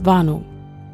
Warnung. 0.00 0.44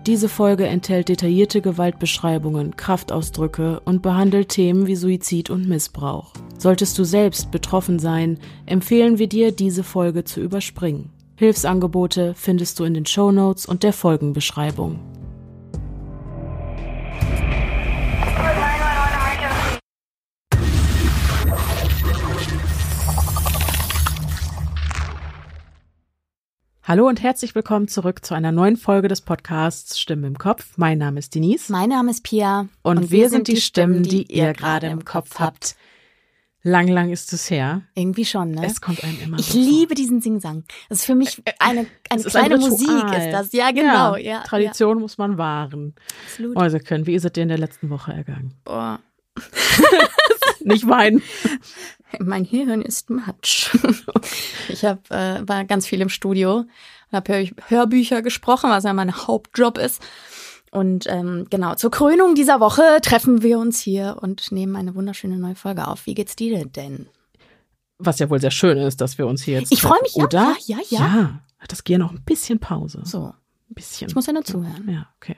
Diese 0.07 0.29
Folge 0.29 0.67
enthält 0.67 1.08
detaillierte 1.08 1.60
Gewaltbeschreibungen, 1.60 2.76
Kraftausdrücke 2.76 3.81
und 3.84 4.02
behandelt 4.02 4.50
Themen 4.50 4.86
wie 4.86 4.97
Suizid 4.97 5.50
und 5.50 5.68
Missbrauch. 5.68 6.33
Solltest 6.58 6.99
du 6.99 7.04
selbst 7.04 7.50
betroffen 7.50 7.99
sein, 7.99 8.38
empfehlen 8.66 9.18
wir 9.18 9.29
dir, 9.29 9.52
diese 9.52 9.82
Folge 9.82 10.25
zu 10.25 10.40
überspringen. 10.40 11.11
Hilfsangebote 11.36 12.34
findest 12.34 12.79
du 12.79 12.84
in 12.84 12.95
den 12.95 13.06
Show 13.06 13.32
Notes 13.32 13.66
und 13.66 13.82
der 13.82 13.93
Folgenbeschreibung. 13.93 15.00
Hallo 26.87 27.09
und 27.09 27.23
herzlich 27.23 27.55
willkommen 27.55 27.88
zurück 27.88 28.27
zu 28.27 28.34
einer 28.34 28.52
neuen 28.52 28.77
Folge 28.77 29.09
des 29.09 29.23
Podcasts 29.23 29.98
Stimmen 29.98 30.25
im 30.25 30.37
Kopf. 30.37 30.77
Mein 30.77 30.98
Name 30.98 31.19
ist 31.19 31.34
Denise. 31.34 31.73
Mein 31.73 31.88
Name 31.88 32.11
ist 32.11 32.23
Pia. 32.25 32.69
Und, 32.83 32.98
und 32.98 33.11
wir, 33.11 33.20
wir, 33.20 33.30
sind 33.30 33.48
die 33.48 33.56
Stimmen, 33.56 34.02
die 34.02 34.25
ihr 34.30 34.52
gerade 34.52 34.89
im 34.89 35.02
Kopf 35.02 35.41
habt. 35.41 35.77
Lang, 36.62 36.89
lang 36.89 37.11
ist 37.11 37.33
es 37.33 37.48
her. 37.48 37.84
Irgendwie 37.95 38.27
schon, 38.27 38.51
ne? 38.51 38.66
Es 38.66 38.83
kommt 38.83 39.02
einem 39.02 39.19
immer 39.19 39.39
Ich 39.39 39.47
so 39.47 39.59
liebe 39.59 39.87
vor. 39.87 39.95
diesen 39.95 40.20
Singsang. 40.20 40.65
Das 40.91 40.98
ist 40.98 41.06
für 41.06 41.15
mich 41.15 41.42
eine, 41.59 41.87
eine 42.11 42.23
kleine 42.23 42.56
ein 42.56 42.61
Musik, 42.61 43.16
ist 43.16 43.33
das. 43.33 43.53
Ja, 43.55 43.70
genau. 43.70 44.16
Ja, 44.16 44.19
ja 44.19 44.41
Tradition 44.42 44.98
ja. 44.98 45.01
muss 45.01 45.16
man 45.16 45.39
wahren. 45.39 45.95
Absolut. 46.27 46.59
Also 46.59 46.78
können, 46.80 47.06
wie 47.06 47.14
ist 47.14 47.25
es 47.25 47.33
dir 47.33 47.45
in 47.45 47.48
der 47.48 47.56
letzten 47.56 47.89
Woche 47.89 48.12
ergangen? 48.12 48.53
Boah. 48.62 49.01
Nicht 50.61 50.87
weinen. 50.87 51.23
Mein 52.20 52.45
Hirn 52.45 52.82
ist 52.82 53.10
Matsch. 53.10 53.77
Ich 54.68 54.84
hab, 54.84 55.10
äh, 55.10 55.46
war 55.46 55.64
ganz 55.64 55.86
viel 55.86 56.00
im 56.00 56.09
Studio 56.09 56.64
und 57.10 57.12
habe 57.12 57.50
Hörbücher 57.68 58.22
gesprochen, 58.22 58.70
was 58.70 58.84
ja 58.84 58.92
mein 58.94 59.14
Hauptjob 59.14 59.77
ist. 59.77 60.02
Und 60.70 61.06
ähm, 61.06 61.47
genau, 61.50 61.74
zur 61.74 61.91
Krönung 61.91 62.34
dieser 62.34 62.61
Woche 62.61 62.83
treffen 63.02 63.42
wir 63.42 63.58
uns 63.58 63.78
hier 63.78 64.16
und 64.20 64.50
nehmen 64.50 64.74
eine 64.74 64.94
wunderschöne 64.94 65.36
neue 65.36 65.55
Folge 65.55 65.86
auf. 65.86 66.06
Wie 66.06 66.14
geht's 66.14 66.34
dir 66.34 66.64
denn? 66.64 67.08
Was 67.98 68.19
ja 68.19 68.30
wohl 68.30 68.41
sehr 68.41 68.50
schön 68.50 68.78
ist, 68.78 69.00
dass 69.00 69.19
wir 69.19 69.27
uns 69.27 69.42
hier 69.42 69.61
jetzt. 69.61 69.70
Ich 69.70 69.83
freue 69.83 70.00
mich, 70.02 70.17
oder? 70.17 70.56
Ja, 70.64 70.78
ja, 70.89 70.98
ja. 70.98 70.98
Ja, 70.98 71.41
das 71.69 71.84
Gier 71.84 71.98
noch 71.98 72.11
ein 72.11 72.24
bisschen 72.24 72.58
Pause. 72.58 73.02
So 73.05 73.34
bisschen. 73.75 74.08
Ich 74.08 74.14
muss 74.14 74.27
ja 74.27 74.33
nur 74.33 74.44
zuhören. 74.44 74.89
Ja, 74.89 75.08
okay. 75.17 75.36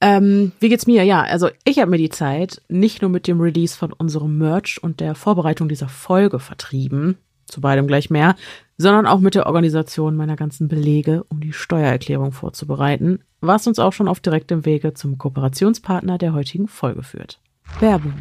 Ähm, 0.00 0.52
wie 0.60 0.68
geht's 0.68 0.86
mir? 0.86 1.04
Ja, 1.04 1.22
also 1.22 1.48
ich 1.64 1.78
habe 1.78 1.90
mir 1.90 1.98
die 1.98 2.10
Zeit 2.10 2.62
nicht 2.68 3.02
nur 3.02 3.10
mit 3.10 3.26
dem 3.26 3.40
Release 3.40 3.76
von 3.76 3.92
unserem 3.92 4.38
Merch 4.38 4.82
und 4.82 5.00
der 5.00 5.14
Vorbereitung 5.14 5.68
dieser 5.68 5.88
Folge 5.88 6.38
vertrieben, 6.38 7.18
zu 7.46 7.60
beidem 7.60 7.86
gleich 7.86 8.10
mehr, 8.10 8.36
sondern 8.78 9.06
auch 9.06 9.20
mit 9.20 9.34
der 9.34 9.46
Organisation 9.46 10.16
meiner 10.16 10.36
ganzen 10.36 10.68
Belege, 10.68 11.24
um 11.28 11.40
die 11.40 11.52
Steuererklärung 11.52 12.32
vorzubereiten, 12.32 13.20
was 13.40 13.66
uns 13.66 13.78
auch 13.78 13.92
schon 13.92 14.08
auf 14.08 14.20
direktem 14.20 14.64
Wege 14.64 14.94
zum 14.94 15.18
Kooperationspartner 15.18 16.18
der 16.18 16.32
heutigen 16.32 16.68
Folge 16.68 17.02
führt. 17.02 17.40
Werbung. 17.78 18.14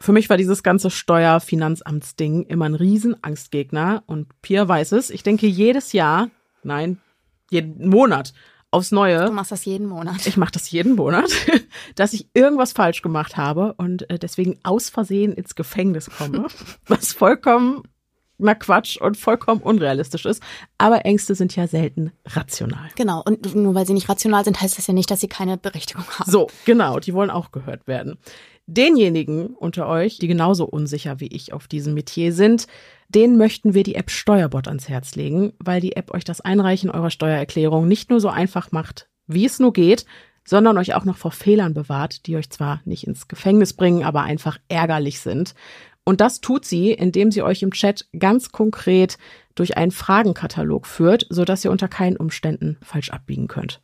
Für 0.00 0.12
mich 0.12 0.28
war 0.28 0.36
dieses 0.36 0.64
ganze 0.64 0.90
Steuerfinanzamtsding 0.90 2.46
immer 2.46 2.64
ein 2.64 2.74
Riesenangstgegner 2.74 4.02
und 4.06 4.26
Pia 4.42 4.66
weiß 4.66 4.90
es. 4.92 5.10
Ich 5.10 5.22
denke 5.22 5.46
jedes 5.46 5.92
Jahr, 5.92 6.28
nein, 6.64 6.98
jeden 7.50 7.88
Monat 7.88 8.32
aufs 8.72 8.90
Neue. 8.90 9.26
Du 9.26 9.32
machst 9.32 9.52
das 9.52 9.64
jeden 9.64 9.86
Monat. 9.86 10.26
Ich 10.26 10.36
mache 10.36 10.50
das 10.52 10.70
jeden 10.70 10.96
Monat, 10.96 11.30
dass 11.94 12.12
ich 12.12 12.28
irgendwas 12.34 12.72
falsch 12.72 13.02
gemacht 13.02 13.36
habe 13.36 13.74
und 13.74 14.10
äh, 14.10 14.18
deswegen 14.18 14.58
aus 14.64 14.88
Versehen 14.88 15.32
ins 15.32 15.54
Gefängnis 15.54 16.10
komme, 16.10 16.48
was 16.86 17.12
vollkommen 17.12 17.84
na 18.38 18.54
Quatsch 18.56 18.96
und 19.00 19.16
vollkommen 19.16 19.60
unrealistisch 19.62 20.26
ist. 20.26 20.42
Aber 20.76 21.04
Ängste 21.04 21.36
sind 21.36 21.54
ja 21.54 21.68
selten 21.68 22.12
rational. 22.26 22.88
Genau. 22.96 23.22
Und 23.24 23.54
nur 23.54 23.74
weil 23.74 23.86
sie 23.86 23.94
nicht 23.94 24.08
rational 24.08 24.44
sind, 24.44 24.60
heißt 24.60 24.76
das 24.76 24.88
ja 24.88 24.94
nicht, 24.94 25.10
dass 25.10 25.20
sie 25.20 25.28
keine 25.28 25.56
Berechtigung 25.58 26.04
haben. 26.18 26.28
So, 26.28 26.48
genau. 26.64 26.98
Die 26.98 27.14
wollen 27.14 27.30
auch 27.30 27.52
gehört 27.52 27.86
werden. 27.86 28.18
Denjenigen 28.66 29.54
unter 29.54 29.86
euch, 29.86 30.18
die 30.18 30.28
genauso 30.28 30.64
unsicher 30.64 31.20
wie 31.20 31.28
ich 31.28 31.52
auf 31.52 31.68
diesem 31.68 31.94
Metier 31.94 32.32
sind, 32.32 32.66
den 33.14 33.36
möchten 33.36 33.74
wir 33.74 33.82
die 33.82 33.94
App 33.94 34.10
Steuerbot 34.10 34.68
ans 34.68 34.88
Herz 34.88 35.14
legen, 35.14 35.52
weil 35.58 35.80
die 35.80 35.96
App 35.96 36.12
euch 36.14 36.24
das 36.24 36.40
Einreichen 36.40 36.90
eurer 36.90 37.10
Steuererklärung 37.10 37.86
nicht 37.86 38.10
nur 38.10 38.20
so 38.20 38.28
einfach 38.28 38.72
macht, 38.72 39.08
wie 39.26 39.44
es 39.44 39.58
nur 39.58 39.72
geht, 39.72 40.06
sondern 40.44 40.78
euch 40.78 40.94
auch 40.94 41.04
noch 41.04 41.16
vor 41.16 41.30
Fehlern 41.30 41.74
bewahrt, 41.74 42.26
die 42.26 42.36
euch 42.36 42.50
zwar 42.50 42.80
nicht 42.84 43.06
ins 43.06 43.28
Gefängnis 43.28 43.74
bringen, 43.74 44.02
aber 44.02 44.22
einfach 44.22 44.58
ärgerlich 44.68 45.20
sind. 45.20 45.54
Und 46.04 46.20
das 46.20 46.40
tut 46.40 46.64
sie, 46.64 46.90
indem 46.90 47.30
sie 47.30 47.42
euch 47.42 47.62
im 47.62 47.70
Chat 47.70 48.08
ganz 48.18 48.50
konkret 48.50 49.18
durch 49.54 49.76
einen 49.76 49.92
Fragenkatalog 49.92 50.86
führt, 50.86 51.26
sodass 51.30 51.64
ihr 51.64 51.70
unter 51.70 51.88
keinen 51.88 52.16
Umständen 52.16 52.76
falsch 52.82 53.10
abbiegen 53.10 53.46
könnt. 53.46 53.80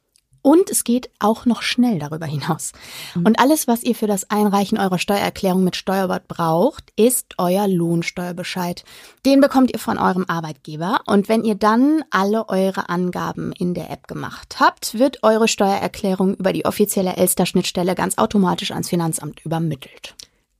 Und 0.48 0.70
es 0.70 0.82
geht 0.82 1.10
auch 1.18 1.44
noch 1.44 1.60
schnell 1.60 1.98
darüber 1.98 2.24
hinaus. 2.24 2.72
Mhm. 3.14 3.26
Und 3.26 3.38
alles, 3.38 3.68
was 3.68 3.82
ihr 3.82 3.94
für 3.94 4.06
das 4.06 4.30
Einreichen 4.30 4.78
eurer 4.78 4.96
Steuererklärung 4.96 5.62
mit 5.62 5.76
Steuerbord 5.76 6.26
braucht, 6.26 6.90
ist 6.96 7.34
euer 7.36 7.68
Lohnsteuerbescheid. 7.68 8.82
Den 9.26 9.42
bekommt 9.42 9.74
ihr 9.74 9.78
von 9.78 9.98
eurem 9.98 10.24
Arbeitgeber. 10.26 11.02
Und 11.04 11.28
wenn 11.28 11.44
ihr 11.44 11.54
dann 11.54 12.02
alle 12.10 12.48
eure 12.48 12.88
Angaben 12.88 13.52
in 13.52 13.74
der 13.74 13.90
App 13.90 14.08
gemacht 14.08 14.56
habt, 14.58 14.98
wird 14.98 15.22
eure 15.22 15.48
Steuererklärung 15.48 16.36
über 16.36 16.54
die 16.54 16.64
offizielle 16.64 17.18
Elster-Schnittstelle 17.18 17.94
ganz 17.94 18.16
automatisch 18.16 18.70
ans 18.70 18.88
Finanzamt 18.88 19.44
übermittelt. 19.44 20.14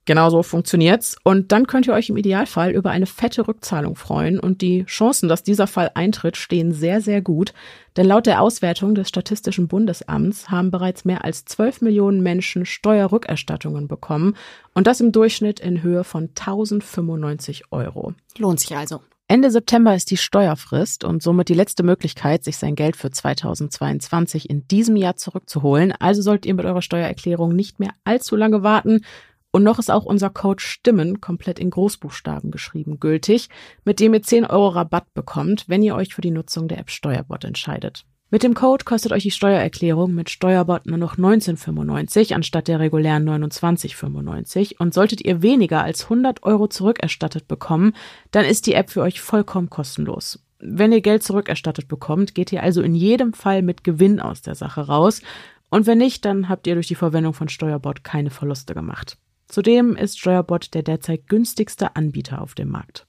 Genau 0.09 0.31
so 0.31 0.43
funktioniert's. 0.43 1.19
Und 1.23 1.53
dann 1.53 1.67
könnt 1.67 1.87
ihr 1.87 1.93
euch 1.93 2.09
im 2.09 2.17
Idealfall 2.17 2.71
über 2.71 2.89
eine 2.89 3.05
fette 3.05 3.47
Rückzahlung 3.47 3.95
freuen. 3.95 4.41
Und 4.41 4.63
die 4.63 4.87
Chancen, 4.87 5.29
dass 5.29 5.43
dieser 5.43 5.67
Fall 5.67 5.91
eintritt, 5.95 6.39
stehen 6.39 6.73
sehr, 6.73 7.03
sehr 7.03 7.21
gut. 7.21 7.53
Denn 7.95 8.07
laut 8.07 8.25
der 8.25 8.41
Auswertung 8.41 8.95
des 8.95 9.11
Statistischen 9.11 9.69
Bundesamts 9.69 10.49
haben 10.49 10.71
bereits 10.71 11.05
mehr 11.05 11.27
als 11.27 11.45
12 11.45 11.83
Millionen 11.83 12.23
Menschen 12.23 12.65
Steuerrückerstattungen 12.65 13.87
bekommen. 13.87 14.35
Und 14.73 14.87
das 14.87 15.03
im 15.03 15.13
Durchschnitt 15.13 15.61
in 15.61 15.83
Höhe 15.83 16.05
von 16.05 16.31
1095 16.31 17.65
Euro. 17.71 18.15
Lohnt 18.39 18.61
sich 18.61 18.75
also. 18.75 19.03
Ende 19.31 19.51
September 19.51 19.95
ist 19.95 20.11
die 20.11 20.17
Steuerfrist 20.17 21.05
und 21.05 21.23
somit 21.23 21.51
die 21.51 21.55
letzte 21.55 21.83
Möglichkeit, 21.83 22.45
sich 22.45 22.57
sein 22.57 22.77
Geld 22.77 22.97
für 22.97 23.11
2022 23.11 24.49
in 24.49 24.67
diesem 24.69 24.97
Jahr 24.97 25.17
zurückzuholen. 25.17 25.93
Also 25.93 26.23
solltet 26.23 26.47
ihr 26.47 26.55
mit 26.55 26.65
eurer 26.65 26.81
Steuererklärung 26.81 27.55
nicht 27.55 27.79
mehr 27.79 27.91
allzu 28.05 28.37
lange 28.37 28.63
warten. 28.63 29.03
Und 29.51 29.65
noch 29.65 29.79
ist 29.79 29.91
auch 29.91 30.05
unser 30.05 30.31
Code 30.31 30.63
Stimmen 30.63 31.21
komplett 31.21 31.59
in 31.59 31.71
Großbuchstaben 31.71 32.51
geschrieben 32.51 33.01
gültig, 33.01 33.49
mit 33.85 33.99
dem 33.99 34.13
ihr 34.13 34.23
10 34.23 34.45
Euro 34.45 34.69
Rabatt 34.69 35.13
bekommt, 35.15 35.65
wenn 35.69 35.83
ihr 35.83 35.95
euch 35.95 36.15
für 36.15 36.21
die 36.21 36.31
Nutzung 36.31 36.69
der 36.69 36.79
App 36.79 36.91
Steuerbot 36.91 37.45
entscheidet. 37.45 38.05
Mit 38.31 38.43
dem 38.43 38.53
Code 38.53 38.85
kostet 38.85 39.13
euch 39.13 39.23
die 39.23 39.31
Steuererklärung 39.31 40.15
mit 40.15 40.29
Steuerbot 40.29 40.85
nur 40.85 40.99
noch 40.99 41.17
19,95 41.17 42.35
anstatt 42.35 42.69
der 42.69 42.79
regulären 42.79 43.27
29,95 43.27 44.79
und 44.79 44.93
solltet 44.93 45.25
ihr 45.25 45.41
weniger 45.41 45.83
als 45.83 46.05
100 46.05 46.43
Euro 46.43 46.69
zurückerstattet 46.69 47.49
bekommen, 47.49 47.95
dann 48.31 48.45
ist 48.45 48.67
die 48.67 48.75
App 48.75 48.91
für 48.91 49.01
euch 49.01 49.23
vollkommen 49.23 49.71
kostenlos. 49.71 50.45
Wenn 50.59 50.93
ihr 50.93 51.01
Geld 51.01 51.23
zurückerstattet 51.23 51.89
bekommt, 51.89 52.35
geht 52.35 52.53
ihr 52.53 52.63
also 52.63 52.83
in 52.83 52.95
jedem 52.95 53.33
Fall 53.33 53.63
mit 53.63 53.83
Gewinn 53.83 54.21
aus 54.21 54.43
der 54.43 54.55
Sache 54.55 54.83
raus 54.83 55.23
und 55.71 55.87
wenn 55.87 55.99
nicht, 55.99 56.27
dann 56.27 56.51
habt 56.51 56.67
ihr 56.67 56.75
durch 56.75 56.89
die 56.89 56.95
Verwendung 56.97 57.33
von 57.33 57.49
Steuerbot 57.49 58.05
keine 58.05 58.31
Verluste 58.31 58.75
gemacht. 58.75 59.17
Zudem 59.49 59.97
ist 59.97 60.19
Steuerbot 60.19 60.75
der 60.75 60.83
derzeit 60.83 61.27
günstigste 61.27 61.97
Anbieter 61.97 62.43
auf 62.43 62.55
dem 62.55 62.69
Markt. 62.69 63.07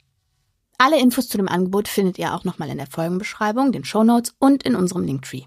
Alle 0.77 0.99
Infos 0.99 1.27
zu 1.27 1.37
dem 1.37 1.49
Angebot 1.49 1.89
findet 1.89 2.17
ihr 2.17 2.33
auch 2.33 2.45
nochmal 2.45 2.69
in 2.69 2.77
der 2.77 2.87
Folgenbeschreibung, 2.87 3.73
den 3.73 3.83
Shownotes 3.83 4.35
und 4.39 4.63
in 4.63 4.75
unserem 4.75 5.03
Linktree. 5.03 5.43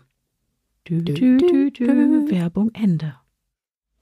Dü, 0.86 1.02
dü, 1.02 1.70
dü, 1.70 2.30
Werbung 2.30 2.70
Ende. 2.74 3.16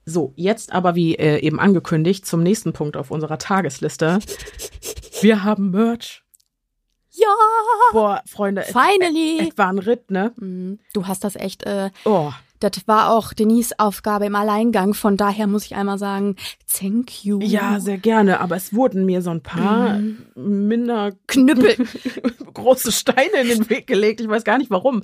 So, 0.05 0.33
jetzt 0.34 0.73
aber 0.73 0.97
wie 0.97 1.15
äh, 1.15 1.39
eben 1.39 1.61
angekündigt 1.61 2.27
zum 2.27 2.43
nächsten 2.43 2.73
Punkt 2.73 2.97
auf 2.97 3.12
unserer 3.12 3.39
Tagesliste. 3.39 4.19
Wir 5.21 5.45
haben 5.45 5.71
Merch. 5.71 6.25
Ja! 7.11 7.27
Boah, 7.93 8.23
Freunde, 8.27 8.62
finally! 8.62 9.38
Es, 9.41 9.49
es 9.50 9.59
war 9.59 9.69
ein 9.69 9.79
Ritt, 9.79 10.11
ne? 10.11 10.32
Mhm. 10.37 10.81
Du 10.94 11.06
hast 11.06 11.23
das 11.23 11.37
echt 11.37 11.64
äh, 11.64 11.91
oh. 12.05 12.32
Das 12.61 12.87
war 12.87 13.11
auch 13.11 13.33
Denise 13.33 13.79
Aufgabe 13.79 14.27
im 14.27 14.35
Alleingang. 14.35 14.93
Von 14.93 15.17
daher 15.17 15.47
muss 15.47 15.65
ich 15.65 15.75
einmal 15.75 15.99
sagen, 15.99 16.37
thank 16.71 17.25
you. 17.25 17.41
Ja, 17.41 17.81
sehr 17.81 17.97
gerne. 17.97 18.41
Aber 18.41 18.55
es 18.57 18.75
wurden 18.75 19.07
mir 19.07 19.23
so 19.23 19.31
ein 19.31 19.41
paar 19.43 19.99
mhm. 19.99 20.69
minder 20.69 21.12
Knüppel, 21.27 21.87
große 22.55 22.93
Steine 22.93 23.41
in 23.43 23.49
den 23.49 23.71
Weg 23.71 23.87
gelegt. 23.87 24.21
Ich 24.21 24.29
weiß 24.29 24.45
gar 24.45 24.59
nicht 24.59 24.71
warum. 24.71 25.03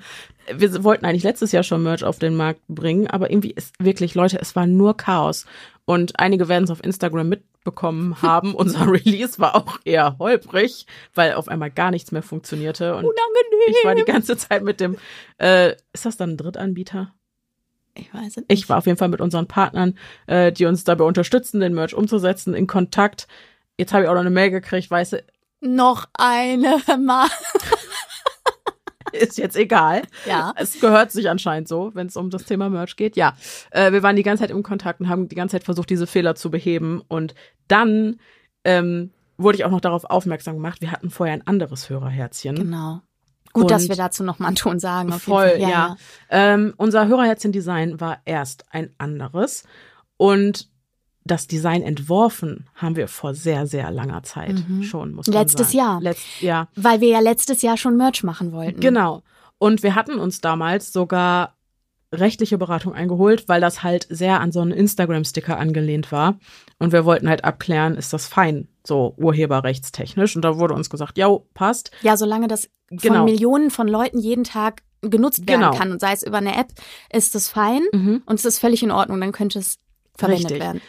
Wir 0.55 0.85
wollten 0.85 1.07
eigentlich 1.07 1.25
letztes 1.25 1.53
Jahr 1.53 1.63
schon 1.63 1.83
Merch 1.83 2.05
auf 2.05 2.19
den 2.19 2.37
Markt 2.37 2.61
bringen, 2.69 3.07
aber 3.07 3.31
irgendwie 3.31 3.53
ist 3.53 3.75
wirklich, 3.79 4.15
Leute, 4.15 4.39
es 4.39 4.55
war 4.55 4.67
nur 4.67 4.97
Chaos. 4.97 5.47
Und 5.87 6.19
einige 6.19 6.49
werden 6.49 6.65
es 6.65 6.71
auf 6.71 6.85
Instagram 6.85 7.29
mitbekommen 7.29 8.21
haben. 8.21 8.55
Unser 8.55 8.91
Release 8.91 9.39
war 9.39 9.55
auch 9.55 9.79
eher 9.85 10.19
holprig, 10.19 10.87
weil 11.15 11.35
auf 11.35 11.49
einmal 11.49 11.71
gar 11.71 11.91
nichts 11.91 12.13
mehr 12.13 12.23
funktionierte. 12.23 12.97
Und 12.97 13.05
Unangenehm. 13.05 13.69
Ich 13.69 13.85
war 13.85 13.95
die 13.95 14.05
ganze 14.05 14.37
Zeit 14.37 14.63
mit 14.63 14.81
dem, 14.81 14.97
äh, 15.39 15.73
ist 15.93 16.05
das 16.05 16.17
dann 16.17 16.31
ein 16.31 16.37
Drittanbieter? 16.37 17.15
Ich 17.97 18.13
weiß 18.13 18.29
es 18.29 18.37
nicht. 18.37 18.47
Ich 18.49 18.69
war 18.69 18.79
auf 18.79 18.87
jeden 18.87 18.99
Fall 18.99 19.09
mit 19.09 19.21
unseren 19.21 19.47
Partnern, 19.47 19.99
äh, 20.27 20.53
die 20.53 20.67
uns 20.67 20.85
dabei 20.85 21.05
unterstützen, 21.05 21.61
den 21.61 21.75
Merch 21.75 21.95
umzusetzen, 21.95 22.55
in 22.55 22.67
Kontakt. 22.67 23.27
Jetzt 23.79 23.93
habe 23.93 24.05
ich 24.05 24.09
auch 24.09 24.15
noch 24.15 24.21
eine 24.21 24.31
Mail 24.31 24.51
gekriegt, 24.51 24.91
weißt 24.91 25.15
du. 25.15 25.25
Noch 25.61 26.07
eine 26.15 26.79
Mal. 26.99 27.29
ist 29.13 29.39
jetzt 29.39 29.57
egal. 29.57 30.03
Ja. 30.27 30.53
Es 30.57 30.81
gehört 30.81 31.11
sich 31.11 31.29
anscheinend 31.29 31.69
so, 31.69 31.91
wenn 31.95 32.07
es 32.07 32.17
um 32.17 32.31
das 32.31 32.45
Thema 32.45 32.69
Merch 32.69 32.97
geht. 32.97 33.17
Ja, 33.17 33.37
äh, 33.71 33.93
wir 33.93 34.03
waren 34.03 34.17
die 34.17 34.23
ganze 34.23 34.43
Zeit 34.43 34.51
im 34.51 34.63
Kontakt 34.63 35.01
und 35.01 35.09
haben 35.09 35.29
die 35.29 35.35
ganze 35.35 35.57
Zeit 35.57 35.65
versucht, 35.65 35.91
diese 35.91 36.07
Fehler 36.07 36.35
zu 36.35 36.51
beheben. 36.51 37.03
Und 37.09 37.35
dann 37.69 38.21
ähm, 38.65 39.13
wurde 39.39 39.59
ich 39.59 39.65
auch 39.65 39.71
noch 39.71 39.81
darauf 39.81 40.05
aufmerksam 40.05 40.57
gemacht. 40.57 40.81
Wir 40.81 40.93
hatten 40.93 41.11
vorher 41.11 41.35
ein 41.35 41.47
anderes 41.47 41.89
Hörerherzchen. 41.89 42.57
Genau. 42.57 43.01
Gut, 43.63 43.71
dass 43.71 43.83
Und- 43.85 43.89
wir 43.91 43.97
dazu 43.97 44.23
noch 44.25 44.39
mal 44.39 44.47
einen 44.49 44.57
Ton 44.57 44.79
sagen. 44.79 45.13
Voll, 45.13 45.51
Fall. 45.51 45.61
ja. 45.61 45.97
Ähm, 46.31 46.75
unser 46.77 47.07
Hörerherzchen-Design 47.09 48.01
war 48.01 48.19
erst 48.25 48.65
ein 48.71 48.91
anderes. 48.99 49.65
Und 50.17 50.69
das 51.25 51.49
Design 51.49 51.83
entworfen 51.83 52.69
haben 52.77 52.95
wir 52.95 53.09
vor 53.09 53.35
sehr, 53.35 53.67
sehr 53.67 53.91
langer 53.91 54.23
Zeit 54.23 54.63
schon, 54.83 55.13
muss 55.13 55.27
man 55.27 55.35
Mhm. 55.35 55.41
Letztes 55.41 55.67
sagen. 55.73 55.79
Jahr. 55.79 56.01
Letzt, 56.01 56.23
ja. 56.41 56.69
Weil 56.77 57.01
wir 57.01 57.09
ja 57.09 57.19
letztes 57.21 57.63
Jahr 57.63 57.77
schon 57.77 57.97
Merch 57.97 58.23
machen 58.23 58.53
wollten. 58.53 58.79
Genau. 58.81 59.23
Und 59.59 59.83
wir 59.83 59.95
hatten 59.97 60.19
uns 60.21 60.41
damals 60.41 60.93
sogar 60.93 61.56
rechtliche 62.19 62.59
Beratung 62.59 62.93
eingeholt, 62.95 63.49
weil 63.49 63.61
das 63.61 63.83
halt 63.83 64.07
sehr 64.11 64.41
an 64.41 64.53
so 64.53 64.61
einen 64.61 64.73
Instagram-Sticker 64.73 65.59
angelehnt 65.59 66.13
war. 66.13 66.39
Und 66.79 66.93
wir 66.93 67.05
wollten 67.05 67.29
halt 67.29 67.45
abklären, 67.45 67.97
ist 67.97 68.13
das 68.13 68.27
fein, 68.27 68.69
so 68.87 69.15
urheberrechtstechnisch. 69.17 70.37
Und 70.37 70.43
da 70.43 70.59
wurde 70.59 70.75
uns 70.75 70.91
gesagt, 70.91 71.19
ja, 71.19 71.29
passt. 71.55 71.91
Ja, 72.03 72.17
solange 72.17 72.49
das 72.49 72.69
von 72.89 72.99
Genau. 72.99 73.25
Millionen 73.25 73.71
von 73.71 73.89
Leuten 73.89 74.19
jeden 74.19 74.45
Tag 74.45 74.83
genutzt 75.03 75.47
werden 75.49 75.61
Genau. 75.61 75.77
kann 75.77 75.93
und 75.93 76.01
sei 76.01 76.13
es 76.13 76.23
über 76.23 76.39
eine 76.39 76.57
App, 76.57 76.69
ist 77.13 77.35
das 77.35 77.49
fein 77.49 77.83
Mhm. 77.93 78.23
und 78.27 78.39
es 78.39 78.45
ist 78.45 78.59
völlig 78.59 78.83
in 78.83 78.91
Ordnung, 78.91 79.21
dann 79.21 79.33
könnte 79.33 79.59
es 79.59 79.79
verwendet 80.17 80.51
Richtig. 80.53 80.61
werden. 80.63 80.81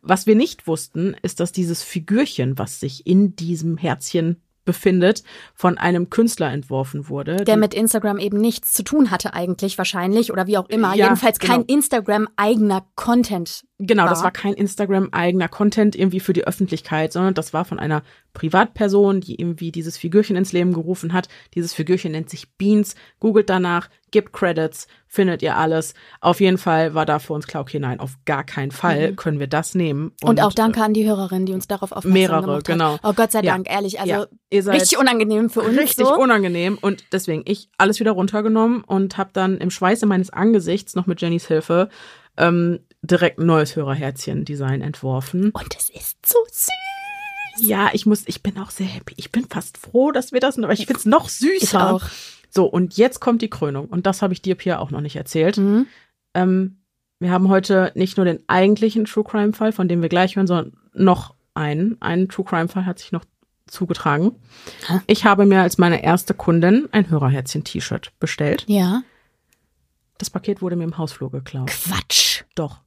Was 0.00 0.26
wir 0.26 0.34
nicht 0.34 0.66
wussten, 0.66 1.14
ist, 1.22 1.38
dass 1.38 1.52
dieses 1.52 1.82
Figürchen, 1.82 2.58
was 2.58 2.80
sich 2.80 3.06
in 3.06 3.36
diesem 3.36 3.76
Herzchen 3.76 4.42
befindet, 4.64 5.22
von 5.54 5.78
einem 5.78 6.10
Künstler 6.10 6.52
entworfen 6.52 7.08
wurde. 7.08 7.36
Der 7.44 7.56
mit 7.56 7.74
Instagram 7.74 8.18
eben 8.18 8.40
nichts 8.40 8.72
zu 8.72 8.82
tun 8.82 9.10
hatte 9.10 9.34
eigentlich 9.34 9.78
wahrscheinlich 9.78 10.32
oder 10.32 10.46
wie 10.46 10.58
auch 10.58 10.68
immer. 10.68 10.94
Ja, 10.94 11.06
Jedenfalls 11.06 11.38
kein 11.38 11.66
genau. 11.66 11.78
Instagram-eigener 11.78 12.86
Content. 12.94 13.64
Genau, 13.78 14.06
das 14.06 14.18
war. 14.18 14.24
war 14.24 14.30
kein 14.30 14.52
Instagram-eigener 14.54 15.48
Content 15.48 15.96
irgendwie 15.96 16.20
für 16.20 16.32
die 16.32 16.46
Öffentlichkeit, 16.46 17.12
sondern 17.12 17.34
das 17.34 17.52
war 17.52 17.64
von 17.64 17.80
einer 17.80 18.02
Privatperson, 18.32 19.20
die 19.20 19.40
irgendwie 19.40 19.72
dieses 19.72 19.96
Figürchen 19.98 20.36
ins 20.36 20.52
Leben 20.52 20.72
gerufen 20.72 21.12
hat. 21.12 21.28
Dieses 21.54 21.74
Figürchen 21.74 22.12
nennt 22.12 22.30
sich 22.30 22.52
Beans. 22.56 22.94
Googelt 23.18 23.50
danach, 23.50 23.88
gibt 24.12 24.32
Credits, 24.32 24.86
findet 25.08 25.42
ihr 25.42 25.56
alles. 25.56 25.94
Auf 26.20 26.40
jeden 26.40 26.58
Fall 26.58 26.94
war 26.94 27.06
da 27.06 27.18
für 27.18 27.32
uns 27.32 27.46
klar, 27.48 27.62
okay, 27.62 27.80
nein, 27.80 27.98
auf 27.98 28.16
gar 28.24 28.44
keinen 28.44 28.70
Fall 28.70 29.14
können 29.14 29.40
wir 29.40 29.48
das 29.48 29.74
nehmen. 29.74 30.12
Und, 30.22 30.40
auch 30.40 30.52
danke 30.52 30.82
an 30.82 30.94
die 30.94 31.08
Hörerin, 31.08 31.46
die 31.46 31.52
uns 31.52 31.66
darauf 31.66 31.90
aufmerksam 31.92 32.12
mehrere, 32.12 32.40
gemacht 32.42 32.56
hat. 32.58 32.64
genau. 32.66 32.98
Oh 33.02 33.12
Gott 33.14 33.32
sei 33.32 33.40
Ja. 33.40 33.52
Dank, 33.52 33.68
ehrlich. 33.68 33.98
Also 33.98 34.12
Ja. 34.12 34.26
Ihr 34.50 34.62
seid 34.62 34.80
richtig 34.80 34.98
unangenehm 34.98 35.50
für 35.50 35.60
uns. 35.60 35.76
richtig 35.76 36.06
so. 36.06 36.14
unangenehm 36.16 36.78
und 36.80 37.04
deswegen 37.12 37.42
ich 37.46 37.68
alles 37.78 37.98
wieder 38.00 38.12
runtergenommen 38.12 38.84
und 38.84 39.16
habe 39.18 39.30
dann 39.32 39.58
im 39.58 39.70
Schweiße 39.70 40.06
meines 40.06 40.30
Angesichts 40.30 40.94
noch 40.94 41.06
mit 41.06 41.20
Jennys 41.20 41.48
Hilfe 41.48 41.88
ähm, 42.36 42.80
direkt 43.02 43.38
ein 43.38 43.46
neues 43.46 43.76
Hörerherzchen-Design 43.76 44.80
entworfen. 44.80 45.50
Und 45.50 45.76
es 45.76 45.90
ist 45.90 46.24
so 46.24 46.38
süß. 46.50 46.68
Ja, 47.58 47.90
ich 47.92 48.06
muss, 48.06 48.22
ich 48.26 48.42
bin 48.42 48.58
auch 48.58 48.70
sehr 48.70 48.86
happy. 48.86 49.14
Ich 49.16 49.30
bin 49.30 49.46
fast 49.46 49.76
froh, 49.76 50.12
dass 50.12 50.32
wir 50.32 50.40
das, 50.40 50.58
aber 50.58 50.72
ich 50.72 50.86
find's 50.86 51.04
noch 51.04 51.28
süßer. 51.28 51.56
Ich 51.58 51.74
auch. 51.74 52.02
So, 52.48 52.64
und 52.66 52.96
jetzt 52.96 53.20
kommt 53.20 53.42
die 53.42 53.50
Krönung. 53.50 53.86
Und 53.86 54.06
das 54.06 54.22
habe 54.22 54.32
ich 54.32 54.42
dir, 54.42 54.54
Pia, 54.54 54.78
auch 54.78 54.90
noch 54.90 55.00
nicht 55.00 55.16
erzählt. 55.16 55.58
Mhm. 55.58 55.86
Ähm, 56.34 56.78
wir 57.18 57.30
haben 57.30 57.48
heute 57.48 57.92
nicht 57.94 58.16
nur 58.16 58.26
den 58.26 58.40
eigentlichen 58.48 59.04
True 59.04 59.24
Crime 59.24 59.52
Fall, 59.52 59.72
von 59.72 59.88
dem 59.88 60.02
wir 60.02 60.08
gleich 60.08 60.36
hören, 60.36 60.46
sondern 60.46 60.76
noch 60.92 61.34
einen. 61.54 61.96
Ein 62.00 62.28
True 62.28 62.44
Crime 62.44 62.68
Fall 62.68 62.86
hat 62.86 62.98
sich 62.98 63.12
noch 63.12 63.24
zugetragen. 63.66 64.32
Hä? 64.86 65.00
Ich 65.06 65.24
habe 65.24 65.46
mir 65.46 65.62
als 65.62 65.78
meine 65.78 66.02
erste 66.02 66.34
Kundin 66.34 66.88
ein 66.92 67.08
Hörerherzchen-T-Shirt 67.08 68.12
bestellt. 68.18 68.64
Ja. 68.66 69.02
Das 70.18 70.30
Paket 70.30 70.62
wurde 70.62 70.76
mir 70.76 70.84
im 70.84 70.98
Hausflur 70.98 71.30
geklaut. 71.30 71.68
Quatsch. 71.68 72.44
Doch. 72.54 72.80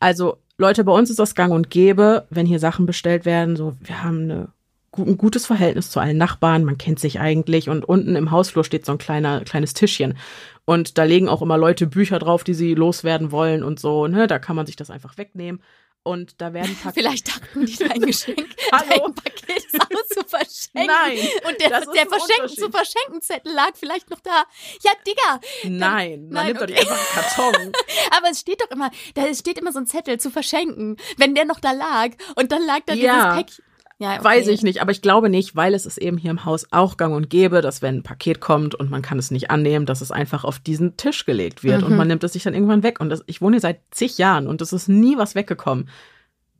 Also, 0.00 0.38
Leute, 0.56 0.84
bei 0.84 0.92
uns 0.92 1.10
ist 1.10 1.18
das 1.18 1.34
gang 1.34 1.52
und 1.52 1.70
gäbe, 1.70 2.26
wenn 2.30 2.46
hier 2.46 2.58
Sachen 2.58 2.86
bestellt 2.86 3.24
werden, 3.24 3.56
so, 3.56 3.74
wir 3.82 4.02
haben 4.02 4.22
eine, 4.22 4.48
ein 4.96 5.18
gutes 5.18 5.46
Verhältnis 5.46 5.90
zu 5.90 5.98
allen 6.00 6.16
Nachbarn, 6.16 6.64
man 6.64 6.78
kennt 6.78 7.00
sich 7.00 7.18
eigentlich 7.18 7.68
und 7.68 7.84
unten 7.84 8.14
im 8.14 8.30
Hausflur 8.30 8.64
steht 8.64 8.86
so 8.86 8.92
ein 8.92 8.98
kleiner, 8.98 9.40
kleines 9.40 9.74
Tischchen. 9.74 10.16
Und 10.64 10.96
da 10.96 11.04
legen 11.04 11.28
auch 11.28 11.42
immer 11.42 11.58
Leute 11.58 11.86
Bücher 11.86 12.18
drauf, 12.18 12.44
die 12.44 12.54
sie 12.54 12.74
loswerden 12.74 13.32
wollen 13.32 13.64
und 13.64 13.80
so, 13.80 14.06
ne, 14.06 14.26
da 14.26 14.38
kann 14.38 14.56
man 14.56 14.66
sich 14.66 14.76
das 14.76 14.90
einfach 14.90 15.18
wegnehmen. 15.18 15.60
Und 16.04 16.40
da 16.40 16.52
werden 16.52 16.76
Pakete. 16.82 16.94
Vielleicht 17.00 17.28
dachten 17.28 17.64
die 17.66 17.76
dein 17.76 18.00
Geschenk, 18.06 18.46
Hallo? 18.72 18.88
dein 19.08 19.14
Paket 19.14 19.62
zu 19.70 20.24
verschenken. 20.26 20.86
Nein, 20.86 21.18
Und 21.48 21.60
der, 21.60 21.70
der 21.80 22.06
Verschenken 22.06 22.48
zu 22.56 22.70
verschenken 22.70 23.22
Zettel 23.22 23.52
lag 23.52 23.70
vielleicht 23.74 24.10
noch 24.10 24.20
da. 24.20 24.44
Ja, 24.82 24.92
Digga. 25.06 25.40
Nein, 25.64 26.24
man 26.28 26.30
Nein, 26.30 26.46
nimmt 26.48 26.58
doch 26.60 26.64
okay. 26.64 26.74
nicht 26.74 26.90
einfach 26.90 27.16
einen 27.16 27.52
Karton. 27.54 27.72
Aber 28.16 28.30
es 28.30 28.40
steht 28.40 28.60
doch 28.60 28.70
immer, 28.70 28.90
da 29.14 29.34
steht 29.34 29.58
immer 29.58 29.72
so 29.72 29.78
ein 29.78 29.86
Zettel 29.86 30.20
zu 30.20 30.30
verschenken, 30.30 30.98
wenn 31.16 31.34
der 31.34 31.46
noch 31.46 31.58
da 31.58 31.72
lag. 31.72 32.10
Und 32.36 32.52
dann 32.52 32.64
lag 32.66 32.80
da 32.86 32.92
Ja. 32.94 33.32
dieses 33.40 33.56
Päckchen. 33.56 33.64
Ja, 34.04 34.16
okay. 34.16 34.24
Weiß 34.24 34.48
ich 34.48 34.62
nicht, 34.62 34.82
aber 34.82 34.90
ich 34.90 35.00
glaube 35.00 35.30
nicht, 35.30 35.56
weil 35.56 35.72
es 35.72 35.86
ist 35.86 35.96
eben 35.96 36.18
hier 36.18 36.30
im 36.30 36.44
Haus 36.44 36.66
auch 36.72 36.98
gang 36.98 37.14
und 37.14 37.30
gäbe, 37.30 37.62
dass 37.62 37.80
wenn 37.80 37.96
ein 37.96 38.02
Paket 38.02 38.38
kommt 38.38 38.74
und 38.74 38.90
man 38.90 39.00
kann 39.00 39.18
es 39.18 39.30
nicht 39.30 39.50
annehmen, 39.50 39.86
dass 39.86 40.02
es 40.02 40.10
einfach 40.10 40.44
auf 40.44 40.58
diesen 40.58 40.98
Tisch 40.98 41.24
gelegt 41.24 41.64
wird 41.64 41.82
und 41.82 41.96
man 41.96 42.06
nimmt 42.08 42.22
es 42.22 42.34
sich 42.34 42.42
dann 42.42 42.52
irgendwann 42.52 42.82
weg. 42.82 43.00
Und 43.00 43.08
das, 43.08 43.24
ich 43.26 43.40
wohne 43.40 43.56
hier 43.56 43.62
seit 43.62 43.80
zig 43.92 44.18
Jahren 44.18 44.46
und 44.46 44.60
es 44.60 44.74
ist 44.74 44.88
nie 44.88 45.16
was 45.16 45.34
weggekommen. 45.34 45.88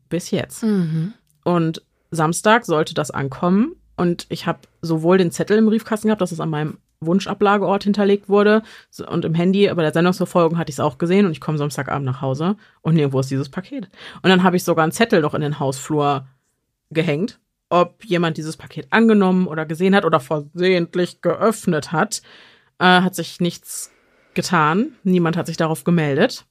Bis 0.09 0.31
jetzt. 0.31 0.63
Mhm. 0.63 1.13
Und 1.43 1.83
Samstag 2.09 2.65
sollte 2.65 2.95
das 2.95 3.11
ankommen 3.11 3.75
und 3.95 4.25
ich 4.29 4.47
habe 4.47 4.61
sowohl 4.81 5.19
den 5.19 5.29
Zettel 5.29 5.59
im 5.59 5.67
Briefkasten 5.67 6.07
gehabt, 6.07 6.21
dass 6.21 6.31
es 6.31 6.39
an 6.39 6.49
meinem 6.49 6.79
Wunschablageort 6.99 7.83
hinterlegt 7.83 8.27
wurde 8.27 8.63
und 9.07 9.23
im 9.23 9.35
Handy, 9.35 9.67
bei 9.67 9.83
der 9.83 9.93
Sendungsverfolgung 9.93 10.57
hatte 10.57 10.71
ich 10.71 10.77
es 10.77 10.79
auch 10.79 10.97
gesehen 10.97 11.27
und 11.27 11.31
ich 11.31 11.41
komme 11.41 11.59
Samstagabend 11.59 12.07
nach 12.07 12.21
Hause 12.21 12.55
und 12.81 12.95
nirgendwo 12.95 13.19
ist 13.19 13.29
dieses 13.29 13.49
Paket. 13.49 13.89
Und 14.23 14.29
dann 14.31 14.41
habe 14.41 14.55
ich 14.55 14.63
sogar 14.63 14.81
einen 14.81 14.91
Zettel 14.91 15.21
noch 15.21 15.35
in 15.35 15.41
den 15.41 15.59
Hausflur 15.59 16.25
gehängt, 16.91 17.39
ob 17.69 18.03
jemand 18.05 18.37
dieses 18.37 18.57
Paket 18.57 18.87
angenommen 18.91 19.47
oder 19.47 19.65
gesehen 19.65 19.95
hat 19.95 20.05
oder 20.05 20.19
versehentlich 20.19 21.21
geöffnet 21.21 21.91
hat. 21.91 22.21
Äh, 22.79 23.01
hat 23.01 23.15
sich 23.15 23.39
nichts 23.39 23.91
getan. 24.33 24.93
Niemand 25.03 25.37
hat 25.37 25.47
sich 25.47 25.57
darauf 25.57 25.83
gemeldet. 25.83 26.45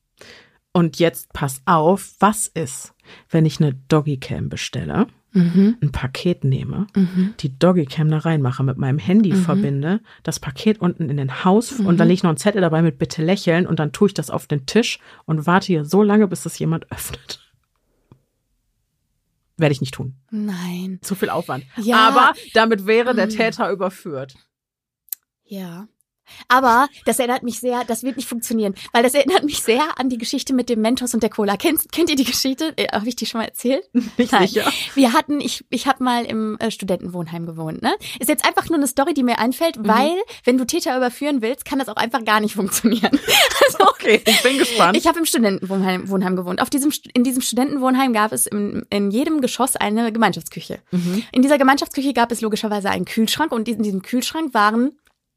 Und 0.72 0.98
jetzt 0.98 1.32
pass 1.32 1.60
auf, 1.66 2.14
was 2.18 2.48
ist, 2.48 2.94
wenn 3.30 3.46
ich 3.46 3.60
eine 3.60 3.74
Doggycam 3.88 4.48
bestelle, 4.48 5.06
Mhm. 5.36 5.76
ein 5.82 5.90
Paket 5.90 6.44
nehme, 6.44 6.86
Mhm. 6.94 7.34
die 7.40 7.58
Doggycam 7.58 8.08
da 8.08 8.18
reinmache, 8.18 8.62
mit 8.62 8.78
meinem 8.78 8.98
Handy 8.98 9.32
verbinde, 9.32 10.00
das 10.22 10.38
Paket 10.38 10.80
unten 10.80 11.10
in 11.10 11.16
den 11.16 11.44
Haus 11.44 11.72
und 11.80 11.98
dann 11.98 12.06
lege 12.06 12.14
ich 12.14 12.22
noch 12.22 12.30
einen 12.30 12.36
Zettel 12.38 12.60
dabei 12.60 12.82
mit 12.82 12.98
bitte 12.98 13.20
lächeln 13.24 13.66
und 13.66 13.80
dann 13.80 13.90
tue 13.92 14.06
ich 14.08 14.14
das 14.14 14.30
auf 14.30 14.46
den 14.46 14.64
Tisch 14.66 15.00
und 15.24 15.46
warte 15.48 15.66
hier 15.66 15.84
so 15.84 16.02
lange, 16.04 16.28
bis 16.28 16.44
das 16.44 16.56
jemand 16.60 16.86
öffnet. 16.92 17.40
Werde 19.56 19.72
ich 19.72 19.80
nicht 19.80 19.94
tun. 19.94 20.16
Nein. 20.30 20.98
Zu 21.02 21.14
viel 21.14 21.30
Aufwand. 21.30 21.64
Ja. 21.76 22.08
Aber 22.08 22.32
damit 22.54 22.86
wäre 22.86 23.14
der 23.14 23.26
Mm. 23.26 23.30
Täter 23.30 23.70
überführt. 23.70 24.34
Ja. 25.44 25.86
Aber 26.48 26.88
das 27.04 27.18
erinnert 27.18 27.42
mich 27.42 27.60
sehr, 27.60 27.84
das 27.84 28.02
wird 28.02 28.16
nicht 28.16 28.28
funktionieren, 28.28 28.74
weil 28.92 29.02
das 29.02 29.14
erinnert 29.14 29.44
mich 29.44 29.62
sehr 29.62 29.82
an 29.98 30.08
die 30.08 30.18
Geschichte 30.18 30.54
mit 30.54 30.68
dem 30.68 30.80
Mentos 30.80 31.14
und 31.14 31.22
der 31.22 31.30
Cola. 31.30 31.56
Kennt, 31.56 31.90
kennt 31.92 32.10
ihr 32.10 32.16
die 32.16 32.24
Geschichte? 32.24 32.72
Äh, 32.76 32.88
Habe 32.92 33.08
ich 33.08 33.16
die 33.16 33.26
schon 33.26 33.40
mal 33.40 33.46
erzählt? 33.46 33.88
Nicht 34.18 34.32
Nein. 34.32 34.46
sicher. 34.48 34.70
Wir 34.94 35.12
hatten, 35.12 35.40
ich, 35.40 35.64
ich 35.70 35.86
habe 35.86 36.02
mal 36.02 36.24
im 36.24 36.56
äh, 36.58 36.70
Studentenwohnheim 36.70 37.46
gewohnt. 37.46 37.82
Ne? 37.82 37.94
Ist 38.18 38.28
jetzt 38.28 38.46
einfach 38.46 38.68
nur 38.68 38.78
eine 38.78 38.86
Story, 38.86 39.14
die 39.14 39.22
mir 39.22 39.38
einfällt, 39.38 39.76
Mhm. 39.78 39.88
weil 39.88 40.14
wenn 40.44 40.58
du 40.58 40.64
Täter 40.66 40.96
überführen 40.96 41.42
willst, 41.42 41.64
kann 41.64 41.78
das 41.78 41.88
auch 41.88 41.96
einfach 41.96 42.24
gar 42.24 42.40
nicht 42.40 42.54
funktionieren. 42.54 43.18
Also, 43.66 43.78
Okay, 43.88 44.20
ich 44.26 44.42
bin 44.42 44.58
gespannt. 44.58 44.96
ich 44.96 45.06
habe 45.06 45.18
im 45.18 45.24
Studentenwohnheim 45.24 46.08
Wohnheim 46.08 46.36
gewohnt. 46.36 46.60
Auf 46.60 46.68
diesem, 46.70 46.92
in 47.14 47.24
diesem 47.24 47.40
Studentenwohnheim 47.40 48.12
gab 48.12 48.32
es 48.32 48.46
im, 48.46 48.84
in 48.90 49.10
jedem 49.10 49.40
Geschoss 49.40 49.76
eine 49.76 50.12
Gemeinschaftsküche. 50.12 50.80
Mhm. 50.90 51.22
In 51.32 51.42
dieser 51.42 51.56
Gemeinschaftsküche 51.58 52.12
gab 52.12 52.30
es 52.32 52.40
logischerweise 52.40 52.90
einen 52.90 53.04
Kühlschrank 53.06 53.52
und 53.52 53.68
in 53.68 53.82
diesem 53.82 54.02
Kühlschrank 54.02 54.52
waren 54.52 54.92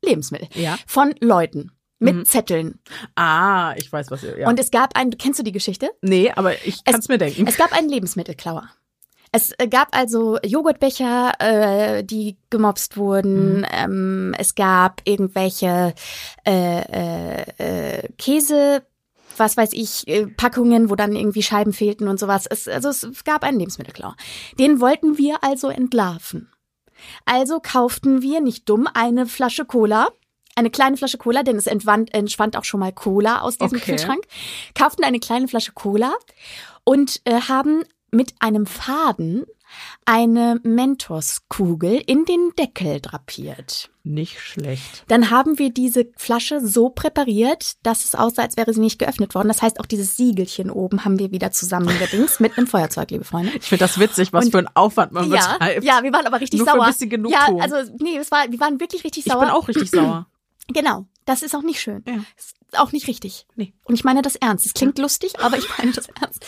Lebensmittel 0.08 0.48
Ja. 0.56 0.78
von 0.88 1.14
Leuten 1.20 1.72
mit 2.00 2.16
Mhm. 2.16 2.26
Zetteln. 2.26 2.80
Ah, 3.16 3.74
ich 3.78 3.92
weiß, 3.92 4.12
was 4.12 4.24
ihr. 4.24 4.40
Ja. 4.40 4.48
Und 4.50 4.60
es 4.60 4.72
gab 4.72 4.96
einen, 4.98 5.18
kennst 5.18 5.40
du 5.40 5.44
die 5.44 5.52
Geschichte? 5.52 5.90
nee, 6.02 6.32
aber 6.32 6.54
ich 6.66 6.84
kann 6.84 7.00
es 7.00 7.08
mir 7.10 7.18
denken. 7.18 7.46
Es 7.48 7.58
gab 7.58 7.72
einen 7.74 7.90
Lebensmittelklauer. 7.90 8.70
Es 9.34 9.52
äh, 9.58 9.68
gab 9.68 9.94
also 9.96 10.38
Joghurtbecher, 10.46 11.34
äh, 11.40 12.04
die 12.04 12.38
gemobst 12.50 12.96
wurden. 12.96 13.66
Ähm, 13.74 14.34
es 14.38 14.56
gab 14.56 15.02
irgendwelche 15.06 15.94
äh, 16.46 16.80
äh, 16.82 17.44
äh, 17.58 18.08
Käse, 18.18 18.84
was 19.36 19.58
weiß 19.58 19.72
ich, 19.74 20.08
äh, 20.08 20.28
Packungen, 20.28 20.90
wo 20.90 20.96
dann 20.96 21.14
irgendwie 21.16 21.44
Scheiben 21.44 21.74
fehlten 21.74 22.08
und 22.08 22.20
sowas. 22.20 22.46
Es, 22.50 22.68
also 22.70 22.90
es 22.90 23.06
gab 23.26 23.44
einen 23.44 23.60
Lebensmittelklauer. 23.60 24.16
Den 24.60 24.80
wollten 24.80 25.18
wir 25.18 25.44
also 25.44 25.68
entlarven. 25.70 26.50
Also 27.26 27.60
kauften 27.60 28.22
wir 28.22 28.42
nicht 28.42 28.68
dumm 28.70 28.88
eine 28.94 29.26
Flasche 29.26 29.66
Cola. 29.66 30.10
Eine 30.56 30.72
kleine 30.72 30.98
Flasche 30.98 31.20
Cola, 31.20 31.44
denn 31.44 31.56
es 31.56 31.68
entwand, 31.68 32.14
entschwand 32.14 32.58
auch 32.58 32.64
schon 32.64 32.80
mal 32.80 32.92
Cola 32.92 33.42
aus 33.42 33.58
diesem 33.58 33.78
Okay. 33.78 33.92
Kühlschrank. 33.92 34.24
Kauften 34.74 35.04
eine 35.04 35.20
kleine 35.20 35.48
Flasche 35.48 35.74
Cola 35.74 36.14
und 36.84 37.22
äh, 37.26 37.42
haben 37.42 37.84
mit 38.12 38.34
einem 38.40 38.66
Faden 38.66 39.46
eine 40.06 40.60
Mentos-Kugel 40.64 42.02
in 42.06 42.26
den 42.26 42.52
Deckel 42.58 43.02
drapiert. 43.02 43.90
Nicht 44.04 44.40
schlecht. 44.40 45.04
Dann 45.10 45.30
haben 45.32 45.60
wir 45.60 45.70
diese 45.72 46.08
Flasche 46.16 46.66
so 46.66 46.90
präpariert, 46.90 47.74
dass 47.84 48.06
es 48.06 48.16
aussah, 48.16 48.44
als 48.44 48.56
wäre 48.56 48.74
sie 48.74 48.80
nicht 48.80 49.00
geöffnet 49.00 49.36
worden. 49.36 49.50
Das 49.50 49.62
heißt, 49.62 49.80
auch 49.82 49.86
dieses 49.86 50.16
Siegelchen 50.16 50.72
oben 50.72 51.04
haben 51.04 51.20
wir 51.20 51.32
wieder 51.32 51.52
zusammengedingst 51.52 52.40
mit 52.40 52.58
einem 52.58 52.68
Feuerzeug, 52.68 53.12
liebe 53.12 53.26
Freunde. 53.26 53.52
Ich 53.58 53.66
finde 53.68 53.84
das 53.84 54.00
witzig, 54.00 54.32
was 54.32 54.46
Und- 54.46 54.52
für 54.52 54.60
ein 54.60 54.70
Aufwand 54.76 55.12
man 55.12 55.30
ja, 55.30 55.54
betreibt. 55.54 55.84
ja, 55.84 56.04
wir 56.04 56.14
waren 56.14 56.26
aber 56.26 56.40
richtig 56.40 56.60
Nur 56.60 56.68
für 56.68 56.74
sauer. 56.74 56.86
ein 56.86 56.92
bisschen 56.94 57.10
ja, 57.12 57.18
Genugtuung. 57.48 57.62
also 57.62 57.76
nee, 58.00 58.18
es 58.18 58.32
war, 58.32 58.50
wir 58.50 58.60
waren 58.60 58.80
wirklich 58.80 59.04
richtig 59.04 59.26
ich 59.26 59.32
sauer. 59.34 59.42
bin 59.42 59.50
auch 59.50 59.68
richtig 59.68 59.90
sauer. 59.92 60.28
Genau, 60.74 61.06
das 61.24 61.44
ist 61.44 61.56
auch 61.56 61.62
nicht 61.62 61.80
schön. 61.80 62.04
Ja. 62.06 62.16
Ist 62.38 62.58
auch 62.74 62.92
nicht 62.92 63.08
richtig. 63.08 63.48
Nee. 63.56 63.74
Und 63.86 63.96
ich 63.96 64.04
meine 64.04 64.22
das 64.22 64.36
ernst. 64.36 64.66
Es 64.66 64.74
klingt 64.74 65.00
lustig, 65.00 65.40
aber 65.40 65.58
ich 65.58 65.66
meine 65.78 65.94
das 65.94 66.10
ernst. 66.20 66.46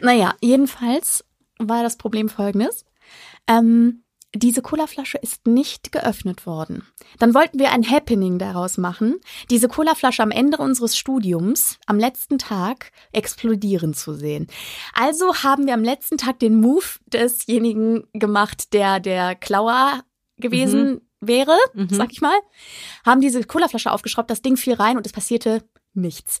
Naja, 0.00 0.34
jedenfalls 0.40 1.22
war 1.58 1.82
das 1.82 1.96
Problem 1.96 2.28
folgendes. 2.28 2.84
Ähm, 3.46 4.04
diese 4.34 4.60
Colaflasche 4.60 5.16
ist 5.16 5.46
nicht 5.46 5.90
geöffnet 5.90 6.44
worden. 6.44 6.86
Dann 7.18 7.32
wollten 7.32 7.58
wir 7.58 7.72
ein 7.72 7.88
Happening 7.88 8.38
daraus 8.38 8.76
machen, 8.76 9.16
diese 9.50 9.68
Colaflasche 9.68 10.22
am 10.22 10.30
Ende 10.30 10.58
unseres 10.58 10.98
Studiums, 10.98 11.78
am 11.86 11.98
letzten 11.98 12.38
Tag, 12.38 12.92
explodieren 13.12 13.94
zu 13.94 14.12
sehen. 14.12 14.46
Also 14.92 15.34
haben 15.42 15.66
wir 15.66 15.72
am 15.72 15.82
letzten 15.82 16.18
Tag 16.18 16.40
den 16.40 16.60
Move 16.60 16.84
desjenigen 17.06 18.06
gemacht, 18.12 18.74
der 18.74 19.00
der 19.00 19.34
Klauer 19.34 20.04
gewesen 20.36 21.00
wäre, 21.20 21.56
Mhm. 21.72 21.88
sag 21.90 22.12
ich 22.12 22.20
mal, 22.20 22.38
haben 23.06 23.22
diese 23.22 23.42
Colaflasche 23.44 23.90
aufgeschraubt, 23.90 24.30
das 24.30 24.42
Ding 24.42 24.56
fiel 24.58 24.74
rein 24.74 24.98
und 24.98 25.06
es 25.06 25.12
passierte 25.12 25.64
nichts. 25.94 26.38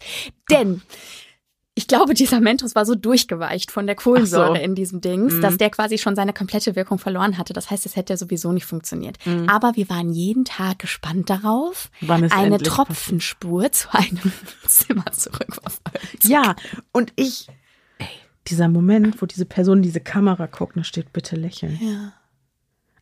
Denn 0.50 0.82
ich 1.78 1.86
glaube, 1.86 2.12
dieser 2.12 2.40
Mentos 2.40 2.74
war 2.74 2.84
so 2.84 2.96
durchgeweicht 2.96 3.70
von 3.70 3.86
der 3.86 3.94
Kohlensäure 3.94 4.56
so. 4.56 4.62
in 4.62 4.74
diesem 4.74 5.00
Dings, 5.00 5.34
Mhm. 5.34 5.40
dass 5.42 5.56
der 5.58 5.70
quasi 5.70 5.96
schon 5.96 6.16
seine 6.16 6.32
komplette 6.32 6.74
Wirkung 6.74 6.98
verloren 6.98 7.38
hatte. 7.38 7.52
Das 7.52 7.70
heißt, 7.70 7.86
es 7.86 7.94
hätte 7.94 8.16
sowieso 8.16 8.50
nicht 8.50 8.64
funktioniert. 8.66 9.16
Mhm. 9.24 9.48
Aber 9.48 9.76
wir 9.76 9.88
waren 9.88 10.10
jeden 10.12 10.44
Tag 10.44 10.80
gespannt 10.80 11.30
darauf, 11.30 11.90
eine 12.08 12.58
Tropfenspur 12.58 13.70
zu 13.70 13.88
einem 13.94 14.32
Zimmer 14.66 15.04
zurückverfolgt. 15.12 16.24
Ja, 16.24 16.56
und 16.92 17.12
ich, 17.14 17.46
ey, 17.98 18.06
dieser 18.48 18.68
Moment, 18.68 19.22
wo 19.22 19.26
diese 19.26 19.44
Person 19.46 19.80
diese 19.80 20.00
Kamera 20.00 20.46
guckt, 20.46 20.76
da 20.76 20.82
steht 20.82 21.12
bitte 21.12 21.36
lächeln. 21.36 21.78
Ja, 21.80 22.12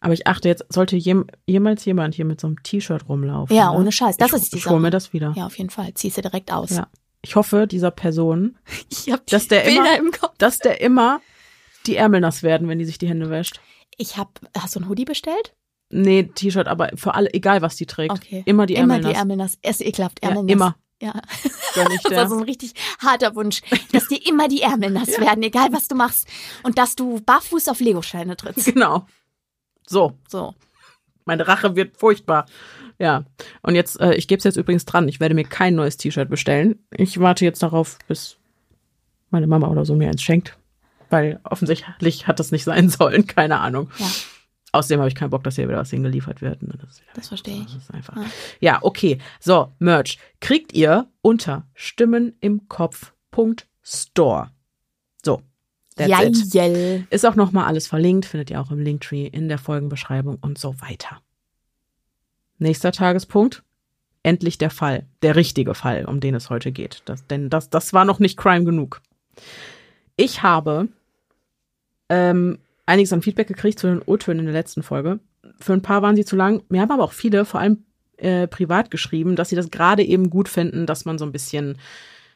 Aber 0.01 0.13
ich 0.13 0.27
achte 0.27 0.49
jetzt, 0.49 0.67
sollte 0.69 0.97
jem, 0.97 1.27
jemals 1.47 1.85
jemand 1.87 2.15
hier 2.15 2.27
mit 2.27 2.43
so 2.43 2.47
einem 2.49 2.63
T-Shirt 2.63 3.09
rumlaufen. 3.09 3.57
ja 3.57 3.73
ne? 3.73 3.79
ohne 3.79 3.91
Scheiß. 3.91 4.19
Das 4.19 4.33
ich, 4.35 4.43
ist 4.43 4.53
die 4.53 4.59
Ich 4.59 4.67
hol 4.67 4.81
mir 4.81 4.91
das 4.91 5.15
wieder. 5.15 5.33
Ja, 5.35 5.47
auf 5.47 5.57
jeden 5.57 5.71
Fall. 5.71 5.95
Ziehst 5.95 6.19
du 6.19 6.21
direkt 6.21 6.53
aus. 6.53 6.71
Ja. 6.77 6.89
Ich 7.27 7.35
hoffe, 7.35 7.67
dieser 7.67 7.91
Person, 7.91 8.57
Dass 9.29 9.49
der 9.49 9.61
Bilder 9.63 9.99
immer- 9.99 10.31
dass 10.39 10.59
der 10.61 10.81
immer 10.81 11.21
die 11.87 11.97
Ärmel 11.97 12.21
nass 12.21 12.43
werden, 12.45 12.69
wenn 12.69 12.79
die 12.79 12.85
sich 12.85 12.99
die 12.99 13.09
Hände 13.09 13.31
wäscht. 13.31 13.61
Ich 13.99 14.17
habe, 14.17 14.31
hast 14.57 14.77
du 14.77 14.81
ein 14.81 14.89
Hoodie 14.89 15.05
bestellt? 15.05 15.55
Nee, 15.91 16.25
T-Shirt, 16.35 16.69
aber 16.69 16.91
für 16.95 17.15
alle, 17.15 17.33
egal 17.35 17.63
was 17.63 17.75
die 17.77 17.87
trägt. 17.87 18.13
Okay. 18.13 18.43
Immer 18.47 18.67
die 18.67 18.75
Immer 18.75 18.95
Ärmel 18.95 19.01
die 19.01 19.09
nass. 19.13 19.19
Ärmel 19.19 19.37
nass. 19.37 19.59
Ist 19.63 19.81
ekelhaft. 19.81 20.19
Ja, 20.23 20.29
Ärmel 20.31 20.45
nass. 20.45 20.53
immer. 20.53 20.77
Ja. 21.03 21.21
Das 21.75 21.93
ist 21.93 22.31
so 22.31 22.37
ein 22.39 22.43
richtig 22.45 22.73
harter 23.01 23.35
Wunsch, 23.35 23.61
dass 23.93 24.09
dir 24.09 24.25
immer 24.27 24.49
die 24.49 24.63
Ärmel 24.63 24.91
nass 24.91 25.09
werden, 25.21 25.43
egal 25.43 25.69
was 25.73 25.89
du 25.89 25.95
machst. 25.95 26.27
Und 26.63 26.79
dass 26.79 26.97
du 26.97 27.21
barfuß 27.21 27.69
auf 27.69 27.81
Legosteine 27.81 28.37
trittst. 28.37 28.67
Genau. 28.73 29.07
So, 29.87 30.15
So. 30.29 30.55
meine 31.27 31.47
Rache 31.47 31.77
wird 31.77 31.99
furchtbar. 31.99 32.47
Ja. 32.99 33.25
Und 33.63 33.75
jetzt, 33.75 34.01
äh, 34.01 34.15
ich 34.15 34.29
gebe 34.29 34.39
es 34.39 34.45
jetzt 34.45 34.57
übrigens 34.57 34.85
dran. 34.85 35.09
Ich 35.09 35.21
werde 35.21 35.35
mir 35.35 35.45
kein 35.45 35.75
neues 35.75 35.97
T-Shirt 35.97 36.29
bestellen. 36.29 36.79
Ich 36.91 37.21
warte 37.21 37.45
jetzt 37.45 37.63
darauf, 37.63 37.99
bis 38.09 38.39
meine 39.31 39.47
Mama 39.47 39.69
oder 39.69 39.85
so 39.85 39.95
mir 39.95 40.09
eins 40.09 40.23
schenkt. 40.23 40.57
Weil 41.11 41.41
offensichtlich 41.45 42.27
hat 42.27 42.41
das 42.41 42.53
nicht 42.53 42.65
sein 42.65 42.89
sollen. 42.89 43.27
Keine 43.29 43.61
Ahnung. 43.61 43.91
Ja. 43.99 44.07
Außerdem 44.73 44.99
habe 44.99 45.09
ich 45.09 45.15
keinen 45.15 45.31
Bock, 45.31 45.45
dass 45.45 45.57
hier 45.57 45.69
wieder 45.69 45.79
was 45.79 45.91
hingeliefert 45.91 46.43
wird. 46.43 46.63
ne? 46.63 46.75
Das, 46.79 47.01
Das 47.15 47.29
verstehe 47.29 47.59
ich. 47.61 47.67
Das 47.67 47.77
ist 47.85 47.95
einfach. 47.95 48.17
Ja. 48.17 48.25
Ja, 48.61 48.79
okay. 48.83 49.19
So, 49.41 49.73
Merch. 49.79 50.19
Kriegt 50.41 50.73
ihr 50.75 51.09
unter 51.23 51.67
Stimmen 51.75 52.37
im 52.41 52.69
Kopf.store. 52.69 54.51
So. 55.25 55.43
That's. 55.95 56.11
Ist 57.09 57.25
auch 57.25 57.37
nochmal 57.37 57.65
alles 57.67 57.87
verlinkt, 57.87 58.27
findet 58.27 58.51
ihr 58.51 58.61
auch 58.61 58.71
im 58.71 58.81
Linktree, 58.81 59.27
in 59.27 59.49
der 59.49 59.57
Folgenbeschreibung 59.59 60.37
und 60.43 60.59
so 60.59 60.79
weiter. 60.83 61.23
Nächster 62.59 62.93
Tagespunkt. 62.93 63.63
Endlich 64.23 64.59
der 64.59 64.71
Fall. 64.71 65.07
Der 65.23 65.37
richtige 65.37 65.75
Fall, 65.75 66.05
um 66.05 66.21
den 66.21 66.35
es 66.35 66.51
heute 66.51 66.73
geht. 66.73 67.03
Das, 67.05 67.27
denn 67.27 67.49
das, 67.49 67.71
das 67.71 67.93
war 67.93 68.05
noch 68.05 68.19
nicht 68.19 68.37
Crime 68.37 68.65
genug. 68.65 69.01
Ich 70.17 70.43
habe 70.43 70.89
ähm, 72.09 72.59
einiges 72.87 73.13
an 73.13 73.23
Feedback 73.23 73.49
gekriegt 73.49 73.79
zu 73.79 73.87
den 73.87 74.03
O-Tönen 74.03 74.41
in 74.41 74.47
der 74.47 74.55
letzten 74.55 74.83
Folge. 74.83 75.21
Für 75.61 75.75
ein 75.75 75.83
paar 75.83 76.03
waren 76.03 76.17
sie 76.17 76.25
zu 76.25 76.37
lang. 76.37 76.63
Mir 76.69 76.81
haben 76.81 76.91
aber 76.91 77.05
auch 77.05 77.13
viele, 77.13 77.45
vor 77.45 77.61
allem 77.61 77.85
äh, 78.17 78.47
privat 78.49 78.91
geschrieben, 78.91 79.37
dass 79.37 79.51
sie 79.51 79.57
das 79.57 79.71
gerade 79.71 80.03
eben 80.03 80.31
gut 80.31 80.49
finden, 80.49 80.87
dass 80.87 81.05
man 81.05 81.19
so 81.19 81.25
ein 81.25 81.33
bisschen 81.33 81.79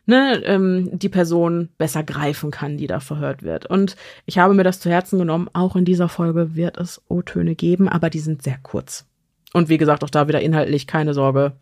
ne, 0.06 0.42
ähm, 0.44 0.90
die 0.92 1.08
Person 1.08 1.70
besser 1.78 2.02
greifen 2.02 2.50
kann, 2.50 2.76
die 2.76 2.86
da 2.86 3.00
verhört 3.00 3.42
wird. 3.42 3.66
Und 3.66 3.96
ich 4.26 4.38
habe 4.38 4.54
mir 4.54 4.64
das 4.64 4.80
zu 4.80 4.90
Herzen 4.90 5.18
genommen. 5.18 5.48
Auch 5.52 5.76
in 5.76 5.84
dieser 5.84 6.08
Folge 6.08 6.54
wird 6.54 6.76
es 6.78 7.00
O-Töne 7.08 7.54
geben, 7.54 7.88
aber 7.88 8.10
die 8.10 8.20
sind 8.20 8.42
sehr 8.42 8.58
kurz. 8.62 9.06
Und 9.52 9.68
wie 9.68 9.78
gesagt, 9.78 10.04
auch 10.04 10.10
da 10.10 10.28
wieder 10.28 10.40
inhaltlich 10.40 10.86
keine 10.86 11.14
Sorge. 11.14 11.52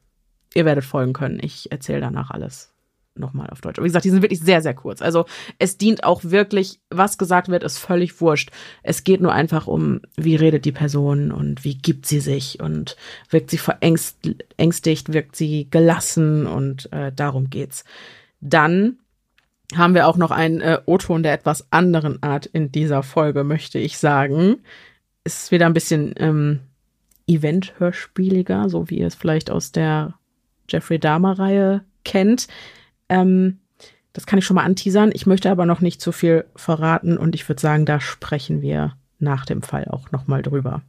Ihr 0.55 0.65
werdet 0.65 0.85
folgen 0.85 1.13
können. 1.13 1.41
Ich 1.43 1.71
erzähle 1.71 2.01
danach 2.01 2.31
alles 2.31 2.73
nochmal 3.19 3.51
auf 3.51 3.61
Deutsch. 3.61 3.79
Aber 3.79 3.85
wie 3.85 3.89
gesagt, 3.89 4.05
die 4.05 4.11
sind 4.11 4.23
wirklich 4.23 4.41
sehr, 4.41 4.63
sehr 4.63 4.75
kurz. 4.75 5.03
Also 5.03 5.27
es 5.59 5.77
dient 5.77 6.05
auch 6.05 6.23
wirklich, 6.25 6.81
was 6.91 7.19
gesagt 7.19 7.49
wird, 7.49 7.65
ist 7.65 7.79
völlig 7.79 8.21
wurscht. 8.21 8.51
Es 8.83 9.05
geht 9.05 9.21
nur 9.21 9.33
einfach 9.33 9.67
um, 9.67 10.01
wie 10.17 10.37
redet 10.37 10.65
die 10.65 10.73
Person 10.73 11.33
und 11.33 11.65
wie 11.65 11.77
gibt 11.77 12.07
sie 12.07 12.21
sich 12.21 12.61
und 12.61 12.97
wirkt 13.31 13.51
sie 13.51 13.59
verängstigt, 13.59 15.13
wirkt 15.13 15.37
sie 15.37 15.69
gelassen 15.71 16.47
und 16.47 16.93
äh, 16.93 17.13
darum 17.13 17.51
geht's. 17.51 17.85
Dann 18.41 18.99
haben 19.77 19.95
wir 19.95 20.07
auch 20.07 20.17
noch 20.17 20.31
einen 20.31 20.61
äh, 20.61 20.81
O-Ton 20.87 21.23
der 21.23 21.35
etwas 21.35 21.67
anderen 21.71 22.23
Art 22.23 22.47
in 22.47 22.73
dieser 22.73 23.03
Folge, 23.03 23.45
möchte 23.45 23.79
ich 23.79 23.99
sagen. 23.99 24.59
Ist 25.25 25.51
wieder 25.51 25.67
ein 25.67 25.75
bisschen 25.75 26.15
ähm, 26.17 26.61
Event-Hörspieliger, 27.29 28.69
so 28.69 28.91
wie 28.91 28.99
ihr 28.99 29.07
es 29.07 29.15
vielleicht 29.15 29.51
aus 29.51 29.73
der 29.73 30.15
Jeffrey 30.69 30.99
Dahmer-Reihe 30.99 31.85
kennt. 32.05 32.49
Ähm, 33.09 33.59
das 34.13 34.27
kann 34.27 34.39
ich 34.39 34.45
schon 34.45 34.57
mal 34.57 34.65
anteasern. 34.65 35.13
Ich 35.15 35.27
möchte 35.27 35.51
aber 35.51 35.67
noch 35.67 35.81
nicht 35.81 36.01
zu 36.01 36.11
viel 36.11 36.45
verraten 36.57 37.17
und 37.17 37.35
ich 37.35 37.49
würde 37.49 37.61
sagen, 37.61 37.87
da 37.87 38.01
sprechen 38.01 38.63
wir 38.63 38.97
nach 39.19 39.45
dem 39.45 39.63
Fall 39.63 39.87
auch 39.87 40.11
nochmal 40.11 40.43
drüber. 40.43 40.83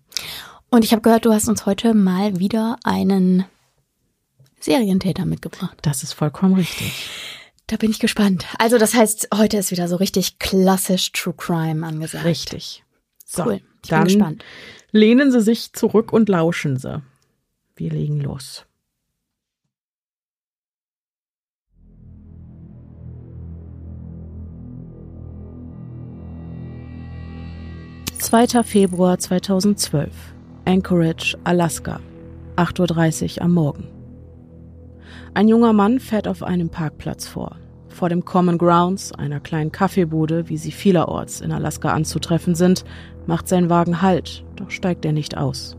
Und 0.70 0.84
ich 0.84 0.92
habe 0.92 1.02
gehört, 1.02 1.26
du 1.26 1.34
hast 1.34 1.48
uns 1.48 1.66
heute 1.66 1.94
mal 1.94 2.40
wieder 2.40 2.78
einen 2.84 3.46
Serientäter 4.60 5.26
mitgebracht. 5.26 5.78
Das 5.82 6.04
ist 6.04 6.14
vollkommen 6.14 6.56
richtig. 6.56 7.10
Da 7.68 7.78
bin 7.78 7.92
ich 7.92 8.00
gespannt. 8.00 8.46
Also 8.58 8.78
das 8.78 8.94
heißt, 8.94 9.30
heute 9.36 9.58
ist 9.58 9.72
wieder 9.72 9.88
so 9.88 9.96
richtig 9.96 10.40
klassisch 10.40 11.12
True 11.12 11.36
Crime 11.36 11.86
angesagt. 11.86 12.26
Richtig. 12.26 12.84
So, 13.26 13.44
Cool. 13.46 13.62
Ich 13.84 13.90
dann 13.90 14.06
bin 14.06 14.08
gespannt. 14.08 14.44
Lehnen 14.92 15.32
Sie 15.32 15.42
sich 15.42 15.74
zurück 15.74 16.14
und 16.14 16.30
lauschen 16.30 16.78
Sie. 16.78 17.02
Wir 17.76 17.92
legen 17.92 18.20
los. 18.22 18.66
2. 28.20 28.64
Februar 28.64 29.18
2012. 29.18 30.12
Anchorage, 30.66 31.38
Alaska. 31.46 32.00
8.30 32.58 33.38
Uhr 33.38 33.42
am 33.44 33.54
Morgen. 33.54 33.88
Ein 35.34 35.48
junger 35.48 35.74
Mann 35.74 36.00
fährt 36.00 36.28
auf 36.28 36.44
einem 36.44 36.70
Parkplatz 36.70 37.28
vor. 37.28 37.58
Vor 38.00 38.08
dem 38.08 38.24
Common 38.24 38.58
Grounds, 38.58 39.12
einer 39.12 39.42
kleinen 39.42 39.74
Kaffeebude, 39.74 40.48
wie 40.48 40.56
sie 40.56 40.72
vielerorts 40.72 41.42
in 41.42 41.52
Alaska 41.52 41.92
anzutreffen 41.92 42.56
sind, 42.56 42.86
macht 43.28 43.50
sein 43.50 43.70
Wagen 43.70 44.02
Halt, 44.02 44.46
doch 44.56 44.70
steigt 44.70 45.04
er 45.04 45.12
nicht 45.12 45.36
aus. 45.36 45.76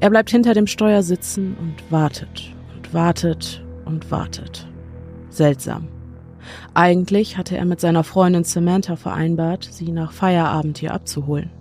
Er 0.00 0.10
bleibt 0.10 0.30
hinter 0.30 0.52
dem 0.52 0.66
Steuer 0.66 1.04
sitzen 1.04 1.56
und 1.60 1.92
wartet 1.92 2.52
und 2.74 2.92
wartet 2.92 3.64
und 3.84 4.10
wartet. 4.10 4.66
Seltsam. 5.28 5.86
Eigentlich 6.74 7.38
hatte 7.38 7.56
er 7.56 7.66
mit 7.66 7.80
seiner 7.80 8.02
Freundin 8.02 8.42
Samantha 8.42 8.96
vereinbart, 8.96 9.62
sie 9.70 9.92
nach 9.92 10.10
Feierabend 10.10 10.78
hier 10.78 10.92
abzuholen. 10.92 11.52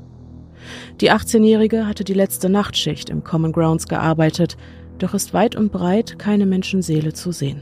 Die 1.01 1.11
18-Jährige 1.11 1.85
hatte 1.85 2.03
die 2.03 2.15
letzte 2.15 2.49
Nachtschicht 2.49 3.11
im 3.11 3.23
Common 3.23 3.51
Grounds 3.51 3.87
gearbeitet, 3.87 4.57
doch 4.97 5.13
ist 5.13 5.35
weit 5.35 5.55
und 5.55 5.71
breit 5.71 6.17
keine 6.17 6.47
Menschenseele 6.47 7.13
zu 7.13 7.31
sehen. 7.31 7.61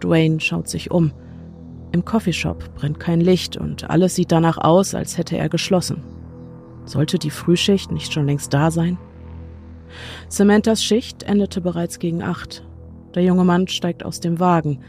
Dwayne 0.00 0.40
schaut 0.40 0.68
sich 0.68 0.90
um. 0.90 1.12
Im 1.92 2.04
Coffeeshop 2.04 2.74
brennt 2.74 3.00
kein 3.00 3.20
Licht 3.20 3.56
und 3.56 3.90
alles 3.90 4.14
sieht 4.14 4.32
danach 4.32 4.58
aus, 4.58 4.94
als 4.94 5.18
hätte 5.18 5.36
er 5.36 5.48
geschlossen. 5.48 6.02
Sollte 6.84 7.18
die 7.18 7.30
Frühschicht 7.30 7.90
nicht 7.90 8.12
schon 8.12 8.26
längst 8.26 8.54
da 8.54 8.70
sein? 8.70 8.98
Samanthas 10.28 10.84
Schicht 10.84 11.24
endete 11.24 11.60
bereits 11.60 11.98
gegen 11.98 12.22
acht. 12.22 12.64
Der 13.14 13.24
junge 13.24 13.44
Mann 13.44 13.66
steigt 13.66 14.04
aus 14.04 14.20
dem 14.20 14.38
Wagen. 14.38 14.80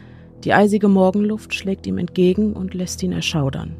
Die 0.44 0.52
eisige 0.52 0.88
Morgenluft 0.88 1.54
schlägt 1.54 1.86
ihm 1.86 1.98
entgegen 1.98 2.52
und 2.52 2.74
lässt 2.74 3.02
ihn 3.02 3.12
erschaudern. 3.12 3.76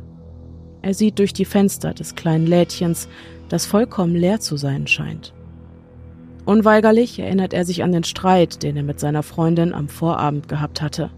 Er 0.82 0.94
sieht 0.94 1.20
durch 1.20 1.32
die 1.32 1.44
Fenster 1.44 1.94
des 1.94 2.16
kleinen 2.16 2.46
Lädchens, 2.46 3.08
das 3.48 3.66
vollkommen 3.66 4.16
leer 4.16 4.40
zu 4.40 4.56
sein 4.56 4.88
scheint. 4.88 5.32
Unweigerlich 6.44 7.20
erinnert 7.20 7.54
er 7.54 7.64
sich 7.64 7.84
an 7.84 7.92
den 7.92 8.02
Streit, 8.02 8.64
den 8.64 8.76
er 8.76 8.82
mit 8.82 8.98
seiner 8.98 9.22
Freundin 9.22 9.72
am 9.72 9.88
Vorabend 9.88 10.48
gehabt 10.48 10.82
hatte. 10.82 11.10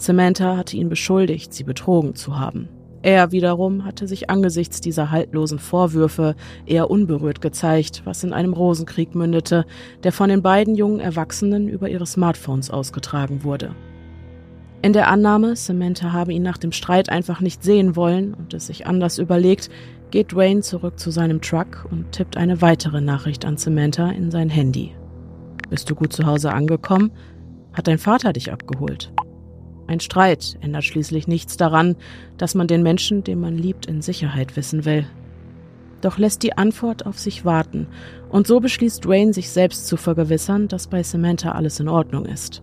Samantha 0.00 0.56
hatte 0.56 0.76
ihn 0.76 0.88
beschuldigt, 0.88 1.52
sie 1.52 1.64
betrogen 1.64 2.14
zu 2.14 2.38
haben. 2.38 2.68
Er 3.02 3.32
wiederum 3.32 3.84
hatte 3.84 4.06
sich 4.06 4.28
angesichts 4.28 4.80
dieser 4.80 5.10
haltlosen 5.10 5.58
Vorwürfe 5.58 6.36
eher 6.66 6.90
unberührt 6.90 7.40
gezeigt, 7.40 8.02
was 8.04 8.24
in 8.24 8.32
einem 8.32 8.52
Rosenkrieg 8.52 9.14
mündete, 9.14 9.64
der 10.02 10.12
von 10.12 10.28
den 10.28 10.42
beiden 10.42 10.74
jungen 10.74 11.00
Erwachsenen 11.00 11.68
über 11.68 11.88
ihre 11.88 12.06
Smartphones 12.06 12.70
ausgetragen 12.70 13.44
wurde. 13.44 13.74
In 14.82 14.94
der 14.94 15.08
Annahme, 15.08 15.56
Samantha 15.56 16.12
habe 16.12 16.32
ihn 16.32 16.42
nach 16.42 16.58
dem 16.58 16.72
Streit 16.72 17.10
einfach 17.10 17.40
nicht 17.40 17.62
sehen 17.62 17.96
wollen 17.96 18.32
und 18.32 18.54
es 18.54 18.66
sich 18.66 18.86
anders 18.86 19.18
überlegt, 19.18 19.68
geht 20.10 20.32
Dwayne 20.32 20.62
zurück 20.62 20.98
zu 20.98 21.10
seinem 21.10 21.42
Truck 21.42 21.86
und 21.90 22.12
tippt 22.12 22.38
eine 22.38 22.62
weitere 22.62 23.02
Nachricht 23.02 23.44
an 23.44 23.58
Samantha 23.58 24.10
in 24.10 24.30
sein 24.30 24.48
Handy. 24.48 24.94
Bist 25.68 25.90
du 25.90 25.94
gut 25.94 26.12
zu 26.12 26.24
Hause 26.26 26.52
angekommen? 26.52 27.12
Hat 27.74 27.86
dein 27.86 27.98
Vater 27.98 28.32
dich 28.32 28.50
abgeholt? 28.50 29.12
Ein 29.90 29.98
Streit 29.98 30.56
ändert 30.60 30.84
schließlich 30.84 31.26
nichts 31.26 31.56
daran, 31.56 31.96
dass 32.38 32.54
man 32.54 32.68
den 32.68 32.84
Menschen, 32.84 33.24
den 33.24 33.40
man 33.40 33.58
liebt, 33.58 33.86
in 33.86 34.02
Sicherheit 34.02 34.54
wissen 34.54 34.84
will. 34.84 35.04
Doch 36.00 36.16
lässt 36.16 36.44
die 36.44 36.56
Antwort 36.56 37.06
auf 37.06 37.18
sich 37.18 37.44
warten, 37.44 37.88
und 38.28 38.46
so 38.46 38.60
beschließt 38.60 39.04
Dwayne, 39.04 39.32
sich 39.32 39.50
selbst 39.50 39.88
zu 39.88 39.96
vergewissern, 39.96 40.68
dass 40.68 40.86
bei 40.86 41.02
Samantha 41.02 41.50
alles 41.50 41.80
in 41.80 41.88
Ordnung 41.88 42.24
ist. 42.24 42.62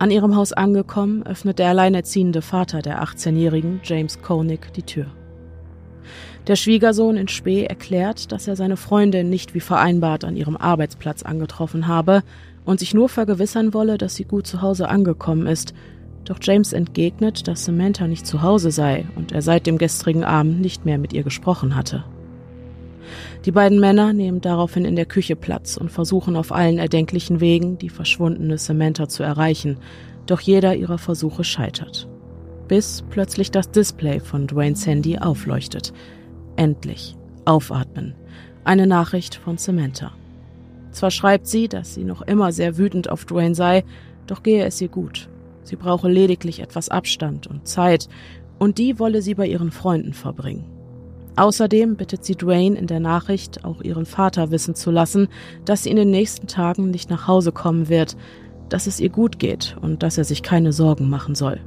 An 0.00 0.10
ihrem 0.10 0.34
Haus 0.34 0.52
angekommen, 0.52 1.22
öffnet 1.22 1.60
der 1.60 1.68
alleinerziehende 1.68 2.42
Vater 2.42 2.82
der 2.82 3.00
18-jährigen, 3.00 3.78
James 3.84 4.20
Koenig, 4.20 4.72
die 4.74 4.82
Tür. 4.82 5.06
Der 6.48 6.56
Schwiegersohn 6.56 7.16
in 7.16 7.28
Spee 7.28 7.62
erklärt, 7.62 8.32
dass 8.32 8.48
er 8.48 8.56
seine 8.56 8.76
Freundin 8.76 9.30
nicht 9.30 9.54
wie 9.54 9.60
vereinbart 9.60 10.24
an 10.24 10.34
ihrem 10.34 10.56
Arbeitsplatz 10.56 11.22
angetroffen 11.22 11.86
habe 11.86 12.24
und 12.64 12.80
sich 12.80 12.92
nur 12.92 13.08
vergewissern 13.08 13.72
wolle, 13.72 13.98
dass 13.98 14.16
sie 14.16 14.24
gut 14.24 14.48
zu 14.48 14.62
Hause 14.62 14.88
angekommen 14.88 15.46
ist 15.46 15.74
doch 16.28 16.38
James 16.42 16.72
entgegnet, 16.72 17.48
dass 17.48 17.64
Samantha 17.64 18.06
nicht 18.06 18.26
zu 18.26 18.42
Hause 18.42 18.70
sei 18.70 19.06
und 19.16 19.32
er 19.32 19.40
seit 19.40 19.66
dem 19.66 19.78
gestrigen 19.78 20.24
Abend 20.24 20.60
nicht 20.60 20.84
mehr 20.84 20.98
mit 20.98 21.12
ihr 21.12 21.22
gesprochen 21.22 21.74
hatte. 21.74 22.04
Die 23.46 23.52
beiden 23.52 23.80
Männer 23.80 24.12
nehmen 24.12 24.42
daraufhin 24.42 24.84
in 24.84 24.96
der 24.96 25.06
Küche 25.06 25.36
Platz 25.36 25.78
und 25.78 25.90
versuchen 25.90 26.36
auf 26.36 26.52
allen 26.52 26.78
erdenklichen 26.78 27.40
Wegen, 27.40 27.78
die 27.78 27.88
verschwundene 27.88 28.58
Samantha 28.58 29.08
zu 29.08 29.22
erreichen, 29.22 29.78
doch 30.26 30.40
jeder 30.40 30.76
ihrer 30.76 30.98
Versuche 30.98 31.44
scheitert. 31.44 32.06
Bis 32.66 33.02
plötzlich 33.08 33.50
das 33.50 33.70
Display 33.70 34.20
von 34.20 34.46
Dwayne's 34.46 34.86
Handy 34.86 35.16
aufleuchtet. 35.16 35.94
Endlich. 36.56 37.16
Aufatmen. 37.46 38.14
Eine 38.64 38.86
Nachricht 38.86 39.36
von 39.36 39.56
Samantha. 39.56 40.12
Zwar 40.90 41.10
schreibt 41.10 41.46
sie, 41.46 41.68
dass 41.68 41.94
sie 41.94 42.04
noch 42.04 42.20
immer 42.20 42.52
sehr 42.52 42.76
wütend 42.76 43.08
auf 43.08 43.24
Dwayne 43.24 43.54
sei, 43.54 43.84
doch 44.26 44.42
gehe 44.42 44.66
es 44.66 44.78
ihr 44.82 44.88
gut. 44.88 45.30
Sie 45.68 45.76
brauche 45.76 46.08
lediglich 46.08 46.60
etwas 46.60 46.88
Abstand 46.88 47.46
und 47.46 47.68
Zeit, 47.68 48.08
und 48.58 48.78
die 48.78 48.98
wolle 48.98 49.20
sie 49.20 49.34
bei 49.34 49.46
ihren 49.46 49.70
Freunden 49.70 50.14
verbringen. 50.14 50.64
Außerdem 51.36 51.96
bittet 51.96 52.24
sie 52.24 52.36
Dwayne 52.36 52.76
in 52.76 52.86
der 52.86 53.00
Nachricht, 53.00 53.64
auch 53.64 53.82
ihren 53.82 54.06
Vater 54.06 54.50
wissen 54.50 54.74
zu 54.74 54.90
lassen, 54.90 55.28
dass 55.66 55.82
sie 55.82 55.90
in 55.90 55.96
den 55.96 56.10
nächsten 56.10 56.46
Tagen 56.46 56.90
nicht 56.90 57.10
nach 57.10 57.28
Hause 57.28 57.52
kommen 57.52 57.90
wird, 57.90 58.16
dass 58.70 58.86
es 58.86 58.98
ihr 58.98 59.10
gut 59.10 59.38
geht 59.38 59.76
und 59.82 60.02
dass 60.02 60.16
er 60.16 60.24
sich 60.24 60.42
keine 60.42 60.72
Sorgen 60.72 61.10
machen 61.10 61.34
soll. 61.34 61.60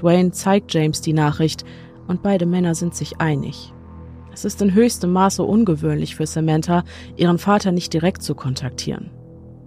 Dwayne 0.00 0.30
zeigt 0.30 0.72
James 0.72 1.00
die 1.00 1.12
Nachricht 1.12 1.64
und 2.06 2.22
beide 2.22 2.46
Männer 2.46 2.76
sind 2.76 2.94
sich 2.94 3.20
einig. 3.20 3.74
Es 4.32 4.44
ist 4.44 4.62
in 4.62 4.72
höchstem 4.72 5.12
Maße 5.12 5.42
ungewöhnlich 5.42 6.14
für 6.14 6.26
Samantha, 6.26 6.84
ihren 7.16 7.38
Vater 7.38 7.72
nicht 7.72 7.92
direkt 7.92 8.22
zu 8.22 8.36
kontaktieren. 8.36 9.10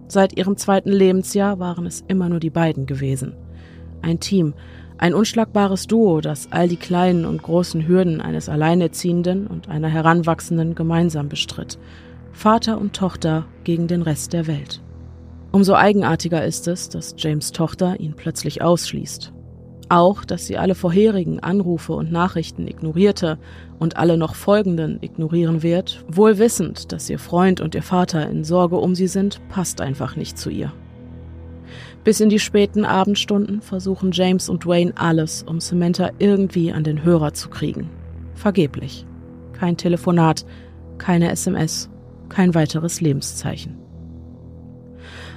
Seit 0.08 0.38
ihrem 0.38 0.58
zweiten 0.58 0.92
Lebensjahr 0.92 1.60
waren 1.60 1.86
es 1.86 2.04
immer 2.08 2.30
nur 2.30 2.40
die 2.40 2.50
beiden 2.50 2.86
gewesen. 2.86 3.36
Ein 4.04 4.20
Team, 4.20 4.54
ein 4.98 5.14
unschlagbares 5.14 5.88
Duo, 5.88 6.22
das 6.22 6.52
all 6.52 6.68
die 6.68 6.78
kleinen 6.78 7.26
und 7.26 7.42
großen 7.42 7.88
Hürden 7.88 8.22
eines 8.22 8.50
Alleinerziehenden 8.50 9.48
und 9.48 9.70
einer 9.70 9.88
Heranwachsenden 9.88 10.76
gemeinsam 10.76 11.30
bestritt. 11.30 11.80
Vater 12.34 12.80
und 12.80 12.94
Tochter 12.94 13.46
gegen 13.64 13.88
den 13.88 14.02
Rest 14.02 14.34
der 14.34 14.46
Welt. 14.46 14.82
Umso 15.52 15.76
eigenartiger 15.76 16.44
ist 16.44 16.68
es, 16.68 16.90
dass 16.90 17.16
James 17.18 17.52
Tochter 17.54 18.00
ihn 18.00 18.14
plötzlich 18.16 18.62
ausschließt. 18.62 19.32
Auch, 19.88 20.26
dass 20.26 20.48
sie 20.48 20.58
alle 20.58 20.76
vorherigen 20.76 21.40
Anrufe 21.40 21.94
und 21.94 22.12
Nachrichten 22.12 22.68
ignorierte 22.68 23.38
und 23.80 23.96
alle 23.96 24.18
noch 24.18 24.36
folgenden 24.36 24.98
ignorieren 25.02 25.64
wird, 25.64 26.04
wohl 26.08 26.40
wissend, 26.40 26.92
dass 26.92 27.10
ihr 27.10 27.20
Freund 27.20 27.62
und 27.62 27.76
ihr 27.76 27.84
Vater 27.84 28.30
in 28.30 28.44
Sorge 28.44 28.78
um 28.78 28.96
sie 28.96 29.08
sind, 29.08 29.40
passt 29.50 29.80
einfach 29.80 30.16
nicht 30.16 30.38
zu 30.38 30.50
ihr. 30.50 30.74
Bis 32.04 32.20
in 32.20 32.30
die 32.30 32.40
späten 32.40 32.84
Abendstunden 32.84 33.62
versuchen 33.62 34.12
James 34.12 34.50
und 34.50 34.66
Dwayne 34.66 34.94
alles, 34.96 35.44
um 35.44 35.60
Samantha 35.60 36.12
irgendwie 36.20 36.72
an 36.74 36.84
den 36.84 37.04
Hörer 37.04 37.34
zu 37.34 37.50
kriegen. 37.50 37.90
Vergeblich. 38.34 39.06
Kein 39.54 39.78
Telefonat, 39.78 40.46
keine 40.98 41.32
SMS, 41.32 41.90
kein 42.28 42.54
weiteres 42.56 43.00
Lebenszeichen. 43.00 43.78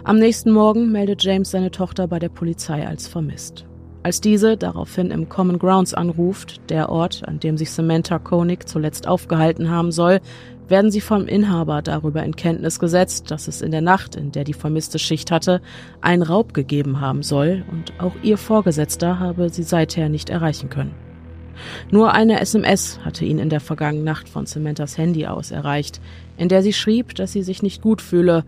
Am 0.02 0.18
nächsten 0.18 0.52
Morgen 0.52 0.90
meldet 0.90 1.22
James 1.22 1.50
seine 1.50 1.70
Tochter 1.70 2.09
bei 2.09 2.18
der 2.18 2.29
Polizei 2.29 2.87
als 2.87 3.07
vermisst. 3.07 3.66
Als 4.02 4.20
diese 4.20 4.57
daraufhin 4.57 5.11
im 5.11 5.29
Common 5.29 5.59
Grounds 5.59 5.92
anruft, 5.92 6.70
der 6.70 6.90
Ort, 6.90 7.26
an 7.26 7.40
dem 7.40 7.57
sich 7.57 7.72
Samantha 7.72 8.20
Koenig 8.20 8.68
zuletzt 8.68 9.09
aufgehalten 9.09 9.68
haben 9.68 9.90
soll, 9.90 10.20
werden 10.68 10.90
sie 10.90 11.00
vom 11.00 11.26
Inhaber 11.26 11.83
darüber 11.83 12.22
in 12.22 12.37
Kenntnis 12.37 12.79
gesetzt, 12.79 13.31
dass 13.31 13.48
es 13.48 13.62
in 13.62 13.70
der 13.70 13.81
Nacht, 13.81 14.16
in 14.16 14.33
der 14.33 14.44
die 14.44 14.55
vermisste 14.55 14.98
Schicht 14.98 15.31
hatte, 15.31 15.61
einen 16.00 16.22
Raub 16.22 16.55
gegeben 16.55 17.00
haben 17.00 17.22
soll 17.22 17.64
und 17.70 17.92
auch 18.00 18.14
ihr 18.22 18.38
Vorgesetzter 18.38 19.18
habe 19.18 19.48
sie 19.50 19.62
seither 19.62 20.09
nicht 20.09 20.31
erreichen 20.31 20.70
können. 20.70 20.94
Nur 21.90 22.12
eine 22.12 22.40
SMS 22.40 23.00
hatte 23.05 23.24
ihn 23.24 23.38
in 23.38 23.48
der 23.48 23.61
vergangenen 23.61 24.05
Nacht 24.05 24.29
von 24.29 24.46
Samanthas 24.46 24.98
Handy 24.98 25.26
aus 25.26 25.50
erreicht, 25.50 26.00
in 26.37 26.48
der 26.48 26.62
sie 26.62 26.72
schrieb, 26.72 27.14
dass 27.14 27.33
sie 27.33 27.42
sich 27.42 27.62
nicht 27.62 27.81
gut 27.81 28.02
fühle 28.02 28.44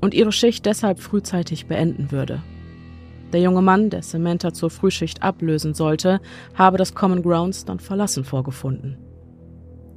und 0.00 0.14
ihre 0.14 0.32
Schicht 0.32 0.66
deshalb 0.66 1.00
frühzeitig 1.00 1.66
beenden 1.66 2.10
würde. 2.10 2.42
Der 3.32 3.40
junge 3.40 3.62
Mann, 3.62 3.90
der 3.90 4.02
Samantha 4.02 4.52
zur 4.54 4.70
Frühschicht 4.70 5.22
ablösen 5.22 5.74
sollte, 5.74 6.20
habe 6.54 6.78
das 6.78 6.94
Common 6.94 7.22
Grounds 7.22 7.64
dann 7.64 7.78
verlassen 7.78 8.24
vorgefunden. 8.24 8.96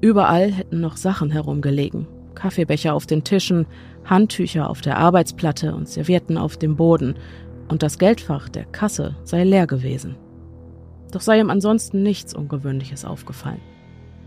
Überall 0.01 0.51
hätten 0.51 0.81
noch 0.81 0.97
Sachen 0.97 1.29
herumgelegen. 1.29 2.07
Kaffeebecher 2.33 2.95
auf 2.95 3.05
den 3.05 3.23
Tischen, 3.23 3.67
Handtücher 4.03 4.69
auf 4.69 4.81
der 4.81 4.97
Arbeitsplatte 4.97 5.75
und 5.75 5.87
Servietten 5.87 6.37
auf 6.37 6.57
dem 6.57 6.75
Boden, 6.75 7.15
und 7.69 7.83
das 7.83 7.97
Geldfach 7.97 8.49
der 8.49 8.65
Kasse 8.65 9.15
sei 9.23 9.45
leer 9.45 9.65
gewesen. 9.65 10.17
Doch 11.11 11.21
sei 11.21 11.39
ihm 11.39 11.49
ansonsten 11.49 12.03
nichts 12.03 12.33
Ungewöhnliches 12.33 13.05
aufgefallen. 13.05 13.61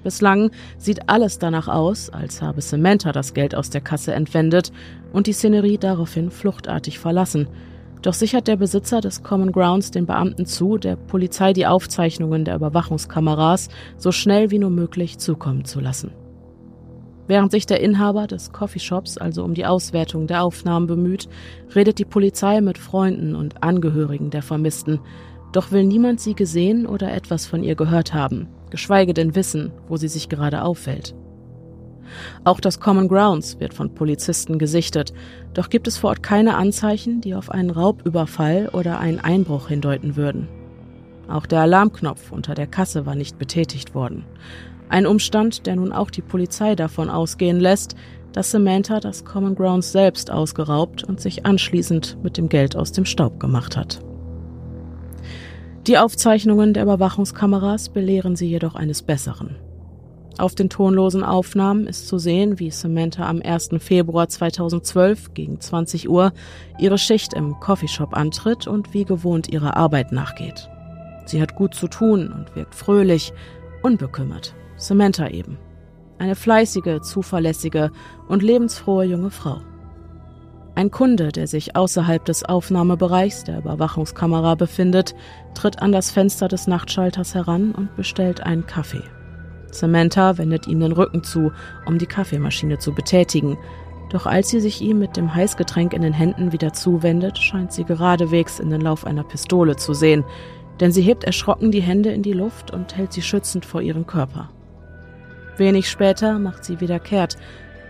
Bislang 0.02 0.50
sieht 0.78 1.08
alles 1.08 1.38
danach 1.38 1.68
aus, 1.68 2.08
als 2.08 2.40
habe 2.40 2.60
Samantha 2.60 3.12
das 3.12 3.34
Geld 3.34 3.54
aus 3.54 3.70
der 3.70 3.80
Kasse 3.80 4.14
entwendet 4.14 4.70
und 5.12 5.26
die 5.26 5.32
Szenerie 5.32 5.78
daraufhin 5.78 6.30
fluchtartig 6.30 6.98
verlassen, 6.98 7.48
doch 8.04 8.12
sichert 8.12 8.48
der 8.48 8.56
Besitzer 8.56 9.00
des 9.00 9.22
Common 9.22 9.50
Grounds 9.50 9.90
den 9.90 10.04
Beamten 10.04 10.44
zu, 10.44 10.76
der 10.76 10.94
Polizei 10.94 11.54
die 11.54 11.66
Aufzeichnungen 11.66 12.44
der 12.44 12.56
Überwachungskameras 12.56 13.70
so 13.96 14.12
schnell 14.12 14.50
wie 14.50 14.58
nur 14.58 14.68
möglich 14.68 15.16
zukommen 15.16 15.64
zu 15.64 15.80
lassen. 15.80 16.12
Während 17.26 17.50
sich 17.50 17.64
der 17.64 17.80
Inhaber 17.80 18.26
des 18.26 18.52
Coffeeshops 18.52 19.16
also 19.16 19.42
um 19.42 19.54
die 19.54 19.64
Auswertung 19.64 20.26
der 20.26 20.44
Aufnahmen 20.44 20.86
bemüht, 20.86 21.30
redet 21.74 21.98
die 21.98 22.04
Polizei 22.04 22.60
mit 22.60 22.76
Freunden 22.76 23.34
und 23.34 23.62
Angehörigen 23.62 24.28
der 24.28 24.42
Vermissten, 24.42 25.00
doch 25.52 25.72
will 25.72 25.84
niemand 25.84 26.20
sie 26.20 26.34
gesehen 26.34 26.86
oder 26.86 27.10
etwas 27.10 27.46
von 27.46 27.62
ihr 27.62 27.74
gehört 27.74 28.12
haben, 28.12 28.48
geschweige 28.68 29.14
denn 29.14 29.34
wissen, 29.34 29.72
wo 29.88 29.96
sie 29.96 30.08
sich 30.08 30.28
gerade 30.28 30.62
auffällt. 30.62 31.14
Auch 32.44 32.60
das 32.60 32.80
Common 32.80 33.08
Grounds 33.08 33.60
wird 33.60 33.74
von 33.74 33.94
Polizisten 33.94 34.58
gesichtet, 34.58 35.12
doch 35.54 35.70
gibt 35.70 35.88
es 35.88 35.98
vor 35.98 36.10
Ort 36.10 36.22
keine 36.22 36.56
Anzeichen, 36.56 37.20
die 37.20 37.34
auf 37.34 37.50
einen 37.50 37.70
Raubüberfall 37.70 38.70
oder 38.72 38.98
einen 38.98 39.20
Einbruch 39.20 39.68
hindeuten 39.68 40.16
würden. 40.16 40.48
Auch 41.28 41.46
der 41.46 41.60
Alarmknopf 41.60 42.32
unter 42.32 42.54
der 42.54 42.66
Kasse 42.66 43.06
war 43.06 43.14
nicht 43.14 43.38
betätigt 43.38 43.94
worden. 43.94 44.24
Ein 44.88 45.06
Umstand, 45.06 45.66
der 45.66 45.76
nun 45.76 45.92
auch 45.92 46.10
die 46.10 46.22
Polizei 46.22 46.74
davon 46.74 47.08
ausgehen 47.08 47.58
lässt, 47.58 47.94
dass 48.32 48.50
Samantha 48.50 49.00
das 49.00 49.24
Common 49.24 49.54
Grounds 49.54 49.92
selbst 49.92 50.30
ausgeraubt 50.30 51.04
und 51.04 51.20
sich 51.20 51.46
anschließend 51.46 52.18
mit 52.22 52.36
dem 52.36 52.48
Geld 52.48 52.76
aus 52.76 52.92
dem 52.92 53.04
Staub 53.04 53.40
gemacht 53.40 53.76
hat. 53.76 54.00
Die 55.86 55.98
Aufzeichnungen 55.98 56.74
der 56.74 56.82
Überwachungskameras 56.82 57.90
belehren 57.90 58.36
sie 58.36 58.48
jedoch 58.48 58.74
eines 58.74 59.02
Besseren. 59.02 59.56
Auf 60.36 60.56
den 60.56 60.68
tonlosen 60.68 61.22
Aufnahmen 61.22 61.86
ist 61.86 62.08
zu 62.08 62.18
sehen, 62.18 62.58
wie 62.58 62.70
Samantha 62.72 63.28
am 63.28 63.40
1. 63.40 63.70
Februar 63.78 64.28
2012 64.28 65.32
gegen 65.32 65.60
20 65.60 66.08
Uhr 66.08 66.32
ihre 66.78 66.98
Schicht 66.98 67.34
im 67.34 67.60
Coffeeshop 67.60 68.16
antritt 68.16 68.66
und 68.66 68.92
wie 68.92 69.04
gewohnt 69.04 69.48
ihrer 69.48 69.76
Arbeit 69.76 70.10
nachgeht. 70.10 70.68
Sie 71.26 71.40
hat 71.40 71.54
gut 71.54 71.74
zu 71.74 71.86
tun 71.86 72.32
und 72.32 72.54
wirkt 72.56 72.74
fröhlich, 72.74 73.32
Unbekümmert. 73.82 74.54
Samantha 74.76 75.28
eben. 75.28 75.58
Eine 76.18 76.34
fleißige, 76.34 77.00
zuverlässige 77.02 77.92
und 78.28 78.42
lebensfrohe 78.42 79.04
junge 79.04 79.30
Frau. 79.30 79.60
Ein 80.74 80.90
Kunde, 80.90 81.30
der 81.30 81.46
sich 81.46 81.76
außerhalb 81.76 82.24
des 82.24 82.44
Aufnahmebereichs 82.44 83.44
der 83.44 83.58
Überwachungskamera 83.58 84.56
befindet, 84.56 85.14
tritt 85.54 85.80
an 85.80 85.92
das 85.92 86.10
Fenster 86.10 86.48
des 86.48 86.66
Nachtschalters 86.66 87.34
heran 87.34 87.72
und 87.72 87.94
bestellt 87.94 88.42
einen 88.42 88.66
Kaffee. 88.66 89.04
Samantha 89.74 90.38
wendet 90.38 90.66
ihm 90.66 90.80
den 90.80 90.92
Rücken 90.92 91.22
zu, 91.22 91.52
um 91.86 91.98
die 91.98 92.06
Kaffeemaschine 92.06 92.78
zu 92.78 92.92
betätigen. 92.92 93.58
Doch 94.10 94.26
als 94.26 94.48
sie 94.48 94.60
sich 94.60 94.80
ihm 94.80 94.98
mit 94.98 95.16
dem 95.16 95.34
Heißgetränk 95.34 95.92
in 95.92 96.02
den 96.02 96.12
Händen 96.12 96.52
wieder 96.52 96.72
zuwendet, 96.72 97.38
scheint 97.38 97.72
sie 97.72 97.84
geradewegs 97.84 98.60
in 98.60 98.70
den 98.70 98.80
Lauf 98.80 99.06
einer 99.06 99.24
Pistole 99.24 99.76
zu 99.76 99.94
sehen, 99.94 100.24
denn 100.80 100.92
sie 100.92 101.02
hebt 101.02 101.24
erschrocken 101.24 101.70
die 101.70 101.82
Hände 101.82 102.10
in 102.10 102.22
die 102.22 102.32
Luft 102.32 102.70
und 102.70 102.96
hält 102.96 103.12
sie 103.12 103.22
schützend 103.22 103.64
vor 103.64 103.80
ihren 103.80 104.06
Körper. 104.06 104.50
Wenig 105.56 105.88
später 105.88 106.38
macht 106.38 106.64
sie 106.64 106.80
wieder 106.80 106.98
kehrt, 106.98 107.36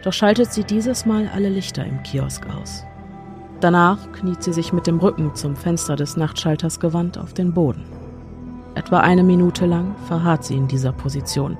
doch 0.03 0.12
schaltet 0.12 0.53
sie 0.53 0.64
dieses 0.64 1.07
Mal 1.07 1.31
alle 1.33 1.49
Lichter 1.49 1.85
im 1.85 2.03
Kiosk 2.03 2.47
aus. 2.55 2.85
Danach 3.61 4.12
kniet 4.12 4.42
sie 4.42 4.53
sich 4.53 4.73
mit 4.73 4.87
dem 4.87 4.99
Rücken 4.99 5.35
zum 5.35 5.57
Fenster 5.57 5.97
des 5.97 6.16
Nachtschalters 6.16 6.81
gewandt 6.81 7.16
auf 7.16 7.33
den 7.33 7.55
Boden. 7.55 7.85
Etwa 8.75 9.01
eine 9.01 9.23
Minute 9.23 9.67
lang 9.67 9.95
verharrt 10.09 10.45
sie 10.45 10.57
in 10.57 10.67
dieser 10.67 10.93
Position, 10.93 11.57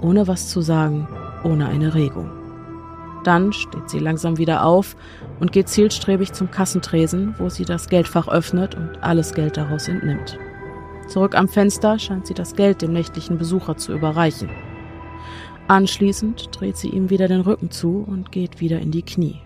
ohne 0.00 0.26
was 0.26 0.48
zu 0.48 0.60
sagen, 0.60 1.06
ohne 1.44 1.66
eine 1.66 1.94
Regung. 1.94 2.30
Dann 3.24 3.52
steht 3.52 3.90
sie 3.90 3.98
langsam 3.98 4.38
wieder 4.38 4.64
auf 4.64 4.96
und 5.40 5.52
geht 5.52 5.68
zielstrebig 5.68 6.32
zum 6.32 6.50
Kassentresen, 6.50 7.34
wo 7.38 7.48
sie 7.48 7.64
das 7.64 7.88
Geldfach 7.88 8.28
öffnet 8.28 8.74
und 8.74 9.02
alles 9.02 9.34
Geld 9.34 9.56
daraus 9.56 9.88
entnimmt. 9.88 10.38
Zurück 11.08 11.34
am 11.36 11.48
Fenster 11.48 11.98
scheint 11.98 12.26
sie 12.26 12.34
das 12.34 12.54
Geld 12.54 12.80
dem 12.80 12.92
nächtlichen 12.92 13.38
Besucher 13.38 13.76
zu 13.76 13.92
überreichen. 13.92 14.50
Anschließend 15.66 16.48
dreht 16.52 16.76
sie 16.76 16.88
ihm 16.88 17.10
wieder 17.10 17.28
den 17.28 17.42
Rücken 17.42 17.70
zu 17.70 18.04
und 18.06 18.32
geht 18.32 18.60
wieder 18.60 18.78
in 18.78 18.90
die 18.90 19.02
Knie. 19.02 19.40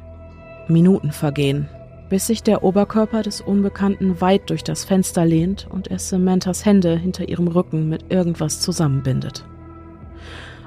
Minuten 0.69 1.11
vergehen, 1.11 1.69
bis 2.13 2.27
sich 2.27 2.43
der 2.43 2.63
Oberkörper 2.63 3.23
des 3.23 3.41
Unbekannten 3.41 4.21
weit 4.21 4.51
durch 4.51 4.63
das 4.63 4.85
Fenster 4.85 5.25
lehnt 5.25 5.67
und 5.71 5.89
er 5.89 5.99
Samanthas 5.99 6.67
Hände 6.67 6.95
hinter 6.95 7.27
ihrem 7.27 7.49
Rücken 7.49 7.89
mit 7.89 8.13
irgendwas 8.13 8.61
zusammenbindet. 8.61 9.47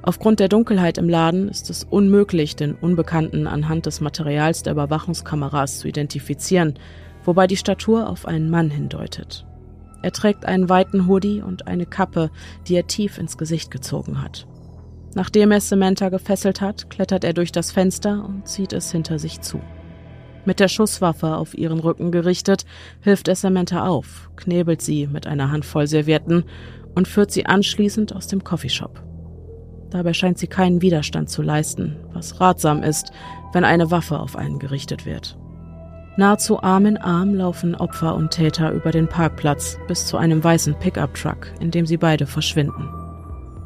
Aufgrund 0.02 0.40
der 0.40 0.50
Dunkelheit 0.50 0.98
im 0.98 1.08
Laden 1.08 1.48
ist 1.48 1.70
es 1.70 1.84
unmöglich, 1.84 2.56
den 2.56 2.74
Unbekannten 2.74 3.46
anhand 3.46 3.86
des 3.86 4.02
Materials 4.02 4.64
der 4.64 4.74
Überwachungskameras 4.74 5.78
zu 5.78 5.88
identifizieren, 5.88 6.80
wobei 7.26 7.46
die 7.46 7.58
Statur 7.58 8.10
auf 8.10 8.26
einen 8.26 8.50
Mann 8.50 8.72
hindeutet. 8.72 9.46
Er 10.02 10.14
trägt 10.14 10.48
einen 10.48 10.68
weiten 10.68 11.06
Hoodie 11.08 11.44
und 11.44 11.68
eine 11.68 11.86
Kappe, 11.86 12.32
die 12.68 12.74
er 12.74 12.88
tief 12.88 13.20
ins 13.20 13.38
Gesicht 13.38 13.70
gezogen 13.70 14.20
hat. 14.20 14.48
Nachdem 15.14 15.52
er 15.52 15.62
Samantha 15.62 16.10
gefesselt 16.10 16.60
hat, 16.60 16.90
klettert 16.90 17.24
er 17.24 17.34
durch 17.34 17.52
das 17.52 17.72
Fenster 17.72 18.26
und 18.26 18.48
zieht 18.48 18.74
es 18.74 18.92
hinter 18.92 19.20
sich 19.20 19.42
zu. 19.42 19.62
Mit 20.46 20.60
der 20.60 20.68
Schusswaffe 20.68 21.36
auf 21.36 21.58
ihren 21.58 21.80
Rücken 21.80 22.12
gerichtet, 22.12 22.66
hilft 23.02 23.28
er 23.28 23.36
Samantha 23.36 23.88
auf, 23.88 24.30
knebelt 24.36 24.82
sie 24.82 25.08
mit 25.08 25.26
einer 25.26 25.52
Handvoll 25.52 25.88
Servietten 25.88 26.44
und 26.94 27.08
führt 27.08 27.32
sie 27.32 27.48
anschließend 27.48 28.16
aus 28.16 28.28
dem 28.28 28.44
Coffeeshop. 28.44 29.02
Dabei 29.90 30.14
scheint 30.14 30.38
sie 30.38 30.48
keinen 30.48 30.82
Widerstand 30.82 31.30
zu 31.30 31.42
leisten, 31.42 31.98
was 32.14 32.40
ratsam 32.40 32.84
ist, 32.84 33.12
wenn 33.54 33.64
eine 33.64 33.92
Waffe 33.92 34.20
auf 34.20 34.36
einen 34.36 34.60
gerichtet 34.60 35.06
wird. 35.06 35.38
Nahezu 36.18 36.62
Arm 36.62 36.86
in 36.86 36.98
Arm 36.98 37.34
laufen 37.34 37.76
Opfer 37.76 38.16
und 38.16 38.32
Täter 38.32 38.72
über 38.72 38.92
den 38.92 39.08
Parkplatz 39.08 39.78
bis 39.88 40.06
zu 40.06 40.16
einem 40.18 40.44
weißen 40.44 40.76
Pickup-Truck, 40.80 41.52
in 41.60 41.72
dem 41.72 41.86
sie 41.86 41.98
beide 41.98 42.26
verschwinden. 42.26 42.90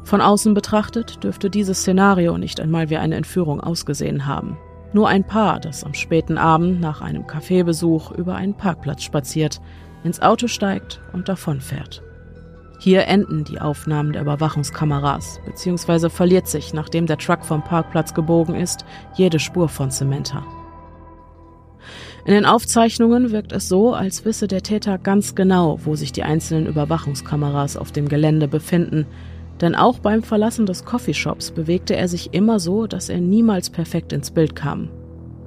Von 0.02 0.20
außen 0.20 0.54
betrachtet 0.54 1.22
dürfte 1.22 1.50
dieses 1.50 1.78
Szenario 1.78 2.38
nicht 2.38 2.58
einmal 2.58 2.90
wie 2.90 2.96
eine 2.96 3.14
Entführung 3.14 3.60
ausgesehen 3.60 4.26
haben. 4.26 4.56
Nur 4.92 5.08
ein 5.08 5.24
Paar, 5.24 5.60
das 5.60 5.84
am 5.84 5.94
späten 5.94 6.36
Abend 6.36 6.80
nach 6.80 7.00
einem 7.00 7.26
Kaffeebesuch 7.26 8.10
über 8.12 8.34
einen 8.34 8.54
Parkplatz 8.54 9.02
spaziert, 9.02 9.60
ins 10.02 10.20
Auto 10.20 10.48
steigt 10.48 11.00
und 11.12 11.28
davonfährt. 11.28 12.02
Hier 12.80 13.06
enden 13.06 13.44
die 13.44 13.60
Aufnahmen 13.60 14.14
der 14.14 14.22
Überwachungskameras, 14.22 15.40
beziehungsweise 15.44 16.08
verliert 16.08 16.48
sich, 16.48 16.72
nachdem 16.72 17.06
der 17.06 17.18
Truck 17.18 17.44
vom 17.44 17.62
Parkplatz 17.62 18.14
gebogen 18.14 18.54
ist, 18.54 18.86
jede 19.14 19.38
Spur 19.38 19.68
von 19.68 19.90
Samantha. 19.90 20.42
In 22.24 22.32
den 22.32 22.46
Aufzeichnungen 22.46 23.32
wirkt 23.32 23.52
es 23.52 23.68
so, 23.68 23.94
als 23.94 24.24
wisse 24.24 24.48
der 24.48 24.62
Täter 24.62 24.98
ganz 24.98 25.34
genau, 25.34 25.78
wo 25.84 25.94
sich 25.94 26.12
die 26.12 26.22
einzelnen 26.22 26.66
Überwachungskameras 26.66 27.76
auf 27.76 27.92
dem 27.92 28.08
Gelände 28.08 28.48
befinden, 28.48 29.06
denn 29.60 29.74
auch 29.74 29.98
beim 29.98 30.22
Verlassen 30.22 30.66
des 30.66 30.84
Coffeeshops 30.84 31.50
bewegte 31.50 31.96
er 31.96 32.08
sich 32.08 32.32
immer 32.32 32.58
so, 32.58 32.86
dass 32.86 33.08
er 33.08 33.20
niemals 33.20 33.70
perfekt 33.70 34.12
ins 34.12 34.30
Bild 34.30 34.54
kam. 34.54 34.88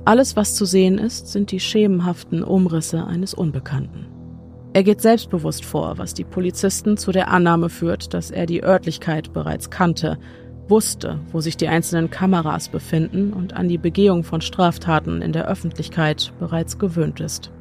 Alles, 0.06 0.36
was 0.36 0.56
zu 0.56 0.65
sehen 0.65 0.97
ist, 0.97 1.32
sind 1.32 1.52
die 1.52 1.60
schemenhaften 1.60 2.43
Umrisse 2.43 3.06
eines 3.06 3.34
Unbekannten. 3.34 4.08
Er 4.73 4.84
geht 4.84 5.02
selbstbewusst 5.02 5.63
vor, 5.63 5.97
was 5.97 6.13
die 6.13 6.23
Polizisten 6.23 6.97
zu 6.97 7.12
der 7.12 7.30
Annahme 7.30 7.69
führt, 7.69 8.13
dass 8.13 8.32
er 8.32 8.45
die 8.45 8.63
Örtlichkeit 8.63 9.32
bereits 9.32 9.69
kannte, 9.69 10.17
wusste, 10.67 11.19
wo 11.32 11.41
sich 11.41 11.58
die 11.58 11.67
einzelnen 11.67 12.10
Kameras 12.10 12.69
befinden 12.69 13.34
und 13.34 13.54
an 13.54 13.67
die 13.67 13.78
Begehung 13.78 14.23
von 14.23 14.41
Straftaten 14.41 15.21
in 15.21 15.32
der 15.32 15.47
Öffentlichkeit 15.47 16.34
bereits 16.39 16.80
gewöhnt 16.80 17.19
ist. 17.19 17.52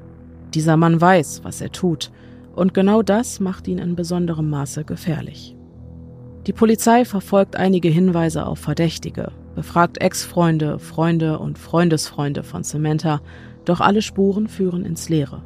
Dieser 0.55 0.77
Mann 0.77 1.01
weiß, 1.01 1.45
was 1.45 1.61
er 1.61 1.71
tut, 1.71 2.11
und 2.55 2.75
genau 2.75 3.03
das 3.03 3.41
macht 3.41 3.69
ihn 3.69 3.79
in 3.79 3.95
besonderem 3.97 4.51
Maße 4.51 4.85
gefährlich. 4.85 5.55
Die 6.47 6.53
Polizei 6.53 7.05
verfolgt 7.05 7.55
einige 7.55 7.89
Hinweise 7.89 8.47
auf 8.47 8.59
Verdächtige, 8.59 9.31
befragt 9.55 10.01
Ex-Freunde, 10.01 10.81
Freunde 10.81 11.39
und 11.39 11.57
Freundesfreunde 11.57 12.43
von 12.43 12.65
Samantha, 12.65 13.21
doch 13.65 13.81
alle 13.81 14.03
Spuren 14.03 14.49
führen 14.49 14.85
ins 14.85 15.09
Leere. 15.09 15.45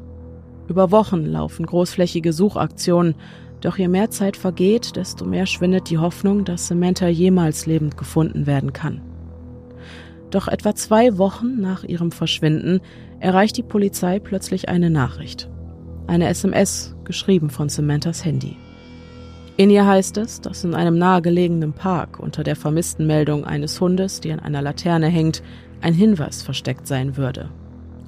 Über 0.69 0.91
Wochen 0.91 1.27
laufen 1.27 1.67
großflächige 1.67 2.33
Suchaktionen, 2.33 3.15
doch 3.61 3.77
je 3.77 3.89
mehr 3.89 4.11
Zeit 4.11 4.39
vergeht, 4.39 4.97
desto 4.97 5.27
mehr 5.27 5.45
schwindet 5.45 5.91
die 5.91 5.99
Hoffnung, 5.99 6.47
dass 6.47 6.67
Samantha 6.67 7.09
jemals 7.09 7.67
lebend 7.67 7.99
gefunden 7.99 8.47
werden 8.47 8.73
kann. 8.73 9.03
Doch 10.31 10.49
etwa 10.49 10.75
zwei 10.75 11.19
Wochen 11.19 11.61
nach 11.61 11.85
ihrem 11.85 12.11
Verschwinden 12.11 12.81
erreicht 13.21 13.59
die 13.59 13.63
Polizei 13.63 14.19
plötzlich 14.19 14.71
eine 14.71 14.89
Nachricht. 14.89 15.51
Eine 16.07 16.29
SMS, 16.29 16.97
geschrieben 17.05 17.51
von 17.51 17.69
Samanthas 17.69 18.25
Handy. 18.25 18.57
In 19.59 19.71
ihr 19.71 19.87
heißt 19.87 20.19
es, 20.19 20.43
dass 20.43 20.65
in 20.65 20.75
einem 20.75 20.99
nahegelegenen 20.99 21.73
Park 21.73 22.21
unter 22.21 22.45
der 22.45 22.57
vermissten 22.57 23.07
Meldung 23.07 23.47
eines 23.47 23.81
Hundes, 23.81 24.21
die 24.21 24.31
an 24.31 24.41
einer 24.41 24.61
Laterne 24.61 25.09
hängt, 25.09 25.43
ein 25.81 25.95
Hinweis 25.95 26.43
versteckt 26.43 26.87
sein 26.87 27.17
würde. 27.17 27.49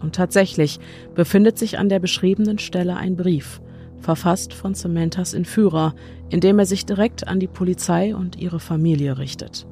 Und 0.03 0.15
tatsächlich 0.15 0.79
befindet 1.15 1.59
sich 1.59 1.79
an 1.79 1.89
der 1.89 2.01
beschriebenen 2.01 2.59
Stelle 2.59 2.97
ein 2.97 3.17
Brief, 3.17 3.63
verfasst 3.99 4.53
von 4.53 4.75
Samanthas 4.75 5.33
Entführer, 5.33 5.95
in 6.29 6.41
dem 6.41 6.59
er 6.59 6.67
sich 6.67 6.85
direkt 6.85 7.27
an 7.27 7.41
die 7.41 7.47
Polizei 7.47 8.15
und 8.15 8.37
ihre 8.37 8.61
Familie 8.61 9.17
richtet. 9.17 9.67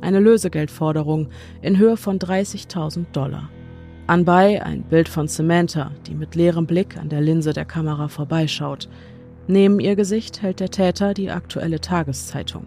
Eine 0.00 0.20
Lösegeldforderung 0.20 1.28
in 1.60 1.76
Höhe 1.76 1.98
von 1.98 2.18
30.000 2.18 3.12
Dollar. 3.12 3.50
Anbei 4.06 4.64
ein 4.64 4.82
Bild 4.84 5.08
von 5.08 5.28
Samantha, 5.28 5.92
die 6.06 6.14
mit 6.14 6.34
leerem 6.34 6.66
Blick 6.66 6.96
an 6.96 7.10
der 7.10 7.20
Linse 7.20 7.52
der 7.52 7.66
Kamera 7.66 8.08
vorbeischaut, 8.08 8.88
Neben 9.46 9.80
ihr 9.80 9.96
Gesicht 9.96 10.42
hält 10.42 10.60
der 10.60 10.70
Täter 10.70 11.14
die 11.14 11.30
aktuelle 11.30 11.80
Tageszeitung. 11.80 12.66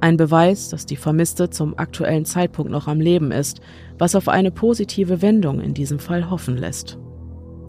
Ein 0.00 0.16
Beweis, 0.16 0.70
dass 0.70 0.86
die 0.86 0.96
Vermisste 0.96 1.50
zum 1.50 1.78
aktuellen 1.78 2.24
Zeitpunkt 2.24 2.70
noch 2.70 2.88
am 2.88 3.00
Leben 3.00 3.32
ist, 3.32 3.60
was 3.98 4.14
auf 4.14 4.28
eine 4.28 4.50
positive 4.50 5.20
Wendung 5.20 5.60
in 5.60 5.74
diesem 5.74 5.98
Fall 5.98 6.30
hoffen 6.30 6.56
lässt. 6.56 6.98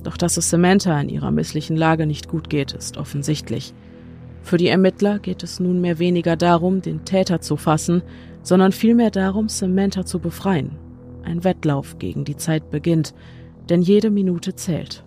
Doch 0.03 0.15
dass 0.15 0.37
es 0.37 0.49
Samantha 0.49 0.99
in 1.01 1.09
ihrer 1.09 1.31
misslichen 1.31 1.75
Lage 1.75 2.05
nicht 2.05 2.29
gut 2.29 2.49
geht, 2.49 2.73
ist 2.73 2.97
offensichtlich. 2.97 3.73
Für 4.43 4.57
die 4.57 4.69
Ermittler 4.69 5.19
geht 5.19 5.43
es 5.43 5.59
nunmehr 5.59 5.99
weniger 5.99 6.35
darum, 6.35 6.81
den 6.81 7.05
Täter 7.05 7.41
zu 7.41 7.57
fassen, 7.57 8.01
sondern 8.43 8.71
vielmehr 8.71 9.11
darum, 9.11 9.49
Samantha 9.49 10.05
zu 10.05 10.19
befreien. 10.19 10.77
Ein 11.23 11.43
Wettlauf 11.43 11.99
gegen 11.99 12.25
die 12.25 12.37
Zeit 12.37 12.71
beginnt, 12.71 13.13
denn 13.69 13.81
jede 13.81 14.09
Minute 14.09 14.55
zählt. 14.55 15.03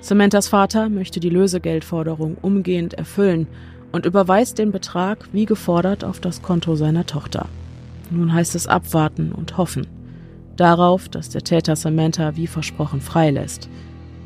Samanthas 0.00 0.48
Vater 0.48 0.88
möchte 0.88 1.20
die 1.20 1.28
Lösegeldforderung 1.28 2.36
umgehend 2.40 2.94
erfüllen 2.94 3.46
und 3.92 4.06
überweist 4.06 4.58
den 4.58 4.72
Betrag 4.72 5.28
wie 5.32 5.44
gefordert 5.44 6.04
auf 6.04 6.20
das 6.20 6.40
Konto 6.42 6.74
seiner 6.74 7.06
Tochter. 7.06 7.46
Nun 8.10 8.32
heißt 8.32 8.54
es 8.54 8.66
abwarten 8.66 9.30
und 9.32 9.58
hoffen. 9.58 9.86
Darauf, 10.56 11.08
dass 11.08 11.28
der 11.28 11.42
Täter 11.42 11.76
Samantha 11.76 12.36
wie 12.36 12.46
versprochen 12.46 13.00
freilässt. 13.00 13.68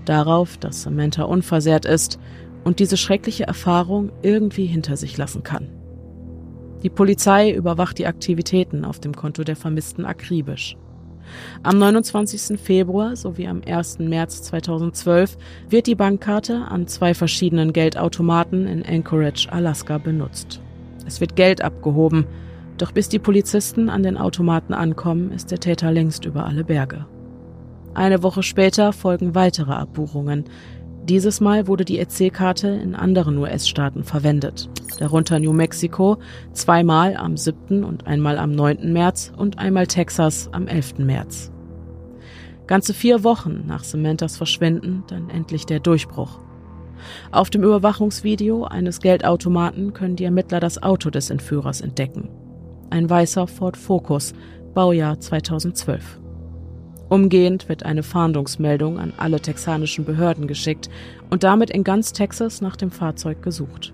Darauf, 0.05 0.57
dass 0.59 0.83
Samantha 0.83 1.25
unversehrt 1.25 1.87
ist 1.87 2.19
und 2.63 2.79
diese 2.79 2.97
schreckliche 2.97 3.47
Erfahrung 3.47 4.11
irgendwie 4.23 4.67
hinter 4.67 4.97
sich 4.97 5.17
lassen 5.17 5.43
kann. 5.43 5.69
Die 6.83 6.91
Polizei 6.91 7.51
überwacht 7.51 7.99
die 7.99 8.07
Aktivitäten 8.07 8.85
auf 8.85 9.01
dem 9.01 9.15
Konto 9.15 9.43
der 9.43 9.57
Vermissten 9.57 10.05
akribisch. 10.05 10.77
Am 11.63 11.79
29. 11.79 12.61
Februar 12.61 13.17
sowie 13.17 13.49
am 13.49 13.63
1. 13.67 13.99
März 14.01 14.43
2012 14.43 15.37
wird 15.69 15.87
die 15.87 15.95
Bankkarte 15.95 16.67
an 16.69 16.87
zwei 16.87 17.15
verschiedenen 17.15 17.73
Geldautomaten 17.73 18.67
in 18.67 18.85
Anchorage, 18.85 19.49
Alaska 19.51 19.99
benutzt. 19.99 20.61
Es 21.07 21.21
wird 21.21 21.37
Geld 21.37 21.63
abgehoben, 21.63 22.27
doch 22.79 22.93
bis 22.93 23.09
die 23.09 23.19
Polizisten 23.19 23.89
an 23.89 24.03
den 24.03 24.17
Automaten 24.17 24.75
ankommen, 24.75 25.31
ist 25.33 25.51
der 25.51 25.61
Täter 25.61 25.93
längst 25.93 26.25
über 26.25 26.47
alle 26.47 26.65
Berge. 26.65 27.07
Eine 27.95 28.25
Woche 28.25 28.43
später 28.43 28.93
folgen 28.93 29.37
weitere 29.37 29.73
Abbuchungen. 29.73 30.45
Dieses 31.09 31.43
Mal 31.43 31.67
wurde 31.67 31.85
die 31.85 31.99
EC-Karte 31.99 32.69
in 32.69 32.95
anderen 32.95 33.37
US-Staaten 33.37 34.05
verwendet, 34.05 34.71
darunter 34.99 35.39
New 35.39 35.53
Mexico, 35.53 36.17
zweimal 36.55 37.15
am 37.15 37.37
7. 37.37 37.85
und 37.85 38.07
einmal 38.07 38.39
am 38.39 38.53
9. 38.53 38.91
März 38.91 39.31
und 39.37 39.59
einmal 39.59 39.87
Texas 39.87 40.49
am 40.53 40.67
11. 40.67 41.01
März. 41.01 41.53
Ganze 42.67 42.95
vier 42.95 43.23
Wochen 43.23 43.65
nach 43.67 43.85
Samanthas 43.85 44.39
Verschwinden 44.39 45.05
dann 45.09 45.29
endlich 45.29 45.67
der 45.67 45.81
Durchbruch. 45.81 46.39
Auf 47.31 47.51
dem 47.51 47.63
Überwachungsvideo 47.63 48.65
eines 48.65 49.01
Geldautomaten 49.01 49.93
können 49.93 50.17
die 50.17 50.25
Ermittler 50.25 50.59
das 50.59 50.83
Auto 50.83 51.11
des 51.11 51.29
Entführers 51.29 51.83
entdecken. 51.83 52.31
Ein 52.89 53.11
weißer 53.11 53.47
Ford 53.47 53.77
Focus, 53.77 54.33
Baujahr 54.73 55.21
2012. 55.21 56.24
Umgehend 57.09 57.69
wird 57.69 57.85
eine 57.85 58.03
Fahndungsmeldung 58.03 58.99
an 58.99 59.13
alle 59.17 59.41
texanischen 59.41 60.05
Behörden 60.05 60.47
geschickt 60.47 60.89
und 61.31 61.45
damit 61.45 61.71
in 61.71 61.85
ganz 61.85 62.13
Texas 62.13 62.61
nach 62.61 62.77
dem 62.77 62.91
Fahrzeug 62.91 63.43
gesucht. 63.43 63.93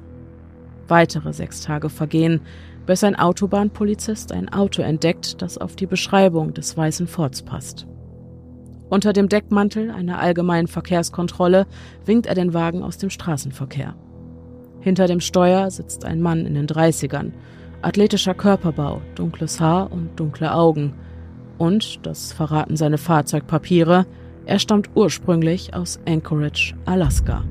Weitere 0.88 1.32
sechs 1.32 1.60
Tage 1.60 1.88
vergehen, 1.88 2.40
bis 2.86 3.04
ein 3.04 3.16
Autobahnpolizist 3.16 4.32
ein 4.32 4.48
Auto 4.48 4.82
entdeckt, 4.82 5.42
das 5.42 5.58
auf 5.58 5.76
die 5.76 5.86
Beschreibung 5.86 6.54
des 6.54 6.76
weißen 6.76 7.06
Fords 7.06 7.42
passt. 7.42 7.86
Unter 8.88 9.12
dem 9.12 9.28
Deckmantel 9.28 9.90
einer 9.90 10.18
allgemeinen 10.18 10.66
Verkehrskontrolle 10.66 11.66
winkt 12.04 12.26
er 12.26 12.34
den 12.34 12.54
Wagen 12.54 12.82
aus 12.82 12.98
dem 12.98 13.10
Straßenverkehr. 13.10 13.94
Hinter 14.80 15.06
dem 15.06 15.20
Steuer 15.20 15.70
sitzt 15.70 16.04
ein 16.04 16.20
Mann 16.20 16.44
in 16.44 16.54
den 16.54 16.66
30ern, 16.66 17.32
athletischer 17.82 18.34
Körperbau, 18.34 19.00
dunkles 19.14 19.60
Haar 19.60 19.92
und 19.92 20.18
dunkle 20.18 20.52
Augen. 20.52 20.94
Und, 21.60 22.06
das 22.06 22.32
verraten 22.32 22.78
seine 22.78 22.96
Fahrzeugpapiere, 22.96 24.06
er 24.46 24.58
stammt 24.58 24.88
ursprünglich 24.94 25.74
aus 25.74 26.00
Anchorage, 26.08 26.74
Alaska. 26.86 27.44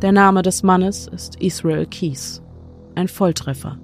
Der 0.00 0.12
Name 0.12 0.42
des 0.42 0.62
Mannes 0.62 1.08
ist 1.08 1.34
Israel 1.42 1.86
Keys, 1.86 2.40
ein 2.94 3.08
Volltreffer. 3.08 3.80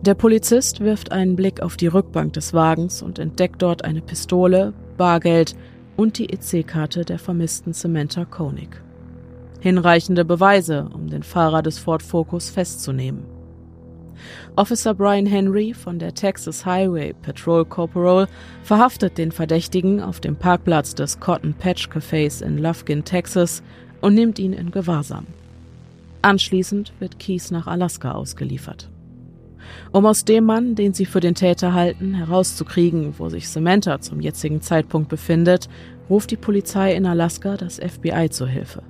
Der 0.00 0.14
Polizist 0.14 0.80
wirft 0.80 1.12
einen 1.12 1.36
Blick 1.36 1.62
auf 1.62 1.76
die 1.76 1.86
Rückbank 1.86 2.32
des 2.32 2.52
Wagens 2.52 3.02
und 3.02 3.20
entdeckt 3.20 3.62
dort 3.62 3.84
eine 3.84 4.02
Pistole, 4.02 4.74
Bargeld 4.96 5.54
und 5.96 6.18
die 6.18 6.28
EC-Karte 6.28 7.04
der 7.04 7.20
vermissten 7.20 7.72
Samantha 7.72 8.24
Koenig. 8.24 8.82
Hinreichende 9.60 10.24
Beweise, 10.24 10.88
um 10.92 11.06
den 11.06 11.22
Fahrer 11.22 11.62
des 11.62 11.78
Ford 11.78 12.02
Focus 12.02 12.50
festzunehmen. 12.50 13.31
Officer 14.56 14.94
Brian 14.94 15.26
Henry 15.26 15.74
von 15.74 15.98
der 15.98 16.14
Texas 16.14 16.64
Highway 16.66 17.12
Patrol 17.22 17.64
Corporal 17.64 18.28
verhaftet 18.62 19.18
den 19.18 19.32
Verdächtigen 19.32 20.00
auf 20.00 20.20
dem 20.20 20.36
Parkplatz 20.36 20.94
des 20.94 21.20
Cotton 21.20 21.54
Patch 21.54 21.88
Cafés 21.88 22.42
in 22.44 22.58
Lufkin, 22.58 23.04
Texas 23.04 23.62
und 24.00 24.14
nimmt 24.14 24.38
ihn 24.38 24.52
in 24.52 24.70
Gewahrsam. 24.70 25.26
Anschließend 26.22 26.92
wird 27.00 27.18
Keys 27.18 27.50
nach 27.50 27.66
Alaska 27.66 28.12
ausgeliefert. 28.12 28.88
Um 29.92 30.06
aus 30.06 30.24
dem 30.24 30.44
Mann, 30.44 30.74
den 30.74 30.92
sie 30.92 31.06
für 31.06 31.20
den 31.20 31.34
Täter 31.34 31.72
halten, 31.74 32.14
herauszukriegen, 32.14 33.14
wo 33.18 33.28
sich 33.28 33.48
Samantha 33.48 34.00
zum 34.00 34.20
jetzigen 34.20 34.60
Zeitpunkt 34.60 35.08
befindet, 35.08 35.68
ruft 36.08 36.30
die 36.30 36.36
Polizei 36.36 36.94
in 36.94 37.06
Alaska 37.06 37.56
das 37.56 37.78
FBI 37.78 38.28
zur 38.30 38.48
Hilfe. 38.48 38.82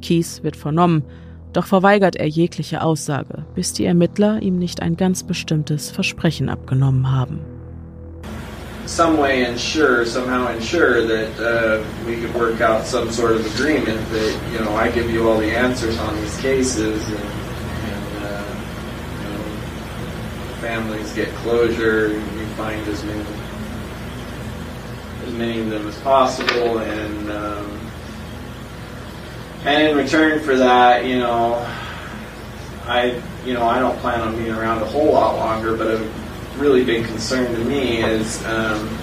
Keys 0.00 0.42
wird 0.42 0.56
vernommen, 0.56 1.04
doch 1.52 1.66
verweigert 1.66 2.16
er 2.16 2.26
jegliche 2.26 2.82
Aussage, 2.82 3.44
bis 3.54 3.72
die 3.72 3.84
Ermittler 3.84 4.40
ihm 4.42 4.58
nicht 4.58 4.82
ein 4.82 4.96
ganz 4.96 5.22
bestimmtes 5.22 5.90
Versprechen 5.90 6.48
abgenommen 6.48 7.10
haben. 7.10 7.40
some 8.86 9.18
way 9.18 9.44
ensure, 9.44 10.04
somehow 10.04 10.48
ensure 10.48 11.06
that 11.06 11.38
uh, 11.38 11.80
we 12.06 12.16
could 12.16 12.34
work 12.34 12.60
out 12.60 12.84
some 12.84 13.08
sort 13.08 13.36
of 13.36 13.46
agreement 13.54 14.00
that, 14.10 14.52
you 14.52 14.58
know, 14.58 14.74
I 14.74 14.90
give 14.90 15.08
you 15.08 15.28
all 15.28 15.38
the 15.38 15.52
answers 15.56 15.96
on 15.96 16.16
these 16.16 16.36
cases 16.40 17.08
and 17.08 17.40
families 20.60 21.12
get 21.14 21.28
closure. 21.36 22.08
You 22.08 22.46
find 22.56 22.86
as 22.86 23.02
many 23.04 23.24
as 25.26 25.32
many 25.34 25.60
of 25.60 25.70
them 25.70 25.88
as 25.88 25.98
possible, 26.00 26.78
and 26.78 27.30
um, 27.30 27.79
and 29.64 29.88
in 29.88 29.96
return 29.96 30.40
for 30.40 30.56
that, 30.56 31.04
you 31.04 31.18
know, 31.18 31.54
I 32.86 33.20
you 33.44 33.54
know 33.54 33.66
I 33.66 33.78
don't 33.78 33.98
plan 33.98 34.20
on 34.20 34.36
being 34.36 34.52
around 34.52 34.82
a 34.82 34.86
whole 34.86 35.12
lot 35.12 35.36
longer, 35.36 35.76
but 35.76 35.88
a 35.88 36.12
really 36.56 36.84
big 36.84 37.06
concern 37.06 37.52
to 37.52 37.64
me 37.64 38.02
is. 38.02 38.44
Um, 38.44 38.98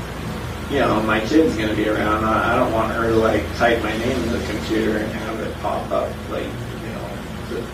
you 0.69 0.79
know, 0.79 1.01
my 1.03 1.19
kid's 1.21 1.55
going 1.55 1.69
to 1.69 1.75
be 1.75 1.87
around. 1.87 2.25
I, 2.25 2.53
I 2.53 2.55
don't 2.57 2.73
want 2.73 2.91
her 2.93 3.09
to 3.09 3.15
like 3.15 3.41
type 3.55 3.81
my 3.81 3.97
name 3.97 4.21
in 4.23 4.31
the 4.33 4.45
computer 4.47 4.97
and 4.97 5.11
have 5.13 5.39
it 5.39 5.55
pop 5.59 5.89
up 5.91 6.11
like, 6.29 6.43
you 6.43 6.89
know. 6.89 7.67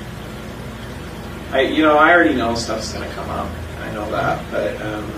I, 1.52 1.62
you 1.62 1.82
know, 1.82 1.98
I 1.98 2.12
already 2.14 2.36
know 2.36 2.54
stuff's 2.54 2.94
going 2.94 3.08
to 3.08 3.16
come 3.16 3.30
up. 3.30 3.50
I 3.80 3.92
know 3.94 4.10
that, 4.12 4.44
but 4.52 4.80
um, 4.82 5.12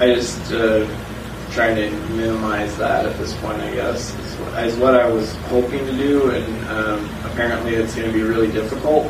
I 0.00 0.14
just 0.14 0.52
uh, 0.52 0.86
trying 1.50 1.76
to 1.76 1.90
minimize 2.14 2.76
that 2.78 3.06
at 3.06 3.16
this 3.18 3.34
point. 3.38 3.60
I 3.60 3.74
guess 3.74 4.14
is 4.14 4.74
is 4.74 4.78
what 4.78 4.94
I 4.94 5.06
was 5.08 5.34
hoping 5.48 5.84
to 5.86 5.92
do, 5.92 6.30
and 6.30 6.68
um, 6.68 7.10
apparently 7.24 7.74
it's 7.74 7.94
going 7.94 8.08
to 8.08 8.12
be 8.12 8.22
really 8.22 8.50
difficult 8.50 9.06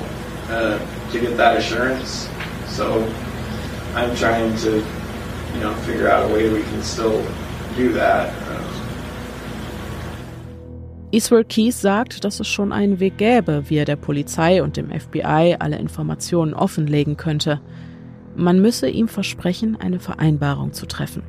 uh, 0.49 0.79
to 1.13 1.21
get 1.21 1.37
that 1.37 1.57
assurance. 1.57 2.29
So 2.69 3.03
I'm 3.95 4.15
trying 4.17 4.57
to, 4.59 4.77
you 5.55 5.61
know, 5.61 5.75
figure 5.87 6.09
out 6.09 6.31
a 6.31 6.33
way 6.33 6.49
we 6.49 6.63
can 6.63 6.83
still 6.83 7.23
do 7.77 7.93
that. 7.93 8.33
Eastward 11.13 11.49
Keys 11.49 11.81
sagt, 11.81 12.25
dass 12.25 12.39
es 12.39 12.47
schon 12.47 12.71
einen 12.71 13.01
Weg 13.01 13.19
gäbe, 13.19 13.65
wie 13.69 13.79
er 13.79 13.85
der 13.85 13.97
Polizei 13.97 14.63
und 14.63 14.77
dem 14.77 14.91
FBI 14.91 15.57
alle 15.59 15.77
Informationen 15.77 16.55
offenlegen 16.55 17.17
könnte. 17.17 17.61
Man 18.37 18.63
müsse 18.63 18.89
ihm 18.89 19.09
versprechen, 19.09 19.77
eine 19.81 19.99
Vereinbarung 19.99 20.73
zu 20.73 20.87
treffen. 20.87 21.25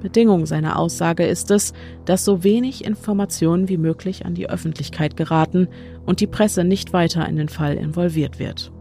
Bedingung 0.00 0.46
seiner 0.46 0.78
Aussage 0.78 1.26
ist 1.26 1.50
es, 1.50 1.72
dass 2.04 2.24
so 2.24 2.44
wenig 2.44 2.84
Informationen 2.84 3.68
wie 3.68 3.76
möglich 3.76 4.24
an 4.24 4.34
die 4.34 4.48
Öffentlichkeit 4.48 5.16
geraten 5.16 5.68
und 6.06 6.20
die 6.20 6.26
Presse 6.26 6.64
nicht 6.64 6.92
weiter 6.92 7.28
in 7.28 7.36
den 7.36 7.48
Fall 7.48 7.74
involviert 7.74 8.38
wird. 8.38 8.72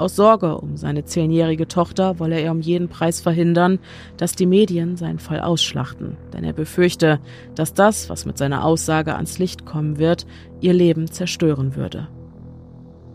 Aus 0.00 0.16
Sorge 0.16 0.56
um 0.56 0.78
seine 0.78 1.04
zehnjährige 1.04 1.68
Tochter 1.68 2.18
wolle 2.18 2.40
er 2.40 2.52
um 2.52 2.60
jeden 2.60 2.88
Preis 2.88 3.20
verhindern, 3.20 3.78
dass 4.16 4.34
die 4.34 4.46
Medien 4.46 4.96
seinen 4.96 5.18
Fall 5.18 5.40
ausschlachten, 5.40 6.16
denn 6.32 6.42
er 6.42 6.54
befürchte, 6.54 7.20
dass 7.54 7.74
das, 7.74 8.08
was 8.08 8.24
mit 8.24 8.38
seiner 8.38 8.64
Aussage 8.64 9.14
ans 9.14 9.38
Licht 9.38 9.66
kommen 9.66 9.98
wird, 9.98 10.26
ihr 10.62 10.72
Leben 10.72 11.10
zerstören 11.10 11.76
würde. 11.76 12.08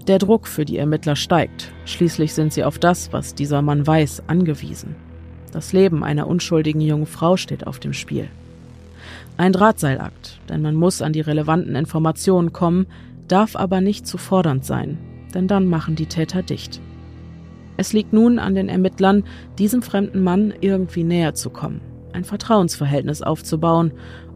Der 0.07 0.19
Druck 0.19 0.47
für 0.47 0.65
die 0.65 0.77
Ermittler 0.77 1.15
steigt, 1.15 1.73
schließlich 1.85 2.35
sind 2.35 2.53
sie 2.53 2.63
auf 2.63 2.77
das, 2.77 3.11
was 3.11 3.33
dieser 3.33 3.63
Mann 3.63 3.87
weiß, 3.87 4.21
angewiesen. 4.27 4.95
Das 5.51 5.73
Leben 5.73 6.03
einer 6.03 6.27
unschuldigen 6.27 6.81
jungen 6.81 7.05
Frau 7.05 7.37
steht 7.37 7.65
auf 7.65 7.79
dem 7.79 7.93
Spiel. 7.93 8.27
Ein 9.37 9.53
Drahtseilakt, 9.53 10.39
denn 10.49 10.61
man 10.61 10.75
muss 10.75 11.01
an 11.01 11.13
die 11.13 11.21
relevanten 11.21 11.75
Informationen 11.75 12.53
kommen, 12.53 12.87
darf 13.27 13.55
aber 13.55 13.81
nicht 13.81 14.07
zu 14.07 14.17
fordernd 14.17 14.65
sein, 14.65 14.97
denn 15.33 15.47
dann 15.47 15.67
machen 15.67 15.95
die 15.95 16.05
Täter 16.05 16.41
dicht. 16.41 16.79
Es 17.77 17.91
liegt 17.91 18.13
nun 18.13 18.39
an 18.39 18.55
den 18.55 18.69
Ermittlern, 18.69 19.23
diesem 19.57 19.81
fremden 19.81 20.23
Mann 20.23 20.53
irgendwie 20.61 21.03
näher 21.03 21.33
zu 21.33 21.49
kommen, 21.49 21.81
ein 22.13 22.23
Vertrauensverhältnis 22.23 23.21
aufzubauen, 23.21 23.91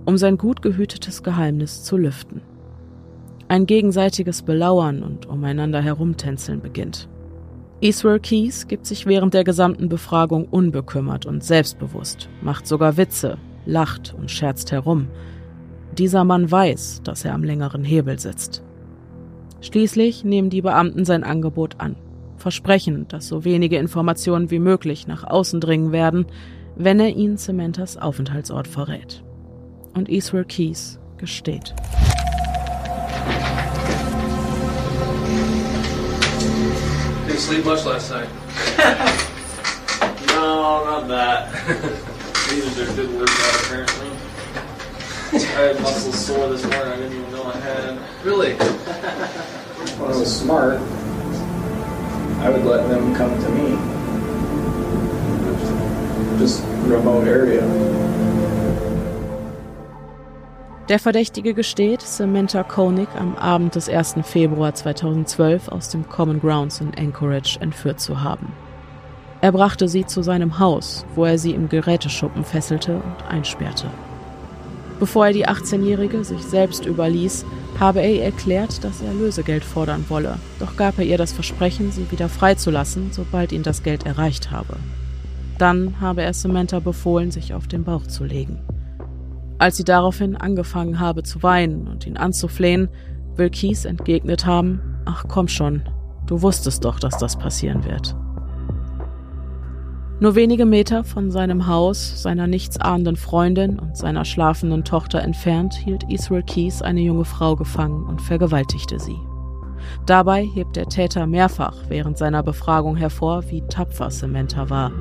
um 0.06 0.18
sein 0.18 0.38
gut 0.38 0.62
gehütetes 0.62 1.24
Geheimnis 1.24 1.84
zu 1.84 1.96
lüften. 1.96 2.42
Ein 3.48 3.66
gegenseitiges 3.66 4.42
Belauern 4.42 5.02
und 5.02 5.26
umeinander 5.26 5.82
herumtänzeln 5.82 6.62
beginnt. 6.62 7.08
Israel 7.82 8.20
Keys 8.20 8.68
gibt 8.68 8.86
sich 8.86 9.06
während 9.06 9.34
der 9.34 9.46
gesamten 9.46 9.88
Befragung 9.88 10.46
unbekümmert 10.50 11.26
und 11.26 11.44
selbstbewusst, 11.44 12.30
macht 12.42 12.68
sogar 12.68 12.98
Witze, 12.98 13.38
lacht 13.66 14.14
und 14.18 14.30
scherzt 14.30 14.74
herum. 14.74 15.08
Dieser 15.98 16.26
Mann 16.26 16.52
weiß, 16.52 17.02
dass 17.06 17.24
er 17.24 17.34
am 17.34 17.44
längeren 17.44 17.86
Hebel 17.86 18.20
sitzt. 18.20 18.64
Schließlich 19.62 20.26
nehmen 20.26 20.50
die 20.50 20.62
Beamten 20.62 21.06
sein 21.06 21.24
Angebot 21.24 21.76
an, 21.80 21.96
versprechen, 22.36 23.08
dass 23.08 23.28
so 23.30 23.46
wenige 23.46 23.78
Informationen 23.78 24.52
wie 24.52 24.60
möglich 24.60 25.08
nach 25.08 25.24
außen 25.24 25.62
dringen 25.62 25.94
werden, 25.94 26.26
wenn 26.76 27.00
er 27.00 27.16
ihnen 27.16 27.38
Cementas 27.38 27.96
Aufenthaltsort 27.96 28.68
verrät. 28.68 29.24
Und 29.94 30.10
Israel 30.10 30.46
Keys 30.46 31.00
gesteht. 31.18 31.74
Didn't 37.40 37.52
sleep 37.54 37.66
much 37.66 37.86
last 37.86 38.12
night. 38.12 38.28
no, 40.28 40.84
not 40.84 41.08
that. 41.08 41.54
These 42.50 42.78
are 42.78 42.94
good 42.96 43.16
workout 43.18 43.64
apparently. 43.64 44.10
I 45.32 45.62
had 45.62 45.80
muscles 45.82 46.26
sore 46.26 46.50
this 46.50 46.64
morning. 46.64 46.92
I 46.92 46.96
didn't 46.98 47.18
even 47.18 47.32
know 47.32 47.46
I 47.46 47.56
had. 47.60 48.26
Really? 48.26 48.56
Well, 48.56 50.14
I 50.14 50.18
was 50.20 50.38
smart. 50.38 50.82
I 52.42 52.50
would 52.50 52.66
let 52.66 52.90
them 52.90 53.16
come 53.16 53.32
to 53.42 53.50
me. 53.52 53.78
Just 56.40 56.62
remote 56.90 57.26
area. 57.26 57.62
Der 60.90 60.98
Verdächtige 60.98 61.54
gesteht, 61.54 62.02
Samantha 62.02 62.64
Koenig 62.64 63.10
am 63.16 63.36
Abend 63.36 63.76
des 63.76 63.88
1. 63.88 64.16
Februar 64.24 64.74
2012 64.74 65.68
aus 65.68 65.90
dem 65.90 66.10
Common 66.10 66.40
Grounds 66.40 66.82
in 66.82 66.96
Anchorage 66.98 67.60
entführt 67.62 68.00
zu 68.00 68.24
haben. 68.24 68.52
Er 69.40 69.52
brachte 69.52 69.88
sie 69.88 70.08
zu 70.08 70.24
seinem 70.24 70.58
Haus, 70.58 71.06
wo 71.14 71.26
er 71.26 71.38
sie 71.38 71.52
im 71.52 71.70
Geräteschuppen 71.70 72.44
fesselte 72.44 72.96
und 72.96 73.30
einsperrte. 73.30 73.92
Bevor 75.00 75.28
er 75.28 75.34
die 75.34 75.48
18-Jährige 75.48 76.24
sich 76.24 76.42
selbst 76.42 76.88
überließ, 76.88 77.46
habe 77.80 78.02
er 78.02 78.12
ihr 78.12 78.24
erklärt, 78.24 78.84
dass 78.84 79.04
er 79.04 79.14
Lösegeld 79.14 79.64
fordern 79.64 80.06
wolle, 80.10 80.40
doch 80.60 80.76
gab 80.76 80.98
er 80.98 81.06
ihr 81.06 81.20
das 81.20 81.32
Versprechen, 81.32 81.92
sie 81.92 82.10
wieder 82.10 82.30
freizulassen, 82.30 83.10
sobald 83.12 83.52
ihn 83.52 83.62
das 83.62 83.84
Geld 83.84 84.08
erreicht 84.08 84.50
habe. 84.50 84.76
Dann 85.60 86.02
habe 86.02 86.24
er 86.24 86.34
Samantha 86.34 86.80
befohlen, 86.80 87.30
sich 87.30 87.54
auf 87.54 87.68
den 87.68 87.84
Bauch 87.84 88.08
zu 88.08 88.24
legen. 88.24 88.60
Als 89.60 89.76
sie 89.76 89.84
daraufhin 89.84 90.38
angefangen 90.38 91.00
habe 91.00 91.24
zu 91.24 91.44
weinen 91.44 91.88
und 91.88 92.08
ihn 92.08 92.16
anzuflehen, 92.16 92.88
will 93.36 93.50
Keith 93.50 93.86
entgegnet 93.86 94.46
haben, 94.46 94.82
ach 95.06 95.26
komm 95.28 95.50
schon, 95.50 95.84
du 96.26 96.42
wusstest 96.42 96.86
doch, 96.86 97.00
dass 97.00 97.18
das 97.18 97.38
passieren 97.38 97.84
wird. 97.84 98.16
Nur 100.22 100.36
wenige 100.36 100.66
Meter 100.66 101.04
von 101.04 101.32
seinem 101.32 101.68
Haus, 101.68 102.22
seiner 102.22 102.48
nichtsahnenden 102.48 103.16
Freundin 103.16 103.80
und 103.80 103.96
seiner 103.96 104.26
schlafenden 104.26 104.84
Tochter 104.84 105.22
entfernt, 105.22 105.74
hielt 105.76 106.04
Israel 106.10 106.44
Keys 106.44 106.82
eine 106.82 107.02
junge 107.02 107.26
Frau 107.26 107.56
gefangen 107.56 108.04
und 108.04 108.22
vergewaltigte 108.22 109.00
sie. 109.00 109.16
Dabei 110.06 110.44
hebt 110.44 110.76
der 110.76 110.88
Täter 110.88 111.26
mehrfach 111.26 111.76
während 111.88 112.18
seiner 112.18 112.44
Befragung 112.44 112.98
hervor, 112.98 113.50
wie 113.50 113.62
tapfer 113.68 114.12
Samantha 114.12 114.70
war, 114.70 114.92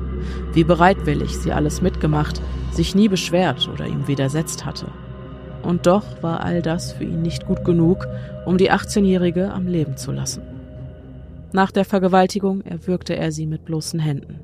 wie 0.53 0.63
bereitwillig 0.63 1.37
sie 1.37 1.51
alles 1.51 1.81
mitgemacht, 1.81 2.41
sich 2.71 2.95
nie 2.95 3.07
beschwert 3.07 3.69
oder 3.73 3.85
ihm 3.85 4.07
widersetzt 4.07 4.65
hatte. 4.65 4.87
Und 5.63 5.85
doch 5.87 6.03
war 6.21 6.41
all 6.43 6.61
das 6.61 6.93
für 6.93 7.03
ihn 7.03 7.21
nicht 7.21 7.45
gut 7.45 7.65
genug, 7.65 8.07
um 8.45 8.57
die 8.57 8.71
18-Jährige 8.71 9.51
am 9.51 9.67
Leben 9.67 9.97
zu 9.97 10.11
lassen. 10.11 10.41
Nach 11.51 11.71
der 11.71 11.85
Vergewaltigung 11.85 12.61
erwürgte 12.61 13.15
er 13.15 13.31
sie 13.31 13.47
mit 13.47 13.65
bloßen 13.65 13.99
Händen. 13.99 14.39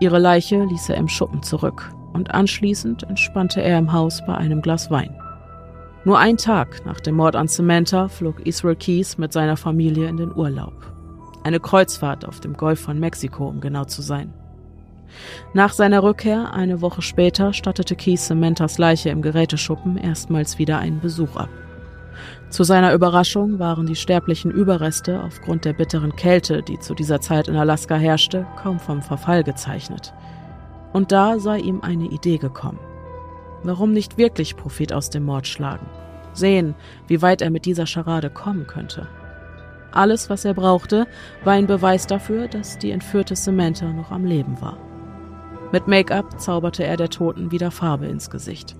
Ihre 0.00 0.18
Leiche 0.18 0.64
ließ 0.64 0.88
er 0.88 0.96
im 0.96 1.08
Schuppen 1.08 1.42
zurück 1.42 1.90
und 2.12 2.32
anschließend 2.32 3.02
entspannte 3.04 3.60
er 3.60 3.78
im 3.78 3.92
Haus 3.92 4.24
bei 4.26 4.34
einem 4.34 4.62
Glas 4.62 4.90
Wein. 4.90 5.14
Nur 6.04 6.18
ein 6.18 6.36
Tag 6.36 6.84
nach 6.84 7.00
dem 7.00 7.16
Mord 7.16 7.34
an 7.34 7.48
Samantha 7.48 8.08
flog 8.08 8.46
Israel 8.46 8.76
Keys 8.76 9.18
mit 9.18 9.32
seiner 9.32 9.56
Familie 9.56 10.06
in 10.08 10.16
den 10.16 10.34
Urlaub. 10.34 10.74
Eine 11.44 11.60
Kreuzfahrt 11.60 12.26
auf 12.26 12.40
dem 12.40 12.54
Golf 12.54 12.80
von 12.80 13.00
Mexiko, 13.00 13.48
um 13.48 13.60
genau 13.60 13.84
zu 13.84 14.02
sein. 14.02 14.32
Nach 15.52 15.72
seiner 15.72 16.02
Rückkehr, 16.02 16.52
eine 16.52 16.80
Woche 16.80 17.02
später, 17.02 17.52
stattete 17.52 17.96
Keys 17.96 18.26
Samanthas 18.26 18.78
Leiche 18.78 19.10
im 19.10 19.22
Geräteschuppen 19.22 19.96
erstmals 19.96 20.58
wieder 20.58 20.78
einen 20.78 21.00
Besuch 21.00 21.36
ab. 21.36 21.48
Zu 22.48 22.62
seiner 22.62 22.94
Überraschung 22.94 23.58
waren 23.58 23.86
die 23.86 23.96
sterblichen 23.96 24.50
Überreste 24.50 25.22
aufgrund 25.22 25.64
der 25.64 25.72
bitteren 25.72 26.14
Kälte, 26.14 26.62
die 26.62 26.78
zu 26.78 26.94
dieser 26.94 27.20
Zeit 27.20 27.48
in 27.48 27.56
Alaska 27.56 27.96
herrschte, 27.96 28.46
kaum 28.56 28.78
vom 28.78 29.02
Verfall 29.02 29.42
gezeichnet. 29.42 30.14
Und 30.92 31.10
da 31.10 31.40
sei 31.40 31.58
ihm 31.58 31.80
eine 31.80 32.06
Idee 32.06 32.38
gekommen. 32.38 32.78
Warum 33.64 33.92
nicht 33.92 34.18
wirklich 34.18 34.56
Profit 34.56 34.92
aus 34.92 35.10
dem 35.10 35.24
Mord 35.24 35.48
schlagen? 35.48 35.86
Sehen, 36.32 36.74
wie 37.08 37.22
weit 37.22 37.42
er 37.42 37.50
mit 37.50 37.64
dieser 37.64 37.86
Scharade 37.86 38.30
kommen 38.30 38.66
könnte. 38.66 39.08
Alles, 39.90 40.28
was 40.28 40.44
er 40.44 40.54
brauchte, 40.54 41.06
war 41.44 41.54
ein 41.54 41.66
Beweis 41.66 42.06
dafür, 42.06 42.48
dass 42.48 42.78
die 42.78 42.90
entführte 42.90 43.36
Samantha 43.36 43.92
noch 43.92 44.10
am 44.10 44.24
Leben 44.24 44.60
war. 44.60 44.76
Mit 45.72 45.88
Make-up 45.88 46.40
zauberte 46.40 46.84
er 46.84 46.96
der 46.96 47.10
Toten 47.10 47.50
wieder 47.50 47.70
Farbe 47.70 48.06
ins 48.06 48.30
Gesicht. 48.30 48.76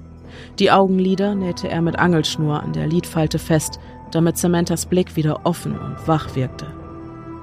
Die 0.59 0.71
Augenlider 0.71 1.35
nähte 1.35 1.69
er 1.69 1.83
mit 1.83 1.99
Angelschnur 1.99 2.63
an 2.63 2.73
der 2.73 2.87
Lidfalte 2.87 3.39
fest, 3.39 3.79
damit 4.11 4.39
Samanthas 4.39 4.87
Blick 4.87 5.17
wieder 5.17 5.41
offen 5.45 5.79
und 5.79 5.97
wach 6.07 6.35
wirkte. 6.37 6.67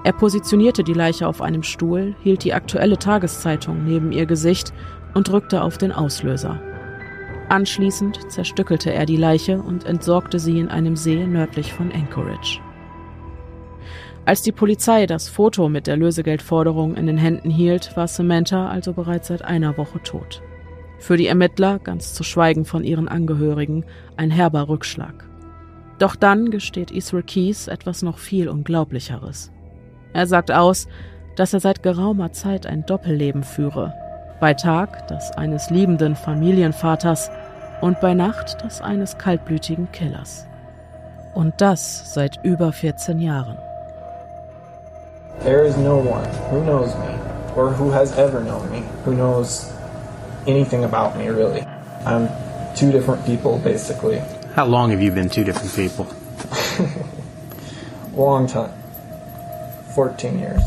Er 0.04 0.14
positionierte 0.14 0.84
die 0.84 0.94
Leiche 0.94 1.28
auf 1.28 1.42
einem 1.42 1.64
Stuhl, 1.64 2.16
hielt 2.22 2.44
die 2.44 2.54
aktuelle 2.54 2.98
Tageszeitung 2.98 3.86
neben 3.86 4.12
ihr 4.12 4.26
Gesicht 4.26 4.74
und 5.14 5.28
drückte 5.28 5.62
auf 5.64 5.78
den 5.78 5.92
Auslöser. 5.92 6.60
Anschließend 7.50 8.32
zerstückelte 8.32 8.94
er 8.94 9.06
die 9.06 9.18
Leiche 9.18 9.62
und 9.62 9.86
entsorgte 9.86 10.40
sie 10.40 10.60
in 10.60 10.70
einem 10.70 10.96
See 10.96 11.28
nördlich 11.28 11.74
von 11.74 11.92
Anchorage. 11.92 12.62
Als 14.26 14.42
die 14.42 14.52
Polizei 14.52 15.06
das 15.06 15.30
Foto 15.30 15.68
mit 15.68 15.88
der 15.88 15.98
Lösegeldforderung 15.98 16.96
in 16.96 17.08
den 17.08 17.18
Händen 17.18 17.50
hielt, 17.50 17.96
war 17.98 18.08
Samantha 18.08 18.70
also 18.70 18.94
bereits 18.94 19.30
seit 19.30 19.44
einer 19.44 19.78
Woche 19.78 20.02
tot. 20.04 20.42
Für 21.00 21.18
die 21.18 21.28
Ermittler, 21.28 21.80
ganz 21.80 22.14
zu 22.14 22.24
schweigen 22.24 22.66
von 22.66 22.84
ihren 22.84 23.08
Angehörigen, 23.08 23.86
ein 24.18 24.30
herber 24.30 24.70
Rückschlag. 24.70 25.28
Doch 25.98 26.16
dann 26.16 26.52
gesteht 26.52 26.92
Israel 26.92 27.24
Keys 27.24 27.68
etwas 27.68 28.04
noch 28.04 28.20
viel 28.20 28.48
Unglaublicheres. 28.48 29.52
Er 30.14 30.28
sagt 30.28 30.52
aus, 30.52 30.88
dass 31.36 31.54
er 31.54 31.60
seit 31.60 31.82
geraumer 31.82 32.32
Zeit 32.32 32.68
ein 32.68 32.86
Doppelleben 32.86 33.44
führe 33.44 33.94
bei 34.42 34.56
Tag 34.56 35.08
das 35.08 35.32
eines 35.38 35.70
liebenden 35.70 36.16
Familienvaters 36.16 37.30
und 37.80 38.02
bei 38.02 38.16
Nacht 38.16 38.58
das 38.64 38.82
eines 38.82 39.18
kaltblütigen 39.18 39.90
Killers. 39.92 40.48
Und 41.36 41.54
das 41.62 42.14
seit 42.14 42.44
über 42.44 42.74
14 42.74 43.20
Jahren. 43.20 43.58
There 45.40 45.64
is 45.64 45.76
no 45.78 45.98
one 45.98 46.26
who 46.50 46.64
knows 46.64 46.96
me 46.96 47.56
or 47.56 47.74
who 47.74 47.90
has 47.92 48.12
ever 48.18 48.42
known 48.42 48.72
me 48.72 48.84
who 49.04 49.16
knows 49.16 49.72
anything 50.46 50.84
about 50.84 51.18
me 51.18 51.28
really. 51.30 51.62
I'm 52.06 52.30
two 52.76 52.92
different 52.92 53.26
people 53.26 53.58
basically. 53.60 54.22
How 54.54 54.66
long 54.66 54.92
have 54.92 55.02
you 55.02 55.12
been 55.12 55.30
two 55.30 55.44
different 55.44 55.74
people? 55.74 56.08
Long 58.14 58.48
time. 58.48 58.74
14 59.96 60.40
years. 60.40 60.62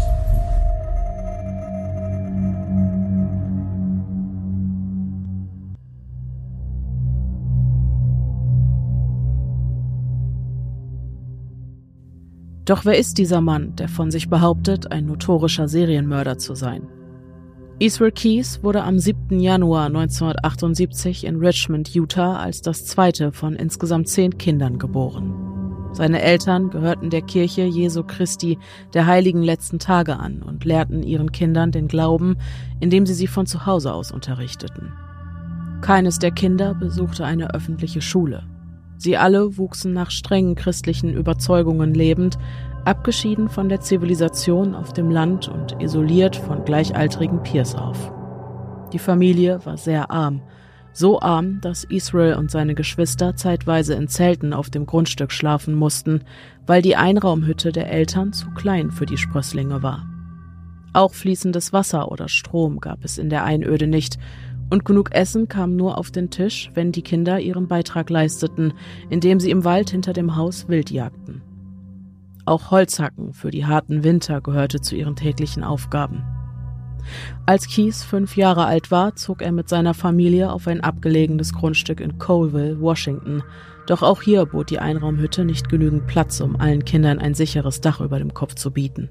Doch 12.64 12.84
wer 12.86 12.98
ist 12.98 13.18
dieser 13.18 13.40
Mann, 13.40 13.76
der 13.76 13.88
von 13.88 14.10
sich 14.10 14.30
behauptet, 14.30 14.90
ein 14.90 15.06
notorischer 15.06 15.68
Serienmörder 15.68 16.38
zu 16.38 16.54
sein? 16.54 16.88
Israel 17.78 18.12
Keys 18.12 18.62
wurde 18.62 18.84
am 18.84 18.98
7. 18.98 19.38
Januar 19.38 19.86
1978 19.86 21.24
in 21.24 21.36
Richmond, 21.36 21.94
Utah, 21.94 22.38
als 22.38 22.62
das 22.62 22.86
zweite 22.86 23.32
von 23.32 23.54
insgesamt 23.54 24.08
zehn 24.08 24.38
Kindern 24.38 24.78
geboren. 24.78 25.34
Seine 25.92 26.22
Eltern 26.22 26.70
gehörten 26.70 27.10
der 27.10 27.22
Kirche 27.22 27.64
Jesu 27.64 28.02
Christi 28.02 28.58
der 28.94 29.06
heiligen 29.06 29.42
letzten 29.42 29.78
Tage 29.78 30.18
an 30.18 30.42
und 30.42 30.64
lehrten 30.64 31.02
ihren 31.02 31.32
Kindern 31.32 31.70
den 31.70 31.86
Glauben, 31.86 32.36
indem 32.80 33.06
sie 33.06 33.14
sie 33.14 33.26
von 33.26 33.46
zu 33.46 33.66
Hause 33.66 33.92
aus 33.92 34.10
unterrichteten. 34.10 34.92
Keines 35.82 36.18
der 36.18 36.30
Kinder 36.30 36.74
besuchte 36.74 37.24
eine 37.24 37.54
öffentliche 37.54 38.00
Schule. 38.00 38.44
Sie 39.04 39.18
alle 39.18 39.58
wuchsen 39.58 39.92
nach 39.92 40.10
strengen 40.10 40.54
christlichen 40.54 41.12
Überzeugungen 41.12 41.92
lebend, 41.92 42.38
abgeschieden 42.86 43.50
von 43.50 43.68
der 43.68 43.82
Zivilisation 43.82 44.74
auf 44.74 44.94
dem 44.94 45.10
Land 45.10 45.46
und 45.46 45.76
isoliert 45.78 46.36
von 46.36 46.64
gleichaltrigen 46.64 47.42
Peers 47.42 47.74
auf. 47.74 48.10
Die 48.94 48.98
Familie 48.98 49.60
war 49.66 49.76
sehr 49.76 50.10
arm, 50.10 50.40
so 50.94 51.20
arm, 51.20 51.60
dass 51.60 51.84
Israel 51.84 52.36
und 52.36 52.50
seine 52.50 52.74
Geschwister 52.74 53.36
zeitweise 53.36 53.92
in 53.92 54.08
Zelten 54.08 54.54
auf 54.54 54.70
dem 54.70 54.86
Grundstück 54.86 55.32
schlafen 55.32 55.74
mussten, 55.74 56.22
weil 56.66 56.80
die 56.80 56.96
Einraumhütte 56.96 57.72
der 57.72 57.92
Eltern 57.92 58.32
zu 58.32 58.52
klein 58.52 58.90
für 58.90 59.04
die 59.04 59.18
Sprösslinge 59.18 59.82
war. 59.82 60.06
Auch 60.94 61.12
fließendes 61.12 61.74
Wasser 61.74 62.10
oder 62.10 62.28
Strom 62.28 62.80
gab 62.80 63.04
es 63.04 63.18
in 63.18 63.28
der 63.28 63.44
Einöde 63.44 63.86
nicht, 63.86 64.16
und 64.70 64.84
genug 64.84 65.14
Essen 65.14 65.48
kam 65.48 65.76
nur 65.76 65.98
auf 65.98 66.10
den 66.10 66.30
Tisch, 66.30 66.70
wenn 66.74 66.92
die 66.92 67.02
Kinder 67.02 67.40
ihren 67.40 67.68
Beitrag 67.68 68.10
leisteten, 68.10 68.72
indem 69.10 69.40
sie 69.40 69.50
im 69.50 69.64
Wald 69.64 69.90
hinter 69.90 70.12
dem 70.12 70.36
Haus 70.36 70.68
wild 70.68 70.90
jagten. 70.90 71.42
Auch 72.46 72.70
Holzhacken 72.70 73.32
für 73.32 73.50
die 73.50 73.64
harten 73.66 74.04
Winter 74.04 74.40
gehörte 74.40 74.80
zu 74.80 74.96
ihren 74.96 75.16
täglichen 75.16 75.64
Aufgaben. 75.64 76.24
Als 77.46 77.68
Keith 77.68 77.96
fünf 77.96 78.36
Jahre 78.36 78.64
alt 78.66 78.90
war, 78.90 79.14
zog 79.16 79.42
er 79.42 79.52
mit 79.52 79.68
seiner 79.68 79.94
Familie 79.94 80.52
auf 80.52 80.66
ein 80.66 80.80
abgelegenes 80.80 81.52
Grundstück 81.52 82.00
in 82.00 82.18
Colville, 82.18 82.80
Washington. 82.80 83.42
Doch 83.86 84.02
auch 84.02 84.22
hier 84.22 84.46
bot 84.46 84.70
die 84.70 84.78
Einraumhütte 84.78 85.44
nicht 85.44 85.68
genügend 85.68 86.06
Platz, 86.06 86.40
um 86.40 86.56
allen 86.56 86.84
Kindern 86.84 87.18
ein 87.18 87.34
sicheres 87.34 87.80
Dach 87.80 88.00
über 88.00 88.18
dem 88.18 88.32
Kopf 88.32 88.54
zu 88.54 88.70
bieten. 88.70 89.10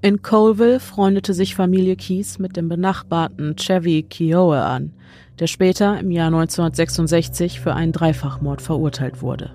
In 0.00 0.22
Colville 0.22 0.80
freundete 0.80 1.34
sich 1.34 1.54
Familie 1.54 1.96
Keys 1.96 2.38
mit 2.38 2.56
dem 2.56 2.68
benachbarten 2.68 3.56
Chevy 3.56 4.02
Kiowa 4.02 4.74
an, 4.74 4.92
der 5.38 5.46
später 5.46 5.98
im 5.98 6.10
Jahr 6.10 6.26
1966 6.26 7.60
für 7.60 7.74
einen 7.74 7.92
Dreifachmord 7.92 8.62
verurteilt 8.62 9.22
wurde. 9.22 9.50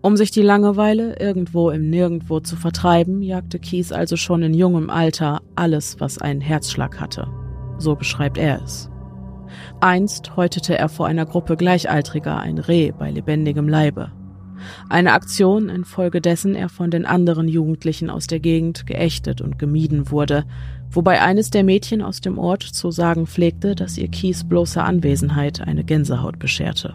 Um 0.00 0.16
sich 0.16 0.32
die 0.32 0.42
Langeweile 0.42 1.16
irgendwo 1.20 1.70
im 1.70 1.88
Nirgendwo 1.88 2.40
zu 2.40 2.56
vertreiben, 2.56 3.22
jagte 3.22 3.60
Kies 3.60 3.92
also 3.92 4.16
schon 4.16 4.42
in 4.42 4.52
jungem 4.52 4.90
Alter 4.90 5.42
alles, 5.54 6.00
was 6.00 6.18
einen 6.18 6.40
Herzschlag 6.40 7.00
hatte. 7.00 7.28
So 7.78 7.94
beschreibt 7.94 8.36
er 8.36 8.62
es. 8.62 8.90
Einst 9.80 10.36
häutete 10.36 10.76
er 10.76 10.88
vor 10.88 11.06
einer 11.06 11.26
Gruppe 11.26 11.56
Gleichaltriger 11.56 12.38
ein 12.38 12.58
Reh 12.58 12.90
bei 12.90 13.10
lebendigem 13.10 13.68
Leibe. 13.68 14.10
Eine 14.88 15.12
Aktion, 15.12 15.68
infolgedessen 15.68 16.54
er 16.54 16.68
von 16.68 16.90
den 16.90 17.06
anderen 17.06 17.48
Jugendlichen 17.48 18.10
aus 18.10 18.26
der 18.26 18.40
Gegend 18.40 18.86
geächtet 18.86 19.40
und 19.40 19.58
gemieden 19.58 20.10
wurde, 20.10 20.44
wobei 20.90 21.20
eines 21.20 21.50
der 21.50 21.64
Mädchen 21.64 22.02
aus 22.02 22.20
dem 22.20 22.38
Ort 22.38 22.62
zu 22.62 22.90
sagen 22.90 23.26
pflegte, 23.26 23.74
dass 23.74 23.98
ihr 23.98 24.08
Kies 24.08 24.44
bloße 24.44 24.82
Anwesenheit 24.82 25.60
eine 25.60 25.84
Gänsehaut 25.84 26.38
bescherte. 26.38 26.94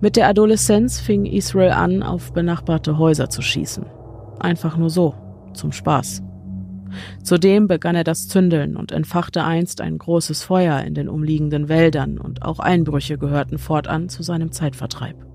Mit 0.00 0.16
der 0.16 0.28
Adoleszenz 0.28 1.00
fing 1.00 1.26
Israel 1.26 1.72
an, 1.72 2.02
auf 2.02 2.32
benachbarte 2.32 2.98
Häuser 2.98 3.30
zu 3.30 3.42
schießen. 3.42 3.84
Einfach 4.38 4.76
nur 4.76 4.90
so, 4.90 5.14
zum 5.54 5.72
Spaß. 5.72 6.22
Zudem 7.22 7.66
begann 7.66 7.96
er 7.96 8.04
das 8.04 8.28
Zündeln 8.28 8.76
und 8.76 8.92
entfachte 8.92 9.44
einst 9.44 9.80
ein 9.80 9.98
großes 9.98 10.42
Feuer 10.42 10.80
in 10.82 10.94
den 10.94 11.08
umliegenden 11.08 11.68
Wäldern 11.68 12.18
und 12.18 12.42
auch 12.42 12.60
Einbrüche 12.60 13.18
gehörten 13.18 13.58
fortan 13.58 14.08
zu 14.08 14.22
seinem 14.22 14.52
Zeitvertreib. 14.52 15.27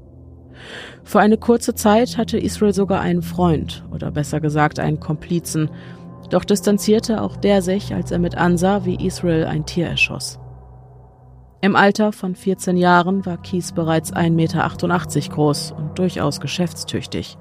Für 1.03 1.19
eine 1.19 1.37
kurze 1.37 1.75
Zeit 1.75 2.17
hatte 2.17 2.37
Israel 2.37 2.73
sogar 2.73 3.01
einen 3.01 3.21
Freund 3.21 3.83
oder 3.91 4.11
besser 4.11 4.39
gesagt 4.39 4.79
einen 4.79 4.99
Komplizen, 4.99 5.69
doch 6.29 6.45
distanzierte 6.45 7.21
auch 7.21 7.35
der 7.35 7.61
sich, 7.61 7.93
als 7.93 8.11
er 8.11 8.19
mit 8.19 8.35
ansah, 8.35 8.85
wie 8.85 9.05
Israel 9.05 9.45
ein 9.45 9.65
Tier 9.65 9.87
erschoss. 9.87 10.39
Im 11.61 11.75
Alter 11.75 12.11
von 12.11 12.35
14 12.35 12.75
Jahren 12.75 13.25
war 13.25 13.41
Kies 13.41 13.71
bereits 13.71 14.11
1,88 14.11 14.31
Meter 14.31 15.29
groß 15.29 15.71
und 15.71 15.97
durchaus 15.97 16.41
geschäftstüchtig. 16.41 17.37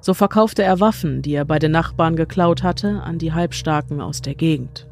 So 0.00 0.14
verkaufte 0.14 0.62
er 0.62 0.80
Waffen, 0.80 1.20
die 1.20 1.34
er 1.34 1.44
bei 1.44 1.58
den 1.58 1.72
Nachbarn 1.72 2.16
geklaut 2.16 2.62
hatte, 2.62 3.02
an 3.02 3.18
die 3.18 3.34
Halbstarken 3.34 4.00
aus 4.00 4.22
der 4.22 4.34
Gegend. 4.34 4.88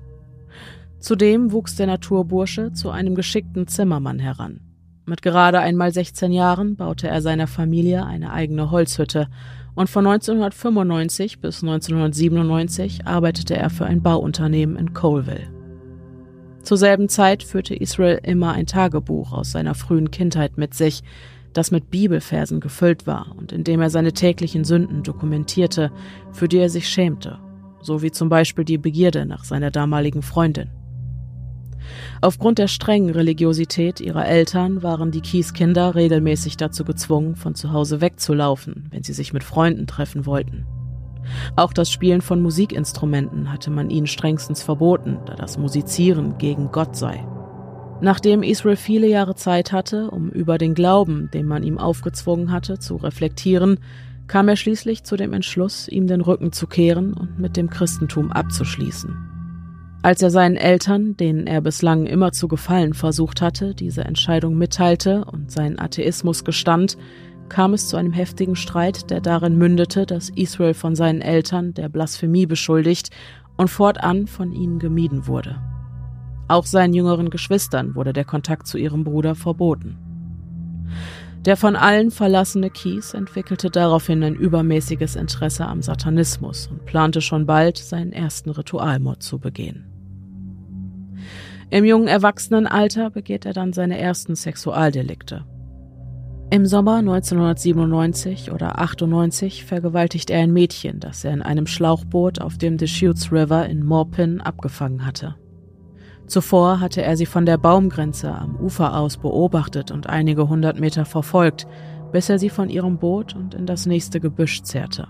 Zudem 0.98 1.52
wuchs 1.52 1.76
der 1.76 1.86
Naturbursche 1.86 2.72
zu 2.72 2.90
einem 2.90 3.14
geschickten 3.14 3.66
Zimmermann 3.68 4.18
heran. 4.18 4.60
Mit 5.08 5.22
gerade 5.22 5.60
einmal 5.60 5.90
16 5.90 6.32
Jahren 6.32 6.76
baute 6.76 7.08
er 7.08 7.22
seiner 7.22 7.46
Familie 7.46 8.04
eine 8.04 8.30
eigene 8.30 8.70
Holzhütte 8.70 9.28
und 9.74 9.88
von 9.88 10.06
1995 10.06 11.40
bis 11.40 11.62
1997 11.62 13.06
arbeitete 13.06 13.56
er 13.56 13.70
für 13.70 13.86
ein 13.86 14.02
Bauunternehmen 14.02 14.76
in 14.76 14.92
Colville. 14.92 15.48
Zur 16.62 16.76
selben 16.76 17.08
Zeit 17.08 17.42
führte 17.42 17.74
Israel 17.74 18.20
immer 18.22 18.52
ein 18.52 18.66
Tagebuch 18.66 19.32
aus 19.32 19.50
seiner 19.50 19.74
frühen 19.74 20.10
Kindheit 20.10 20.58
mit 20.58 20.74
sich, 20.74 21.02
das 21.54 21.70
mit 21.70 21.88
Bibelversen 21.88 22.60
gefüllt 22.60 23.06
war 23.06 23.34
und 23.38 23.50
in 23.52 23.64
dem 23.64 23.80
er 23.80 23.88
seine 23.88 24.12
täglichen 24.12 24.64
Sünden 24.64 25.04
dokumentierte, 25.04 25.90
für 26.32 26.48
die 26.48 26.58
er 26.58 26.68
sich 26.68 26.86
schämte, 26.86 27.38
so 27.80 28.02
wie 28.02 28.10
zum 28.10 28.28
Beispiel 28.28 28.66
die 28.66 28.76
Begierde 28.76 29.24
nach 29.24 29.44
seiner 29.44 29.70
damaligen 29.70 30.20
Freundin. 30.20 30.68
Aufgrund 32.20 32.58
der 32.58 32.68
strengen 32.68 33.10
Religiosität 33.10 34.00
ihrer 34.00 34.26
Eltern 34.26 34.82
waren 34.82 35.12
die 35.12 35.20
Kieskinder 35.20 35.94
regelmäßig 35.94 36.56
dazu 36.56 36.84
gezwungen, 36.84 37.36
von 37.36 37.54
zu 37.54 37.72
Hause 37.72 38.00
wegzulaufen, 38.00 38.88
wenn 38.90 39.04
sie 39.04 39.12
sich 39.12 39.32
mit 39.32 39.44
Freunden 39.44 39.86
treffen 39.86 40.26
wollten. 40.26 40.66
Auch 41.56 41.72
das 41.72 41.90
Spielen 41.90 42.22
von 42.22 42.40
Musikinstrumenten 42.40 43.52
hatte 43.52 43.70
man 43.70 43.90
ihnen 43.90 44.06
strengstens 44.06 44.62
verboten, 44.62 45.18
da 45.26 45.34
das 45.34 45.58
Musizieren 45.58 46.38
gegen 46.38 46.72
Gott 46.72 46.96
sei. 46.96 47.24
Nachdem 48.00 48.42
Israel 48.42 48.76
viele 48.76 49.08
Jahre 49.08 49.34
Zeit 49.34 49.72
hatte, 49.72 50.10
um 50.10 50.30
über 50.30 50.58
den 50.58 50.74
Glauben, 50.74 51.30
den 51.32 51.46
man 51.46 51.62
ihm 51.62 51.78
aufgezwungen 51.78 52.50
hatte, 52.50 52.78
zu 52.78 52.96
reflektieren, 52.96 53.78
kam 54.28 54.48
er 54.48 54.56
schließlich 54.56 55.04
zu 55.04 55.16
dem 55.16 55.32
Entschluss, 55.32 55.88
ihm 55.88 56.06
den 56.06 56.20
Rücken 56.20 56.52
zu 56.52 56.66
kehren 56.66 57.12
und 57.12 57.38
mit 57.38 57.56
dem 57.56 57.70
Christentum 57.70 58.30
abzuschließen. 58.30 59.27
Als 60.08 60.22
er 60.22 60.30
seinen 60.30 60.56
Eltern, 60.56 61.18
denen 61.18 61.46
er 61.46 61.60
bislang 61.60 62.06
immer 62.06 62.32
zu 62.32 62.48
gefallen 62.48 62.94
versucht 62.94 63.42
hatte, 63.42 63.74
diese 63.74 64.06
Entscheidung 64.06 64.56
mitteilte 64.56 65.26
und 65.26 65.52
seinen 65.52 65.78
Atheismus 65.78 66.44
gestand, 66.44 66.96
kam 67.50 67.74
es 67.74 67.88
zu 67.88 67.98
einem 67.98 68.14
heftigen 68.14 68.56
Streit, 68.56 69.10
der 69.10 69.20
darin 69.20 69.58
mündete, 69.58 70.06
dass 70.06 70.30
Israel 70.30 70.72
von 70.72 70.94
seinen 70.94 71.20
Eltern 71.20 71.74
der 71.74 71.90
Blasphemie 71.90 72.46
beschuldigt 72.46 73.10
und 73.58 73.68
fortan 73.68 74.26
von 74.26 74.54
ihnen 74.54 74.78
gemieden 74.78 75.26
wurde. 75.26 75.60
Auch 76.48 76.64
seinen 76.64 76.94
jüngeren 76.94 77.28
Geschwistern 77.28 77.94
wurde 77.94 78.14
der 78.14 78.24
Kontakt 78.24 78.66
zu 78.66 78.78
ihrem 78.78 79.04
Bruder 79.04 79.34
verboten. 79.34 79.98
Der 81.44 81.58
von 81.58 81.76
allen 81.76 82.10
verlassene 82.12 82.70
Kies 82.70 83.12
entwickelte 83.12 83.68
daraufhin 83.68 84.22
ein 84.22 84.36
übermäßiges 84.36 85.16
Interesse 85.16 85.66
am 85.66 85.82
Satanismus 85.82 86.68
und 86.68 86.86
plante 86.86 87.20
schon 87.20 87.44
bald, 87.44 87.76
seinen 87.76 88.14
ersten 88.14 88.48
Ritualmord 88.48 89.22
zu 89.22 89.38
begehen. 89.38 89.97
Im 91.70 91.84
jungen 91.84 92.08
Erwachsenenalter 92.08 93.10
begeht 93.10 93.44
er 93.44 93.52
dann 93.52 93.72
seine 93.72 93.98
ersten 93.98 94.34
Sexualdelikte. 94.34 95.44
Im 96.50 96.64
Sommer 96.64 96.96
1997 96.96 98.52
oder 98.52 98.78
98 98.78 99.66
vergewaltigt 99.66 100.30
er 100.30 100.40
ein 100.40 100.52
Mädchen, 100.52 100.98
das 100.98 101.24
er 101.24 101.34
in 101.34 101.42
einem 101.42 101.66
Schlauchboot 101.66 102.40
auf 102.40 102.56
dem 102.56 102.78
Deschutes 102.78 103.30
River 103.30 103.66
in 103.66 103.84
Morpin 103.84 104.40
abgefangen 104.40 105.04
hatte. 105.04 105.36
Zuvor 106.26 106.80
hatte 106.80 107.02
er 107.02 107.18
sie 107.18 107.26
von 107.26 107.44
der 107.44 107.58
Baumgrenze 107.58 108.32
am 108.34 108.56
Ufer 108.56 108.96
aus 108.96 109.18
beobachtet 109.18 109.90
und 109.90 110.06
einige 110.06 110.48
hundert 110.48 110.80
Meter 110.80 111.04
verfolgt, 111.04 111.66
bis 112.12 112.30
er 112.30 112.38
sie 112.38 112.50
von 112.50 112.70
ihrem 112.70 112.96
Boot 112.96 113.36
und 113.36 113.54
in 113.54 113.66
das 113.66 113.84
nächste 113.84 114.18
Gebüsch 114.18 114.62
zerrte. 114.62 115.08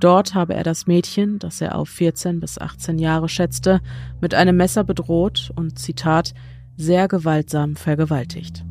Dort 0.00 0.34
habe 0.34 0.54
er 0.54 0.62
das 0.62 0.86
Mädchen, 0.86 1.38
das 1.38 1.60
er 1.60 1.76
auf 1.76 1.88
14 1.88 2.40
bis 2.40 2.58
18 2.58 2.98
Jahre 2.98 3.28
schätzte, 3.28 3.80
mit 4.20 4.34
einem 4.34 4.56
Messer 4.56 4.84
bedroht 4.84 5.50
und, 5.56 5.78
Zitat, 5.78 6.34
sehr 6.76 7.08
gewaltsam 7.08 7.76
vergewaltigt. 7.76 8.64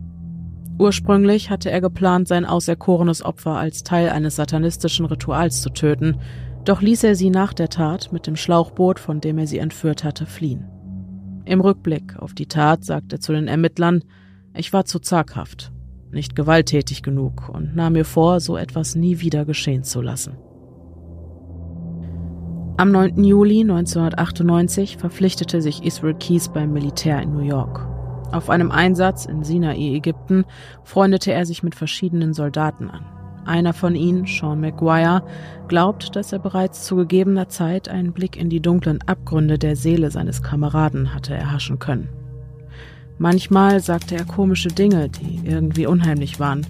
Ursprünglich 0.78 1.49
hatte 1.49 1.71
er 1.71 1.82
geplant, 1.82 2.28
sein 2.28 2.45
auserkorenes 2.45 3.23
Opfer 3.23 3.55
als 3.55 3.84
Teil 3.84 4.09
eines 4.09 4.36
satanistischen 4.36 5.05
Rituals 5.05 5.61
zu 5.61 5.69
töten, 5.69 6.19
doch 6.65 6.82
ließ 6.82 7.03
er 7.05 7.15
sie 7.15 7.30
nach 7.30 7.53
der 7.53 7.69
Tat 7.69 8.11
mit 8.11 8.28
dem 8.28 8.36
Schlauchboot, 8.36 8.99
von 8.99 9.21
dem 9.21 9.38
er 9.38 9.47
sie 9.47 9.59
entführt 9.59 10.03
hatte, 10.03 10.26
fliehen. 10.26 10.65
Im 11.45 11.61
Rückblick 11.61 12.17
auf 12.17 12.34
die 12.34 12.47
Tat 12.47 12.84
sagt 12.84 13.13
er 13.13 13.19
zu 13.19 13.32
den 13.32 13.47
Ermittlern, 13.47 14.03
ich 14.53 14.73
war 14.73 14.86
zu 14.86 14.99
zaghaft, 14.99 15.71
nicht 16.11 16.36
gewalttätig 16.36 17.03
genug 17.03 17.49
und 17.49 17.76
nahm 17.76 17.93
mir 17.93 18.05
vor, 18.05 18.39
so 18.39 18.57
etwas 18.57 18.95
nie 18.95 19.21
wieder 19.21 19.45
geschehen 19.45 19.84
zu 19.84 20.01
lassen. 20.01 20.38
Am 22.78 22.91
9. 22.91 23.23
Juli 23.23 23.61
1998 23.61 24.97
verpflichtete 24.97 25.61
sich 25.61 25.86
Israel 25.86 26.13
Keys 26.15 26.49
beim 26.49 26.73
Militär 26.73 27.21
in 27.21 27.32
New 27.32 27.39
York. 27.39 27.88
Auf 28.34 28.49
einem 28.49 28.69
Einsatz 28.69 29.26
in 29.26 29.45
Sinai, 29.45 29.78
Ägypten, 29.78 30.43
freundete 30.84 31.32
er 31.32 31.45
sich 31.45 31.63
mit 31.63 31.73
verschiedenen 31.73 32.34
Soldaten 32.34 32.89
an. 32.89 33.05
Einer 33.45 33.71
von 33.71 33.95
ihnen, 33.95 34.26
Sean 34.26 34.59
McGuire, 34.59 35.23
glaubt, 35.69 36.17
dass 36.17 36.34
er 36.34 36.39
bereits 36.39 36.84
zu 36.84 36.97
gegebener 36.97 37.47
Zeit 37.47 37.88
einen 37.88 38.11
Blick 38.11 38.36
in 38.36 38.49
die 38.49 38.59
dunklen 38.59 39.01
Abgründe 39.05 39.57
der 39.57 39.78
Seele 39.78 40.11
seines 40.11 40.43
Kameraden 40.43 41.13
hatte 41.13 41.34
erhaschen 41.34 41.80
können. 41.80 42.09
Manchmal 43.17 43.80
sagte 43.80 44.15
er 44.15 44.26
komische 44.26 44.67
Dinge, 44.67 45.07
die 45.07 45.47
irgendwie 45.47 45.88
unheimlich 45.88 46.41
waren. 46.41 46.67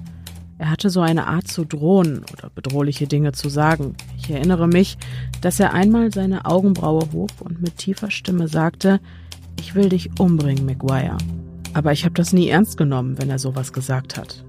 Er 0.58 0.72
hatte 0.72 0.90
so 0.90 1.02
eine 1.02 1.28
Art 1.28 1.48
zu 1.48 1.66
drohen 1.66 2.24
oder 2.32 2.50
bedrohliche 2.50 3.08
Dinge 3.08 3.34
zu 3.34 3.50
sagen. 3.50 3.96
Ich 4.18 4.30
erinnere 4.30 4.68
mich, 4.68 4.98
dass 5.42 5.60
er 5.60 5.74
einmal 5.74 6.14
seine 6.14 6.46
Augenbraue 6.46 7.08
hob 7.12 7.32
und 7.42 7.62
mit 7.62 7.78
tiefer 7.78 8.10
Stimme 8.10 8.48
sagte, 8.48 9.02
ich 9.60 9.76
will 9.76 9.90
dich 9.90 10.10
umbringen, 10.18 10.66
McGuire. 10.66 11.18
Aber 11.74 11.92
ich 11.92 12.06
habe 12.06 12.14
das 12.14 12.32
nie 12.32 12.48
ernst 12.48 12.78
genommen, 12.78 13.18
wenn 13.18 13.30
er 13.30 13.40
sowas 13.40 13.74
gesagt 13.74 14.18
hat. 14.18 14.46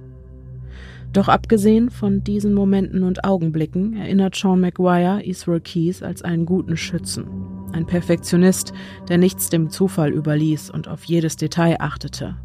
Doch 1.12 1.28
abgesehen 1.28 1.90
von 1.90 2.22
diesen 2.22 2.54
Momenten 2.54 3.02
und 3.02 3.24
Augenblicken 3.24 3.96
erinnert 3.96 4.36
Sean 4.36 4.60
McGuire 4.60 5.24
Israel 5.24 5.60
Keys 5.60 6.02
als 6.02 6.22
einen 6.22 6.46
guten 6.46 6.76
Schützen, 6.76 7.26
ein 7.72 7.86
Perfektionist, 7.86 8.72
der 9.08 9.18
nichts 9.18 9.48
dem 9.48 9.70
Zufall 9.70 10.12
überließ 10.12 10.70
und 10.70 10.88
auf 10.88 11.04
jedes 11.04 11.36
Detail 11.36 11.76
achtete. 11.80 12.36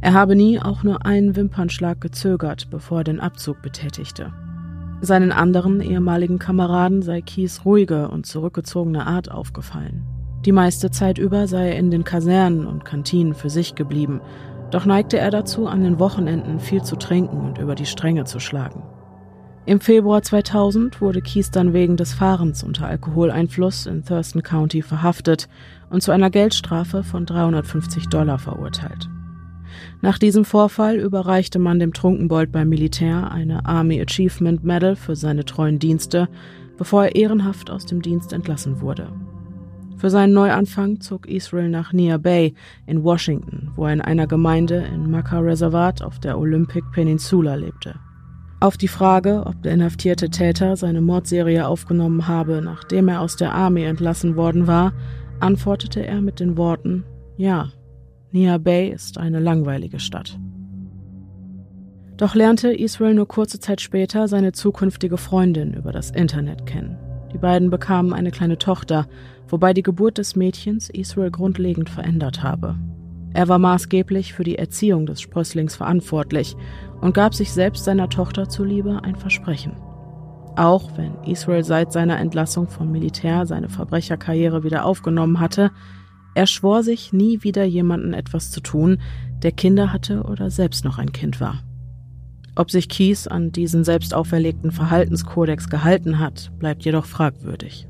Er 0.00 0.12
habe 0.14 0.36
nie 0.36 0.60
auch 0.60 0.82
nur 0.82 1.04
einen 1.06 1.36
Wimpernschlag 1.36 2.00
gezögert, 2.00 2.70
bevor 2.70 2.98
er 2.98 3.04
den 3.04 3.20
Abzug 3.20 3.62
betätigte. 3.62 4.32
Seinen 5.00 5.32
anderen 5.32 5.80
ehemaligen 5.80 6.38
Kameraden 6.38 7.02
sei 7.02 7.22
Keys 7.22 7.64
ruhige 7.64 8.08
und 8.08 8.24
zurückgezogene 8.26 9.06
Art 9.06 9.30
aufgefallen. 9.30 10.06
Die 10.44 10.52
meiste 10.52 10.90
Zeit 10.90 11.18
über 11.18 11.46
sei 11.46 11.70
er 11.70 11.78
in 11.78 11.90
den 11.90 12.04
Kasernen 12.04 12.66
und 12.66 12.84
Kantinen 12.84 13.34
für 13.34 13.50
sich 13.50 13.74
geblieben, 13.74 14.20
doch 14.70 14.86
neigte 14.86 15.18
er 15.18 15.30
dazu, 15.30 15.66
an 15.66 15.84
den 15.84 15.98
Wochenenden 15.98 16.58
viel 16.58 16.82
zu 16.82 16.96
trinken 16.96 17.40
und 17.40 17.58
über 17.58 17.74
die 17.74 17.86
Stränge 17.86 18.24
zu 18.24 18.40
schlagen. 18.40 18.82
Im 19.64 19.80
Februar 19.80 20.22
2000 20.22 21.00
wurde 21.00 21.22
Keys 21.22 21.52
dann 21.52 21.72
wegen 21.72 21.96
des 21.96 22.14
Fahrens 22.14 22.64
unter 22.64 22.88
Alkoholeinfluss 22.88 23.86
in 23.86 24.04
Thurston 24.04 24.42
County 24.42 24.82
verhaftet 24.82 25.48
und 25.88 26.02
zu 26.02 26.10
einer 26.10 26.30
Geldstrafe 26.30 27.04
von 27.04 27.26
350 27.26 28.08
Dollar 28.08 28.38
verurteilt. 28.38 29.08
Nach 30.02 30.18
diesem 30.18 30.44
Vorfall 30.44 30.96
überreichte 30.96 31.60
man 31.60 31.78
dem 31.78 31.92
Trunkenbold 31.94 32.50
beim 32.50 32.68
Militär 32.68 33.30
eine 33.30 33.64
Army 33.66 34.02
Achievement 34.02 34.64
Medal 34.64 34.96
für 34.96 35.14
seine 35.14 35.44
treuen 35.44 35.78
Dienste, 35.78 36.28
bevor 36.76 37.04
er 37.04 37.14
ehrenhaft 37.14 37.70
aus 37.70 37.86
dem 37.86 38.02
Dienst 38.02 38.32
entlassen 38.32 38.80
wurde. 38.80 39.12
Für 39.98 40.10
seinen 40.10 40.32
Neuanfang 40.32 41.00
zog 41.00 41.28
Israel 41.28 41.68
nach 41.68 41.92
Nia 41.92 42.18
Bay 42.18 42.54
in 42.86 43.04
Washington, 43.04 43.70
wo 43.76 43.86
er 43.86 43.92
in 43.92 44.00
einer 44.00 44.26
Gemeinde 44.26 44.84
in 44.92 45.08
Maka 45.08 45.38
Reservat 45.38 46.02
auf 46.02 46.18
der 46.18 46.36
Olympic 46.36 46.82
Peninsula 46.90 47.54
lebte. 47.54 47.94
Auf 48.58 48.76
die 48.76 48.88
Frage, 48.88 49.44
ob 49.46 49.62
der 49.62 49.74
inhaftierte 49.74 50.30
Täter 50.30 50.76
seine 50.76 51.00
Mordserie 51.00 51.68
aufgenommen 51.68 52.26
habe, 52.26 52.60
nachdem 52.60 53.06
er 53.06 53.20
aus 53.20 53.36
der 53.36 53.54
Armee 53.54 53.84
entlassen 53.84 54.34
worden 54.34 54.66
war, 54.66 54.92
antwortete 55.38 56.04
er 56.04 56.20
mit 56.20 56.40
den 56.40 56.56
Worten 56.56 57.04
Ja, 57.36 57.68
Nia 58.34 58.56
Bay 58.56 58.88
ist 58.88 59.18
eine 59.18 59.40
langweilige 59.40 60.00
Stadt. 60.00 60.38
Doch 62.16 62.34
lernte 62.34 62.72
Israel 62.72 63.12
nur 63.12 63.28
kurze 63.28 63.60
Zeit 63.60 63.82
später 63.82 64.26
seine 64.26 64.52
zukünftige 64.52 65.18
Freundin 65.18 65.74
über 65.74 65.92
das 65.92 66.10
Internet 66.10 66.64
kennen. 66.64 66.96
Die 67.34 67.38
beiden 67.38 67.68
bekamen 67.68 68.14
eine 68.14 68.30
kleine 68.30 68.56
Tochter, 68.56 69.06
wobei 69.48 69.74
die 69.74 69.82
Geburt 69.82 70.16
des 70.16 70.34
Mädchens 70.34 70.88
Israel 70.88 71.30
grundlegend 71.30 71.90
verändert 71.90 72.42
habe. 72.42 72.76
Er 73.34 73.48
war 73.48 73.58
maßgeblich 73.58 74.32
für 74.32 74.44
die 74.44 74.56
Erziehung 74.56 75.04
des 75.04 75.20
Sprösslings 75.20 75.76
verantwortlich 75.76 76.56
und 77.02 77.12
gab 77.12 77.34
sich 77.34 77.52
selbst 77.52 77.84
seiner 77.84 78.08
Tochter 78.08 78.48
zuliebe 78.48 79.00
ein 79.02 79.16
Versprechen. 79.16 79.76
Auch 80.56 80.96
wenn 80.96 81.22
Israel 81.24 81.64
seit 81.64 81.92
seiner 81.92 82.18
Entlassung 82.18 82.68
vom 82.68 82.92
Militär 82.92 83.44
seine 83.44 83.68
Verbrecherkarriere 83.68 84.64
wieder 84.64 84.86
aufgenommen 84.86 85.38
hatte, 85.38 85.70
er 86.34 86.46
schwor 86.46 86.82
sich, 86.82 87.12
nie 87.12 87.42
wieder 87.42 87.64
jemanden 87.64 88.14
etwas 88.14 88.50
zu 88.50 88.60
tun, 88.60 88.98
der 89.42 89.52
Kinder 89.52 89.92
hatte 89.92 90.22
oder 90.22 90.50
selbst 90.50 90.84
noch 90.84 90.98
ein 90.98 91.12
Kind 91.12 91.40
war. 91.40 91.62
Ob 92.54 92.70
sich 92.70 92.88
Kies 92.88 93.26
an 93.26 93.50
diesen 93.52 93.84
selbst 93.84 94.14
auferlegten 94.14 94.72
Verhaltenskodex 94.72 95.68
gehalten 95.68 96.18
hat, 96.18 96.52
bleibt 96.58 96.84
jedoch 96.84 97.06
fragwürdig. 97.06 97.88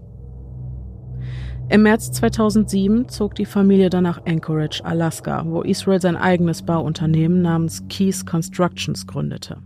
Im 1.68 1.82
März 1.82 2.12
2007 2.12 3.08
zog 3.08 3.34
die 3.34 3.44
Familie 3.44 3.90
dann 3.90 4.04
nach 4.04 4.24
Anchorage, 4.26 4.84
Alaska, 4.84 5.44
wo 5.46 5.62
Israel 5.62 6.00
sein 6.00 6.16
eigenes 6.16 6.62
Bauunternehmen 6.62 7.40
namens 7.42 7.84
Keys 7.88 8.26
Constructions 8.26 9.06
gründete. 9.06 9.58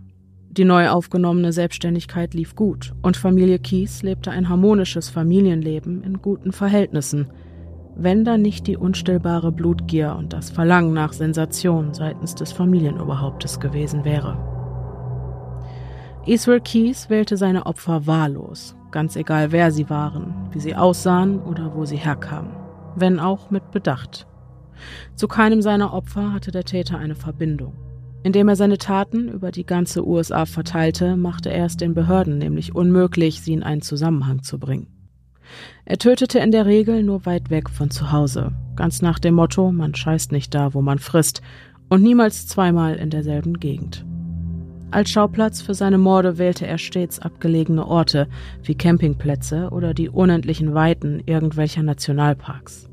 Die 0.49 0.65
neu 0.65 0.89
aufgenommene 0.89 1.53
Selbstständigkeit 1.53 2.33
lief 2.33 2.55
gut 2.55 2.93
und 3.01 3.17
Familie 3.17 3.59
Keys 3.59 4.01
lebte 4.01 4.31
ein 4.31 4.49
harmonisches 4.49 5.09
Familienleben 5.09 6.03
in 6.03 6.21
guten 6.21 6.51
Verhältnissen– 6.51 7.27
wenn 7.99 8.23
da 8.23 8.37
nicht 8.37 8.67
die 8.67 8.77
unstillbare 8.77 9.51
Blutgier 9.51 10.15
und 10.17 10.31
das 10.31 10.51
Verlangen 10.51 10.93
nach 10.93 11.13
Sensation 11.13 11.95
seitens 11.95 12.35
des 12.35 12.51
Familienoberhauptes 12.51 13.59
gewesen 13.59 14.05
wäre. 14.05 14.37
Israel 16.27 16.61
Keys 16.61 17.09
wählte 17.09 17.37
seine 17.37 17.65
Opfer 17.65 18.05
wahllos, 18.05 18.75
ganz 18.91 19.15
egal 19.15 19.51
wer 19.51 19.71
sie 19.71 19.89
waren, 19.89 20.49
wie 20.51 20.59
sie 20.59 20.75
aussahen 20.75 21.41
oder 21.41 21.73
wo 21.73 21.85
sie 21.85 21.95
herkamen, 21.95 22.51
wenn 22.95 23.19
auch 23.19 23.49
mit 23.49 23.71
Bedacht. 23.71 24.27
Zu 25.15 25.27
keinem 25.27 25.63
seiner 25.63 25.93
Opfer 25.93 26.33
hatte 26.33 26.51
der 26.51 26.65
Täter 26.65 26.99
eine 26.99 27.15
Verbindung. 27.15 27.73
Indem 28.21 28.47
er 28.49 28.55
seine 28.55 28.77
Taten 28.77 29.29
über 29.29 29.51
die 29.51 29.65
ganze 29.65 30.05
USA 30.05 30.45
verteilte, 30.45 31.15
machte 31.15 31.49
er 31.49 31.65
es 31.65 31.77
den 31.77 31.93
Behörden 31.93 32.37
nämlich 32.37 32.75
unmöglich, 32.75 33.41
sie 33.41 33.53
in 33.53 33.63
einen 33.63 33.81
Zusammenhang 33.81 34.43
zu 34.43 34.59
bringen. 34.59 34.96
Er 35.85 35.97
tötete 35.97 36.39
in 36.39 36.51
der 36.51 36.65
Regel 36.65 37.03
nur 37.03 37.25
weit 37.25 37.49
weg 37.49 37.69
von 37.69 37.89
zu 37.89 38.11
Hause, 38.11 38.51
ganz 38.75 39.01
nach 39.01 39.19
dem 39.19 39.35
Motto, 39.35 39.71
man 39.71 39.95
scheißt 39.95 40.31
nicht 40.31 40.53
da, 40.53 40.73
wo 40.73 40.81
man 40.81 40.99
frisst, 40.99 41.41
und 41.89 42.03
niemals 42.03 42.47
zweimal 42.47 42.95
in 42.95 43.09
derselben 43.09 43.59
Gegend. 43.59 44.05
Als 44.89 45.09
Schauplatz 45.09 45.61
für 45.61 45.73
seine 45.73 45.97
Morde 45.97 46.37
wählte 46.37 46.65
er 46.65 46.77
stets 46.77 47.19
abgelegene 47.19 47.85
Orte 47.85 48.27
wie 48.63 48.75
Campingplätze 48.75 49.69
oder 49.71 49.93
die 49.93 50.09
unendlichen 50.09 50.73
Weiten 50.73 51.21
irgendwelcher 51.25 51.83
Nationalparks. 51.83 52.89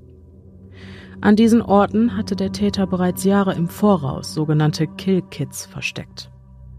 An 1.21 1.37
diesen 1.37 1.63
Orten 1.63 2.17
hatte 2.17 2.35
der 2.35 2.53
Täter 2.53 2.87
bereits 2.87 3.25
Jahre 3.25 3.55
im 3.55 3.69
Voraus 3.69 4.35
sogenannte 4.35 4.87
Kill-Kits 4.87 5.67
versteckt. 5.67 6.31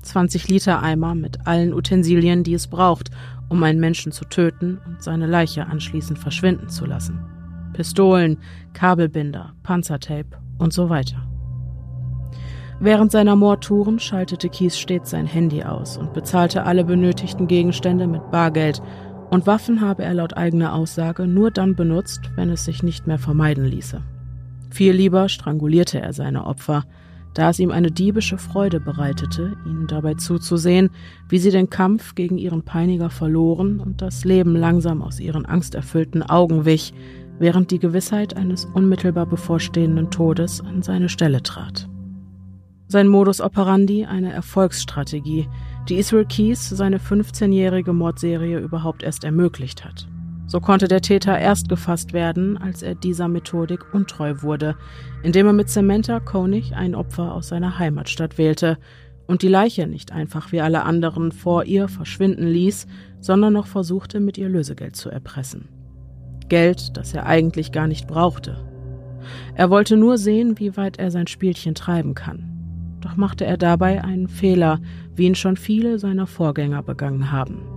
20 0.01 0.49
Liter 0.49 0.83
Eimer 0.83 1.15
mit 1.15 1.47
allen 1.47 1.73
Utensilien, 1.73 2.43
die 2.43 2.53
es 2.53 2.67
braucht, 2.67 3.09
um 3.49 3.61
einen 3.63 3.79
Menschen 3.79 4.11
zu 4.11 4.25
töten 4.25 4.79
und 4.85 5.01
seine 5.01 5.27
Leiche 5.27 5.65
anschließend 5.67 6.19
verschwinden 6.19 6.69
zu 6.69 6.85
lassen. 6.85 7.19
Pistolen, 7.73 8.37
Kabelbinder, 8.73 9.53
Panzertape 9.63 10.37
und 10.57 10.73
so 10.73 10.89
weiter. 10.89 11.27
Während 12.79 13.11
seiner 13.11 13.35
Mordtouren 13.35 13.99
schaltete 13.99 14.49
Kies 14.49 14.77
stets 14.77 15.11
sein 15.11 15.27
Handy 15.27 15.63
aus 15.63 15.97
und 15.97 16.13
bezahlte 16.13 16.63
alle 16.63 16.83
benötigten 16.83 17.47
Gegenstände 17.47 18.05
mit 18.05 18.31
Bargeld 18.31 18.81
und 19.29 19.47
Waffen 19.47 19.81
habe 19.81 20.03
er 20.03 20.13
laut 20.13 20.35
eigener 20.37 20.73
Aussage 20.73 21.25
nur 21.25 21.51
dann 21.51 21.75
benutzt, 21.75 22.31
wenn 22.35 22.49
es 22.49 22.65
sich 22.65 22.83
nicht 22.83 23.07
mehr 23.07 23.17
vermeiden 23.17 23.65
ließe. 23.65 24.01
Viel 24.69 24.93
lieber 24.93 25.29
strangulierte 25.29 26.01
er 26.01 26.13
seine 26.13 26.45
Opfer, 26.45 26.83
da 27.35 27.49
es 27.49 27.59
ihm 27.59 27.69
eine 27.69 27.91
diebische 27.91 28.37
Freude 28.37 28.79
bereitete, 28.79 29.57
ihnen 29.65 29.87
dabei 29.87 30.15
zuzusehen, 30.15 30.89
wie 31.29 31.37
sie 31.37 31.51
den 31.51 31.69
Kampf 31.69 32.15
gegen 32.15 32.37
ihren 32.37 32.63
Peiniger 32.63 33.09
verloren 33.09 33.79
und 33.79 34.01
das 34.01 34.23
Leben 34.23 34.55
langsam 34.55 35.01
aus 35.01 35.19
ihren 35.19 35.45
angsterfüllten 35.45 36.23
Augen 36.23 36.65
wich, 36.65 36.93
während 37.37 37.71
die 37.71 37.79
Gewissheit 37.79 38.37
eines 38.37 38.65
unmittelbar 38.65 39.25
bevorstehenden 39.25 40.09
Todes 40.09 40.61
an 40.61 40.81
seine 40.81 41.09
Stelle 41.09 41.43
trat. 41.43 41.89
Sein 42.87 43.09
Modus 43.09 43.41
operandi 43.41 44.05
eine 44.05 44.31
Erfolgsstrategie, 44.31 45.49
die 45.89 45.95
Israel 45.95 46.25
Keys 46.25 46.69
seine 46.69 46.99
15-jährige 46.99 47.91
Mordserie 47.91 48.59
überhaupt 48.59 49.03
erst 49.03 49.25
ermöglicht 49.25 49.83
hat. 49.83 50.07
So 50.47 50.59
konnte 50.59 50.87
der 50.87 51.01
Täter 51.01 51.37
erst 51.37 51.69
gefasst 51.69 52.13
werden, 52.13 52.57
als 52.57 52.83
er 52.83 52.95
dieser 52.95 53.27
Methodik 53.27 53.93
untreu 53.93 54.35
wurde, 54.41 54.75
indem 55.23 55.47
er 55.47 55.53
mit 55.53 55.69
Samantha 55.69 56.19
Koenig 56.19 56.75
ein 56.75 56.93
Opfer 56.93 57.33
aus 57.33 57.47
seiner 57.47 57.79
Heimatstadt 57.79 58.37
wählte 58.37 58.77
und 59.27 59.41
die 59.41 59.47
Leiche 59.47 59.87
nicht 59.87 60.11
einfach 60.11 60.51
wie 60.51 60.61
alle 60.61 60.83
anderen 60.83 61.31
vor 61.31 61.63
ihr 61.65 61.87
verschwinden 61.87 62.47
ließ, 62.47 62.85
sondern 63.19 63.53
noch 63.53 63.65
versuchte, 63.65 64.19
mit 64.19 64.37
ihr 64.37 64.49
Lösegeld 64.49 64.95
zu 64.95 65.09
erpressen. 65.09 65.67
Geld, 66.47 66.95
das 66.95 67.15
er 67.15 67.25
eigentlich 67.25 67.71
gar 67.71 67.87
nicht 67.87 68.07
brauchte. 68.07 68.57
Er 69.55 69.71
wollte 69.71 69.97
nur 69.97 70.19
sehen, 70.19 70.59
wie 70.59 70.77
weit 70.77 70.99
er 70.99 71.09
sein 71.09 71.25
Spielchen 71.25 71.73
treiben 71.73 72.13
kann. 72.13 72.51
Doch 73.01 73.15
machte 73.15 73.45
er 73.45 73.57
dabei 73.57 74.03
einen 74.03 74.27
Fehler, 74.27 74.79
wie 75.15 75.25
ihn 75.25 75.35
schon 75.35 75.57
viele 75.57 75.97
seiner 75.97 76.27
Vorgänger 76.27 76.83
begangen 76.83 77.31
haben. 77.31 77.74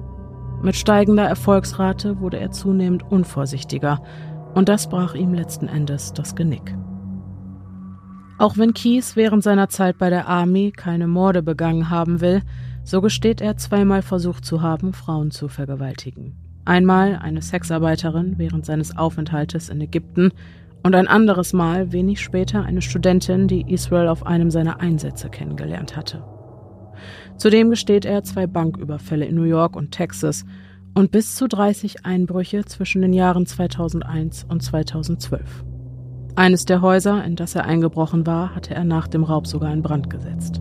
Mit 0.63 0.75
steigender 0.75 1.25
Erfolgsrate 1.25 2.19
wurde 2.21 2.39
er 2.41 2.51
zunehmend 2.51 3.05
unvorsichtiger 3.11 4.03
und 4.55 4.69
das 4.69 4.89
brach 4.89 5.15
ihm 5.15 5.33
letzten 5.33 5.69
Endes 5.69 6.13
das 6.13 6.35
Genick. 6.35 6.77
Auch 8.39 8.57
wenn 8.57 8.75
Keys 8.75 9.15
während 9.17 9.43
seiner 9.43 9.69
Zeit 9.69 9.99
bei 9.99 10.11
der 10.11 10.29
Army 10.29 10.73
keine 10.77 11.07
Morde 11.07 11.43
begangen 11.43 11.91
haben 11.91 12.21
will, 12.21 12.43
so 12.85 13.01
gesteht 13.01 13.41
er 13.41 13.57
zweimal 13.57 14.03
versucht 14.03 14.45
zu 14.45 14.63
haben, 14.63 14.93
Frauen 14.93 15.31
zu 15.31 15.49
vergewaltigen. 15.49 16.37
Einmal 16.65 17.17
eine 17.17 17.43
Sexarbeiterin 17.43 18.35
während 18.37 18.67
seines 18.67 18.97
Aufenthaltes 18.97 19.69
in 19.69 19.81
Ägypten 19.81 20.33
und 20.83 20.95
ein 20.95 21.09
anderes 21.09 21.53
Mal 21.53 21.93
wenig 21.93 22.21
später 22.21 22.65
eine 22.65 22.83
Studentin, 22.83 23.49
die 23.49 23.73
Israel 23.73 24.09
auf 24.09 24.27
einem 24.27 24.51
seiner 24.51 24.81
Einsätze 24.81 25.29
kennengelernt 25.29 25.97
hatte. 25.97 26.23
Zudem 27.39 27.71
gesteht 27.71 28.05
er 28.05 28.25
zwei 28.25 28.47
Banküberfälle 28.47 29.25
in 29.25 29.37
New 29.37 29.45
York 29.45 29.77
und 29.77 29.93
Texas 29.93 30.45
und 30.95 31.13
bis 31.13 31.37
zu 31.37 31.47
30 31.47 32.05
Einbrüche 32.05 32.65
zwischen 32.65 33.01
den 33.01 33.13
Jahren 33.13 33.47
2001 33.47 34.45
und 34.49 34.61
2012. 34.61 35.65
Eines 36.35 36.65
der 36.65 36.83
Häuser, 36.83 37.25
in 37.25 37.37
das 37.37 37.55
er 37.55 37.65
eingebrochen 37.65 38.27
war, 38.27 38.55
hatte 38.55 38.75
er 38.75 38.85
nach 38.85 39.07
dem 39.07 39.23
Raub 39.23 39.47
sogar 39.47 39.73
in 39.73 39.83
Brand 39.83 40.11
gesetzt. 40.11 40.61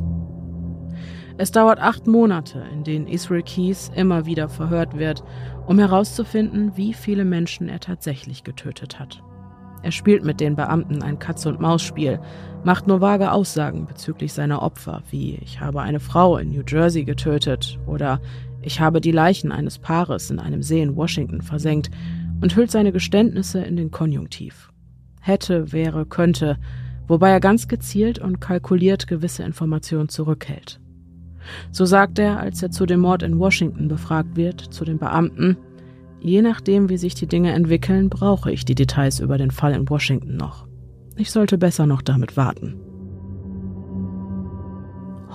Es 1.39 1.51
dauert 1.51 1.79
acht 1.79 2.07
Monate, 2.07 2.63
in 2.71 2.83
denen 2.83 3.07
Israel 3.07 3.43
Keys 3.43 3.91
immer 3.95 4.25
wieder 4.25 4.47
verhört 4.49 4.97
wird, 4.97 5.23
um 5.65 5.77
herauszufinden, 5.77 6.73
wie 6.75 6.93
viele 6.93 7.25
Menschen 7.25 7.69
er 7.69 7.79
tatsächlich 7.79 8.43
getötet 8.43 8.99
hat. 8.99 9.23
Er 9.87 9.93
spielt 9.93 10.25
mit 10.25 10.41
den 10.41 10.57
Beamten 10.57 11.01
ein 11.01 11.17
Katz-und-Maus-Spiel, 11.17 12.19
macht 12.65 12.87
nur 12.87 12.99
vage 12.99 13.31
Aussagen 13.31 13.85
bezüglich 13.85 14.33
seiner 14.33 14.61
Opfer, 14.61 15.01
wie 15.11 15.35
ich 15.35 15.61
habe 15.61 15.81
eine 15.81 16.01
Frau 16.01 16.35
in 16.35 16.51
New 16.51 16.63
Jersey 16.67 17.05
getötet 17.05 17.79
oder 17.87 18.19
ich 18.61 18.81
habe 18.81 18.99
die 18.99 19.13
Leichen 19.13 19.53
eines 19.53 19.79
Paares 19.79 20.29
in 20.29 20.39
einem 20.39 20.61
See 20.61 20.81
in 20.81 20.97
Washington 20.97 21.41
versenkt 21.41 21.89
und 22.41 22.53
hüllt 22.57 22.69
seine 22.69 22.91
Geständnisse 22.91 23.61
in 23.61 23.77
den 23.77 23.89
Konjunktiv. 23.89 24.73
Hätte, 25.21 25.71
wäre, 25.71 26.05
könnte, 26.05 26.57
wobei 27.07 27.29
er 27.29 27.39
ganz 27.39 27.69
gezielt 27.69 28.19
und 28.19 28.41
kalkuliert 28.41 29.07
gewisse 29.07 29.43
Informationen 29.43 30.09
zurückhält. 30.09 30.81
So 31.71 31.85
sagt 31.85 32.19
er, 32.19 32.41
als 32.41 32.61
er 32.61 32.71
zu 32.71 32.85
dem 32.85 32.99
Mord 32.99 33.23
in 33.23 33.39
Washington 33.39 33.87
befragt 33.87 34.35
wird, 34.35 34.59
zu 34.59 34.83
den 34.83 34.97
Beamten, 34.97 35.55
Je 36.19 36.41
nachdem, 36.41 36.89
wie 36.89 36.97
sich 36.97 37.15
die 37.15 37.27
Dinge 37.27 37.53
entwickeln, 37.53 38.09
brauche 38.09 38.51
ich 38.51 38.65
die 38.65 38.75
Details 38.75 39.19
über 39.19 39.37
den 39.37 39.51
Fall 39.51 39.73
in 39.73 39.89
Washington 39.89 40.35
noch. 40.35 40.67
Ich 41.15 41.31
sollte 41.31 41.57
besser 41.57 41.85
noch 41.85 42.01
damit 42.01 42.37
warten. 42.37 42.75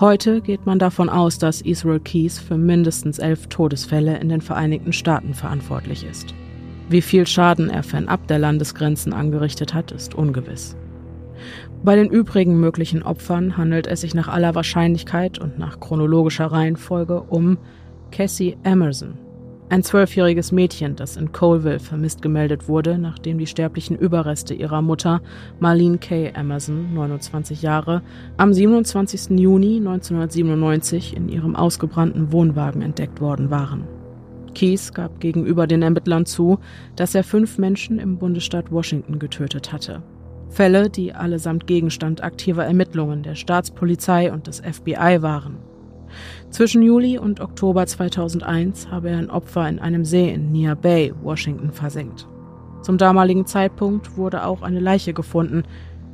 Heute 0.00 0.40
geht 0.40 0.66
man 0.66 0.78
davon 0.78 1.08
aus, 1.08 1.38
dass 1.38 1.60
Israel 1.60 2.00
Keys 2.00 2.38
für 2.38 2.56
mindestens 2.56 3.18
elf 3.18 3.46
Todesfälle 3.48 4.18
in 4.18 4.28
den 4.28 4.40
Vereinigten 4.40 4.92
Staaten 4.92 5.34
verantwortlich 5.34 6.04
ist. 6.04 6.34
Wie 6.88 7.02
viel 7.02 7.26
Schaden 7.26 7.70
er 7.70 7.82
fernab 7.82 8.26
der 8.26 8.38
Landesgrenzen 8.38 9.12
angerichtet 9.12 9.74
hat, 9.74 9.92
ist 9.92 10.14
ungewiss. 10.14 10.76
Bei 11.84 11.96
den 11.96 12.10
übrigen 12.10 12.58
möglichen 12.58 13.02
Opfern 13.02 13.56
handelt 13.56 13.86
es 13.86 14.00
sich 14.00 14.14
nach 14.14 14.28
aller 14.28 14.54
Wahrscheinlichkeit 14.54 15.38
und 15.38 15.58
nach 15.58 15.80
chronologischer 15.80 16.46
Reihenfolge 16.46 17.20
um 17.22 17.58
Cassie 18.10 18.56
Emerson, 18.62 19.18
ein 19.72 19.82
zwölfjähriges 19.82 20.52
Mädchen, 20.52 20.96
das 20.96 21.16
in 21.16 21.32
Colville 21.32 21.80
vermisst 21.80 22.20
gemeldet 22.20 22.68
wurde, 22.68 22.98
nachdem 22.98 23.38
die 23.38 23.46
sterblichen 23.46 23.96
Überreste 23.96 24.52
ihrer 24.52 24.82
Mutter, 24.82 25.22
Marlene 25.60 25.96
Kay 25.96 26.30
Emerson, 26.34 26.92
29 26.92 27.62
Jahre, 27.62 28.02
am 28.36 28.52
27. 28.52 29.30
Juni 29.38 29.78
1997 29.78 31.16
in 31.16 31.30
ihrem 31.30 31.56
ausgebrannten 31.56 32.32
Wohnwagen 32.32 32.82
entdeckt 32.82 33.22
worden 33.22 33.48
waren. 33.48 33.84
Keys 34.54 34.92
gab 34.92 35.20
gegenüber 35.20 35.66
den 35.66 35.80
Ermittlern 35.80 36.26
zu, 36.26 36.58
dass 36.94 37.14
er 37.14 37.24
fünf 37.24 37.56
Menschen 37.56 37.98
im 37.98 38.18
Bundesstaat 38.18 38.70
Washington 38.70 39.18
getötet 39.18 39.72
hatte. 39.72 40.02
Fälle, 40.50 40.90
die 40.90 41.14
allesamt 41.14 41.66
Gegenstand 41.66 42.22
aktiver 42.22 42.66
Ermittlungen 42.66 43.22
der 43.22 43.36
Staatspolizei 43.36 44.34
und 44.34 44.48
des 44.48 44.60
FBI 44.60 45.22
waren. 45.22 45.71
Zwischen 46.52 46.82
Juli 46.82 47.16
und 47.16 47.40
Oktober 47.40 47.86
2001 47.86 48.90
habe 48.90 49.08
er 49.08 49.16
ein 49.16 49.30
Opfer 49.30 49.66
in 49.70 49.78
einem 49.78 50.04
See 50.04 50.30
in 50.30 50.52
Near 50.52 50.76
Bay, 50.76 51.14
Washington, 51.22 51.72
versenkt. 51.72 52.28
Zum 52.82 52.98
damaligen 52.98 53.46
Zeitpunkt 53.46 54.18
wurde 54.18 54.44
auch 54.44 54.60
eine 54.60 54.78
Leiche 54.78 55.14
gefunden, 55.14 55.62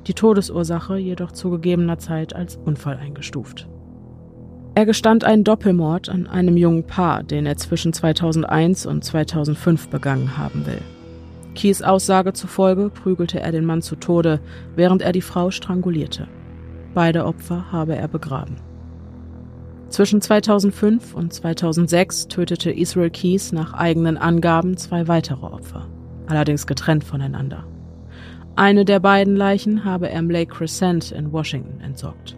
die 0.07 0.15
Todesursache 0.15 0.97
jedoch 0.97 1.33
zu 1.33 1.51
gegebener 1.51 1.99
Zeit 1.99 2.37
als 2.37 2.55
Unfall 2.55 2.99
eingestuft. 2.99 3.69
Er 4.77 4.87
gestand 4.87 5.25
einen 5.25 5.43
Doppelmord 5.43 6.09
an 6.09 6.29
einem 6.29 6.57
jungen 6.57 6.85
Paar, 6.87 7.25
den 7.25 7.45
er 7.45 7.57
zwischen 7.57 7.93
2001 7.93 8.87
und 8.87 9.03
2005 9.03 9.89
begangen 9.89 10.39
haben 10.39 10.67
will. 10.67 10.83
Keys 11.57 11.83
Aussage 11.83 12.33
zufolge 12.33 12.91
prügelte 12.91 13.41
er 13.41 13.51
den 13.51 13.65
Mann 13.65 13.83
zu 13.83 13.97
Tode, 13.97 14.39
während 14.77 15.03
er 15.03 15.11
die 15.11 15.21
Frau 15.21 15.51
strangulierte. 15.51 16.29
Beide 16.95 17.25
Opfer 17.25 17.73
habe 17.73 17.97
er 17.97 18.07
begraben. 18.07 18.68
Zwischen 19.89 20.21
2005 20.21 21.15
und 21.15 21.33
2006 21.33 22.29
tötete 22.29 22.71
Israel 22.71 23.11
Keys 23.11 23.53
nach 23.53 23.73
eigenen 23.73 24.19
Angaben 24.19 24.77
zwei 24.77 25.09
weitere 25.09 25.47
Opfer, 25.47 25.89
allerdings 26.27 26.67
getrennt 26.67 27.05
voneinander. 27.05 27.65
Eine 28.55 28.85
der 28.85 29.01
beiden 29.01 29.35
Leichen 29.35 29.85
habe 29.85 30.11
er 30.11 30.19
im 30.19 30.31
Lake 30.31 30.53
Crescent 30.53 31.13
in 31.13 31.33
Washington 31.33 31.81
entsorgt. 31.81 32.37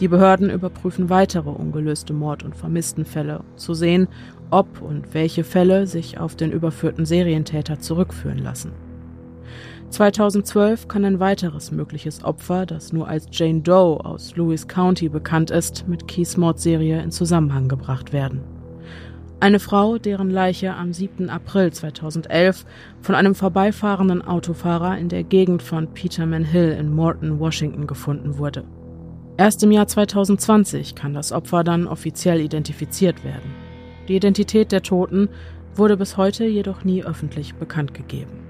Die 0.00 0.08
Behörden 0.08 0.48
überprüfen 0.48 1.10
weitere 1.10 1.50
ungelöste 1.50 2.14
Mord- 2.14 2.44
und 2.44 2.56
Vermisstenfälle, 2.56 3.40
um 3.40 3.56
zu 3.56 3.74
sehen, 3.74 4.08
ob 4.50 4.80
und 4.80 5.14
welche 5.14 5.44
Fälle 5.44 5.86
sich 5.86 6.18
auf 6.18 6.34
den 6.34 6.50
überführten 6.50 7.04
Serientäter 7.04 7.78
zurückführen 7.78 8.38
lassen. 8.38 8.72
2012 9.92 10.88
kann 10.88 11.04
ein 11.04 11.20
weiteres 11.20 11.70
mögliches 11.70 12.24
Opfer, 12.24 12.64
das 12.64 12.94
nur 12.94 13.08
als 13.08 13.26
Jane 13.30 13.60
Doe 13.60 14.02
aus 14.02 14.34
Lewis 14.36 14.66
County 14.66 15.10
bekannt 15.10 15.50
ist, 15.50 15.86
mit 15.86 16.08
Keys 16.08 16.38
Mordserie 16.38 17.02
in 17.02 17.10
Zusammenhang 17.10 17.68
gebracht 17.68 18.12
werden. 18.14 18.40
Eine 19.38 19.58
Frau, 19.58 19.98
deren 19.98 20.30
Leiche 20.30 20.74
am 20.74 20.94
7. 20.94 21.28
April 21.28 21.72
2011 21.72 22.64
von 23.02 23.14
einem 23.14 23.34
vorbeifahrenden 23.34 24.22
Autofahrer 24.22 24.96
in 24.96 25.10
der 25.10 25.24
Gegend 25.24 25.62
von 25.62 25.88
Peterman 25.88 26.44
Hill 26.44 26.70
in 26.78 26.94
Morton, 26.94 27.38
Washington 27.38 27.86
gefunden 27.86 28.38
wurde. 28.38 28.64
Erst 29.36 29.62
im 29.62 29.72
Jahr 29.72 29.88
2020 29.88 30.94
kann 30.94 31.12
das 31.12 31.32
Opfer 31.32 31.64
dann 31.64 31.86
offiziell 31.86 32.40
identifiziert 32.40 33.24
werden. 33.24 33.50
Die 34.08 34.16
Identität 34.16 34.72
der 34.72 34.82
Toten 34.82 35.28
wurde 35.74 35.98
bis 35.98 36.16
heute 36.16 36.46
jedoch 36.46 36.84
nie 36.84 37.04
öffentlich 37.04 37.54
bekannt 37.56 37.92
gegeben. 37.92 38.41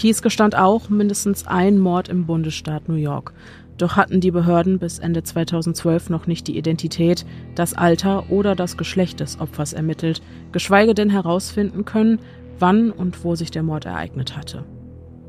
Keys 0.00 0.22
gestand 0.22 0.56
auch 0.56 0.88
mindestens 0.88 1.46
ein 1.46 1.78
Mord 1.78 2.08
im 2.08 2.24
Bundesstaat 2.24 2.88
New 2.88 2.94
York. 2.94 3.34
Doch 3.76 3.96
hatten 3.96 4.22
die 4.22 4.30
Behörden 4.30 4.78
bis 4.78 4.98
Ende 4.98 5.22
2012 5.22 6.08
noch 6.08 6.26
nicht 6.26 6.48
die 6.48 6.56
Identität, 6.56 7.26
das 7.54 7.74
Alter 7.74 8.30
oder 8.30 8.54
das 8.54 8.78
Geschlecht 8.78 9.20
des 9.20 9.38
Opfers 9.38 9.74
ermittelt, 9.74 10.22
geschweige 10.52 10.94
denn 10.94 11.10
herausfinden 11.10 11.84
können, 11.84 12.18
wann 12.58 12.90
und 12.90 13.22
wo 13.24 13.34
sich 13.34 13.50
der 13.50 13.62
Mord 13.62 13.84
ereignet 13.84 14.38
hatte. 14.38 14.64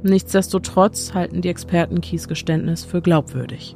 Nichtsdestotrotz 0.03 1.13
halten 1.13 1.41
die 1.41 1.49
Experten 1.49 1.99
Keys 1.99 2.30
Geständnis 2.30 2.86
für 2.86 3.01
glaubwürdig. 3.01 3.76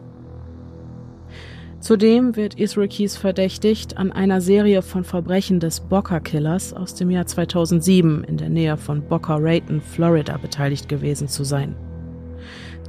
Zudem 1.79 2.35
wird 2.35 2.59
Israel 2.59 2.87
Keys 2.87 3.15
verdächtigt, 3.15 3.97
an 3.97 4.11
einer 4.11 4.41
Serie 4.41 4.81
von 4.81 5.03
Verbrechen 5.03 5.59
des 5.59 5.81
Boca 5.81 6.19
Killers 6.19 6.73
aus 6.73 6.95
dem 6.95 7.11
Jahr 7.11 7.27
2007 7.27 8.23
in 8.23 8.37
der 8.37 8.49
Nähe 8.49 8.77
von 8.77 9.01
Boca 9.01 9.37
Raton, 9.39 9.81
Florida 9.81 10.37
beteiligt 10.37 10.89
gewesen 10.89 11.27
zu 11.27 11.43
sein. 11.43 11.75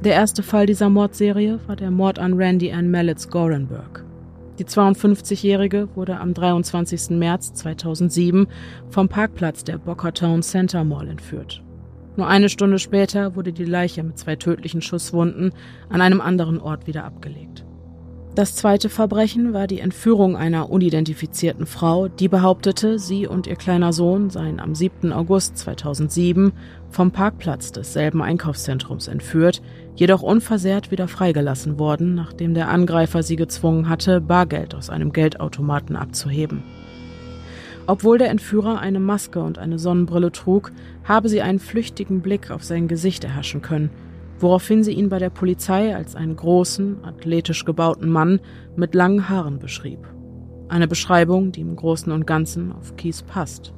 Der 0.03 0.13
erste 0.13 0.41
Fall 0.41 0.65
dieser 0.65 0.89
Mordserie 0.89 1.59
war 1.67 1.75
der 1.75 1.91
Mord 1.91 2.17
an 2.17 2.33
Randy 2.33 2.71
Ann 2.71 2.89
Mallitz 2.89 3.29
Gorenberg. 3.29 4.03
Die 4.57 4.65
52-Jährige 4.65 5.89
wurde 5.95 6.19
am 6.19 6.33
23. 6.33 7.11
März 7.11 7.53
2007 7.53 8.47
vom 8.89 9.07
Parkplatz 9.07 9.63
der 9.63 9.77
Boca 9.77 10.11
Town 10.11 10.41
Center 10.41 10.83
Mall 10.83 11.07
entführt. 11.07 11.63
Nur 12.15 12.27
eine 12.27 12.49
Stunde 12.49 12.79
später 12.79 13.35
wurde 13.35 13.53
die 13.53 13.65
Leiche 13.65 14.01
mit 14.01 14.17
zwei 14.17 14.35
tödlichen 14.35 14.81
Schusswunden 14.81 15.51
an 15.89 16.01
einem 16.01 16.21
anderen 16.21 16.59
Ort 16.59 16.87
wieder 16.87 17.03
abgelegt. 17.03 17.66
Das 18.37 18.53
zweite 18.53 18.89
Verbrechen 18.89 19.51
war 19.53 19.65
die 19.65 19.79
Entführung 19.79 20.37
einer 20.37 20.69
unidentifizierten 20.69 21.65
Frau, 21.65 22.07
die 22.07 22.27
behauptete, 22.27 22.99
sie 22.99 23.25
und 23.25 23.47
ihr 23.47 23.55
kleiner 23.55 23.93
Sohn 23.93 24.29
seien 24.29 24.59
am 24.59 24.75
7. 24.75 25.11
August 25.11 25.57
2007 25.57 26.51
vom 26.91 27.09
Parkplatz 27.09 27.71
desselben 27.71 28.21
Einkaufszentrums 28.21 29.07
entführt, 29.07 29.63
jedoch 29.95 30.21
unversehrt 30.21 30.91
wieder 30.91 31.07
freigelassen 31.07 31.79
worden, 31.79 32.13
nachdem 32.13 32.53
der 32.53 32.69
Angreifer 32.69 33.23
sie 33.23 33.37
gezwungen 33.37 33.89
hatte, 33.89 34.21
Bargeld 34.21 34.75
aus 34.75 34.91
einem 34.91 35.13
Geldautomaten 35.13 35.95
abzuheben. 35.95 36.61
Obwohl 37.87 38.19
der 38.19 38.29
Entführer 38.29 38.79
eine 38.79 38.99
Maske 38.99 39.41
und 39.41 39.57
eine 39.57 39.79
Sonnenbrille 39.79 40.31
trug, 40.31 40.71
habe 41.05 41.27
sie 41.27 41.41
einen 41.41 41.57
flüchtigen 41.57 42.21
Blick 42.21 42.51
auf 42.51 42.63
sein 42.63 42.87
Gesicht 42.87 43.23
erhaschen 43.23 43.63
können– 43.63 43.89
woraufhin 44.39 44.83
sie 44.83 44.93
ihn 44.93 45.09
bei 45.09 45.19
der 45.19 45.29
Polizei 45.29 45.95
als 45.95 46.15
einen 46.15 46.35
großen, 46.35 47.03
athletisch 47.03 47.65
gebauten 47.65 48.09
Mann 48.09 48.39
mit 48.75 48.95
langen 48.95 49.29
Haaren 49.29 49.59
beschrieb. 49.59 49.99
Eine 50.69 50.87
Beschreibung, 50.87 51.51
die 51.51 51.61
im 51.61 51.75
Großen 51.75 52.11
und 52.11 52.27
Ganzen 52.27 52.71
auf 52.71 52.95
Keys 52.97 53.23
passt. 53.23 53.73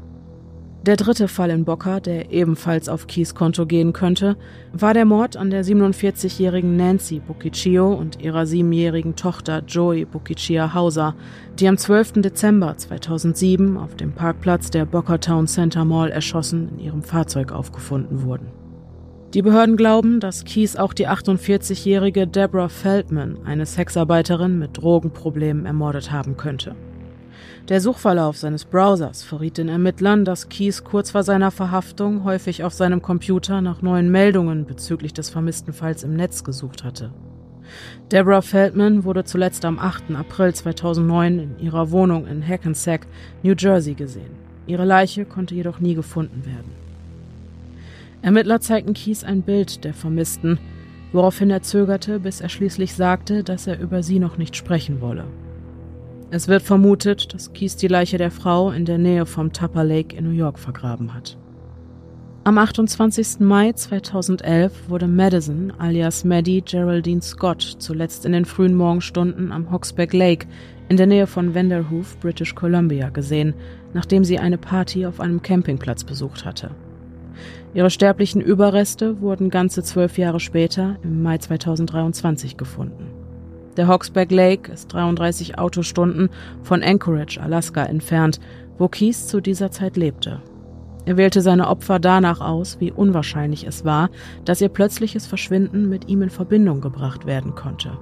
Der 0.85 0.95
dritte 0.95 1.27
Fall 1.27 1.49
in 1.49 1.65
Boca, 1.65 1.99
der 1.99 2.31
ebenfalls 2.31 2.87
auf 2.87 3.05
Keys 3.05 3.35
Konto 3.35 3.65
gehen 3.65 3.91
könnte, 3.91 4.37
war 4.71 4.93
der 4.93 5.03
Mord 5.03 5.35
an 5.35 5.49
der 5.49 5.65
47-jährigen 5.65 6.77
Nancy 6.77 7.19
Buciccio 7.19 7.93
und 7.93 8.21
ihrer 8.21 8.45
siebenjährigen 8.45 9.17
Tochter 9.17 9.61
Joey 9.67 10.05
Buciccia 10.05 10.73
Hauser, 10.73 11.15
die 11.59 11.67
am 11.67 11.77
12. 11.77 12.21
Dezember 12.21 12.77
2007 12.77 13.75
auf 13.75 13.95
dem 13.95 14.13
Parkplatz 14.13 14.71
der 14.71 14.85
Boca 14.85 15.17
Town 15.17 15.47
Center 15.47 15.83
Mall 15.83 16.11
erschossen 16.11 16.69
in 16.69 16.79
ihrem 16.79 17.03
Fahrzeug 17.03 17.51
aufgefunden 17.51 18.23
wurden. 18.23 18.58
Die 19.35 19.43
Behörden 19.43 19.77
glauben, 19.77 20.19
dass 20.19 20.43
Keys 20.43 20.75
auch 20.75 20.91
die 20.91 21.07
48-jährige 21.07 22.25
Deborah 22.25 22.67
Feldman, 22.67 23.37
eine 23.45 23.67
Sexarbeiterin 23.67 24.57
mit 24.57 24.81
Drogenproblemen, 24.81 25.67
ermordet 25.67 26.11
haben 26.11 26.35
könnte. 26.35 26.75
Der 27.67 27.79
Suchverlauf 27.79 28.37
seines 28.37 28.65
Browsers 28.65 29.21
verriet 29.21 29.59
den 29.59 29.69
Ermittlern, 29.69 30.25
dass 30.25 30.49
Keys 30.49 30.83
kurz 30.83 31.11
vor 31.11 31.21
seiner 31.21 31.51
Verhaftung 31.51 32.23
häufig 32.23 32.63
auf 32.63 32.73
seinem 32.73 33.03
Computer 33.03 33.61
nach 33.61 33.83
neuen 33.83 34.09
Meldungen 34.09 34.65
bezüglich 34.65 35.13
des 35.13 35.29
vermissten 35.29 35.73
Falls 35.73 36.03
im 36.03 36.15
Netz 36.15 36.43
gesucht 36.43 36.83
hatte. 36.83 37.11
Deborah 38.11 38.41
Feldman 38.41 39.03
wurde 39.03 39.25
zuletzt 39.25 39.63
am 39.63 39.77
8. 39.77 40.15
April 40.15 40.55
2009 40.55 41.37
in 41.37 41.59
ihrer 41.59 41.91
Wohnung 41.91 42.25
in 42.25 42.45
Hackensack, 42.45 43.05
New 43.43 43.53
Jersey 43.55 43.93
gesehen. 43.93 44.31
Ihre 44.65 44.85
Leiche 44.85 45.25
konnte 45.25 45.53
jedoch 45.53 45.79
nie 45.79 45.93
gefunden 45.93 46.47
werden. 46.47 46.88
Ermittler 48.21 48.59
zeigten 48.59 48.93
Kies 48.93 49.23
ein 49.23 49.41
Bild 49.41 49.83
der 49.83 49.93
Vermissten, 49.93 50.59
woraufhin 51.11 51.49
er 51.49 51.61
zögerte, 51.61 52.19
bis 52.19 52.41
er 52.41 52.49
schließlich 52.49 52.93
sagte, 52.93 53.43
dass 53.43 53.67
er 53.67 53.79
über 53.79 54.03
sie 54.03 54.19
noch 54.19 54.37
nicht 54.37 54.55
sprechen 54.55 55.01
wolle. 55.01 55.25
Es 56.31 56.47
wird 56.47 56.61
vermutet, 56.61 57.33
dass 57.33 57.53
Kies 57.53 57.75
die 57.75 57.87
Leiche 57.87 58.17
der 58.17 58.29
Frau 58.29 58.71
in 58.71 58.85
der 58.85 58.97
Nähe 58.97 59.25
vom 59.25 59.51
Tupper 59.51 59.83
Lake 59.83 60.15
in 60.15 60.25
New 60.25 60.35
York 60.35 60.59
vergraben 60.59 61.13
hat. 61.13 61.37
Am 62.43 62.57
28. 62.57 63.39
Mai 63.39 63.73
2011 63.73 64.89
wurde 64.89 65.07
Madison 65.07 65.73
alias 65.77 66.23
Maddie 66.23 66.61
Geraldine 66.61 67.21
Scott 67.21 67.61
zuletzt 67.79 68.25
in 68.25 68.31
den 68.31 68.45
frühen 68.45 68.75
Morgenstunden 68.75 69.51
am 69.51 69.71
Hawksback 69.71 70.13
Lake 70.13 70.47
in 70.87 70.97
der 70.97 71.07
Nähe 71.07 71.27
von 71.27 71.53
Vanderhoof, 71.53 72.17
British 72.19 72.55
Columbia 72.55 73.09
gesehen, 73.09 73.53
nachdem 73.93 74.23
sie 74.23 74.39
eine 74.39 74.57
Party 74.57 75.05
auf 75.05 75.19
einem 75.19 75.41
Campingplatz 75.41 76.03
besucht 76.03 76.45
hatte. 76.45 76.71
Ihre 77.73 77.89
sterblichen 77.89 78.41
Überreste 78.41 79.21
wurden 79.21 79.49
ganze 79.49 79.83
zwölf 79.83 80.17
Jahre 80.17 80.39
später, 80.39 80.97
im 81.03 81.21
Mai 81.21 81.37
2023, 81.37 82.57
gefunden. 82.57 83.07
Der 83.77 83.87
Hawksback 83.87 84.31
Lake 84.31 84.71
ist 84.71 84.87
33 84.87 85.57
Autostunden 85.57 86.29
von 86.63 86.83
Anchorage, 86.83 87.39
Alaska 87.41 87.83
entfernt, 87.83 88.39
wo 88.77 88.87
Keys 88.87 89.27
zu 89.27 89.41
dieser 89.41 89.71
Zeit 89.71 89.95
lebte. 89.97 90.41
Er 91.05 91.17
wählte 91.17 91.41
seine 91.41 91.67
Opfer 91.67 91.99
danach 91.99 92.41
aus, 92.41 92.79
wie 92.79 92.91
unwahrscheinlich 92.91 93.65
es 93.65 93.85
war, 93.85 94.09
dass 94.45 94.61
ihr 94.61 94.69
plötzliches 94.69 95.27
Verschwinden 95.27 95.89
mit 95.89 96.09
ihm 96.09 96.21
in 96.21 96.29
Verbindung 96.29 96.81
gebracht 96.81 97.25
werden 97.25 97.55
konnte. 97.55 97.97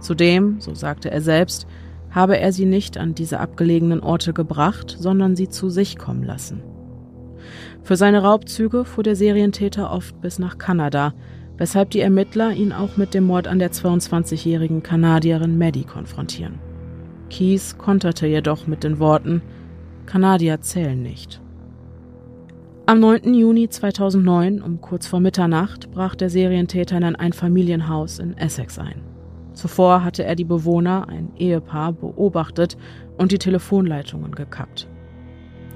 Zudem, 0.00 0.60
so 0.60 0.74
sagte 0.74 1.10
er 1.10 1.20
selbst, 1.20 1.66
habe 2.10 2.38
er 2.38 2.52
sie 2.52 2.64
nicht 2.64 2.96
an 2.96 3.14
diese 3.14 3.40
abgelegenen 3.40 4.00
Orte 4.00 4.32
gebracht, 4.32 4.96
sondern 4.98 5.36
sie 5.36 5.48
zu 5.48 5.68
sich 5.68 5.98
kommen 5.98 6.22
lassen. 6.22 6.62
Für 7.82 7.96
seine 7.96 8.22
Raubzüge 8.22 8.84
fuhr 8.84 9.04
der 9.04 9.16
Serientäter 9.16 9.90
oft 9.90 10.20
bis 10.20 10.38
nach 10.38 10.58
Kanada, 10.58 11.14
weshalb 11.56 11.90
die 11.90 12.00
Ermittler 12.00 12.52
ihn 12.52 12.72
auch 12.72 12.96
mit 12.96 13.14
dem 13.14 13.24
Mord 13.24 13.48
an 13.48 13.58
der 13.58 13.72
22-jährigen 13.72 14.82
Kanadierin 14.82 15.58
Maddie 15.58 15.84
konfrontieren. 15.84 16.58
Keys 17.30 17.76
konterte 17.78 18.26
jedoch 18.26 18.66
mit 18.66 18.84
den 18.84 18.98
Worten 18.98 19.42
Kanadier 20.06 20.62
zählen 20.62 21.02
nicht. 21.02 21.42
Am 22.86 23.00
9. 23.00 23.34
Juni 23.34 23.68
2009, 23.68 24.62
um 24.62 24.80
kurz 24.80 25.06
vor 25.06 25.20
Mitternacht, 25.20 25.90
brach 25.90 26.14
der 26.14 26.30
Serientäter 26.30 26.96
in 26.96 27.04
ein 27.04 27.16
Einfamilienhaus 27.16 28.18
in 28.18 28.34
Essex 28.38 28.78
ein. 28.78 29.02
Zuvor 29.52 30.02
hatte 30.04 30.24
er 30.24 30.36
die 30.36 30.46
Bewohner, 30.46 31.06
ein 31.08 31.32
Ehepaar, 31.36 31.92
beobachtet 31.92 32.78
und 33.18 33.32
die 33.32 33.38
Telefonleitungen 33.38 34.34
gekappt. 34.34 34.87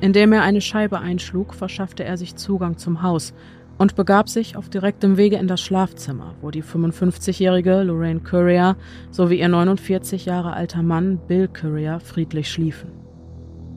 Indem 0.02 0.32
er 0.32 0.42
eine 0.42 0.60
Scheibe 0.60 0.98
einschlug, 0.98 1.54
verschaffte 1.54 2.02
er 2.02 2.16
sich 2.16 2.34
Zugang 2.34 2.76
zum 2.76 3.02
Haus 3.02 3.32
und 3.78 3.94
begab 3.94 4.28
sich 4.28 4.56
auf 4.56 4.68
direktem 4.68 5.16
Wege 5.16 5.36
in 5.36 5.46
das 5.46 5.60
Schlafzimmer, 5.60 6.34
wo 6.40 6.50
die 6.50 6.64
55-jährige 6.64 7.84
Lorraine 7.84 8.18
Courier 8.18 8.74
sowie 9.12 9.38
ihr 9.38 9.48
49 9.48 10.24
Jahre 10.24 10.54
alter 10.54 10.82
Mann 10.82 11.20
Bill 11.28 11.46
Courier 11.46 12.00
friedlich 12.00 12.50
schliefen. 12.50 12.90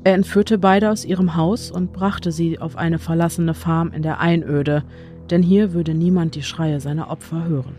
Er 0.04 0.16
entführte 0.16 0.58
beide 0.58 0.90
aus 0.90 1.06
ihrem 1.06 1.36
Haus 1.36 1.70
und 1.70 1.94
brachte 1.94 2.32
sie 2.32 2.58
auf 2.58 2.76
eine 2.76 2.98
verlassene 2.98 3.54
Farm 3.54 3.92
in 3.94 4.02
der 4.02 4.20
Einöde, 4.20 4.84
denn 5.30 5.44
hier 5.44 5.74
würde 5.74 5.94
niemand 5.94 6.34
die 6.34 6.42
Schreie 6.42 6.80
seiner 6.80 7.12
Opfer 7.12 7.46
hören. 7.46 7.76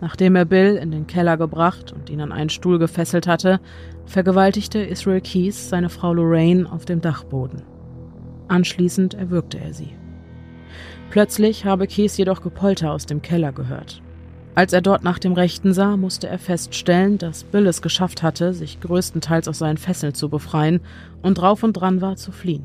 Nachdem 0.00 0.34
er 0.34 0.46
Bill 0.46 0.76
in 0.76 0.90
den 0.90 1.06
Keller 1.06 1.36
gebracht 1.36 1.92
und 1.92 2.08
ihn 2.08 2.22
an 2.22 2.32
einen 2.32 2.50
Stuhl 2.50 2.78
gefesselt 2.78 3.26
hatte, 3.26 3.60
vergewaltigte 4.06 4.78
Israel 4.80 5.20
Keys 5.20 5.68
seine 5.68 5.88
Frau 5.88 6.12
Lorraine 6.14 6.70
auf 6.70 6.84
dem 6.84 7.00
Dachboden. 7.00 7.62
Anschließend 8.48 9.14
erwürgte 9.14 9.58
er 9.58 9.72
sie. 9.72 9.90
Plötzlich 11.10 11.64
habe 11.64 11.86
Keys 11.86 12.16
jedoch 12.16 12.42
Gepolter 12.42 12.92
aus 12.92 13.06
dem 13.06 13.22
Keller 13.22 13.52
gehört. 13.52 14.02
Als 14.56 14.72
er 14.72 14.82
dort 14.82 15.02
nach 15.02 15.18
dem 15.18 15.32
Rechten 15.32 15.72
sah, 15.72 15.96
musste 15.96 16.28
er 16.28 16.38
feststellen, 16.38 17.18
dass 17.18 17.42
Bill 17.44 17.66
es 17.66 17.82
geschafft 17.82 18.22
hatte, 18.22 18.52
sich 18.54 18.80
größtenteils 18.80 19.48
aus 19.48 19.58
seinen 19.58 19.78
Fesseln 19.78 20.14
zu 20.14 20.28
befreien 20.28 20.80
und 21.22 21.38
drauf 21.38 21.62
und 21.62 21.72
dran 21.72 22.00
war 22.00 22.16
zu 22.16 22.30
fliehen. 22.30 22.64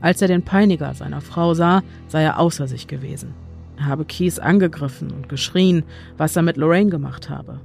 Als 0.00 0.22
er 0.22 0.28
den 0.28 0.44
Peiniger 0.44 0.94
seiner 0.94 1.20
Frau 1.20 1.54
sah, 1.54 1.82
sei 2.08 2.22
er 2.22 2.38
außer 2.38 2.68
sich 2.68 2.86
gewesen. 2.86 3.34
Er 3.76 3.86
habe 3.86 4.04
Keys 4.04 4.38
angegriffen 4.38 5.10
und 5.10 5.28
geschrien, 5.28 5.82
was 6.16 6.36
er 6.36 6.42
mit 6.42 6.56
Lorraine 6.56 6.90
gemacht 6.90 7.30
habe. 7.30 7.60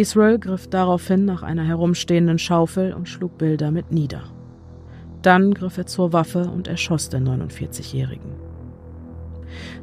Israel 0.00 0.38
griff 0.38 0.66
daraufhin 0.66 1.26
nach 1.26 1.42
einer 1.42 1.62
herumstehenden 1.62 2.38
Schaufel 2.38 2.94
und 2.94 3.06
schlug 3.06 3.36
Bill 3.36 3.58
damit 3.58 3.92
nieder. 3.92 4.22
Dann 5.20 5.52
griff 5.52 5.76
er 5.76 5.84
zur 5.84 6.14
Waffe 6.14 6.48
und 6.48 6.68
erschoss 6.68 7.10
den 7.10 7.28
49-Jährigen. 7.28 8.30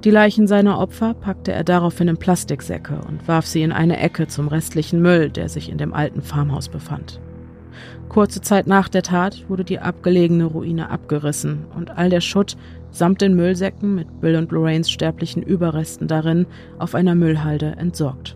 Die 0.04 0.10
Leichen 0.10 0.48
seiner 0.48 0.80
Opfer 0.80 1.14
packte 1.14 1.52
er 1.52 1.64
daraufhin 1.64 2.08
in 2.08 2.18
Plastiksäcke 2.18 3.00
und 3.08 3.28
warf 3.28 3.46
sie 3.46 3.62
in 3.62 3.72
eine 3.72 4.00
Ecke 4.00 4.28
zum 4.28 4.48
restlichen 4.48 5.04
Müll, 5.04 5.30
der 5.30 5.50
sich 5.50 5.70
in 5.70 5.78
dem 5.78 5.94
alten 5.94 6.24
Farmhaus 6.24 6.68
befand. 6.68 7.22
Kurze 8.10 8.42
Zeit 8.42 8.66
nach 8.66 8.90
der 8.90 9.04
Tat 9.04 9.48
wurde 9.50 9.66
die 9.66 9.78
abgelegene 9.78 10.46
Ruine 10.46 10.90
abgerissen 10.90 11.66
und 11.76 11.92
all 11.92 12.10
der 12.10 12.22
Schutt 12.22 12.58
samt 12.90 13.22
den 13.22 13.36
Müllsäcken 13.36 13.94
mit 13.94 14.20
Bill 14.20 14.36
und 14.36 14.52
Lorraines 14.52 14.90
sterblichen 14.90 15.44
Überresten 15.44 16.08
darin 16.08 16.48
auf 16.80 16.96
einer 16.96 17.14
Müllhalde 17.14 17.76
entsorgt. 17.78 18.36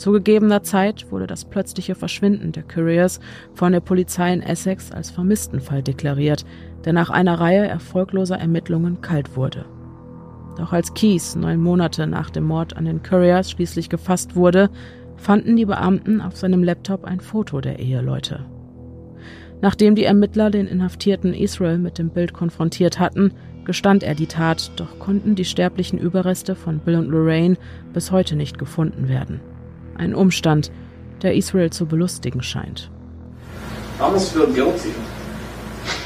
Zu 0.00 0.12
gegebener 0.12 0.62
Zeit 0.62 1.12
wurde 1.12 1.26
das 1.26 1.44
plötzliche 1.44 1.94
Verschwinden 1.94 2.52
der 2.52 2.62
Couriers 2.62 3.20
von 3.52 3.72
der 3.72 3.80
Polizei 3.80 4.32
in 4.32 4.40
Essex 4.40 4.90
als 4.90 5.10
Vermisstenfall 5.10 5.82
deklariert, 5.82 6.46
der 6.86 6.94
nach 6.94 7.10
einer 7.10 7.38
Reihe 7.38 7.66
erfolgloser 7.66 8.38
Ermittlungen 8.38 9.02
kalt 9.02 9.36
wurde. 9.36 9.66
Doch 10.56 10.72
als 10.72 10.94
Keys 10.94 11.36
neun 11.36 11.60
Monate 11.60 12.06
nach 12.06 12.30
dem 12.30 12.44
Mord 12.44 12.78
an 12.78 12.86
den 12.86 13.02
Couriers 13.02 13.50
schließlich 13.50 13.90
gefasst 13.90 14.36
wurde, 14.36 14.70
fanden 15.18 15.54
die 15.56 15.66
Beamten 15.66 16.22
auf 16.22 16.34
seinem 16.34 16.64
Laptop 16.64 17.04
ein 17.04 17.20
Foto 17.20 17.60
der 17.60 17.78
Eheleute. 17.78 18.46
Nachdem 19.60 19.96
die 19.96 20.04
Ermittler 20.04 20.50
den 20.50 20.66
inhaftierten 20.66 21.34
Israel 21.34 21.76
mit 21.76 21.98
dem 21.98 22.08
Bild 22.08 22.32
konfrontiert 22.32 22.98
hatten, 22.98 23.34
gestand 23.66 24.02
er 24.02 24.14
die 24.14 24.28
Tat, 24.28 24.72
doch 24.76 24.98
konnten 24.98 25.34
die 25.34 25.44
sterblichen 25.44 25.98
Überreste 25.98 26.54
von 26.54 26.78
Bill 26.78 26.94
und 26.94 27.10
Lorraine 27.10 27.58
bis 27.92 28.10
heute 28.10 28.34
nicht 28.34 28.58
gefunden 28.58 29.10
werden. 29.10 29.40
Ein 30.00 30.14
Umstand, 30.14 30.70
der 31.20 31.34
Israel 31.34 31.68
zu 31.68 31.84
belustigen 31.84 32.42
scheint. 32.42 32.90
I 33.98 34.02
almost 34.02 34.32
feel 34.32 34.46
guilty. 34.46 34.94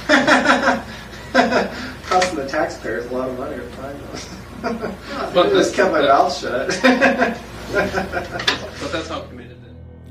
Costing 2.11 2.37
the 2.37 2.49
taxpayers 2.49 3.07
a 3.07 3.11
lot 3.15 3.29
of 3.29 3.39
money 3.39 3.55
to 3.55 3.63
find 3.81 3.95
us. 4.13 4.29
But 5.33 5.47
I 5.47 5.51
just 5.55 5.77
kept 5.77 5.93
my 5.93 6.03
mouth 6.03 6.37
shut. 6.37 6.67
But 8.83 8.91
that's 8.91 9.09
how 9.09 9.21
committed 9.29 9.53
it. 9.53 9.59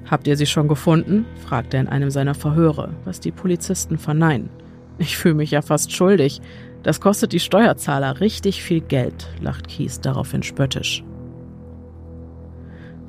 Habt 0.09 0.27
ihr 0.27 0.37
sie 0.37 0.45
schon 0.45 0.69
gefunden? 0.69 1.25
fragt 1.45 1.73
er 1.73 1.81
in 1.81 1.89
einem 1.89 2.09
seiner 2.09 2.35
Verhöre, 2.35 2.93
was 3.03 3.19
die 3.19 3.33
Polizisten 3.33 3.97
verneinen. 3.97 4.49
Ich 4.97 5.17
fühle 5.17 5.35
mich 5.35 5.51
ja 5.51 5.61
fast 5.61 5.91
schuldig. 5.91 6.39
Das 6.83 7.01
kostet 7.01 7.33
die 7.33 7.41
Steuerzahler 7.41 8.21
richtig 8.21 8.63
viel 8.63 8.79
Geld, 8.79 9.27
lacht 9.41 9.67
Keys 9.67 9.99
daraufhin 9.99 10.43
spöttisch. 10.43 11.03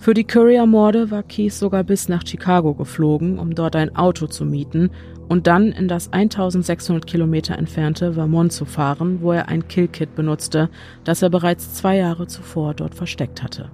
Für 0.05 0.13
die 0.13 0.25
Courier-Morde 0.25 1.11
war 1.11 1.23
Keys 1.23 1.59
sogar 1.59 1.83
bis 1.83 2.11
nach 2.11 2.27
Chicago 2.27 2.75
geflogen, 2.75 3.39
um 3.39 3.55
dort 3.55 3.75
ein 3.75 3.97
Auto 3.97 4.27
zu 4.27 4.45
mieten 4.45 4.91
und 5.31 5.47
dann 5.47 5.73
in 5.73 5.89
das 5.89 6.13
1600 6.13 7.07
Kilometer 7.07 7.57
entfernte 7.57 8.13
Vermont 8.13 8.53
zu 8.53 8.67
fahren, 8.67 9.23
wo 9.23 9.33
er 9.33 9.49
ein 9.49 9.67
Killkit 9.67 10.15
benutzte, 10.15 10.69
das 11.05 11.23
er 11.23 11.31
bereits 11.31 11.73
zwei 11.73 11.97
Jahre 11.97 12.27
zuvor 12.27 12.75
dort 12.75 12.95
versteckt 12.95 13.43
hatte. 13.43 13.71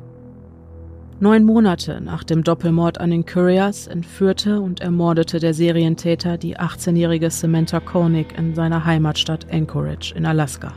Neun 1.18 1.42
Monate 1.42 2.00
nach 2.00 2.22
dem 2.22 2.44
Doppelmord 2.44 3.00
an 3.00 3.10
den 3.10 3.26
Couriers 3.26 3.88
entführte 3.88 4.60
und 4.60 4.78
ermordete 4.78 5.40
der 5.40 5.52
Serientäter 5.52 6.38
die 6.38 6.56
18-jährige 6.56 7.30
Samantha 7.30 7.80
Koenig 7.80 8.38
in 8.38 8.54
seiner 8.54 8.84
Heimatstadt 8.84 9.52
Anchorage 9.52 10.14
in 10.14 10.24
Alaska. 10.26 10.74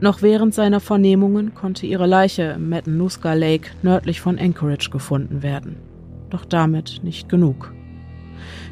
Noch 0.00 0.22
während 0.22 0.54
seiner 0.54 0.80
Vernehmungen 0.80 1.54
konnte 1.54 1.86
ihre 1.86 2.06
Leiche 2.06 2.54
im 2.56 2.70
Matanuska 2.70 3.34
Lake 3.34 3.70
nördlich 3.82 4.20
von 4.20 4.38
Anchorage 4.38 4.88
gefunden 4.90 5.42
werden. 5.42 5.76
Doch 6.30 6.46
damit 6.46 7.00
nicht 7.02 7.28
genug. 7.28 7.74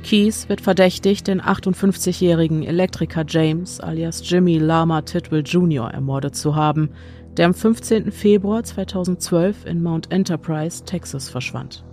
Keys 0.03 0.49
wird 0.49 0.63
verdächtigt, 0.63 1.27
den 1.27 1.43
58-jährigen 1.43 2.63
Elektriker 2.63 3.25
James 3.29 3.81
alias 3.81 4.23
Jimmy 4.29 4.57
Lama 4.59 5.03
Tidwell 5.03 5.43
Jr. 5.45 5.91
ermordet 5.91 6.35
zu 6.35 6.55
haben, 6.55 6.89
der 7.37 7.47
am 7.47 7.55
15. 7.55 8.11
Februar 8.11 8.65
2012 8.65 9.67
in 9.67 9.83
Mount 9.83 10.11
Enterprise, 10.11 10.85
Texas, 10.85 11.29
verschwand. 11.29 11.85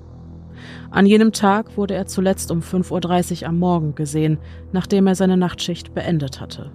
An 0.91 1.05
jenem 1.05 1.33
Tag 1.33 1.75
wurde 1.75 1.95
er 1.95 2.07
zuletzt 2.07 2.51
um 2.51 2.61
5.30 2.61 3.41
Uhr 3.41 3.49
am 3.49 3.59
Morgen 3.59 3.95
gesehen, 3.95 4.37
nachdem 4.71 5.07
er 5.07 5.15
seine 5.15 5.35
Nachtschicht 5.35 5.93
beendet 5.93 6.39
hatte. 6.39 6.71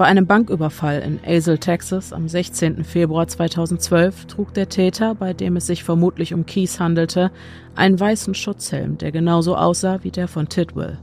Bei 0.00 0.06
einem 0.06 0.26
Banküberfall 0.26 1.00
in 1.00 1.20
Azle, 1.26 1.58
Texas 1.58 2.14
am 2.14 2.26
16. 2.26 2.84
Februar 2.84 3.26
2012 3.26 4.24
trug 4.24 4.54
der 4.54 4.70
Täter, 4.70 5.14
bei 5.14 5.34
dem 5.34 5.56
es 5.56 5.66
sich 5.66 5.84
vermutlich 5.84 6.32
um 6.32 6.46
Keys 6.46 6.80
handelte, 6.80 7.30
einen 7.74 8.00
weißen 8.00 8.32
Schutzhelm, 8.32 8.96
der 8.96 9.12
genauso 9.12 9.56
aussah 9.56 10.02
wie 10.02 10.10
der 10.10 10.26
von 10.26 10.48
Tidwell. 10.48 10.98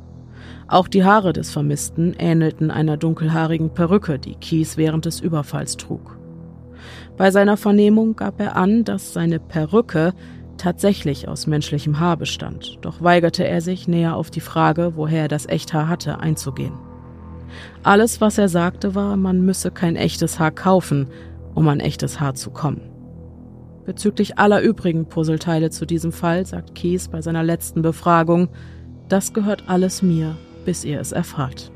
Auch 0.67 0.87
die 0.87 1.03
Haare 1.03 1.31
des 1.31 1.51
Vermissten 1.51 2.15
ähnelten 2.17 2.71
einer 2.71 2.97
dunkelhaarigen 2.97 3.69
Perücke, 3.69 4.17
die 4.17 4.33
Keys 4.33 4.77
während 4.77 5.05
des 5.05 5.19
Überfalls 5.19 5.77
trug. 5.77 6.17
Bei 7.17 7.29
seiner 7.29 7.55
Vernehmung 7.55 8.15
gab 8.15 8.39
er 8.39 8.55
an, 8.55 8.83
dass 8.83 9.13
seine 9.13 9.39
Perücke 9.39 10.15
tatsächlich 10.57 11.27
aus 11.27 11.45
menschlichem 11.45 11.99
Haar 11.99 12.17
bestand, 12.17 12.79
doch 12.81 13.03
weigerte 13.03 13.47
er 13.47 13.61
sich, 13.61 13.87
näher 13.87 14.15
auf 14.15 14.31
die 14.31 14.41
Frage, 14.41 14.93
woher 14.95 15.21
er 15.21 15.27
das 15.27 15.47
Echthaar 15.47 15.87
hatte, 15.87 16.19
einzugehen. 16.19 16.86
Alles, 17.83 18.21
was 18.21 18.37
er 18.37 18.49
sagte, 18.49 18.95
war, 18.95 19.17
man 19.17 19.45
müsse 19.45 19.71
kein 19.71 19.95
echtes 19.95 20.39
Haar 20.39 20.51
kaufen, 20.51 21.07
um 21.55 21.67
an 21.67 21.79
echtes 21.79 22.19
Haar 22.19 22.35
zu 22.35 22.51
kommen. 22.51 22.81
Bezüglich 23.85 24.37
aller 24.37 24.61
übrigen 24.61 25.05
Puzzleteile 25.05 25.69
zu 25.69 25.85
diesem 25.85 26.11
Fall 26.11 26.45
sagt 26.45 26.75
Keys 26.75 27.07
bei 27.07 27.21
seiner 27.21 27.43
letzten 27.43 27.81
Befragung, 27.81 28.49
das 29.07 29.33
gehört 29.33 29.63
alles 29.67 30.01
mir, 30.01 30.35
bis 30.65 30.83
ihr 30.83 30.99
es 30.99 31.13
erfahrt. 31.13 31.71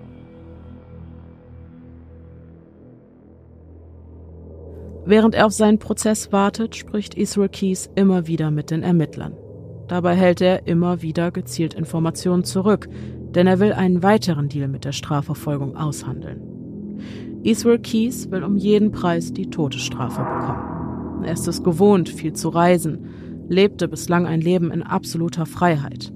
Während 5.06 5.34
er 5.34 5.46
auf 5.46 5.54
seinen 5.54 5.80
Prozess 5.80 6.32
wartet, 6.32 6.76
spricht 6.76 7.16
Israel 7.16 7.50
Keys 7.50 7.90
immer 7.96 8.28
wieder 8.28 8.52
mit 8.52 8.70
den 8.72 8.84
Ermittlern. 8.84 9.34
Dabei 9.88 10.16
hält 10.16 10.42
er 10.42 10.68
immer 10.68 11.02
wieder 11.02 11.32
gezielt 11.32 11.74
Informationen 11.74 12.44
zurück, 12.44 12.88
denn 13.36 13.48
er 13.48 13.60
will 13.60 13.74
einen 13.74 14.04
weiteren 14.04 14.50
Deal 14.50 14.68
mit 14.68 14.86
der 14.86 14.92
Strafverfolgung 14.92 15.76
aushandeln. 15.76 16.42
Israel 17.44 17.80
Keys 17.80 18.30
will 18.30 18.44
um 18.44 18.58
jeden 18.58 18.92
Preis 18.92 19.34
die 19.34 19.50
Todesstrafe 19.50 20.22
bekommen. 20.22 21.24
Er 21.24 21.34
ist 21.34 21.48
es 21.48 21.64
gewohnt, 21.64 22.10
viel 22.10 22.34
zu 22.34 22.50
reisen, 22.50 23.08
lebte 23.48 23.88
bislang 23.88 24.26
ein 24.28 24.42
Leben 24.42 24.72
in 24.72 24.84
absoluter 24.84 25.46
Freiheit. 25.46 26.14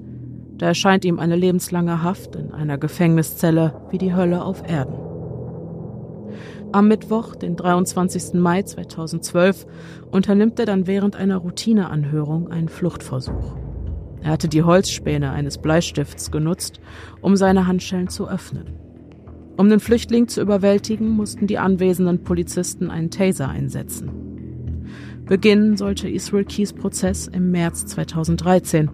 Da 0.58 0.68
erscheint 0.68 1.04
ihm 1.04 1.20
eine 1.20 1.36
lebenslange 1.36 2.02
Haft 2.02 2.36
in 2.36 2.52
einer 2.52 2.78
Gefängniszelle 2.78 3.74
wie 3.90 3.98
die 3.98 4.14
Hölle 4.14 4.44
auf 4.44 4.64
Erden. 4.68 4.96
Am 6.72 6.88
Mittwoch, 6.88 7.36
den 7.36 7.56
23. 7.56 8.34
Mai 8.34 8.64
2012, 8.64 9.66
unternimmt 10.12 10.60
er 10.60 10.66
dann 10.66 10.88
während 10.88 11.16
einer 11.16 11.38
Routineanhörung 11.38 12.50
einen 12.50 12.70
Fluchtversuch. 12.70 13.65
Er 14.26 14.32
hatte 14.32 14.48
die 14.48 14.64
Holzspäne 14.64 15.30
eines 15.34 15.60
Bleistifts 15.60 16.32
genutzt, 16.32 16.80
um 17.22 17.36
seine 17.36 17.68
Handschellen 17.68 18.08
zu 18.08 18.28
öffnen. 18.28 18.74
Um 19.56 19.70
den 19.70 19.80
Flüchtling 19.80 20.28
zu 20.28 20.42
überwältigen, 20.42 21.10
mussten 21.10 21.46
die 21.46 21.60
anwesenden 21.60 22.24
Polizisten 22.24 22.90
einen 22.90 23.12
Taser 23.12 23.50
einsetzen. 23.50 24.10
Beginnen 25.28 25.78
sollte 25.78 26.10
Israel 26.10 26.44
Keys 26.44 26.74
Prozess 26.74 27.28
im 27.28 27.52
März 27.52 27.86
2013, 27.86 28.90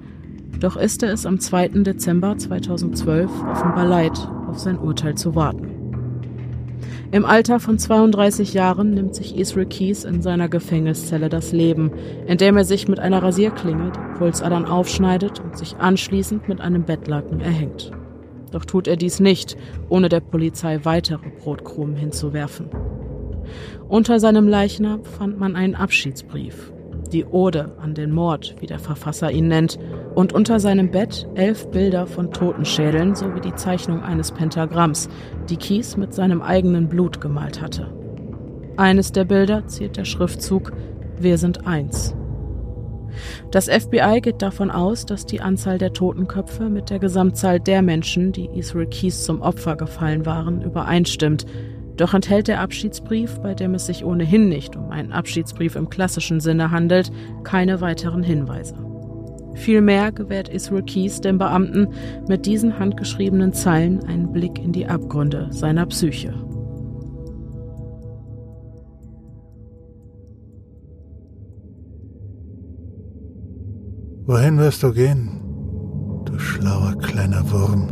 doch 0.59 0.75
ist 0.75 1.01
er 1.01 1.13
es 1.13 1.25
am 1.25 1.39
2. 1.39 1.69
Dezember 1.69 2.37
2012 2.37 3.31
offenbar 3.49 3.87
leid, 3.87 4.29
auf 4.49 4.59
sein 4.59 4.77
Urteil 4.77 5.15
zu 5.15 5.33
warten. 5.33 5.70
Im 7.13 7.25
Alter 7.25 7.59
von 7.59 7.77
32 7.77 8.53
Jahren 8.53 8.91
nimmt 8.91 9.15
sich 9.15 9.35
Israel 9.35 9.65
Keys 9.65 10.05
in 10.05 10.21
seiner 10.21 10.47
Gefängniszelle 10.47 11.27
das 11.27 11.51
Leben, 11.51 11.91
indem 12.25 12.55
er 12.55 12.63
sich 12.63 12.87
mit 12.87 12.99
einer 12.99 13.21
Rasierklinge 13.21 13.91
die 13.91 14.17
Pulsadern 14.17 14.63
aufschneidet 14.63 15.41
und 15.41 15.57
sich 15.57 15.75
anschließend 15.75 16.47
mit 16.47 16.61
einem 16.61 16.83
Bettlaken 16.83 17.41
erhängt. 17.41 17.91
Doch 18.51 18.63
tut 18.63 18.87
er 18.87 18.95
dies 18.95 19.19
nicht, 19.19 19.57
ohne 19.89 20.07
der 20.07 20.21
Polizei 20.21 20.79
weitere 20.85 21.29
Brotkrumen 21.43 21.97
hinzuwerfen. 21.97 22.69
Unter 23.89 24.21
seinem 24.21 24.47
Leichnam 24.47 25.03
fand 25.03 25.37
man 25.37 25.57
einen 25.57 25.75
Abschiedsbrief, 25.75 26.71
die 27.11 27.25
Ode 27.25 27.75
an 27.79 27.93
den 27.93 28.11
Mord, 28.11 28.55
wie 28.59 28.65
der 28.65 28.79
Verfasser 28.79 29.31
ihn 29.31 29.47
nennt, 29.47 29.77
und 30.15 30.33
unter 30.33 30.59
seinem 30.59 30.91
Bett 30.91 31.27
elf 31.35 31.69
Bilder 31.69 32.07
von 32.07 32.31
Totenschädeln 32.31 33.15
sowie 33.15 33.41
die 33.41 33.55
Zeichnung 33.55 34.01
eines 34.01 34.31
Pentagramms, 34.31 35.09
die 35.49 35.57
Kies 35.57 35.97
mit 35.97 36.13
seinem 36.13 36.41
eigenen 36.41 36.89
Blut 36.89 37.21
gemalt 37.21 37.61
hatte. 37.61 37.93
Eines 38.77 39.11
der 39.11 39.25
Bilder 39.25 39.67
ziert 39.67 39.97
der 39.97 40.05
Schriftzug 40.05 40.71
Wir 41.19 41.37
sind 41.37 41.67
eins. 41.67 42.15
Das 43.51 43.67
FBI 43.67 44.21
geht 44.21 44.41
davon 44.41 44.71
aus, 44.71 45.05
dass 45.05 45.25
die 45.25 45.41
Anzahl 45.41 45.77
der 45.77 45.93
Totenköpfe 45.93 46.69
mit 46.69 46.89
der 46.89 46.99
Gesamtzahl 46.99 47.59
der 47.59 47.81
Menschen, 47.81 48.31
die 48.31 48.49
Israel 48.55 48.87
Keys 48.87 49.23
zum 49.23 49.41
Opfer 49.41 49.75
gefallen 49.75 50.25
waren, 50.25 50.61
übereinstimmt, 50.61 51.45
doch 51.97 52.13
enthält 52.13 52.47
der 52.47 52.61
Abschiedsbrief, 52.61 53.39
bei 53.39 53.53
dem 53.53 53.73
es 53.75 53.85
sich 53.85 54.03
ohnehin 54.03 54.49
nicht 54.49 54.75
um 54.75 54.89
einen 54.89 55.11
Abschiedsbrief 55.11 55.75
im 55.75 55.89
klassischen 55.89 56.39
Sinne 56.39 56.71
handelt, 56.71 57.11
keine 57.43 57.81
weiteren 57.81 58.23
Hinweise. 58.23 58.75
Vielmehr 59.53 60.11
gewährt 60.11 60.49
Israel 60.49 60.83
Keys 60.83 61.21
dem 61.21 61.37
Beamten 61.37 61.89
mit 62.27 62.45
diesen 62.45 62.79
handgeschriebenen 62.79 63.53
Zeilen 63.53 64.03
einen 64.05 64.31
Blick 64.31 64.57
in 64.57 64.71
die 64.71 64.87
Abgründe 64.87 65.47
seiner 65.51 65.85
Psyche. 65.85 66.33
Wohin 74.25 74.57
wirst 74.59 74.81
du 74.81 74.93
gehen, 74.93 75.41
du 76.25 76.39
schlauer 76.39 76.95
kleiner 76.99 77.43
Wurm, 77.51 77.89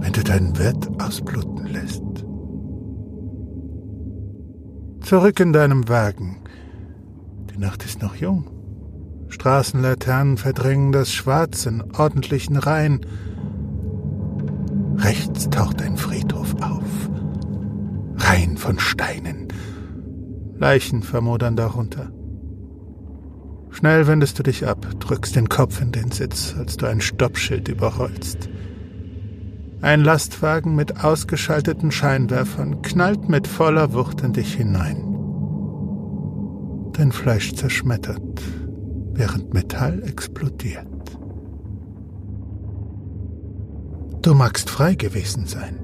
wenn 0.00 0.12
du 0.12 0.22
deinen 0.22 0.58
Wert 0.58 0.88
ausbluten 1.02 1.66
lässt? 1.66 2.25
Zurück 5.06 5.38
in 5.38 5.52
deinem 5.52 5.88
Wagen. 5.88 6.38
Die 7.52 7.60
Nacht 7.60 7.84
ist 7.84 8.02
noch 8.02 8.16
jung. 8.16 8.50
Straßenlaternen 9.28 10.36
verdrängen 10.36 10.90
das 10.90 11.12
Schwarz 11.12 11.64
in 11.64 11.80
ordentlichen 11.96 12.56
Reihen. 12.56 13.06
Rechts 14.96 15.48
taucht 15.48 15.80
ein 15.80 15.96
Friedhof 15.96 16.56
auf. 16.60 16.82
Reihen 18.16 18.56
von 18.56 18.80
Steinen. 18.80 19.46
Leichen 20.56 21.04
vermodern 21.04 21.54
darunter. 21.54 22.10
Schnell 23.70 24.08
wendest 24.08 24.40
du 24.40 24.42
dich 24.42 24.66
ab, 24.66 24.88
drückst 24.98 25.36
den 25.36 25.48
Kopf 25.48 25.80
in 25.80 25.92
den 25.92 26.10
Sitz, 26.10 26.56
als 26.58 26.78
du 26.78 26.86
ein 26.86 27.00
Stoppschild 27.00 27.68
überrollst. 27.68 28.48
Ein 29.82 30.02
Lastwagen 30.02 30.74
mit 30.74 31.04
ausgeschalteten 31.04 31.90
Scheinwerfern 31.92 32.80
knallt 32.82 33.28
mit 33.28 33.46
voller 33.46 33.92
Wucht 33.92 34.22
in 34.22 34.32
dich 34.32 34.54
hinein. 34.54 35.02
Dein 36.92 37.12
Fleisch 37.12 37.54
zerschmettert, 37.54 38.42
während 39.12 39.52
Metall 39.52 40.02
explodiert. 40.02 40.86
Du 44.22 44.34
magst 44.34 44.70
frei 44.70 44.94
gewesen 44.94 45.46
sein. 45.46 45.78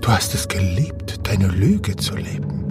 Du 0.00 0.08
hast 0.08 0.34
es 0.34 0.48
geliebt, 0.48 1.28
deine 1.28 1.48
Lüge 1.48 1.96
zu 1.96 2.16
leben. 2.16 2.64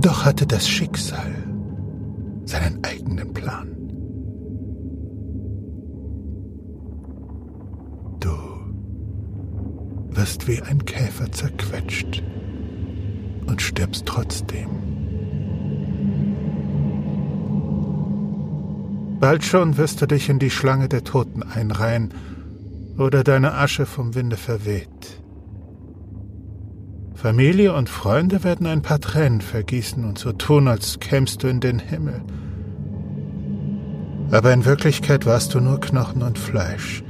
Doch 0.00 0.26
hatte 0.26 0.46
das 0.46 0.68
Schicksal 0.68 1.34
seinen 2.44 2.84
eigenen 2.84 3.32
Plan. 3.32 3.77
Wirst 10.18 10.48
wie 10.48 10.60
ein 10.60 10.84
Käfer 10.84 11.30
zerquetscht 11.30 12.24
und 13.46 13.62
stirbst 13.62 14.04
trotzdem. 14.04 14.68
Bald 19.20 19.44
schon 19.44 19.76
wirst 19.76 20.02
du 20.02 20.06
dich 20.06 20.28
in 20.28 20.40
die 20.40 20.50
Schlange 20.50 20.88
der 20.88 21.04
Toten 21.04 21.44
einreihen 21.44 22.12
oder 22.98 23.22
deine 23.22 23.54
Asche 23.54 23.86
vom 23.86 24.16
Winde 24.16 24.36
verweht. 24.36 25.22
Familie 27.14 27.72
und 27.74 27.88
Freunde 27.88 28.42
werden 28.42 28.66
ein 28.66 28.82
paar 28.82 29.00
Tränen 29.00 29.40
vergießen 29.40 30.04
und 30.04 30.18
so 30.18 30.32
tun, 30.32 30.66
als 30.66 30.98
kämst 30.98 31.44
du 31.44 31.48
in 31.48 31.60
den 31.60 31.78
Himmel. 31.78 32.22
Aber 34.32 34.52
in 34.52 34.64
Wirklichkeit 34.64 35.26
warst 35.26 35.54
du 35.54 35.60
nur 35.60 35.80
Knochen 35.80 36.22
und 36.22 36.38
Fleisch. 36.38 37.04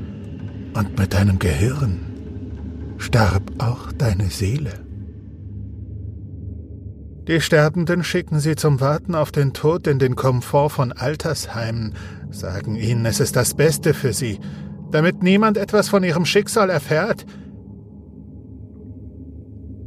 Und 0.74 0.98
mit 0.98 1.14
deinem 1.14 1.38
Gehirn 1.38 2.07
starb 2.98 3.42
auch 3.58 3.92
deine 3.92 4.30
Seele. 4.30 4.72
Die 7.28 7.40
Sterbenden 7.40 8.04
schicken 8.04 8.40
sie 8.40 8.56
zum 8.56 8.80
Warten 8.80 9.14
auf 9.14 9.30
den 9.32 9.52
Tod 9.52 9.86
in 9.86 9.98
den 9.98 10.16
Komfort 10.16 10.70
von 10.70 10.92
Altersheimen, 10.92 11.94
sagen 12.30 12.74
ihnen, 12.74 13.04
es 13.04 13.20
ist 13.20 13.36
das 13.36 13.54
Beste 13.54 13.92
für 13.92 14.12
sie, 14.12 14.40
damit 14.90 15.22
niemand 15.22 15.58
etwas 15.58 15.88
von 15.88 16.02
ihrem 16.02 16.24
Schicksal 16.24 16.70
erfährt. 16.70 17.26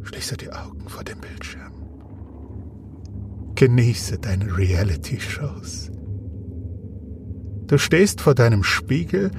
Schließe 0.03 0.37
die 0.37 0.51
Augen 0.51 0.87
vor 0.87 1.03
dem 1.03 1.19
Bildschirm. 1.19 1.71
Genieße 3.55 4.19
deine 4.19 4.55
Reality-Shows. 4.55 5.91
Du 7.65 7.77
stehst 7.79 8.21
vor 8.21 8.35
deinem 8.35 8.63
Spiegel 8.63 9.31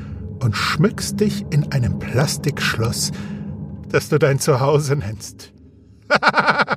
und 0.42 0.56
schmückst 0.56 1.20
dich 1.20 1.44
in 1.50 1.70
einem 1.70 2.00
Plastikschloss, 2.00 3.12
das 3.92 4.08
du 4.08 4.18
dein 4.18 4.40
Zuhause 4.40 4.96
nennst. 4.96 5.52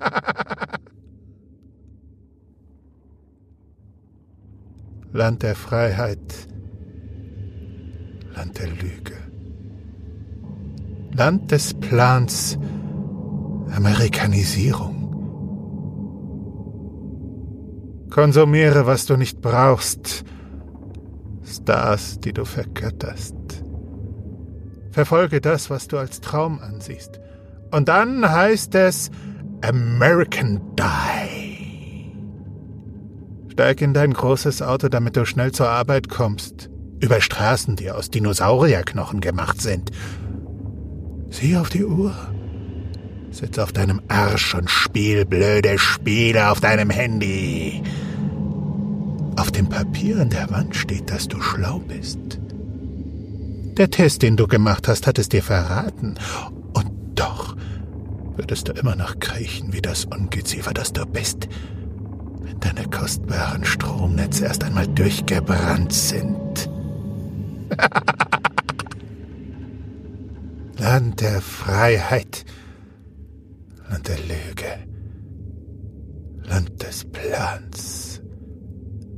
Land 5.14 5.44
der 5.44 5.56
Freiheit, 5.56 6.48
Land 8.36 8.60
der 8.60 8.68
Lüge, 8.68 9.16
Land 11.14 11.52
des 11.52 11.74
Plans, 11.74 12.58
Amerikanisierung. 13.72 14.94
Konsumiere, 18.10 18.86
was 18.86 19.06
du 19.06 19.16
nicht 19.16 19.42
brauchst, 19.42 20.26
Stars, 21.46 22.20
die 22.20 22.34
du 22.34 22.44
vergötterst. 22.44 23.65
Verfolge 24.96 25.42
das, 25.42 25.70
was 25.70 25.90
du 25.90 25.98
als 25.98 26.22
Traum 26.22 26.62
ansiehst. 26.62 27.20
Und 27.70 27.90
dann 27.90 28.32
heißt 28.32 28.74
es 28.76 29.12
American 29.62 30.62
Die. 30.80 32.14
Steig 33.52 33.82
in 33.82 33.94
dein 33.94 34.14
großes 34.14 34.62
Auto, 34.62 34.88
damit 34.88 35.18
du 35.18 35.26
schnell 35.26 35.52
zur 35.52 35.68
Arbeit 35.68 36.08
kommst. 36.08 36.70
Über 37.02 37.20
Straßen, 37.20 37.76
die 37.76 37.92
aus 37.92 38.10
Dinosaurierknochen 38.10 39.20
gemacht 39.20 39.60
sind. 39.60 39.92
Sieh 41.30 41.58
auf 41.58 41.68
die 41.68 41.84
Uhr. 41.84 42.16
Sitz 43.32 43.60
auf 43.60 43.74
deinem 43.74 44.02
Arsch 44.08 44.56
und 44.56 44.70
spiel 44.70 45.26
blöde 45.26 45.78
Spiele 45.78 46.50
auf 46.52 46.62
deinem 46.62 46.90
Handy. 46.90 47.84
auf 49.36 49.52
dem 49.52 49.68
Papier 49.68 50.22
an 50.22 50.30
der 50.30 50.50
Wand 50.52 50.74
steht, 50.74 51.12
dass 51.12 51.28
du 51.28 51.42
schlau 51.42 51.80
bist. 51.80 52.40
Der 53.78 53.90
Test, 53.90 54.22
den 54.22 54.38
du 54.38 54.48
gemacht 54.48 54.88
hast, 54.88 55.06
hat 55.06 55.20
es 55.20 55.28
dir 55.28 55.44
verraten. 55.44 56.16
Und 56.74 56.92
doch 57.16 57.58
würdest 58.38 58.70
du 58.70 58.72
immer 58.72 58.96
noch 58.96 59.20
kriechen 59.20 59.74
wie 59.74 59.82
das 59.82 60.06
Ungeziefer, 60.06 60.74
das 60.74 60.94
du 60.94 61.06
bist, 61.06 61.50
wenn 62.40 62.58
deine 62.62 62.88
kostbaren 62.88 63.66
Stromnetze 63.66 64.46
erst 64.46 64.64
einmal 64.64 64.88
durchgebrannt 64.88 65.92
sind. 65.92 66.70
Land 70.78 71.20
der 71.20 71.42
Freiheit, 71.42 72.46
Land 73.90 74.08
der 74.08 74.20
Lüge, 74.20 74.88
Land 76.44 76.82
des 76.82 77.04
Plans, 77.06 78.22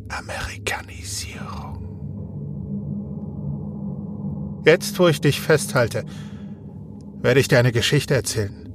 Amerikanisierung. 0.10 1.87
Jetzt, 4.68 5.00
wo 5.00 5.08
ich 5.08 5.22
dich 5.22 5.40
festhalte, 5.40 6.04
werde 7.22 7.40
ich 7.40 7.48
dir 7.48 7.58
eine 7.58 7.72
Geschichte 7.72 8.14
erzählen. 8.14 8.68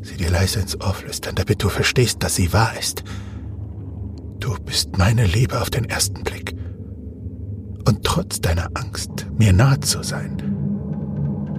Sie 0.00 0.16
dir 0.16 0.30
leise 0.30 0.60
ins 0.60 0.80
Ohr 0.80 0.94
flüstern, 0.94 1.34
damit 1.34 1.62
du 1.62 1.68
verstehst, 1.68 2.22
dass 2.22 2.36
sie 2.36 2.54
wahr 2.54 2.72
ist. 2.80 3.04
Du 4.40 4.54
bist 4.64 4.96
meine 4.96 5.26
Liebe 5.26 5.60
auf 5.60 5.68
den 5.68 5.84
ersten 5.84 6.24
Blick. 6.24 6.56
Und 7.86 8.04
trotz 8.04 8.40
deiner 8.40 8.70
Angst, 8.72 9.26
mir 9.36 9.52
nahe 9.52 9.80
zu 9.80 10.02
sein, 10.02 10.38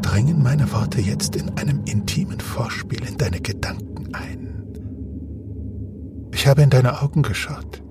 dringen 0.02 0.42
meine 0.42 0.72
Worte 0.72 1.00
jetzt 1.00 1.36
in 1.36 1.56
einem 1.60 1.84
intimen 1.86 2.40
Vorspiel 2.40 3.08
in 3.08 3.20
deine 3.20 3.40
Gedanken 3.40 4.16
ein. 4.16 4.50
Ich 6.34 6.48
habe 6.48 6.64
in 6.64 6.72
deine 6.72 7.04
Augen 7.04 7.22
geschaut. 7.22 7.84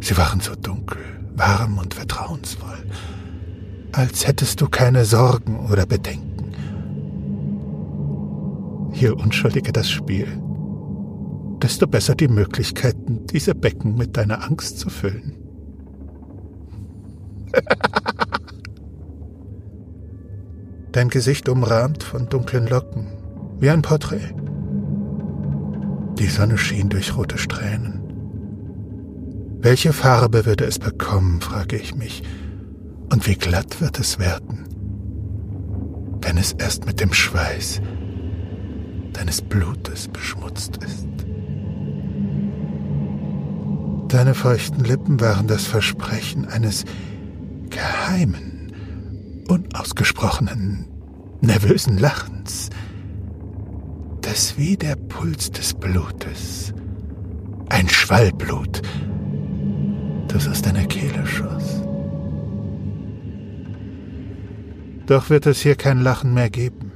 Sie 0.00 0.16
waren 0.16 0.40
so 0.40 0.54
dunkel, 0.54 1.02
warm 1.34 1.76
und 1.76 1.92
vertrauensvoll 1.92 2.82
als 3.92 4.26
hättest 4.26 4.60
du 4.60 4.68
keine 4.68 5.04
Sorgen 5.04 5.68
oder 5.70 5.86
Bedenken. 5.86 6.52
Je 8.92 9.10
unschuldiger 9.10 9.72
das 9.72 9.90
Spiel, 9.90 10.26
desto 11.62 11.86
besser 11.86 12.14
die 12.14 12.28
Möglichkeiten, 12.28 13.26
diese 13.26 13.54
Becken 13.54 13.96
mit 13.96 14.16
deiner 14.16 14.44
Angst 14.44 14.78
zu 14.78 14.90
füllen. 14.90 15.36
Dein 20.92 21.08
Gesicht 21.08 21.48
umrahmt 21.48 22.02
von 22.02 22.28
dunklen 22.28 22.66
Locken, 22.66 23.06
wie 23.60 23.70
ein 23.70 23.80
Porträt. 23.82 24.34
Die 26.18 26.26
Sonne 26.26 26.58
schien 26.58 26.90
durch 26.90 27.16
rote 27.16 27.38
Strähnen. 27.38 28.00
Welche 29.60 29.92
Farbe 29.92 30.44
würde 30.44 30.64
es 30.64 30.78
bekommen, 30.78 31.40
frage 31.40 31.76
ich 31.76 31.94
mich, 31.94 32.22
und 33.12 33.26
wie 33.26 33.34
glatt 33.34 33.82
wird 33.82 33.98
es 33.98 34.18
werden, 34.18 34.64
wenn 36.22 36.38
es 36.38 36.52
erst 36.52 36.86
mit 36.86 36.98
dem 36.98 37.12
Schweiß 37.12 37.82
deines 39.12 39.42
Blutes 39.42 40.08
beschmutzt 40.08 40.78
ist. 40.78 41.06
Deine 44.08 44.34
feuchten 44.34 44.84
Lippen 44.84 45.20
waren 45.20 45.46
das 45.46 45.66
Versprechen 45.66 46.46
eines 46.46 46.84
geheimen, 47.68 48.72
unausgesprochenen, 49.46 50.86
nervösen 51.42 51.98
Lachens, 51.98 52.70
das 54.22 54.56
wie 54.56 54.78
der 54.78 54.96
Puls 54.96 55.50
des 55.50 55.74
Blutes, 55.74 56.72
ein 57.68 57.90
Schwallblut, 57.90 58.80
das 60.28 60.48
aus 60.48 60.62
deiner 60.62 60.86
Kehle 60.86 61.26
schoss. 61.26 61.71
Doch 65.12 65.28
wird 65.28 65.44
es 65.44 65.60
hier 65.60 65.74
kein 65.74 66.00
Lachen 66.00 66.32
mehr 66.32 66.48
geben. 66.48 66.90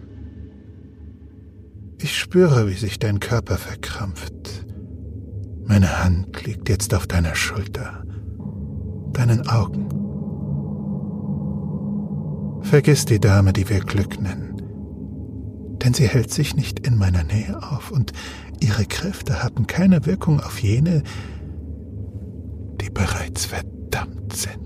Ich 2.00 2.16
spüre, 2.16 2.66
wie 2.66 2.72
sich 2.72 2.98
dein 2.98 3.20
Körper 3.20 3.58
verkrampft. 3.58 4.64
Meine 5.66 6.02
Hand 6.02 6.46
liegt 6.46 6.70
jetzt 6.70 6.94
auf 6.94 7.06
deiner 7.06 7.34
Schulter, 7.34 8.04
deinen 9.12 9.46
Augen. 9.46 9.90
Vergiss 12.62 13.04
die 13.04 13.20
Dame, 13.20 13.52
die 13.52 13.68
wir 13.68 13.80
Glück 13.80 14.18
nennen, 14.18 14.62
denn 15.82 15.92
sie 15.92 16.08
hält 16.08 16.32
sich 16.32 16.56
nicht 16.56 16.86
in 16.86 16.96
meiner 16.96 17.22
Nähe 17.22 17.62
auf 17.70 17.90
und 17.90 18.14
ihre 18.60 18.86
Kräfte 18.86 19.42
haben 19.42 19.66
keine 19.66 20.06
Wirkung 20.06 20.40
auf 20.40 20.62
jene, 20.62 21.02
die 22.80 22.88
bereits 22.88 23.44
verdammt 23.44 24.34
sind. 24.34 24.65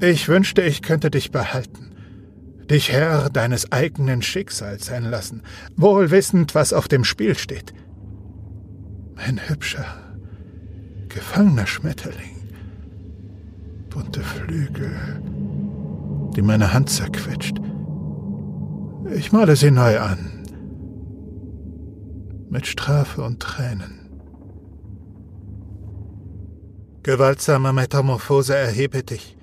Ich 0.00 0.28
wünschte, 0.28 0.62
ich 0.62 0.82
könnte 0.82 1.10
dich 1.10 1.32
behalten, 1.32 1.90
dich 2.70 2.92
Herr 2.92 3.30
deines 3.30 3.72
eigenen 3.72 4.22
Schicksals 4.22 4.86
sein 4.86 5.04
lassen, 5.04 5.42
wohl 5.76 6.12
wissend, 6.12 6.54
was 6.54 6.72
auf 6.72 6.86
dem 6.86 7.02
Spiel 7.02 7.36
steht. 7.36 7.74
Mein 9.16 9.40
hübscher, 9.48 9.84
gefangener 11.08 11.66
Schmetterling, 11.66 12.36
bunte 13.90 14.20
Flügel, 14.20 15.20
die 16.36 16.42
meine 16.42 16.72
Hand 16.72 16.90
zerquetscht. 16.90 17.56
Ich 19.12 19.32
male 19.32 19.56
sie 19.56 19.72
neu 19.72 19.98
an, 19.98 20.44
mit 22.50 22.68
Strafe 22.68 23.22
und 23.22 23.40
Tränen. 23.40 23.98
Gewaltsame 27.02 27.72
Metamorphose 27.72 28.54
erhebe 28.54 29.02
dich 29.02 29.37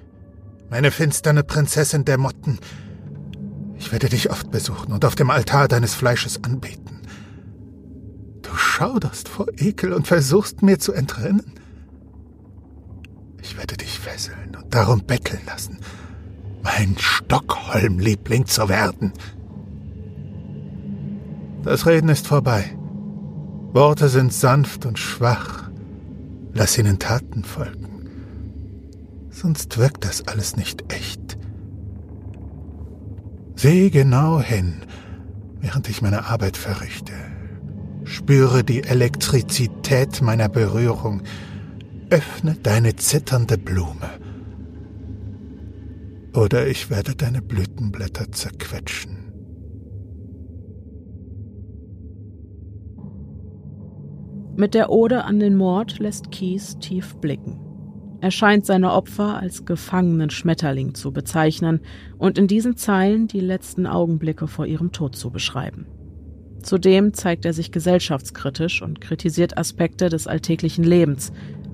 meine 0.70 0.92
finsterne 0.92 1.44
Prinzessin 1.44 2.06
der 2.06 2.18
Motten. 2.18 2.60
Ich 3.78 3.92
werde 3.92 4.10
dich 4.10 4.32
oft 4.32 4.52
besuchen 4.52 4.92
und 4.94 5.06
auf 5.06 5.16
dem 5.16 5.30
Altar 5.30 5.68
deines 5.68 5.94
Fleisches 5.94 6.44
anbeten. 6.44 7.02
Du 8.42 8.56
schauderst 8.56 9.30
vor 9.30 9.48
Ekel 9.58 9.94
und 9.94 10.08
versuchst 10.08 10.62
mir 10.62 10.80
zu 10.80 10.94
entrinnen. 10.94 11.54
Ich 13.42 13.58
werde 13.58 13.78
dich 13.78 14.00
fesseln 14.00 14.56
und 14.56 14.74
darum 14.74 15.02
betteln 15.06 15.42
lassen, 15.46 15.80
mein 16.64 16.96
Stockholm-Liebling 16.98 18.48
zu 18.48 18.70
werden. 18.70 19.14
Das 21.64 21.86
Reden 21.86 22.10
ist 22.10 22.28
vorbei. 22.28 22.76
Worte 23.74 24.10
sind 24.10 24.34
sanft 24.34 24.86
und 24.86 24.98
schwach. 24.98 25.70
Lass 26.54 26.78
ihnen 26.78 26.98
Taten 26.98 27.44
folgen 27.44 27.85
sonst 29.36 29.78
wirkt 29.78 30.06
das 30.06 30.28
alles 30.28 30.56
nicht 30.56 30.92
echt. 30.94 31.38
Sieh 33.56 33.90
genau 33.90 34.40
hin, 34.40 34.82
während 35.60 35.90
ich 35.90 36.02
meine 36.02 36.26
Arbeit 36.26 36.58
verrichte. 36.58 37.14
Spüre 38.06 38.64
die 38.64 38.84
Elektrizität 38.84 40.22
meiner 40.22 40.48
Berührung. 40.48 41.24
Öffne 42.10 42.56
deine 42.62 42.96
zitternde 42.96 43.58
Blume. 43.58 44.10
Oder 46.36 46.68
ich 46.68 46.90
werde 46.90 47.16
deine 47.16 47.42
Blütenblätter 47.42 48.32
zerquetschen. 48.32 49.18
Mit 54.56 54.74
der 54.74 54.90
Ode 54.90 55.24
an 55.24 55.40
den 55.40 55.56
Mord 55.56 56.00
lässt 56.00 56.32
Kies 56.32 56.78
tief 56.80 57.16
blicken. 57.16 57.60
Er 58.26 58.32
scheint 58.32 58.66
seine 58.66 58.92
Opfer 58.92 59.38
als 59.38 59.66
gefangenen 59.66 60.32
Schmetterling 60.32 60.96
zu 60.96 61.12
bezeichnen 61.12 61.82
und 62.18 62.40
in 62.40 62.48
diesen 62.48 62.76
Zeilen 62.76 63.28
die 63.28 63.40
letzten 63.40 63.86
Augenblicke 63.86 64.48
vor 64.48 64.66
ihrem 64.66 64.92
Tod 64.92 65.16
zu 65.16 65.30
beschreiben. 65.30 65.86
Zudem 66.64 67.14
zeigt 67.14 67.46
er 67.46 67.54
sich 67.54 67.72
gesellschaftskritisch 67.72 68.82
und 68.82 69.00
kritisiert 69.00 69.60
Aspekte 69.60 70.10
des 70.10 70.26
alltäglichen 70.26 70.84
Lebens, 70.84 71.34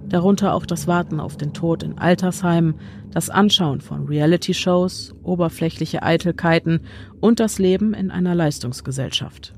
darunter 0.10 0.54
auch 0.54 0.66
das 0.66 0.88
Warten 0.88 1.22
auf 1.22 1.38
den 1.38 1.54
Tod 1.54 1.84
in 1.84 1.98
Altersheimen, 1.98 2.76
das 3.12 3.30
Anschauen 3.30 3.80
von 3.80 4.08
Reality-Shows, 4.08 5.16
oberflächliche 5.24 6.04
Eitelkeiten 6.04 6.82
und 7.22 7.40
das 7.40 7.60
Leben 7.60 7.94
in 7.94 8.12
einer 8.12 8.36
Leistungsgesellschaft. 8.36 9.54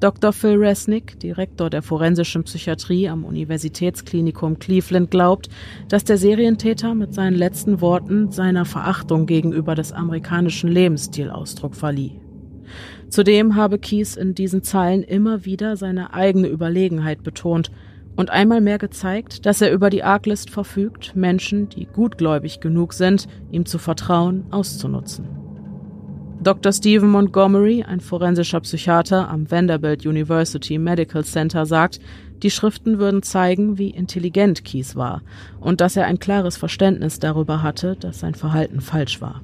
Dr. 0.00 0.32
Phil 0.32 0.56
Resnick, 0.56 1.20
Direktor 1.20 1.68
der 1.68 1.82
forensischen 1.82 2.44
Psychiatrie 2.44 3.06
am 3.10 3.26
Universitätsklinikum 3.26 4.58
Cleveland, 4.58 5.10
glaubt, 5.10 5.50
dass 5.88 6.04
der 6.04 6.16
Serientäter 6.16 6.94
mit 6.94 7.12
seinen 7.12 7.36
letzten 7.36 7.82
Worten 7.82 8.32
seiner 8.32 8.64
Verachtung 8.64 9.26
gegenüber 9.26 9.74
des 9.74 9.92
amerikanischen 9.92 10.70
Lebensstil 10.70 11.28
Ausdruck 11.28 11.76
verlieh. 11.76 12.18
Zudem 13.10 13.56
habe 13.56 13.78
Kies 13.78 14.16
in 14.16 14.34
diesen 14.34 14.62
Zeilen 14.62 15.02
immer 15.02 15.44
wieder 15.44 15.76
seine 15.76 16.14
eigene 16.14 16.48
Überlegenheit 16.48 17.22
betont 17.22 17.70
und 18.16 18.30
einmal 18.30 18.62
mehr 18.62 18.78
gezeigt, 18.78 19.44
dass 19.44 19.60
er 19.60 19.70
über 19.70 19.90
die 19.90 20.02
Arglist 20.02 20.48
verfügt, 20.48 21.14
Menschen, 21.14 21.68
die 21.68 21.84
gutgläubig 21.84 22.60
genug 22.60 22.94
sind, 22.94 23.28
ihm 23.50 23.66
zu 23.66 23.76
vertrauen, 23.76 24.46
auszunutzen. 24.50 25.49
Dr. 26.42 26.72
Stephen 26.72 27.10
Montgomery, 27.10 27.84
ein 27.86 28.00
forensischer 28.00 28.60
Psychiater 28.60 29.28
am 29.28 29.50
Vanderbilt 29.50 30.06
University 30.06 30.78
Medical 30.78 31.22
Center, 31.22 31.66
sagt, 31.66 32.00
die 32.42 32.50
Schriften 32.50 32.98
würden 32.98 33.22
zeigen, 33.22 33.76
wie 33.76 33.90
intelligent 33.90 34.64
Keys 34.64 34.96
war 34.96 35.20
und 35.60 35.82
dass 35.82 35.96
er 35.96 36.06
ein 36.06 36.18
klares 36.18 36.56
Verständnis 36.56 37.18
darüber 37.18 37.62
hatte, 37.62 37.94
dass 37.94 38.20
sein 38.20 38.34
Verhalten 38.34 38.80
falsch 38.80 39.20
war. 39.20 39.42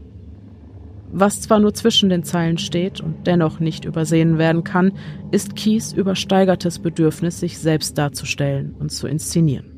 Was 1.12 1.42
zwar 1.42 1.60
nur 1.60 1.74
zwischen 1.74 2.08
den 2.08 2.24
Zeilen 2.24 2.56
steht 2.56 3.02
und 3.02 3.26
dennoch 3.26 3.60
nicht 3.60 3.84
übersehen 3.84 4.38
werden 4.38 4.64
kann, 4.64 4.92
ist 5.30 5.54
Keys 5.54 5.92
übersteigertes 5.92 6.78
Bedürfnis, 6.78 7.40
sich 7.40 7.58
selbst 7.58 7.98
darzustellen 7.98 8.74
und 8.78 8.90
zu 8.90 9.06
inszenieren. 9.06 9.72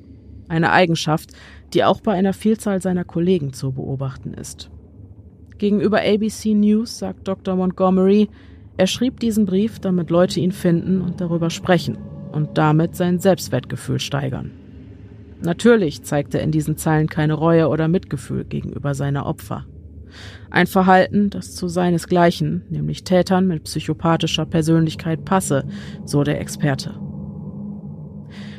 Eine 0.46 0.70
Eigenschaft, 0.70 1.32
die 1.74 1.82
auch 1.82 2.00
bei 2.00 2.12
einer 2.12 2.32
Vielzahl 2.32 2.80
seiner 2.80 3.04
Kollegen 3.04 3.52
zu 3.52 3.72
beobachten 3.72 4.34
ist. 4.34 4.70
Gegenüber 5.58 6.00
ABC 6.00 6.54
News 6.54 6.98
sagt 6.98 7.26
Dr. 7.26 7.56
Montgomery, 7.56 8.28
er 8.76 8.86
schrieb 8.86 9.18
diesen 9.18 9.44
Brief, 9.44 9.80
damit 9.80 10.08
Leute 10.08 10.38
ihn 10.38 10.52
finden 10.52 11.00
und 11.00 11.20
darüber 11.20 11.50
sprechen 11.50 11.98
und 12.32 12.56
damit 12.56 12.94
sein 12.94 13.18
Selbstwertgefühl 13.18 13.98
steigern. 13.98 14.52
Natürlich 15.42 16.02
zeigt 16.02 16.34
er 16.34 16.42
in 16.42 16.52
diesen 16.52 16.76
Zeilen 16.76 17.08
keine 17.08 17.34
Reue 17.34 17.68
oder 17.68 17.88
Mitgefühl 17.88 18.44
gegenüber 18.44 18.94
seiner 18.94 19.26
Opfer. 19.26 19.66
Ein 20.50 20.66
Verhalten, 20.66 21.30
das 21.30 21.54
zu 21.54 21.68
seinesgleichen, 21.68 22.62
nämlich 22.70 23.04
Tätern 23.04 23.46
mit 23.46 23.64
psychopathischer 23.64 24.46
Persönlichkeit 24.46 25.24
passe, 25.24 25.64
so 26.04 26.24
der 26.24 26.40
Experte. 26.40 26.94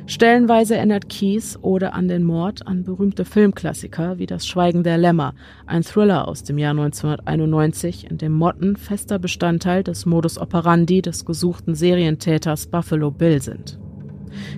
Stellenweise 0.09 0.75
erinnert 0.75 1.07
Keys 1.07 1.55
oder 1.61 1.93
an 1.93 2.07
den 2.07 2.23
Mord 2.23 2.65
an 2.65 2.83
berühmte 2.83 3.25
Filmklassiker 3.25 4.17
wie 4.17 4.25
Das 4.25 4.47
Schweigen 4.47 4.81
der 4.81 4.97
Lämmer, 4.97 5.35
ein 5.67 5.83
Thriller 5.83 6.27
aus 6.27 6.41
dem 6.41 6.57
Jahr 6.57 6.71
1991, 6.71 8.09
in 8.09 8.17
dem 8.17 8.33
Motten 8.33 8.75
fester 8.75 9.19
Bestandteil 9.19 9.83
des 9.83 10.07
Modus 10.07 10.39
operandi 10.39 11.03
des 11.03 11.25
gesuchten 11.25 11.75
Serientäters 11.75 12.65
Buffalo 12.65 13.11
Bill 13.11 13.39
sind. 13.39 13.77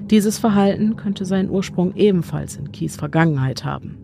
Dieses 0.09 0.39
Verhalten 0.39 0.95
könnte 0.95 1.25
seinen 1.25 1.49
Ursprung 1.49 1.97
ebenfalls 1.97 2.55
in 2.55 2.71
Keys 2.71 2.95
Vergangenheit 2.95 3.65
haben. 3.65 3.97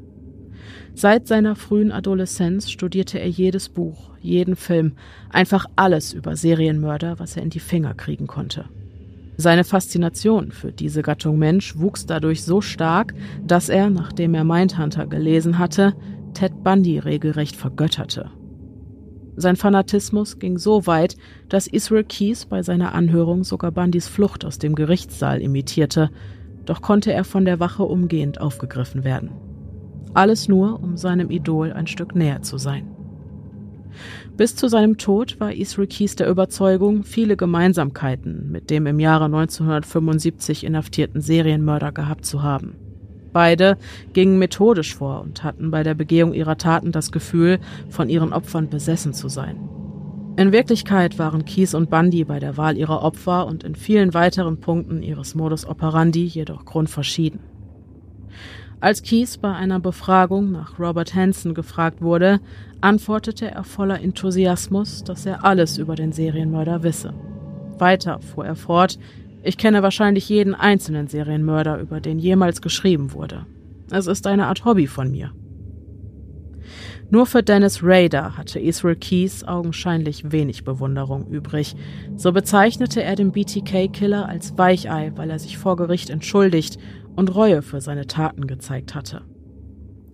Seit 0.96 1.28
seiner 1.28 1.56
frühen 1.56 1.94
Adoleszenz 1.94 2.70
studierte 2.70 3.22
er 3.22 3.30
jedes 3.30 3.70
Buch, 3.70 4.10
jeden 4.20 4.58
Film, 4.58 4.98
einfach 5.30 5.66
alles 5.78 6.12
über 6.12 6.36
Serienmörder, 6.36 7.20
was 7.20 7.38
er 7.38 7.44
in 7.44 7.52
die 7.52 7.62
Finger 7.62 7.94
kriegen 7.94 8.28
konnte. 8.28 8.66
Seine 9.40 9.64
Faszination 9.64 10.52
für 10.52 10.72
diese 10.72 11.04
Gattung 11.04 11.38
Mensch 11.38 11.78
wuchs 11.78 12.08
dadurch 12.08 12.44
so 12.44 12.60
stark, 12.60 13.14
dass 13.46 13.70
er, 13.70 13.92
nachdem 13.92 14.34
er 14.34 14.44
Mindhunter 14.44 15.06
gelesen 15.06 15.60
hatte, 15.60 15.94
Ted 16.34 16.64
Bundy 16.64 16.98
regelrecht 16.98 17.56
vergötterte. 17.56 18.32
Sein 19.36 19.56
Fanatismus 19.56 20.40
ging 20.40 20.58
so 20.58 20.88
weit, 20.88 21.16
dass 21.50 21.68
Israel 21.68 22.04
Keys 22.04 22.48
bei 22.48 22.64
seiner 22.64 22.96
Anhörung 22.96 23.44
sogar 23.44 23.72
Bundys 23.72 24.08
Flucht 24.08 24.44
aus 24.44 24.58
dem 24.58 24.74
Gerichtssaal 24.74 25.40
imitierte, 25.40 26.10
doch 26.66 26.82
konnte 26.82 27.14
er 27.14 27.24
von 27.24 27.46
der 27.46 27.60
Wache 27.60 27.84
umgehend 27.84 28.42
aufgegriffen 28.42 29.04
werden. 29.04 29.30
Alles 30.16 30.48
nur, 30.48 30.82
um 30.82 30.98
seinem 30.98 31.30
Idol 31.30 31.72
ein 31.72 31.86
Stück 31.86 32.16
näher 32.16 32.42
zu 32.42 32.58
sein. 32.58 32.88
Bis 34.38 34.56
zu 34.56 34.68
seinem 34.68 35.00
Tod 35.00 35.40
war 35.40 35.52
Israel 35.52 35.88
Keys 35.88 36.16
der 36.16 36.30
Überzeugung, 36.30 37.04
viele 37.04 37.36
Gemeinsamkeiten 37.36 38.52
mit 38.52 38.70
dem 38.70 38.86
im 38.86 39.00
Jahre 39.00 39.26
1975 39.26 40.64
inhaftierten 40.64 41.22
Serienmörder 41.22 41.92
gehabt 41.92 42.24
zu 42.24 42.44
haben. 42.44 42.76
Beide 43.34 43.80
gingen 44.14 44.38
methodisch 44.38 44.96
vor 44.96 45.22
und 45.22 45.44
hatten 45.44 45.72
bei 45.72 45.82
der 45.82 45.96
Begehung 45.96 46.36
ihrer 46.36 46.56
Taten 46.56 46.92
das 46.92 47.12
Gefühl, 47.12 47.58
von 47.90 48.10
ihren 48.10 48.32
Opfern 48.32 48.70
besessen 48.70 49.12
zu 49.12 49.28
sein. 49.28 49.58
In 50.38 50.52
Wirklichkeit 50.52 51.18
waren 51.18 51.44
Keys 51.44 51.74
und 51.74 51.90
Bundy 51.90 52.24
bei 52.24 52.40
der 52.40 52.58
Wahl 52.58 52.78
ihrer 52.78 53.02
Opfer 53.02 53.48
und 53.48 53.64
in 53.64 53.74
vielen 53.74 54.14
weiteren 54.14 54.60
Punkten 54.60 55.02
ihres 55.02 55.34
Modus 55.34 55.66
operandi 55.66 56.26
jedoch 56.26 56.64
grundverschieden. 56.64 57.40
Als 58.80 59.02
Keys 59.02 59.40
bei 59.40 59.52
einer 59.52 59.80
Befragung 59.80 60.52
nach 60.52 60.78
Robert 60.78 61.16
Hansen 61.16 61.56
gefragt 61.56 62.00
wurde, 62.04 62.40
antwortete 62.82 63.52
er 63.52 63.64
voller 63.64 64.02
Enthusiasmus, 64.02 65.04
dass 65.04 65.26
er 65.26 65.44
alles 65.44 65.78
über 65.78 65.96
den 65.96 66.12
Serienmörder 66.12 66.84
wisse. 66.84 67.14
Weiter 67.78 68.20
fuhr 68.20 68.46
er 68.46 68.56
fort, 68.56 68.98
ich 69.44 69.58
kenne 69.58 69.84
wahrscheinlich 69.84 70.28
jeden 70.30 70.56
einzelnen 70.56 71.08
Serienmörder, 71.08 71.80
über 71.80 72.02
den 72.02 72.20
jemals 72.20 72.62
geschrieben 72.62 73.14
wurde. 73.14 73.46
Es 73.92 74.08
ist 74.08 74.28
eine 74.28 74.48
Art 74.48 74.66
Hobby 74.66 74.88
von 74.88 75.12
mir. 75.12 75.32
Nur 77.10 77.26
für 77.26 77.42
Dennis 77.42 77.80
Rader 77.82 78.38
hatte 78.38 78.60
Israel 78.60 78.98
Keys 78.98 79.46
augenscheinlich 79.46 80.34
wenig 80.34 80.66
Bewunderung 80.66 81.28
übrig. 81.28 81.76
So 82.18 82.34
bezeichnete 82.34 83.02
er 83.02 83.16
den 83.16 83.32
BTK-Killer 83.32 84.28
als 84.28 84.58
Weichei, 84.58 85.14
weil 85.16 85.30
er 85.30 85.40
sich 85.40 85.58
vor 85.58 85.78
Gericht 85.78 86.10
entschuldigt 86.10 86.78
und 87.16 87.34
Reue 87.34 87.62
für 87.62 87.80
seine 87.80 88.08
Taten 88.08 88.48
gezeigt 88.48 88.94
hatte. 88.94 89.22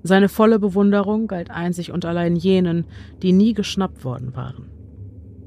Seine 0.04 0.28
volle 0.30 0.60
Bewunderung 0.60 1.28
galt 1.28 1.50
einzig 1.50 1.92
und 1.92 2.06
allein 2.06 2.36
jenen, 2.36 2.86
die 3.22 3.32
nie 3.32 3.54
geschnappt 3.54 4.04
worden 4.04 4.36
waren. 4.36 4.70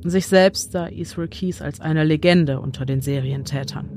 Sich 0.02 0.26
selbst 0.26 0.72
sah 0.72 0.86
Israel 0.86 1.28
Keys 1.28 1.60
als 1.60 1.80
eine 1.80 2.04
Legende 2.04 2.60
unter 2.60 2.86
den 2.86 3.00
Serientätern. 3.02 3.88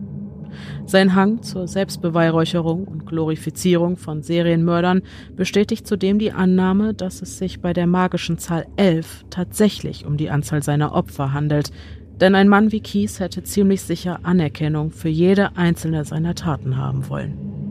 Sein 0.86 1.16
Hang 1.16 1.44
zur 1.44 1.68
Selbstbeweihräucherung 1.68 2.86
und 2.86 3.06
Glorifizierung 3.06 3.98
von 3.98 4.24
Serienmördern 4.24 5.04
bestätigt 5.36 5.88
zudem 5.88 6.20
die 6.20 6.32
Annahme, 6.32 6.94
dass 6.94 7.22
es 7.22 7.38
sich 7.38 7.62
bei 7.62 7.72
der 7.72 7.88
magischen 7.88 8.40
Zahl 8.40 8.66
elf 8.76 9.24
tatsächlich 9.30 10.06
um 10.06 10.18
die 10.18 10.30
Anzahl 10.30 10.64
seiner 10.64 10.94
Opfer 10.94 11.34
handelt, 11.34 11.72
denn 12.20 12.36
ein 12.36 12.50
Mann 12.50 12.72
wie 12.72 12.82
Keys 12.82 13.20
hätte 13.20 13.44
ziemlich 13.44 13.82
sicher 13.82 14.20
Anerkennung 14.24 14.92
für 14.92 15.10
jede 15.10 15.56
einzelne 15.56 16.04
seiner 16.04 16.36
Taten 16.36 16.76
haben 16.76 17.08
wollen. 17.08 17.69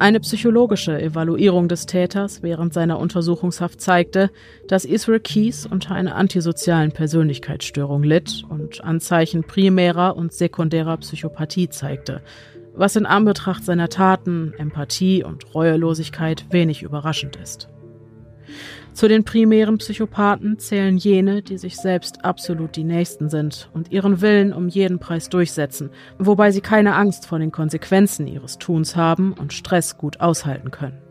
Eine 0.00 0.18
psychologische 0.18 1.00
Evaluierung 1.00 1.68
des 1.68 1.86
Täters 1.86 2.42
während 2.42 2.74
seiner 2.74 2.98
Untersuchungshaft 2.98 3.80
zeigte, 3.80 4.30
dass 4.66 4.84
Israel 4.84 5.20
Keys 5.20 5.66
unter 5.66 5.94
einer 5.94 6.16
antisozialen 6.16 6.90
Persönlichkeitsstörung 6.90 8.02
litt 8.02 8.42
und 8.48 8.82
Anzeichen 8.82 9.44
primärer 9.44 10.16
und 10.16 10.32
sekundärer 10.32 10.96
Psychopathie 10.96 11.68
zeigte, 11.68 12.22
was 12.74 12.96
in 12.96 13.06
Anbetracht 13.06 13.64
seiner 13.64 13.88
Taten, 13.88 14.52
Empathie 14.58 15.22
und 15.22 15.54
Reuelosigkeit 15.54 16.46
wenig 16.50 16.82
überraschend 16.82 17.36
ist. 17.36 17.68
Zu 18.94 19.08
den 19.08 19.24
primären 19.24 19.78
Psychopathen 19.78 20.60
zählen 20.60 20.96
jene, 20.96 21.42
die 21.42 21.58
sich 21.58 21.76
selbst 21.76 22.24
absolut 22.24 22.76
die 22.76 22.84
Nächsten 22.84 23.28
sind 23.28 23.68
und 23.74 23.90
ihren 23.90 24.20
Willen 24.20 24.52
um 24.52 24.68
jeden 24.68 25.00
Preis 25.00 25.28
durchsetzen, 25.28 25.90
wobei 26.16 26.52
sie 26.52 26.60
keine 26.60 26.94
Angst 26.94 27.26
vor 27.26 27.40
den 27.40 27.50
Konsequenzen 27.50 28.28
ihres 28.28 28.56
Tuns 28.58 28.94
haben 28.94 29.32
und 29.32 29.52
Stress 29.52 29.98
gut 29.98 30.20
aushalten 30.20 30.70
können. 30.70 31.02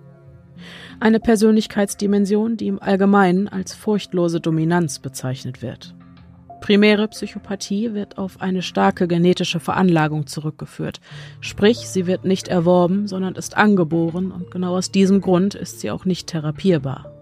Eine 1.02 1.20
Persönlichkeitsdimension, 1.20 2.56
die 2.56 2.68
im 2.68 2.82
Allgemeinen 2.82 3.50
als 3.50 3.76
furchtlose 3.76 4.40
Dominanz 4.40 5.00
bezeichnet 5.00 5.62
wird. 5.62 5.94
Primäre 6.62 7.10
Psychopathie 7.10 7.94
wird 7.94 8.18
auf 8.18 8.40
eine 8.40 8.62
starke 8.62 9.10
genetische 9.10 9.60
Veranlagung 9.60 10.26
zurückgeführt, 10.26 11.02
sprich 11.42 11.80
sie 11.80 12.08
wird 12.08 12.24
nicht 12.24 12.48
erworben, 12.48 13.08
sondern 13.08 13.36
ist 13.36 13.58
angeboren 13.58 14.32
und 14.32 14.52
genau 14.52 14.78
aus 14.78 14.90
diesem 14.90 15.20
Grund 15.20 15.54
ist 15.54 15.82
sie 15.82 15.92
auch 15.92 16.06
nicht 16.06 16.28
therapierbar. 16.28 17.13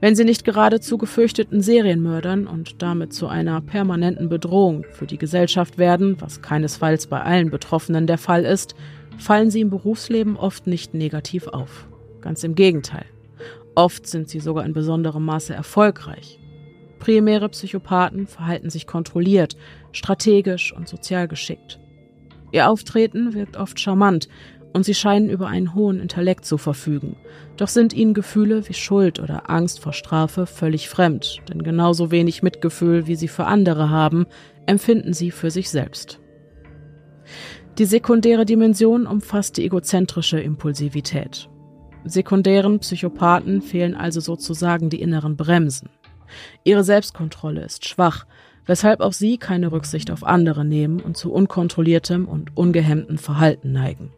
Wenn 0.00 0.14
sie 0.14 0.24
nicht 0.24 0.44
gerade 0.44 0.80
zu 0.80 0.96
gefürchteten 0.96 1.60
Serienmördern 1.60 2.46
und 2.46 2.82
damit 2.82 3.12
zu 3.12 3.26
einer 3.26 3.60
permanenten 3.60 4.28
Bedrohung 4.28 4.84
für 4.92 5.06
die 5.06 5.18
Gesellschaft 5.18 5.76
werden, 5.76 6.16
was 6.20 6.40
keinesfalls 6.40 7.08
bei 7.08 7.20
allen 7.20 7.50
Betroffenen 7.50 8.06
der 8.06 8.18
Fall 8.18 8.44
ist, 8.44 8.76
fallen 9.18 9.50
sie 9.50 9.60
im 9.60 9.70
Berufsleben 9.70 10.36
oft 10.36 10.68
nicht 10.68 10.94
negativ 10.94 11.48
auf. 11.48 11.88
Ganz 12.20 12.44
im 12.44 12.54
Gegenteil. 12.54 13.06
Oft 13.74 14.06
sind 14.06 14.28
sie 14.28 14.40
sogar 14.40 14.64
in 14.64 14.72
besonderem 14.72 15.24
Maße 15.24 15.52
erfolgreich. 15.52 16.38
Primäre 17.00 17.48
Psychopathen 17.48 18.26
verhalten 18.26 18.70
sich 18.70 18.86
kontrolliert, 18.86 19.56
strategisch 19.92 20.72
und 20.72 20.88
sozial 20.88 21.26
geschickt. 21.26 21.80
Ihr 22.50 22.68
Auftreten 22.68 23.34
wirkt 23.34 23.56
oft 23.56 23.78
charmant, 23.78 24.28
und 24.72 24.84
sie 24.84 24.94
scheinen 24.94 25.30
über 25.30 25.48
einen 25.48 25.74
hohen 25.74 26.00
Intellekt 26.00 26.44
zu 26.44 26.58
verfügen. 26.58 27.16
Doch 27.56 27.68
sind 27.68 27.92
ihnen 27.92 28.14
Gefühle 28.14 28.68
wie 28.68 28.74
Schuld 28.74 29.20
oder 29.20 29.50
Angst 29.50 29.80
vor 29.80 29.92
Strafe 29.92 30.46
völlig 30.46 30.88
fremd, 30.88 31.38
denn 31.48 31.62
genauso 31.62 32.10
wenig 32.10 32.42
Mitgefühl, 32.42 33.06
wie 33.06 33.16
sie 33.16 33.28
für 33.28 33.46
andere 33.46 33.90
haben, 33.90 34.26
empfinden 34.66 35.12
sie 35.12 35.30
für 35.30 35.50
sich 35.50 35.70
selbst. 35.70 36.20
Die 37.78 37.84
sekundäre 37.84 38.44
Dimension 38.44 39.06
umfasst 39.06 39.56
die 39.56 39.64
egozentrische 39.64 40.40
Impulsivität. 40.40 41.48
Sekundären 42.04 42.80
Psychopathen 42.80 43.62
fehlen 43.62 43.94
also 43.94 44.20
sozusagen 44.20 44.90
die 44.90 45.00
inneren 45.00 45.36
Bremsen. 45.36 45.90
Ihre 46.64 46.84
Selbstkontrolle 46.84 47.62
ist 47.62 47.86
schwach, 47.88 48.26
weshalb 48.66 49.00
auch 49.00 49.12
sie 49.12 49.38
keine 49.38 49.72
Rücksicht 49.72 50.10
auf 50.10 50.24
andere 50.24 50.64
nehmen 50.64 51.00
und 51.00 51.16
zu 51.16 51.32
unkontrolliertem 51.32 52.26
und 52.26 52.56
ungehemmtem 52.56 53.18
Verhalten 53.18 53.72
neigen. 53.72 54.12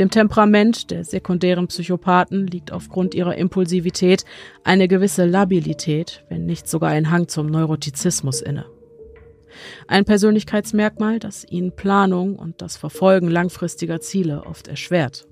Dem 0.00 0.08
Temperament 0.08 0.90
der 0.90 1.04
sekundären 1.04 1.66
Psychopathen 1.66 2.46
liegt 2.46 2.72
aufgrund 2.72 3.14
ihrer 3.14 3.36
Impulsivität 3.36 4.24
eine 4.64 4.88
gewisse 4.88 5.26
Labilität, 5.26 6.24
wenn 6.30 6.46
nicht 6.46 6.66
sogar 6.70 6.88
ein 6.88 7.10
Hang 7.10 7.28
zum 7.28 7.48
Neurotizismus 7.48 8.40
inne. 8.40 8.64
Ein 9.88 10.06
Persönlichkeitsmerkmal, 10.06 11.18
das 11.18 11.44
ihnen 11.44 11.76
Planung 11.76 12.36
und 12.36 12.62
das 12.62 12.78
Verfolgen 12.78 13.28
langfristiger 13.28 14.00
Ziele 14.00 14.46
oft 14.46 14.68
erschwert. 14.68 15.28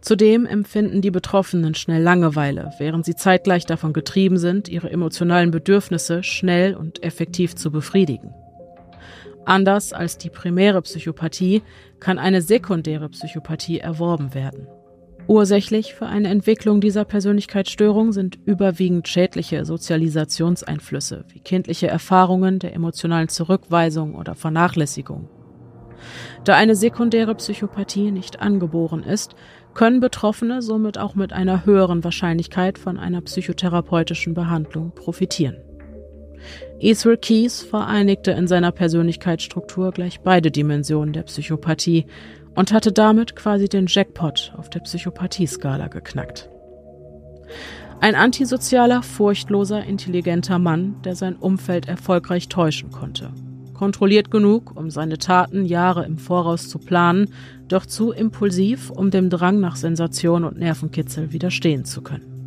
Zudem 0.00 0.44
empfinden 0.44 1.00
die 1.00 1.12
Betroffenen 1.12 1.76
schnell 1.76 2.02
Langeweile, 2.02 2.72
während 2.80 3.04
sie 3.04 3.14
zeitgleich 3.14 3.64
davon 3.64 3.92
getrieben 3.92 4.38
sind, 4.38 4.68
ihre 4.68 4.90
emotionalen 4.90 5.52
Bedürfnisse 5.52 6.24
schnell 6.24 6.74
und 6.74 7.04
effektiv 7.04 7.54
zu 7.54 7.70
befriedigen. 7.70 8.34
Anders 9.48 9.94
als 9.94 10.18
die 10.18 10.28
primäre 10.28 10.82
Psychopathie 10.82 11.62
kann 12.00 12.18
eine 12.18 12.42
sekundäre 12.42 13.08
Psychopathie 13.08 13.78
erworben 13.78 14.34
werden. 14.34 14.66
Ursächlich 15.26 15.94
für 15.94 16.06
eine 16.06 16.28
Entwicklung 16.28 16.80
dieser 16.80 17.04
Persönlichkeitsstörung 17.04 18.12
sind 18.12 18.38
überwiegend 18.46 19.08
schädliche 19.08 19.66
Sozialisationseinflüsse 19.66 21.26
wie 21.28 21.40
kindliche 21.40 21.86
Erfahrungen 21.86 22.58
der 22.58 22.74
emotionalen 22.74 23.28
Zurückweisung 23.28 24.14
oder 24.14 24.34
Vernachlässigung. 24.34 25.28
Da 26.44 26.54
eine 26.56 26.74
sekundäre 26.74 27.34
Psychopathie 27.34 28.10
nicht 28.10 28.40
angeboren 28.40 29.02
ist, 29.02 29.34
können 29.74 30.00
Betroffene 30.00 30.62
somit 30.62 30.96
auch 30.96 31.14
mit 31.14 31.34
einer 31.34 31.66
höheren 31.66 32.02
Wahrscheinlichkeit 32.04 32.78
von 32.78 32.98
einer 32.98 33.20
psychotherapeutischen 33.20 34.32
Behandlung 34.32 34.92
profitieren. 34.94 35.58
Israel 36.80 37.16
Keys 37.16 37.62
vereinigte 37.62 38.30
in 38.32 38.46
seiner 38.46 38.72
Persönlichkeitsstruktur 38.72 39.92
gleich 39.92 40.20
beide 40.20 40.50
Dimensionen 40.50 41.12
der 41.12 41.22
Psychopathie 41.22 42.06
und 42.54 42.72
hatte 42.72 42.92
damit 42.92 43.36
quasi 43.36 43.68
den 43.68 43.86
Jackpot 43.86 44.52
auf 44.56 44.70
der 44.70 44.80
Psychopathie-Skala 44.80 45.88
geknackt. 45.88 46.48
Ein 48.00 48.14
antisozialer, 48.14 49.02
furchtloser, 49.02 49.84
intelligenter 49.84 50.58
Mann, 50.58 50.96
der 51.04 51.16
sein 51.16 51.36
Umfeld 51.36 51.88
erfolgreich 51.88 52.48
täuschen 52.48 52.92
konnte. 52.92 53.30
Kontrolliert 53.74 54.30
genug, 54.30 54.76
um 54.76 54.90
seine 54.90 55.18
Taten 55.18 55.64
Jahre 55.64 56.04
im 56.04 56.18
Voraus 56.18 56.68
zu 56.68 56.78
planen, 56.78 57.32
doch 57.68 57.86
zu 57.86 58.12
impulsiv, 58.12 58.90
um 58.90 59.10
dem 59.10 59.30
Drang 59.30 59.60
nach 59.60 59.76
Sensation 59.76 60.44
und 60.44 60.58
Nervenkitzel 60.58 61.32
widerstehen 61.32 61.84
zu 61.84 62.02
können. 62.02 62.37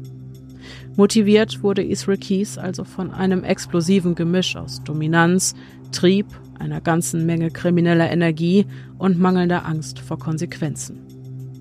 Motiviert 1.02 1.64
wurde 1.64 1.82
Israel 1.82 2.20
Keys 2.20 2.60
also 2.60 2.84
von 2.84 3.10
einem 3.10 3.44
explosiven 3.44 4.14
Gemisch 4.14 4.56
aus 4.56 4.84
Dominanz, 4.84 5.56
Trieb, 5.92 6.28
einer 6.60 6.80
ganzen 6.80 7.26
Menge 7.26 7.50
krimineller 7.50 8.12
Energie 8.12 8.68
und 9.00 9.20
mangelnder 9.20 9.66
Angst 9.66 9.98
vor 9.98 10.20
Konsequenzen. 10.20 11.02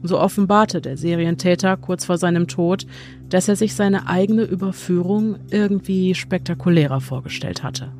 So 0.02 0.20
offenbarte 0.20 0.82
der 0.82 0.98
Serientäter 0.98 1.78
kurz 1.78 2.04
vor 2.04 2.18
seinem 2.18 2.48
Tod, 2.48 2.84
dass 3.30 3.48
er 3.48 3.56
sich 3.56 3.74
seine 3.74 4.08
eigene 4.08 4.42
Überführung 4.42 5.36
irgendwie 5.50 6.14
spektakulärer 6.14 7.00
vorgestellt 7.00 7.62
hatte. 7.62 7.92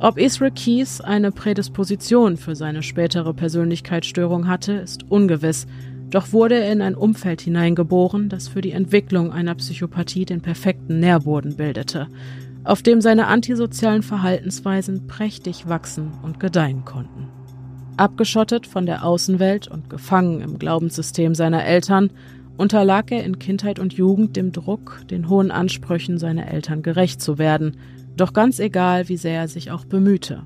Ob 0.00 0.18
Israel 0.18 0.50
Keys 0.50 1.00
eine 1.00 1.30
Prädisposition 1.30 2.36
für 2.36 2.56
seine 2.56 2.82
spätere 2.82 3.32
Persönlichkeitsstörung 3.32 4.48
hatte, 4.48 4.72
ist 4.72 5.08
ungewiss, 5.08 5.68
doch 6.12 6.32
wurde 6.32 6.56
er 6.56 6.70
in 6.70 6.82
ein 6.82 6.94
Umfeld 6.94 7.40
hineingeboren, 7.40 8.28
das 8.28 8.46
für 8.46 8.60
die 8.60 8.72
Entwicklung 8.72 9.32
einer 9.32 9.54
Psychopathie 9.54 10.26
den 10.26 10.42
perfekten 10.42 11.00
Nährboden 11.00 11.56
bildete, 11.56 12.06
auf 12.64 12.82
dem 12.82 13.00
seine 13.00 13.28
antisozialen 13.28 14.02
Verhaltensweisen 14.02 15.06
prächtig 15.06 15.68
wachsen 15.68 16.12
und 16.22 16.38
gedeihen 16.38 16.84
konnten. 16.84 17.28
Abgeschottet 17.96 18.66
von 18.66 18.84
der 18.84 19.06
Außenwelt 19.06 19.68
und 19.68 19.88
gefangen 19.88 20.42
im 20.42 20.58
Glaubenssystem 20.58 21.34
seiner 21.34 21.64
Eltern, 21.64 22.10
unterlag 22.58 23.10
er 23.10 23.24
in 23.24 23.38
Kindheit 23.38 23.78
und 23.78 23.94
Jugend 23.94 24.36
dem 24.36 24.52
Druck, 24.52 25.00
den 25.10 25.30
hohen 25.30 25.50
Ansprüchen 25.50 26.18
seiner 26.18 26.48
Eltern 26.48 26.82
gerecht 26.82 27.22
zu 27.22 27.38
werden, 27.38 27.78
doch 28.18 28.34
ganz 28.34 28.58
egal, 28.58 29.08
wie 29.08 29.16
sehr 29.16 29.40
er 29.40 29.48
sich 29.48 29.70
auch 29.70 29.86
bemühte. 29.86 30.42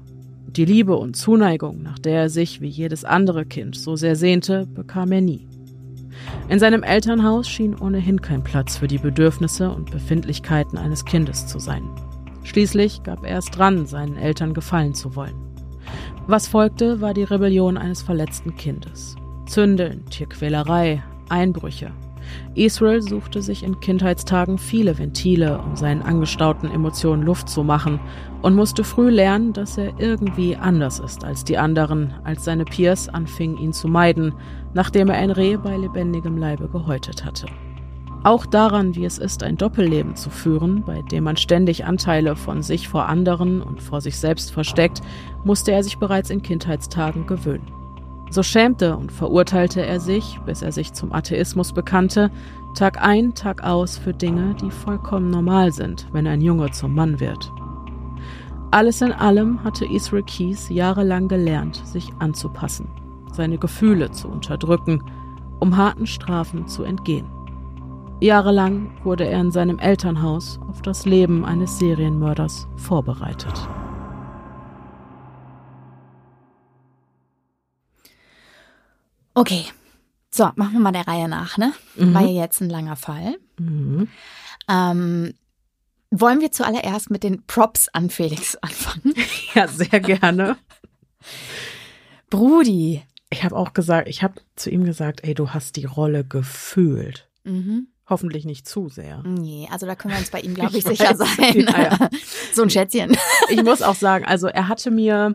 Die 0.47 0.65
Liebe 0.65 0.97
und 0.97 1.17
Zuneigung, 1.17 1.83
nach 1.83 1.99
der 1.99 2.21
er 2.21 2.31
sich 2.31 2.61
wie 2.61 2.69
jedes 2.69 3.05
andere 3.05 3.45
Kind 3.45 3.75
so 3.75 3.97
sehr 3.97 4.15
sehnte, 4.15 4.67
bekam 4.73 5.11
er 5.11 5.21
nie. 5.21 5.49
In 6.49 6.59
seinem 6.59 6.83
Elternhaus 6.83 7.49
schien 7.49 7.75
ohnehin 7.75 8.21
kein 8.21 8.45
Platz 8.45 8.77
für 8.77 8.87
die 8.87 8.99
Bedürfnisse 8.99 9.71
und 9.71 9.91
Befindlichkeiten 9.91 10.79
eines 10.79 11.05
Kindes 11.05 11.47
zu 11.47 11.59
sein. 11.59 11.91
Schließlich 12.45 13.03
gab 13.03 13.25
er 13.25 13.39
es 13.39 13.47
dran, 13.47 13.87
seinen 13.87 14.17
Eltern 14.17 14.55
gefallen 14.55 14.95
zu 14.95 15.17
wollen. 15.17 15.35
Was 16.29 16.49
folgte, 16.49 17.01
war 17.01 17.15
die 17.15 17.25
Rebellion 17.25 17.77
eines 17.77 18.03
verletzten 18.03 18.57
Kindes. 18.57 19.17
Zündeln, 19.47 20.05
Tierquälerei, 20.07 21.03
Einbrüche. 21.29 21.93
Israel 22.55 23.03
suchte 23.03 23.43
sich 23.43 23.63
in 23.63 23.79
Kindheitstagen 23.81 24.59
viele 24.59 24.99
Ventile, 24.99 25.59
um 25.59 25.77
seinen 25.77 26.03
angestauten 26.03 26.71
Emotionen 26.71 27.23
Luft 27.23 27.49
zu 27.49 27.63
machen 27.63 28.01
und 28.43 28.55
musste 28.55 28.85
früh 28.85 29.11
lernen, 29.11 29.53
dass 29.53 29.79
er 29.79 29.99
irgendwie 29.99 30.57
anders 30.57 30.99
ist 30.99 31.25
als 31.25 31.45
die 31.45 31.59
anderen, 31.59 32.15
als 32.25 32.45
seine 32.45 32.65
Peers 32.65 33.09
anfingen, 33.09 33.59
ihn 33.59 33.73
zu 33.73 33.89
meiden, 33.89 34.35
nachdem 34.75 35.09
er 35.09 35.17
ein 35.17 35.31
Reh 35.31 35.57
bei 35.57 35.77
lebendigem 35.77 36.37
Leibe 36.37 36.69
gehäutet 36.69 37.25
hatte. 37.25 37.47
Auch 38.23 38.45
daran, 38.45 38.97
wie 38.97 39.05
es 39.05 39.19
ist, 39.19 39.43
ein 39.43 39.57
Doppelleben 39.57 40.17
zu 40.17 40.31
führen, 40.31 40.83
bei 40.85 41.03
dem 41.03 41.25
man 41.25 41.37
ständig 41.37 41.85
Anteile 41.85 42.35
von 42.35 42.63
sich 42.63 42.89
vor 42.89 43.09
anderen 43.09 43.63
und 43.63 43.81
vor 43.81 44.01
sich 44.01 44.19
selbst 44.19 44.51
versteckt, 44.53 45.01
musste 45.45 45.73
er 45.73 45.85
sich 45.85 45.99
bereits 45.99 46.31
in 46.31 46.43
Kindheitstagen 46.43 47.27
gewöhnen. 47.27 47.71
So 48.31 48.43
schämte 48.43 48.97
und 48.97 49.13
verurteilte 49.13 49.87
er 49.87 50.01
sich, 50.01 50.41
bis 50.45 50.63
er 50.63 50.73
sich 50.73 50.93
zum 50.93 51.13
Atheismus 51.13 51.73
bekannte, 51.73 52.31
Tag 52.75 53.01
ein, 53.01 53.35
Tag 53.35 53.63
aus 53.63 53.97
für 53.97 54.13
Dinge, 54.13 54.57
die 54.61 54.71
vollkommen 54.71 55.31
normal 55.31 55.73
sind, 55.73 56.09
wenn 56.13 56.27
ein 56.27 56.41
Junge 56.41 56.73
zum 56.73 56.95
Mann 56.95 57.21
wird. 57.21 57.53
Alles 58.71 59.01
in 59.01 59.13
allem 59.13 59.63
hatte 59.63 59.85
Israel 59.87 60.25
Keys 60.25 60.69
jahrelang 60.69 61.29
gelernt, 61.29 61.77
sich 61.87 62.13
anzupassen, 62.19 62.89
seine 63.33 63.59
Gefühle 63.59 64.11
zu 64.11 64.29
unterdrücken, 64.29 65.03
um 65.61 65.77
harten 65.77 66.07
Strafen 66.07 66.67
zu 66.67 66.83
entgehen. 66.83 67.27
Jahrelang 68.21 68.91
wurde 69.05 69.27
er 69.27 69.41
in 69.41 69.51
seinem 69.51 69.79
Elternhaus 69.79 70.59
auf 70.69 70.83
das 70.83 71.05
Leben 71.05 71.45
eines 71.45 71.79
Serienmörders 71.79 72.67
vorbereitet. 72.77 73.69
Okay, 79.35 79.67
so, 80.31 80.51
machen 80.57 80.73
wir 80.73 80.81
mal 80.81 80.93
der 80.93 81.07
Reihe 81.07 81.29
nach, 81.29 81.59
ne? 81.59 81.73
Mhm. 81.97 82.15
War 82.15 82.23
ja 82.23 82.43
jetzt 82.43 82.61
ein 82.63 82.71
langer 82.71 82.97
Fall. 82.97 83.37
Mhm. 83.59 84.09
Ähm, 84.69 85.35
wollen 86.11 86.41
wir 86.41 86.53
zuallererst 86.53 87.11
mit 87.11 87.23
den 87.23 87.45
Props 87.47 87.89
an 87.89 88.11
Felix 88.11 88.57
anfangen? 88.57 89.15
Ja, 89.55 89.69
sehr 89.69 90.01
gerne. 90.01 90.57
Brudi. 92.31 93.03
Ich 93.31 93.43
habe 93.43 93.57
auch 93.57 93.73
gesagt, 93.73 94.09
ich 94.09 94.23
habe 94.23 94.35
zu 94.55 94.71
ihm 94.71 94.85
gesagt, 94.85 95.25
ey, 95.25 95.35
du 95.35 95.51
hast 95.51 95.77
die 95.77 95.85
Rolle 95.87 96.25
gefühlt. 96.25 97.29
Mhm. 97.45 97.89
Hoffentlich 98.09 98.45
nicht 98.45 98.69
zu 98.69 98.89
sehr. 98.89 99.23
Nee, 99.25 99.69
also 99.73 99.85
da 99.87 99.97
können 99.97 100.15
wir 100.15 100.21
uns 100.21 100.31
bei 100.31 100.41
ihm, 100.41 100.55
glaube 100.55 100.77
ich, 100.77 100.79
ich, 100.79 100.85
sicher 100.85 101.19
weiß, 101.19 101.37
sein. 101.37 101.61
Ja, 101.61 101.83
ja. 101.83 102.11
so 102.53 102.63
ein 102.63 102.71
Schätzchen. 102.71 103.17
Ich 103.49 103.63
muss 103.65 103.83
auch 103.83 103.97
sagen, 103.97 104.25
also 104.25 104.47
er 104.47 104.69
hatte 104.69 104.91
mir 104.91 105.35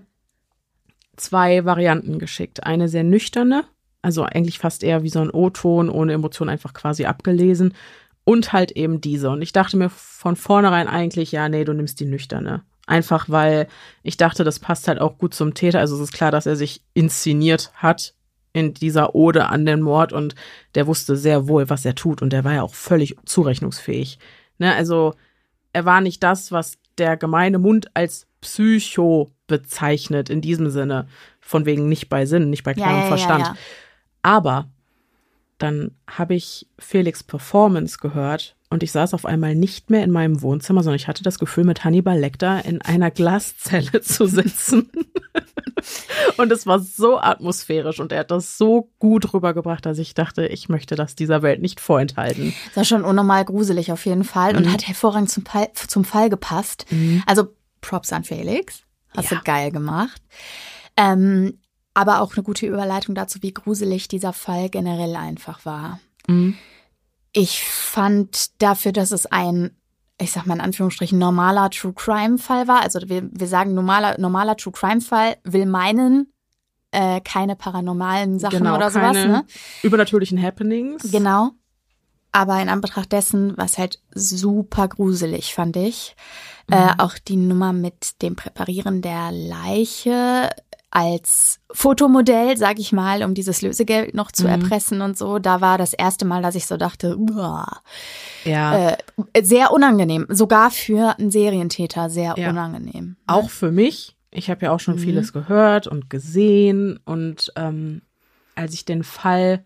zwei 1.18 1.66
Varianten 1.66 2.20
geschickt. 2.20 2.64
Eine 2.64 2.88
sehr 2.88 3.04
nüchterne, 3.04 3.66
also 4.02 4.24
eigentlich 4.24 4.60
fast 4.60 4.84
eher 4.84 5.04
wie 5.04 5.10
so 5.10 5.20
ein 5.20 5.32
O-Ton, 5.32 5.90
ohne 5.90 6.14
Emotion 6.14 6.50
einfach 6.50 6.74
quasi 6.74 7.06
abgelesen. 7.06 7.74
Und 8.24 8.54
halt 8.54 8.72
eben 8.72 9.02
diese. 9.02 9.30
Und 9.30 9.42
ich 9.42 9.52
dachte 9.52 9.78
mir 9.78 9.90
von 9.90 10.36
vornherein 10.36 10.88
eigentlich, 10.88 11.32
ja, 11.32 11.50
nee, 11.50 11.64
du 11.64 11.74
nimmst 11.74 12.00
die 12.00 12.06
nüchterne. 12.06 12.64
Einfach 12.88 13.30
weil 13.30 13.68
ich 14.04 14.18
dachte, 14.18 14.44
das 14.44 14.60
passt 14.60 14.88
halt 14.88 15.00
auch 15.00 15.18
gut 15.18 15.34
zum 15.34 15.54
Täter. 15.54 15.80
Also 15.80 15.96
es 15.96 16.02
ist 16.02 16.14
klar, 16.14 16.32
dass 16.32 16.46
er 16.46 16.56
sich 16.56 16.82
inszeniert 16.94 17.72
hat 17.76 18.14
in 18.54 18.74
dieser 18.74 19.16
Ode 19.16 19.48
an 19.48 19.66
den 19.66 19.82
Mord 19.82 20.14
und 20.14 20.36
der 20.76 20.88
wusste 20.88 21.16
sehr 21.16 21.48
wohl, 21.48 21.70
was 21.70 21.86
er 21.86 21.96
tut 21.96 22.22
und 22.22 22.34
der 22.34 22.44
war 22.44 22.54
ja 22.54 22.64
auch 22.64 22.74
völlig 22.74 23.16
zurechnungsfähig. 23.26 24.20
Ne, 24.58 24.74
also 24.76 25.14
er 25.74 25.86
war 25.86 26.02
nicht 26.02 26.22
das, 26.22 26.52
was 26.52 26.78
der 26.98 27.18
gemeine 27.18 27.60
Mund 27.60 27.88
als 27.96 28.28
Psycho 28.42 29.32
bezeichnet 29.48 30.30
in 30.30 30.42
diesem 30.42 30.70
Sinne, 30.70 31.08
von 31.40 31.66
wegen 31.66 31.88
nicht 31.88 32.10
bei 32.10 32.26
Sinn, 32.26 32.50
nicht 32.50 32.64
bei 32.64 32.74
klarem 32.74 32.98
ja, 32.98 33.02
ja, 33.04 33.08
Verstand. 33.08 33.46
Ja, 33.48 33.56
aber 34.22 34.70
dann 35.62 35.92
habe 36.08 36.36
ich 36.36 36.68
Felix 36.80 37.24
Performance 37.24 37.98
gehört 38.00 38.56
und 38.70 38.84
ich 38.84 38.92
saß 38.92 39.14
auf 39.14 39.26
einmal 39.26 39.54
nicht 39.54 39.90
mehr 39.90 40.04
in 40.04 40.12
meinem 40.12 40.42
Wohnzimmer, 40.42 40.82
sondern 40.82 40.96
ich 40.96 41.08
hatte 41.08 41.24
das 41.24 41.40
Gefühl, 41.40 41.66
mit 41.66 41.84
Hannibal 41.84 42.18
Lecter 42.18 42.64
in 42.64 42.82
einer 42.82 43.12
Glaszelle 43.12 44.02
zu 44.02 44.26
sitzen. 44.26 44.90
und 46.38 46.52
es 46.52 46.66
war 46.66 46.80
so 46.80 47.20
atmosphärisch 47.20 48.00
und 48.00 48.12
er 48.12 48.20
hat 48.20 48.32
das 48.32 48.58
so 48.58 48.90
gut 49.00 49.34
rübergebracht, 49.34 49.86
dass 49.86 49.98
ich 49.98 50.14
dachte, 50.14 50.48
ich 50.48 50.70
möchte 50.70 50.96
das 50.96 51.16
dieser 51.16 51.42
Welt 51.42 51.62
nicht 51.62 51.82
vorenthalten. 51.82 52.54
Das 52.68 52.78
war 52.78 52.86
schon 52.86 53.04
unnormal 53.04 53.44
gruselig 53.44 53.92
auf 53.92 54.06
jeden 54.06 54.24
Fall 54.24 54.56
und 54.56 54.66
mhm. 54.66 54.72
hat 54.72 54.88
hervorragend 54.88 55.30
zum, 55.30 55.46
Fall, 55.46 55.70
zum 55.74 56.06
Fall 56.06 56.30
gepasst. 56.30 56.86
Mhm. 56.92 57.24
Also 57.26 57.50
Props 57.82 58.14
an 58.14 58.24
Felix. 58.24 58.84
Hast 59.16 59.32
ja. 59.32 59.38
du 59.38 59.44
geil 59.44 59.72
gemacht. 59.72 60.22
Ähm, 60.96 61.60
aber 61.94 62.22
auch 62.22 62.34
eine 62.36 62.44
gute 62.44 62.66
Überleitung 62.66 63.16
dazu, 63.16 63.40
wie 63.42 63.54
gruselig 63.54 64.08
dieser 64.08 64.34
Fall 64.34 64.70
generell 64.70 65.16
einfach 65.16 65.66
war. 65.66 66.00
Mhm. 66.28 66.56
Ich 67.34 67.64
fand 67.64 68.62
dafür, 68.62 68.92
dass 68.92 69.12
es 69.12 69.26
ein, 69.26 69.72
ich 70.20 70.32
sag 70.32 70.46
mal 70.46 70.56
in 70.56 70.62
Anführungsstrichen, 70.62 71.18
normaler 71.18 71.70
True 71.70 71.94
Crime 71.94 72.38
Fall 72.38 72.68
war. 72.68 72.82
Also 72.82 73.00
wir, 73.08 73.30
wir 73.32 73.48
sagen 73.48 73.74
normaler, 73.74 74.20
normaler 74.20 74.58
True 74.58 74.74
Crime 74.74 75.02
Fall 75.02 75.38
will 75.44 75.66
meinen, 75.66 76.32
äh, 76.92 77.22
keine 77.22 77.56
paranormalen 77.56 78.40
Sachen 78.40 78.60
genau, 78.60 78.76
oder 78.76 78.92
sowas, 78.92 79.16
ne? 79.16 79.46
übernatürlichen 79.82 80.42
Happenings. 80.42 81.10
Genau. 81.12 81.52
Aber 82.34 82.62
in 82.62 82.70
Anbetracht 82.70 83.12
dessen 83.12 83.58
war 83.58 83.66
es 83.66 83.78
halt 83.78 84.00
super 84.14 84.88
gruselig, 84.88 85.54
fand 85.54 85.76
ich. 85.76 86.16
Äh, 86.70 86.94
auch 87.00 87.18
die 87.18 87.36
Nummer 87.36 87.74
mit 87.74 88.22
dem 88.22 88.38
Präparieren 88.38 89.02
der 89.02 89.32
Leiche 89.34 90.50
als 90.92 91.60
Fotomodell, 91.72 92.58
sag 92.58 92.78
ich 92.80 92.92
mal, 92.92 93.24
um 93.24 93.34
dieses 93.34 93.62
Lösegeld 93.62 94.14
noch 94.14 94.32
zu 94.32 94.44
Mhm. 94.44 94.50
erpressen 94.50 95.02
und 95.02 95.18
so. 95.18 95.40
Da 95.40 95.62
war 95.62 95.78
das 95.78 95.94
erste 95.94 96.26
Mal, 96.26 96.42
dass 96.42 96.56
ich 96.56 96.68
so 96.68 96.78
dachte, 96.78 97.18
uah, 97.18 97.82
Ja, 98.44 98.90
äh, 98.90 98.98
sehr 99.42 99.72
unangenehm. 99.72 100.26
Sogar 100.30 100.70
für 100.72 101.18
einen 101.18 101.32
Serientäter 101.32 102.10
sehr 102.10 102.36
Ja. 102.38 102.50
unangenehm. 102.50 103.16
auch 103.26 103.50
für 103.50 103.72
mich. 103.72 104.16
Ich 104.32 104.50
habe 104.50 104.66
ja 104.66 104.72
auch 104.72 104.80
schon 104.80 104.96
Mhm. 104.96 105.00
vieles 105.00 105.34
gehört 105.34 105.88
und 105.88 106.10
gesehen. 106.10 107.00
Und 107.06 107.52
ähm, 107.56 108.02
als 108.56 108.74
ich 108.74 108.86
den 108.86 109.04
Fall 109.04 109.64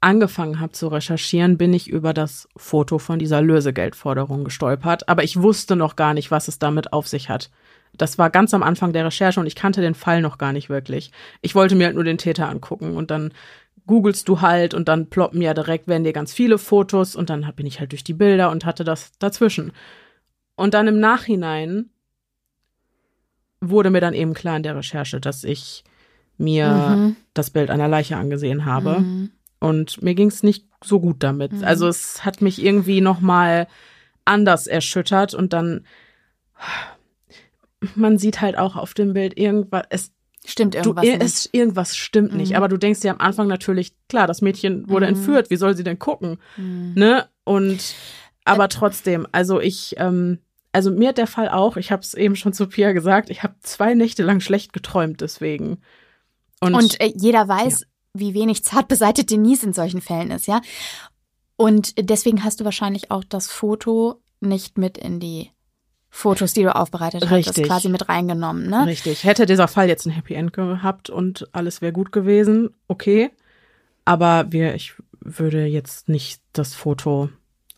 angefangen 0.00 0.60
habe 0.60 0.72
zu 0.72 0.86
recherchieren, 0.88 1.58
bin 1.58 1.72
ich 1.74 1.88
über 1.88 2.14
das 2.14 2.48
Foto 2.56 2.98
von 2.98 3.18
dieser 3.18 3.42
Lösegeldforderung 3.42 4.44
gestolpert. 4.44 5.08
Aber 5.08 5.24
ich 5.24 5.40
wusste 5.42 5.74
noch 5.74 5.96
gar 5.96 6.14
nicht, 6.14 6.30
was 6.30 6.46
es 6.48 6.58
damit 6.60 6.92
auf 6.92 7.08
sich 7.08 7.28
hat. 7.28 7.50
Das 7.98 8.16
war 8.18 8.30
ganz 8.30 8.54
am 8.54 8.62
Anfang 8.62 8.92
der 8.92 9.04
Recherche 9.04 9.40
und 9.40 9.46
ich 9.46 9.54
kannte 9.54 9.80
den 9.80 9.94
Fall 9.94 10.22
noch 10.22 10.38
gar 10.38 10.52
nicht 10.52 10.70
wirklich. 10.70 11.12
Ich 11.42 11.54
wollte 11.54 11.74
mir 11.74 11.86
halt 11.86 11.94
nur 11.96 12.04
den 12.04 12.18
Täter 12.18 12.48
angucken 12.48 12.96
und 12.96 13.10
dann 13.10 13.32
googelst 13.86 14.28
du 14.28 14.40
halt 14.40 14.74
und 14.74 14.88
dann 14.88 15.08
ploppen 15.08 15.40
ja 15.42 15.54
direkt, 15.54 15.88
werden 15.88 16.04
dir 16.04 16.12
ganz 16.12 16.32
viele 16.32 16.58
Fotos 16.58 17.16
und 17.16 17.30
dann 17.30 17.50
bin 17.56 17.66
ich 17.66 17.80
halt 17.80 17.92
durch 17.92 18.04
die 18.04 18.14
Bilder 18.14 18.50
und 18.50 18.64
hatte 18.64 18.84
das 18.84 19.12
dazwischen. 19.18 19.72
Und 20.56 20.74
dann 20.74 20.88
im 20.88 21.00
Nachhinein 21.00 21.90
wurde 23.60 23.90
mir 23.90 24.00
dann 24.00 24.14
eben 24.14 24.34
klar 24.34 24.56
in 24.56 24.62
der 24.62 24.76
Recherche, 24.76 25.20
dass 25.20 25.44
ich 25.44 25.84
mir 26.36 26.68
Mhm. 26.68 27.16
das 27.34 27.50
Bild 27.50 27.70
einer 27.70 27.88
Leiche 27.88 28.16
angesehen 28.16 28.64
habe. 28.64 29.00
Mhm. 29.00 29.30
Und 29.60 30.02
mir 30.02 30.14
ging 30.14 30.28
es 30.28 30.42
nicht 30.42 30.66
so 30.84 31.00
gut 31.00 31.22
damit. 31.22 31.52
Mhm. 31.52 31.64
Also 31.64 31.88
es 31.88 32.24
hat 32.24 32.40
mich 32.42 32.62
irgendwie 32.62 33.00
noch 33.00 33.20
mal 33.20 33.66
anders 34.24 34.66
erschüttert 34.66 35.34
und 35.34 35.52
dann 35.52 35.84
man 37.94 38.18
sieht 38.18 38.40
halt 38.40 38.58
auch 38.58 38.76
auf 38.76 38.94
dem 38.94 39.12
Bild 39.12 39.38
irgendwas 39.38 39.84
es 39.90 40.12
Stimmt 40.44 40.74
du, 40.74 40.78
irgendwas. 40.78 41.04
ir- 41.04 41.12
nicht. 41.18 41.22
es, 41.22 41.48
irgendwas 41.52 41.96
stimmt 41.96 42.34
nicht, 42.34 42.50
Mhm. 42.50 42.56
aber 42.56 42.68
du 42.68 42.76
denkst 42.78 43.00
dir 43.00 43.10
am 43.10 43.20
Anfang 43.20 43.48
natürlich, 43.48 43.92
klar, 44.08 44.26
das 44.26 44.40
Mädchen 44.40 44.88
wurde 44.88 45.06
Mhm. 45.06 45.16
entführt, 45.16 45.50
wie 45.50 45.56
soll 45.56 45.76
sie 45.76 45.84
denn 45.84 45.98
gucken, 45.98 46.38
Mhm. 46.56 46.92
ne? 46.96 47.28
Und 47.44 47.94
aber 48.44 48.68
trotzdem, 48.68 49.26
also 49.32 49.60
ich 49.60 49.94
ähm, 49.98 50.38
also 50.72 50.90
mir 50.90 51.08
hat 51.08 51.18
der 51.18 51.26
Fall 51.26 51.48
auch, 51.48 51.76
ich 51.76 51.90
habe 51.92 52.02
es 52.02 52.14
eben 52.14 52.36
schon 52.36 52.52
zu 52.52 52.66
Pia 52.66 52.92
gesagt, 52.92 53.30
ich 53.30 53.42
habe 53.42 53.54
zwei 53.60 53.94
Nächte 53.94 54.22
lang 54.22 54.40
schlecht 54.40 54.72
geträumt 54.72 55.20
deswegen. 55.20 55.78
Und, 56.60 56.74
Und 56.74 57.00
äh, 57.00 57.12
jeder 57.16 57.46
weiß, 57.48 57.84
wie 58.14 58.34
wenig 58.34 58.64
zart 58.64 58.86
beseitet 58.88 59.30
Denise 59.30 59.64
in 59.64 59.72
solchen 59.72 60.00
Fällen 60.00 60.30
ist, 60.30 60.46
ja. 60.46 60.60
Und 61.56 61.94
deswegen 61.98 62.44
hast 62.44 62.60
du 62.60 62.64
wahrscheinlich 62.64 63.10
auch 63.10 63.24
das 63.24 63.48
Foto 63.50 64.20
nicht 64.40 64.78
mit 64.78 64.96
in 64.98 65.20
die 65.20 65.50
Fotos, 66.10 66.52
die 66.54 66.62
du 66.62 66.74
aufbereitet 66.74 67.24
hast, 67.24 67.32
Richtig. 67.32 67.66
quasi 67.66 67.88
mit 67.88 68.08
reingenommen, 68.08 68.68
ne? 68.68 68.86
Richtig. 68.86 69.24
Hätte 69.24 69.46
dieser 69.46 69.68
Fall 69.68 69.88
jetzt 69.88 70.06
ein 70.06 70.10
Happy 70.10 70.34
End 70.34 70.52
gehabt 70.52 71.10
und 71.10 71.48
alles 71.52 71.82
wäre 71.82 71.92
gut 71.92 72.12
gewesen, 72.12 72.70
okay. 72.88 73.30
Aber 74.04 74.46
wir, 74.50 74.74
ich 74.74 74.94
würde 75.20 75.66
jetzt 75.66 76.08
nicht 76.08 76.40
das 76.52 76.74
Foto 76.74 77.28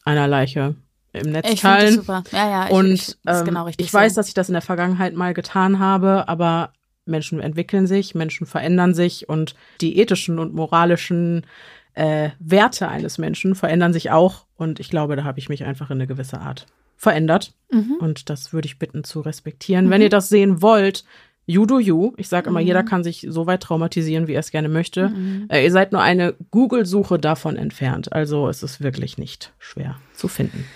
einer 0.05 0.29
Leiche 0.29 0.77
im 1.13 1.33
Netz 1.33 1.51
Ich 1.51 1.61
finde 1.61 1.77
das 1.77 1.83
teilen. 1.85 1.95
super. 1.97 2.25
Ja, 2.31 2.51
ja, 2.51 2.67
ich, 2.67 2.73
und 2.73 2.93
ich, 2.93 3.17
ähm, 3.27 3.45
genau 3.45 3.65
richtig. 3.65 3.87
ich 3.87 3.93
weiß, 3.93 4.15
dass 4.15 4.29
ich 4.29 4.35
das 4.35 4.49
in 4.49 4.53
der 4.53 4.63
Vergangenheit 4.63 5.15
mal 5.15 5.35
getan 5.35 5.81
habe, 5.81 6.29
aber 6.29 6.73
Menschen 7.05 7.41
entwickeln 7.41 7.87
sich, 7.87 8.15
Menschen 8.15 8.47
verändern 8.47 8.95
sich 8.95 9.29
und 9.29 9.55
die 9.81 9.99
ethischen 9.99 10.39
und 10.39 10.55
moralischen 10.55 11.45
äh, 11.95 12.31
Werte 12.39 12.89
eines 12.89 13.19
Menschen 13.19 13.55
verändern 13.55 13.93
sich 13.93 14.11
auch. 14.11 14.47
Und 14.57 14.79
ich 14.79 14.91
glaube, 14.91 15.17
da 15.17 15.25
habe 15.25 15.41
ich 15.41 15.49
mich 15.49 15.65
einfach 15.65 15.91
in 15.91 15.97
eine 15.97 16.07
gewisse 16.07 16.41
Art 16.41 16.67
verändert. 17.01 17.55
Mhm. 17.73 17.97
Und 17.99 18.29
das 18.29 18.53
würde 18.53 18.67
ich 18.67 18.79
bitten 18.79 19.05
zu 19.05 19.21
respektieren. 19.21 19.89
Wenn 19.89 20.03
ihr 20.03 20.11
das 20.11 20.29
sehen 20.29 20.61
wollt, 20.61 21.05
you 21.47 21.65
do 21.65 21.81
you. 21.81 22.13
Ich 22.19 22.29
sage 22.29 22.51
immer, 22.51 22.61
Mhm. 22.61 22.67
jeder 22.67 22.83
kann 22.83 23.03
sich 23.03 23.27
so 23.31 23.47
weit 23.47 23.63
traumatisieren, 23.63 24.27
wie 24.29 24.35
er 24.35 24.41
es 24.41 24.51
gerne 24.51 24.69
möchte. 24.69 25.09
Mhm. 25.09 25.47
Äh, 25.49 25.65
ihr 25.65 25.73
seid 25.73 25.93
nur 25.93 26.03
eine 26.03 26.35
Google-Suche 26.51 27.19
davon 27.19 27.57
entfernt. 27.57 28.13
Also 28.13 28.49
es 28.49 28.63
ist 28.63 28.83
wirklich 28.83 29.17
nicht 29.19 29.53
schwer 29.59 29.97
zu 30.15 30.29
finden. 30.29 30.67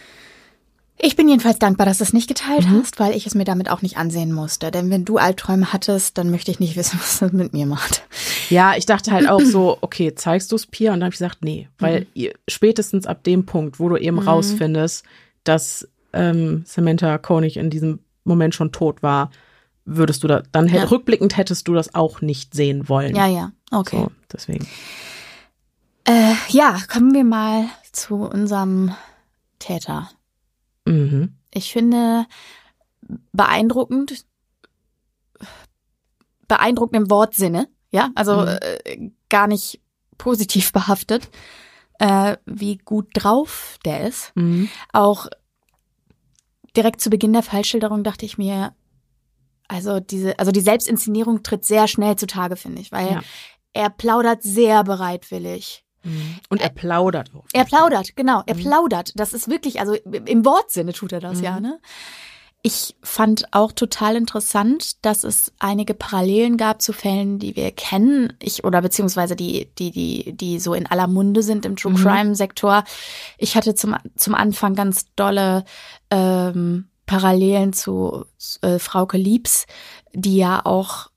Ich 0.97 1.17
bin 1.17 1.29
jedenfalls 1.29 1.59
dankbar, 1.59 1.85
dass 1.87 1.99
du 1.99 2.05
es 2.05 2.13
nicht 2.15 2.29
geteilt 2.29 2.67
Mhm. 2.67 2.79
hast, 2.81 2.99
weil 3.01 3.15
ich 3.15 3.27
es 3.27 3.35
mir 3.35 3.45
damit 3.45 3.69
auch 3.69 3.83
nicht 3.83 3.99
ansehen 3.99 4.33
musste. 4.33 4.71
Denn 4.71 4.89
wenn 4.91 5.05
du 5.05 5.19
Albträume 5.19 5.73
hattest, 5.73 6.17
dann 6.17 6.31
möchte 6.31 6.51
ich 6.51 6.61
nicht 6.61 6.77
wissen, 6.77 6.99
was 7.03 7.19
das 7.19 7.33
mit 7.33 7.53
mir 7.53 7.67
macht. 7.67 8.05
Ja, 8.49 8.75
ich 8.77 8.87
dachte 8.87 9.11
halt 9.11 9.29
auch 9.29 9.41
so, 9.43 9.77
okay, 9.83 10.15
zeigst 10.15 10.51
du 10.53 10.57
es 10.57 10.67
Pia? 10.67 10.93
Und 10.95 11.01
dann 11.01 11.07
habe 11.09 11.13
ich 11.15 11.19
gesagt, 11.19 11.45
nee, 11.45 11.69
weil 11.79 12.01
Mhm. 12.03 12.07
ihr, 12.15 12.33
spätestens 12.49 13.07
ab 13.07 13.25
dem 13.25 13.45
Punkt, 13.45 13.79
wo 13.81 13.89
du 13.91 13.97
eben 13.97 14.19
rausfindest, 14.19 15.05
dass 15.43 15.87
ähm, 16.15 16.63
Samantha 16.67 17.19
Koenig 17.19 17.57
in 17.57 17.71
diesem 17.71 18.01
Moment 18.25 18.55
schon 18.55 18.73
tot 18.73 19.03
war, 19.03 19.31
würdest 19.85 20.23
du 20.23 20.29
da, 20.29 20.43
dann 20.53 20.69
Ja. 20.69 20.85
rückblickend 20.85 21.37
hättest 21.37 21.69
du 21.69 21.75
das 21.75 21.95
auch 21.95 22.21
nicht 22.23 22.55
sehen 22.55 22.89
wollen. 22.89 23.15
Ja, 23.15 23.27
ja, 23.27 23.53
okay. 23.71 23.97
So, 24.05 24.13
deswegen. 24.33 24.67
Äh, 26.07 26.35
ja, 26.49 26.79
kommen 26.91 27.13
wir 27.15 27.25
mal 27.25 27.67
zu 27.93 28.17
unserem 28.17 28.95
Täter. 29.59 30.11
Mhm. 30.87 31.35
Ich 31.53 31.73
finde 31.73 32.27
beeindruckend, 33.33 34.25
beeindruckend 36.49 36.97
im 36.97 37.11
Wortsinne, 37.11 37.69
ja, 37.91 38.11
also 38.15 38.43
Mhm. 38.43 38.49
äh, 38.49 39.11
gar 39.29 39.47
nicht 39.47 39.81
positiv 40.19 40.73
behaftet, 40.73 41.29
äh, 41.99 42.37
wie 42.47 42.79
gut 42.79 43.09
drauf 43.15 43.79
der 43.85 44.07
ist. 44.09 44.33
Mhm. 44.35 44.69
Auch 44.93 45.27
direkt 46.77 47.01
zu 47.01 47.11
Beginn 47.11 47.33
der 47.33 47.43
Fallschilderung 47.43 48.05
dachte 48.05 48.27
ich 48.27 48.39
mir, 48.39 48.75
also 49.69 50.01
diese, 50.01 50.39
also 50.39 50.53
die 50.53 50.61
Selbstinszenierung 50.61 51.43
tritt 51.43 51.65
sehr 51.65 51.89
schnell 51.89 52.17
zutage, 52.17 52.57
finde 52.57 52.81
ich, 52.83 52.93
weil 52.93 53.11
Ja. 53.13 53.21
er 53.73 53.91
plaudert 53.91 54.43
sehr 54.43 54.85
bereitwillig. 54.85 55.85
Mhm. 56.03 56.37
Und 56.51 56.61
er 56.61 56.69
plaudert 56.69 57.31
auch. 57.35 57.45
Er 57.55 57.65
plaudert, 57.65 58.15
genau, 58.15 58.43
er 58.47 58.55
Mhm. 58.57 58.61
plaudert. 58.61 59.13
Das 59.17 59.33
ist 59.33 59.49
wirklich, 59.49 59.81
also 59.81 59.95
im 59.95 60.45
Wortsinne 60.45 60.93
tut 60.93 61.13
er 61.13 61.21
das 61.21 61.39
Mhm. 61.39 61.45
ja, 61.45 61.61
ne? 61.61 61.81
Ich 62.67 62.97
fand 63.03 63.53
auch 63.53 63.73
total 63.73 64.17
interessant, 64.17 65.05
dass 65.05 65.23
es 65.23 65.53
einige 65.59 65.93
Parallelen 65.93 66.57
gab 66.57 66.81
zu 66.81 66.95
Fällen, 66.95 67.39
die 67.39 67.57
wir 67.57 67.71
kennen, 67.73 68.33
ich 68.41 68.65
oder 68.65 68.81
beziehungsweise 68.81 69.37
die, 69.37 69.69
die, 69.79 69.91
die, 69.91 70.33
die 70.35 70.59
so 70.59 70.73
in 70.73 70.87
aller 70.87 71.07
Munde 71.07 71.43
sind 71.43 71.67
im 71.67 71.77
True 71.77 71.93
Mhm. 71.93 71.97
Crime 71.97 72.35
Sektor. 72.35 72.85
Ich 73.37 73.55
hatte 73.55 73.75
zum, 73.75 73.97
zum 74.17 74.35
Anfang 74.35 74.75
ganz 74.75 75.05
dolle 75.15 75.67
ähm, 76.11 76.89
Parallelen 77.05 77.75
zu 77.75 78.25
äh, 78.63 78.79
Frauke 78.79 79.19
Liebs, 79.19 79.67
die 80.15 80.39
ja 80.39 80.65
auch 80.65 81.11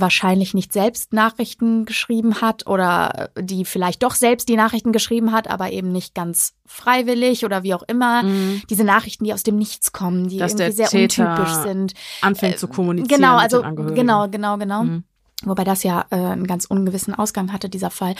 wahrscheinlich 0.00 0.54
nicht 0.54 0.72
selbst 0.72 1.12
Nachrichten 1.12 1.84
geschrieben 1.84 2.40
hat 2.40 2.66
oder 2.66 3.30
die 3.38 3.64
vielleicht 3.64 4.02
doch 4.02 4.14
selbst 4.14 4.48
die 4.48 4.56
Nachrichten 4.56 4.92
geschrieben 4.92 5.32
hat, 5.32 5.48
aber 5.48 5.70
eben 5.70 5.92
nicht 5.92 6.14
ganz 6.14 6.54
freiwillig 6.66 7.44
oder 7.44 7.62
wie 7.62 7.74
auch 7.74 7.82
immer. 7.82 8.22
Mhm. 8.22 8.62
Diese 8.70 8.84
Nachrichten, 8.84 9.24
die 9.24 9.32
aus 9.32 9.42
dem 9.42 9.56
Nichts 9.56 9.92
kommen, 9.92 10.28
die 10.28 10.38
Dass 10.38 10.54
irgendwie 10.54 10.72
sehr 10.72 10.88
Täter 10.88 11.30
untypisch 11.30 11.52
sind. 11.54 11.94
Anfängt 12.20 12.58
zu 12.58 12.68
kommunizieren 12.68 13.20
Genau, 13.20 13.36
also 13.36 13.62
genau, 13.62 14.28
genau, 14.28 14.56
genau. 14.56 14.84
Mhm. 14.84 15.04
Wobei 15.44 15.64
das 15.64 15.82
ja 15.82 16.04
äh, 16.10 16.16
einen 16.16 16.46
ganz 16.46 16.64
ungewissen 16.64 17.14
Ausgang 17.14 17.52
hatte, 17.52 17.68
dieser 17.68 17.90
Fall, 17.90 18.14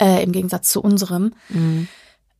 äh, 0.00 0.22
im 0.22 0.32
Gegensatz 0.32 0.68
zu 0.68 0.82
unserem. 0.82 1.32
Mhm. 1.48 1.88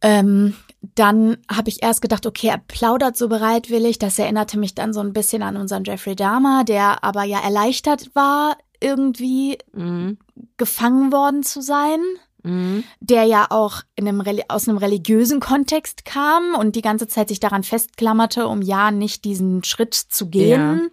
Ähm, 0.00 0.54
dann 0.94 1.38
habe 1.50 1.70
ich 1.70 1.82
erst 1.82 2.02
gedacht, 2.02 2.26
okay, 2.26 2.48
er 2.48 2.58
plaudert 2.58 3.16
so 3.16 3.28
bereitwillig. 3.28 3.98
Das 3.98 4.18
erinnerte 4.18 4.58
mich 4.58 4.74
dann 4.74 4.92
so 4.92 5.00
ein 5.00 5.12
bisschen 5.12 5.42
an 5.42 5.56
unseren 5.56 5.84
Jeffrey 5.84 6.14
Dahmer, 6.14 6.62
der 6.64 7.02
aber 7.02 7.24
ja 7.24 7.40
erleichtert 7.40 8.10
war, 8.14 8.56
irgendwie 8.80 9.58
Mhm. 9.72 10.18
gefangen 10.56 11.12
worden 11.12 11.42
zu 11.42 11.60
sein. 11.60 12.00
Mhm. 12.44 12.84
Der 13.00 13.24
ja 13.24 13.46
auch 13.50 13.82
in 13.96 14.06
einem, 14.08 14.22
aus 14.48 14.68
einem 14.68 14.78
religiösen 14.78 15.40
Kontext 15.40 16.04
kam 16.04 16.54
und 16.54 16.76
die 16.76 16.82
ganze 16.82 17.08
Zeit 17.08 17.28
sich 17.28 17.40
daran 17.40 17.64
festklammerte, 17.64 18.46
um 18.46 18.62
ja 18.62 18.90
nicht 18.92 19.24
diesen 19.24 19.64
Schritt 19.64 19.94
zu 19.94 20.28
gehen. 20.28 20.90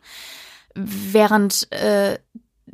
Während 0.74 1.72
äh, 1.72 2.18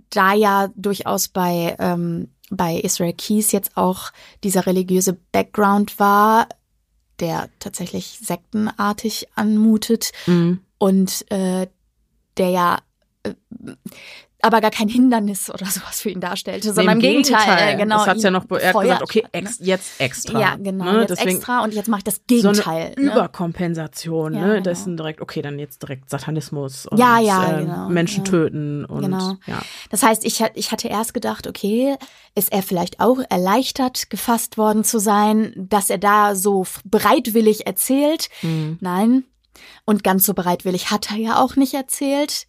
da 0.09 0.33
ja 0.33 0.69
durchaus 0.75 1.27
bei, 1.27 1.75
ähm, 1.79 2.29
bei 2.49 2.77
Israel 2.77 3.13
Keys 3.13 3.51
jetzt 3.51 3.77
auch 3.77 4.11
dieser 4.43 4.65
religiöse 4.65 5.17
Background 5.31 5.99
war, 5.99 6.47
der 7.19 7.49
tatsächlich 7.59 8.19
sektenartig 8.23 9.27
anmutet 9.35 10.11
Mhm. 10.25 10.61
und 10.79 11.29
äh, 11.31 11.67
der 12.37 12.49
ja 12.49 12.77
äh, 13.23 13.33
aber 14.43 14.61
gar 14.61 14.71
kein 14.71 14.87
Hindernis 14.87 15.49
oder 15.49 15.65
sowas 15.65 16.01
für 16.01 16.09
ihn 16.09 16.19
darstellte, 16.19 16.73
sondern 16.73 16.97
Nee, 16.97 17.17
im 17.17 17.23
Gegenteil. 17.23 17.73
äh, 17.73 17.77
Genau, 17.77 17.97
Das 17.97 18.07
hat's 18.07 18.23
ja 18.23 18.31
noch, 18.31 18.45
er 18.49 18.73
hat 18.73 18.81
gesagt, 18.81 19.01
okay, 19.03 19.23
ex, 19.31 19.57
jetzt 19.61 19.99
extra. 19.99 20.39
Ja, 20.39 20.55
genau, 20.55 20.85
Ne? 20.85 20.99
jetzt 21.01 21.11
Deswegen 21.11 21.37
extra 21.37 21.63
und 21.63 21.73
jetzt 21.73 21.87
mache 21.89 21.99
ich 21.99 22.03
das 22.05 22.15
so 22.15 22.21
Gegenteil. 22.27 22.93
eine 22.97 23.05
ne? 23.05 23.11
Überkompensation, 23.11 24.33
Ja, 24.33 24.39
ne? 24.41 24.47
genau. 24.53 24.63
Dessen 24.63 24.97
direkt, 24.97 25.21
okay, 25.21 25.41
dann 25.41 25.59
jetzt 25.59 25.81
direkt 25.81 26.09
Satanismus 26.09 26.85
und 26.85 26.97
Ja, 26.97 27.19
ja, 27.19 27.57
äh, 27.59 27.63
genau, 27.65 27.89
Menschen 27.89 28.23
ja. 28.25 28.31
töten 28.31 28.85
und 28.85 29.01
Genau. 29.03 29.35
ja. 29.47 29.61
Das 29.89 30.03
heißt, 30.03 30.25
ich, 30.25 30.43
ich 30.55 30.71
hatte 30.71 30.87
erst 30.87 31.13
gedacht, 31.13 31.47
okay, 31.47 31.95
ist 32.35 32.51
er 32.51 32.63
vielleicht 32.63 32.99
auch 32.99 33.19
erleichtert 33.29 34.09
gefasst 34.09 34.57
worden 34.57 34.83
zu 34.83 34.99
sein, 34.99 35.53
dass 35.55 35.89
er 35.89 35.97
da 35.97 36.35
so 36.35 36.65
bereitwillig 36.85 37.67
erzählt? 37.67 38.29
Mhm. 38.41 38.77
Nein. 38.81 39.23
Und 39.85 40.03
ganz 40.03 40.25
so 40.25 40.33
bereitwillig 40.33 40.91
hat 40.91 41.11
er 41.11 41.17
ja 41.17 41.41
auch 41.41 41.55
nicht 41.55 41.73
erzählt, 41.73 42.45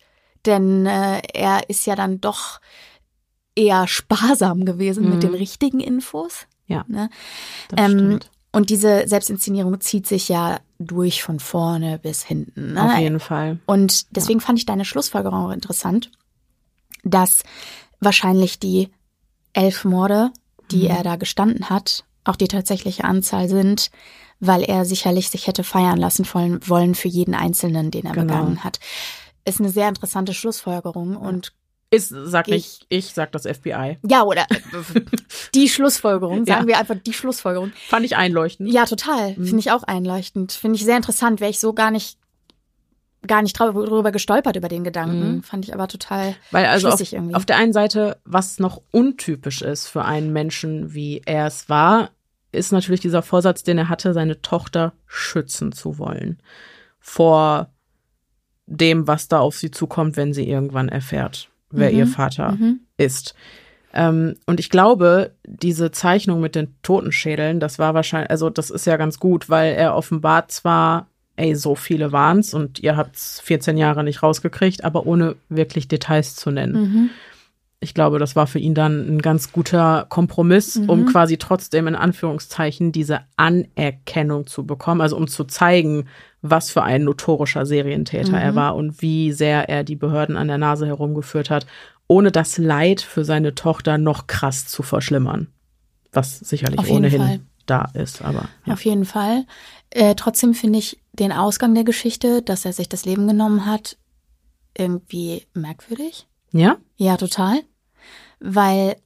denn 0.47 0.87
äh, 0.87 1.21
er 1.35 1.69
ist 1.69 1.87
ja 1.87 1.95
dann 1.97 2.21
doch 2.21 2.61
eher 3.55 3.87
sparsam 3.87 4.65
gewesen 4.65 5.05
mit 5.05 5.17
Mhm. 5.17 5.21
den 5.21 5.35
richtigen 5.35 5.81
Infos. 5.81 6.47
Ja, 6.67 6.85
Ne? 6.89 7.11
das 7.69 7.81
Ähm, 7.81 7.91
stimmt. 7.99 8.31
und 8.53 8.71
diese 8.71 9.07
Selbstinszenierung 9.07 9.81
zieht 9.81 10.07
sich 10.07 10.29
ja 10.29 10.61
durch 10.79 11.23
von 11.23 11.39
vorne 11.39 11.99
bis 11.99 12.23
hinten. 12.23 12.75
Ne? 12.75 12.83
Auf 12.95 12.99
jeden 12.99 13.21
Fall. 13.21 13.59
Und 13.67 14.17
deswegen 14.17 14.41
fand 14.41 14.59
ich 14.59 14.65
deine 14.67 14.85
Schlussfolgerung 14.85 15.47
auch 15.47 15.51
interessant, 15.53 16.11
dass 17.05 17.43
wahrscheinlich 18.01 18.59
die 18.59 18.89
elf 19.53 19.85
Morde, 19.85 20.31
die 20.71 20.87
er 20.87 21.03
da 21.03 21.17
gestanden 21.17 21.69
hat, 21.69 22.05
auch 22.25 22.37
die 22.37 22.49
tatsächliche 22.49 23.05
Anzahl 23.05 23.49
sind, 23.49 23.91
weil 24.41 24.63
er 24.63 24.85
sicherlich 24.85 25.29
sich 25.29 25.47
hätte 25.47 25.63
feiern 25.65 25.99
lassen 25.99 26.27
wollen, 26.33 26.67
wollen 26.69 26.95
für 26.95 27.09
jeden 27.09 27.35
Einzelnen, 27.35 27.91
den 27.91 28.07
er 28.07 28.13
Genau. 28.13 28.27
begangen 28.33 28.65
hat. 28.65 28.81
Ist 29.45 29.61
eine 29.61 29.71
sehr 29.71 29.89
interessante 29.89 30.35
Schlussfolgerung 30.35 31.17
und 31.17 31.53
Ist, 31.91 32.09
sag 32.11 32.49
Ich- 32.49 32.55
nicht, 32.55 32.87
ich 32.89 33.07
sag 33.13 33.33
das 33.33 33.45
FBI. 33.45 33.99
ja, 34.09 34.23
oder 34.23 34.47
die 35.55 35.69
Schlussfolgerung, 35.69 36.47
sagen 36.47 36.63
Ja. 36.63 36.67
wir 36.67 36.79
einfach 36.79 36.97
die 37.05 37.13
Schlussfolgerung. 37.13 37.73
Fand 37.89 38.07
ich 38.07 38.17
einleuchtend. 38.17 38.73
Ja, 38.73 38.87
total. 38.87 39.31
Mhm. 39.37 39.45
Finde 39.47 39.59
ich 39.59 39.71
auch 39.73 39.83
einleuchtend. 39.83 40.53
Finde 40.53 40.77
ich 40.77 40.85
sehr 40.85 40.97
interessant. 40.97 41.41
Wäre 41.41 41.51
ich 41.51 41.59
so 41.61 41.73
gar 41.75 41.91
nicht, 41.91 42.19
gar 43.27 43.43
nicht 43.43 43.59
drüber 43.59 44.11
gestolpert 44.11 44.57
über 44.57 44.69
den 44.69 44.85
Gedanken. 44.85 45.37
Mhm. 45.37 45.43
Fand 45.43 45.65
ich 45.67 45.75
aber 45.75 45.87
total 45.89 46.35
Weil 46.51 46.67
also 46.67 46.89
auf, 46.89 47.13
irgendwie. 47.13 47.35
auf 47.35 47.45
der 47.47 47.57
einen 47.57 47.73
Seite, 47.73 48.19
was 48.25 48.59
noch 48.59 48.81
untypisch 48.91 49.61
ist 49.63 49.87
für 49.87 50.05
einen 50.05 50.33
Menschen, 50.33 50.95
wie 50.95 51.21
er 51.27 51.47
es 51.47 51.69
war, 51.69 52.11
ist 52.53 52.73
natürlich 52.73 53.01
dieser 53.01 53.23
Vorsatz, 53.23 53.63
den 53.65 53.79
er 53.79 53.89
hatte, 53.89 54.13
seine 54.13 54.41
Tochter 54.43 54.93
schützen 55.07 55.73
zu 55.73 55.99
wollen 55.99 56.39
vor 57.01 57.72
dem, 58.67 59.07
was 59.07 59.29
da 59.29 59.41
auf 59.41 59.57
sie 59.57 59.71
zukommt, 59.71 60.17
wenn 60.17 60.33
sie 60.33 60.49
irgendwann 60.49 60.89
erfährt, 60.89 61.49
wer 61.71 61.91
Mhm. 61.93 61.99
ihr 61.99 62.07
Vater 62.07 62.53
Mhm. 62.53 62.81
ist. 62.97 63.35
Ähm, 63.95 64.35
und 64.47 64.59
ich 64.61 64.71
glaube, 64.71 65.33
diese 65.47 65.91
Zeichnung 65.91 66.41
mit 66.41 66.55
den 66.55 66.75
Totenschädeln, 66.83 67.61
das 67.61 67.79
war 67.79 67.93
wahrscheinlich, 67.95 68.31
also 68.31 68.49
das 68.49 68.71
ist 68.71 68.87
ja 68.87 68.97
ganz 68.97 69.19
gut, 69.19 69.51
weil 69.51 69.75
er 69.75 69.95
offenbart 69.95 70.51
zwar, 70.51 71.09
ey, 71.37 71.55
so 71.55 71.75
viele 71.75 72.11
waren's 72.13 72.55
und 72.55 72.79
ihr 72.79 72.97
habt's 72.97 73.41
14 73.41 73.77
Jahre 73.77 74.03
nicht 74.05 74.23
rausgekriegt, 74.23 74.85
aber 74.85 75.07
ohne 75.07 75.37
wirklich 75.51 75.89
Details 75.89 76.37
zu 76.37 76.51
nennen. 76.51 76.73
Mhm. 76.73 77.11
Ich 77.83 77.95
glaube, 77.95 78.19
das 78.21 78.37
war 78.37 78.47
für 78.47 78.61
ihn 78.61 78.75
dann 78.75 79.17
ein 79.17 79.21
ganz 79.21 79.51
guter 79.53 80.07
Kompromiss, 80.09 80.77
Mhm. 80.77 80.89
um 80.89 81.05
quasi 81.07 81.37
trotzdem 81.37 81.89
in 81.89 81.97
Anführungszeichen 81.97 82.93
diese 82.93 83.21
Anerkennung 83.37 84.47
zu 84.47 84.65
bekommen, 84.65 85.01
also 85.01 85.17
um 85.17 85.27
zu 85.27 85.45
zeigen, 85.45 86.07
was 86.43 86.71
für 86.71 86.83
ein 86.85 87.03
notorischer 87.05 87.67
Serientäter 87.67 88.39
er 88.39 88.53
Mhm. 88.53 88.57
war 88.57 88.77
und 88.77 89.03
wie 89.03 89.33
sehr 89.33 89.69
er 89.69 89.83
die 89.85 89.97
Behörden 89.97 90.37
an 90.37 90.47
der 90.49 90.59
Nase 90.59 90.87
herumgeführt 90.87 91.51
hat, 91.51 91.67
ohne 92.07 92.31
das 92.31 92.57
Leid 92.57 93.01
für 93.01 93.25
seine 93.25 93.55
Tochter 93.55 93.99
noch 93.99 94.27
krass 94.29 94.67
zu 94.69 94.83
verschlimmern. 94.83 95.49
Was 96.13 96.39
sicherlich 96.39 96.79
Auf 96.79 96.91
ohnehin 96.91 97.21
Fall. 97.23 97.41
da 97.67 97.91
ist, 97.95 98.23
aber 98.23 98.49
ja. 98.65 98.75
Auf 98.75 98.85
jeden 98.85 99.05
Fall. 99.07 99.45
Äh, 99.91 100.15
trotzdem 100.15 100.55
finde 100.55 100.79
ich 100.79 101.01
den 101.13 101.33
Ausgang 101.33 101.75
der 101.75 101.85
Geschichte, 101.85 102.43
dass 102.43 102.65
er 102.65 102.73
sich 102.73 102.89
das 102.89 103.05
Leben 103.07 103.27
genommen 103.27 103.67
hat, 103.67 103.97
irgendwie 104.77 105.47
merkwürdig. 105.55 106.27
Ja? 106.53 106.77
Ja, 106.97 107.17
total. 107.17 107.61
Weil 108.43 108.97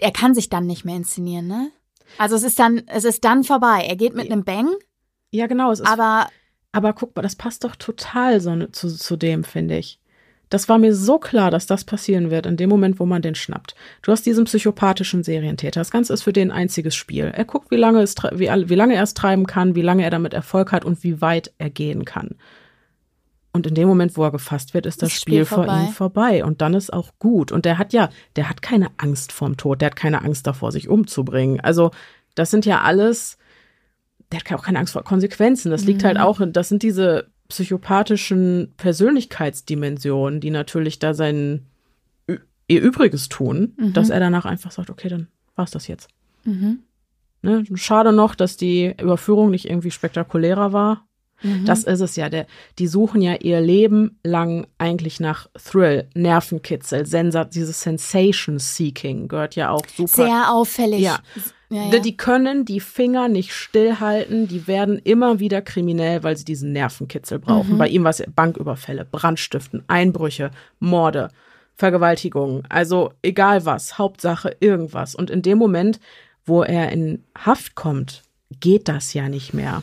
er 0.00 0.12
kann 0.12 0.34
sich 0.34 0.48
dann 0.48 0.66
nicht 0.66 0.84
mehr 0.84 0.96
inszenieren, 0.96 1.46
ne? 1.46 1.70
Also 2.16 2.36
es 2.36 2.42
ist 2.42 2.58
dann, 2.58 2.82
es 2.86 3.04
ist 3.04 3.24
dann 3.24 3.44
vorbei. 3.44 3.84
Er 3.86 3.96
geht 3.96 4.14
mit 4.14 4.30
einem 4.30 4.44
Bang, 4.44 4.70
Ja, 5.30 5.46
genau. 5.46 5.70
Es 5.72 5.80
ist 5.80 5.86
aber 5.86 6.28
Aber 6.72 6.92
guck 6.92 7.14
mal, 7.16 7.22
das 7.22 7.36
passt 7.36 7.64
doch 7.64 7.76
total 7.76 8.40
so 8.40 8.66
zu, 8.66 8.88
zu 8.88 9.16
dem, 9.16 9.44
finde 9.44 9.76
ich. 9.78 9.98
Das 10.50 10.68
war 10.68 10.78
mir 10.78 10.94
so 10.94 11.18
klar, 11.18 11.50
dass 11.50 11.66
das 11.66 11.84
passieren 11.84 12.30
wird 12.30 12.46
in 12.46 12.56
dem 12.56 12.70
Moment, 12.70 12.98
wo 12.98 13.04
man 13.04 13.20
den 13.20 13.34
schnappt. 13.34 13.74
Du 14.00 14.12
hast 14.12 14.24
diesen 14.24 14.44
psychopathischen 14.44 15.22
Serientäter. 15.22 15.80
Das 15.80 15.90
Ganze 15.90 16.14
ist 16.14 16.22
für 16.22 16.32
den 16.32 16.50
ein 16.50 16.62
einziges 16.62 16.94
Spiel. 16.94 17.26
Er 17.34 17.44
guckt, 17.44 17.70
wie 17.70 17.76
lange, 17.76 18.00
es, 18.00 18.14
wie, 18.32 18.48
wie 18.48 18.74
lange 18.74 18.94
er 18.94 19.02
es 19.02 19.12
treiben 19.12 19.46
kann, 19.46 19.74
wie 19.74 19.82
lange 19.82 20.04
er 20.04 20.10
damit 20.10 20.32
Erfolg 20.32 20.72
hat 20.72 20.86
und 20.86 21.02
wie 21.02 21.20
weit 21.20 21.52
er 21.58 21.68
gehen 21.68 22.06
kann. 22.06 22.36
Und 23.58 23.66
in 23.66 23.74
dem 23.74 23.88
Moment, 23.88 24.16
wo 24.16 24.22
er 24.24 24.30
gefasst 24.30 24.72
wird, 24.74 24.86
ist 24.86 25.02
das, 25.02 25.10
Das 25.10 25.20
Spiel, 25.20 25.44
Spiel 25.44 25.44
vor 25.44 25.64
ihm 25.66 25.88
vorbei. 25.92 26.44
Und 26.44 26.60
dann 26.62 26.74
ist 26.74 26.92
auch 26.92 27.10
gut. 27.18 27.52
Und 27.52 27.64
der 27.64 27.76
hat 27.78 27.92
ja, 27.92 28.08
der 28.36 28.48
hat 28.48 28.62
keine 28.62 28.88
Angst 28.96 29.32
vorm 29.32 29.56
Tod. 29.56 29.80
Der 29.80 29.86
hat 29.86 29.96
keine 29.96 30.22
Angst 30.22 30.46
davor, 30.46 30.72
sich 30.72 30.88
umzubringen. 30.88 31.60
Also, 31.60 31.90
das 32.34 32.50
sind 32.50 32.64
ja 32.66 32.82
alles, 32.82 33.36
der 34.32 34.40
hat 34.40 34.52
auch 34.52 34.62
keine 34.64 34.78
Angst 34.78 34.92
vor 34.92 35.02
Konsequenzen. 35.04 35.70
Das 35.70 35.84
liegt 35.84 36.02
Mhm. 36.02 36.06
halt 36.06 36.18
auch, 36.20 36.40
in- 36.40 36.52
das 36.52 36.68
sind 36.68 36.82
diese 36.82 37.26
psychopathischen 37.48 38.74
Persönlichkeitsdimensionen, 38.76 40.40
die 40.40 40.50
natürlich 40.50 40.98
da 40.98 41.14
sein 41.14 41.66
ihr 42.70 42.82
Übriges 42.82 43.28
tun, 43.30 43.72
Mhm. 43.78 43.92
dass 43.94 44.10
er 44.10 44.20
danach 44.20 44.44
einfach 44.44 44.70
sagt, 44.70 44.90
okay, 44.90 45.08
dann 45.08 45.28
war's 45.56 45.70
das 45.70 45.88
jetzt. 45.88 46.08
mhm. 46.44 46.80
Ne? 47.40 47.64
Schade 47.74 48.12
noch, 48.12 48.34
dass 48.34 48.56
die 48.56 48.94
Überführung 49.00 49.50
nicht 49.50 49.70
irgendwie 49.70 49.90
spektakulärer 49.92 50.72
war. 50.72 51.06
Mhm. 51.42 51.64
Das 51.66 51.84
ist 51.84 52.00
es 52.00 52.16
ja. 52.16 52.28
Der, 52.28 52.46
die 52.78 52.86
suchen 52.86 53.22
ja 53.22 53.34
ihr 53.34 53.60
Leben 53.60 54.18
lang 54.24 54.66
eigentlich 54.78 55.20
nach 55.20 55.48
Thrill, 55.62 56.08
Nervenkitzel, 56.14 57.06
Sensa 57.06 57.44
dieses 57.44 57.80
Sensation-Seeking 57.82 59.28
gehört 59.28 59.54
ja 59.56 59.70
auch 59.70 59.82
super. 59.94 60.08
sehr 60.26 60.52
auffällig. 60.52 61.00
Ja. 61.00 61.18
ja, 61.70 61.84
Die- 61.90 61.96
ja. 61.96 61.98
Die 62.00 62.16
können 62.16 62.64
die 62.64 62.80
Finger 62.80 63.28
nicht 63.28 63.52
stillhalten, 63.52 64.48
die 64.48 64.66
werden 64.66 64.98
immer 64.98 65.38
wieder 65.38 65.60
kriminell, 65.62 66.22
weil 66.22 66.36
sie 66.36 66.44
diesen 66.44 66.72
Nervenkitzel 66.72 67.38
brauchen. 67.38 67.74
Mhm. 67.74 67.78
Bei 67.78 67.88
ihm 67.88 68.04
war 68.04 68.10
es 68.10 68.22
Banküberfälle, 68.34 69.04
Brandstiften, 69.04 69.82
Einbrüche, 69.86 70.50
Morde, 70.80 71.28
Vergewaltigungen, 71.76 72.64
also 72.68 73.12
egal 73.22 73.64
was, 73.64 73.98
Hauptsache 73.98 74.56
irgendwas. 74.60 75.14
Und 75.14 75.30
in 75.30 75.42
dem 75.42 75.58
Moment, 75.58 76.00
wo 76.44 76.62
er 76.62 76.90
in 76.90 77.22
Haft 77.38 77.74
kommt, 77.76 78.22
geht 78.60 78.88
das 78.88 79.14
ja 79.14 79.28
nicht 79.28 79.54
mehr. 79.54 79.82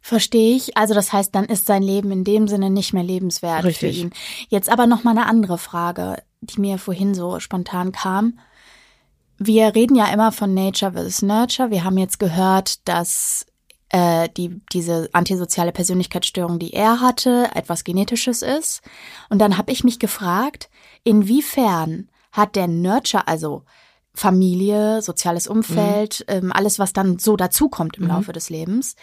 Verstehe 0.00 0.56
ich. 0.56 0.76
Also 0.76 0.94
das 0.94 1.12
heißt, 1.12 1.34
dann 1.34 1.44
ist 1.44 1.66
sein 1.66 1.82
Leben 1.82 2.10
in 2.10 2.24
dem 2.24 2.48
Sinne 2.48 2.70
nicht 2.70 2.92
mehr 2.92 3.02
lebenswert 3.02 3.64
Richtig. 3.64 3.96
für 3.96 4.02
ihn. 4.02 4.10
Jetzt 4.48 4.70
aber 4.70 4.86
noch 4.86 5.04
mal 5.04 5.10
eine 5.10 5.26
andere 5.26 5.58
Frage, 5.58 6.22
die 6.40 6.60
mir 6.60 6.78
vorhin 6.78 7.14
so 7.14 7.38
spontan 7.38 7.92
kam. 7.92 8.38
Wir 9.38 9.74
reden 9.74 9.94
ja 9.96 10.06
immer 10.12 10.32
von 10.32 10.54
Nature 10.54 10.92
versus 10.92 11.22
Nurture. 11.22 11.70
Wir 11.70 11.84
haben 11.84 11.98
jetzt 11.98 12.18
gehört, 12.18 12.86
dass 12.88 13.46
äh, 13.90 14.28
die, 14.36 14.60
diese 14.72 15.08
antisoziale 15.12 15.72
Persönlichkeitsstörung, 15.72 16.58
die 16.58 16.72
er 16.72 17.00
hatte, 17.00 17.50
etwas 17.54 17.84
Genetisches 17.84 18.42
ist. 18.42 18.80
Und 19.28 19.38
dann 19.38 19.58
habe 19.58 19.72
ich 19.72 19.84
mich 19.84 19.98
gefragt, 19.98 20.70
inwiefern 21.04 22.08
hat 22.32 22.56
der 22.56 22.68
Nurture, 22.68 23.26
also 23.28 23.64
Familie, 24.12 25.02
soziales 25.02 25.46
Umfeld, 25.46 26.24
ähm, 26.28 26.52
alles, 26.52 26.78
was 26.78 26.92
dann 26.92 27.18
so 27.18 27.36
dazukommt 27.36 27.96
im 27.96 28.04
Mhm. 28.04 28.10
Laufe 28.10 28.32
des 28.32 28.50
Lebens, 28.50 28.96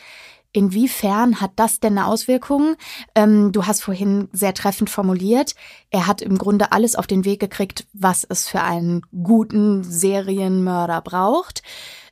Inwiefern 0.53 1.41
hat 1.41 1.51
das 1.57 1.79
denn 1.79 1.97
eine 1.97 2.07
Auswirkung? 2.07 2.75
Ähm, 3.15 3.51
du 3.51 3.65
hast 3.65 3.83
vorhin 3.83 4.27
sehr 4.31 4.53
treffend 4.53 4.89
formuliert, 4.89 5.53
er 5.91 6.07
hat 6.07 6.21
im 6.21 6.37
Grunde 6.37 6.71
alles 6.71 6.95
auf 6.95 7.05
den 7.07 7.25
Weg 7.25 7.39
gekriegt, 7.39 7.85
was 7.93 8.25
es 8.27 8.47
für 8.47 8.61
einen 8.61 9.01
guten 9.23 9.83
Serienmörder 9.83 11.01
braucht 11.01 11.61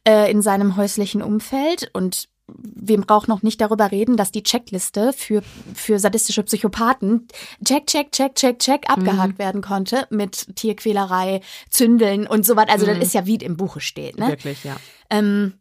äh, 0.08 0.30
in 0.30 0.42
seinem 0.42 0.76
häuslichen 0.76 1.22
Umfeld. 1.22 1.90
Und 1.94 2.30
wir 2.48 3.02
brauchen 3.02 3.32
noch 3.32 3.42
nicht 3.42 3.60
darüber 3.60 3.92
reden, 3.92 4.18
dass 4.18 4.32
die 4.32 4.44
Checkliste 4.44 5.14
für, 5.14 5.42
für 5.74 5.98
sadistische 5.98 6.44
Psychopathen 6.44 7.28
check, 7.66 7.88
check, 7.88 8.12
check, 8.12 8.36
check, 8.36 8.60
check 8.60 8.88
abgehakt 8.88 9.40
werden 9.40 9.62
konnte 9.62 10.06
mit 10.12 10.56
Tierquälerei, 10.56 11.42
Zündeln 11.72 12.28
und 12.28 12.46
so 12.46 12.56
weiter. 12.56 12.72
Also 12.74 12.86
das 12.86 12.98
Mhm. 12.98 13.02
ist 13.02 13.14
ja 13.16 13.26
wie 13.26 13.38
im 13.38 13.58
Buche 13.58 13.80
steht. 13.82 14.20
Ne? 14.20 14.28
Wirklich, 14.28 14.64
ja. 14.64 14.76
Ähm, 15.10 15.54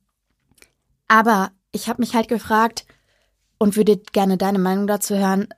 aber 1.09 1.52
ich 1.74 1.88
habe 1.88 2.01
mich 2.01 2.14
halt 2.14 2.28
gefragt 2.28 2.86
und 3.59 3.76
würde 3.76 3.98
gerne 4.12 4.36
deine 4.38 4.59
Meinung 4.59 4.86
dazu 4.86 5.14
hören. 5.16 5.48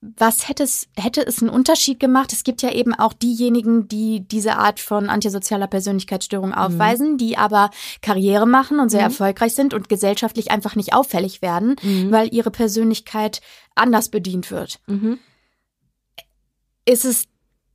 Was 0.00 0.48
hätte 0.48 0.64
es, 0.64 0.88
hätte 0.96 1.24
es 1.24 1.40
einen 1.40 1.50
Unterschied 1.50 2.00
gemacht? 2.00 2.32
Es 2.32 2.42
gibt 2.42 2.60
ja 2.62 2.72
eben 2.72 2.92
auch 2.92 3.12
diejenigen, 3.12 3.86
die 3.86 4.26
diese 4.26 4.56
Art 4.56 4.80
von 4.80 5.08
antisozialer 5.08 5.68
Persönlichkeitsstörung 5.68 6.52
aufweisen, 6.52 7.18
die 7.18 7.38
aber 7.38 7.70
Karriere 8.00 8.46
machen 8.46 8.80
und 8.80 8.88
sehr 8.88 9.00
Mhm. 9.02 9.06
erfolgreich 9.12 9.54
sind 9.54 9.74
und 9.74 9.88
gesellschaftlich 9.88 10.50
einfach 10.50 10.74
nicht 10.74 10.92
auffällig 10.92 11.40
werden, 11.40 11.76
Mhm. 11.82 12.10
weil 12.10 12.34
ihre 12.34 12.50
Persönlichkeit 12.50 13.40
anders 13.76 14.08
bedient 14.08 14.50
wird. 14.50 14.80
Mhm. 14.88 15.20
Ist 16.84 17.04
es 17.04 17.26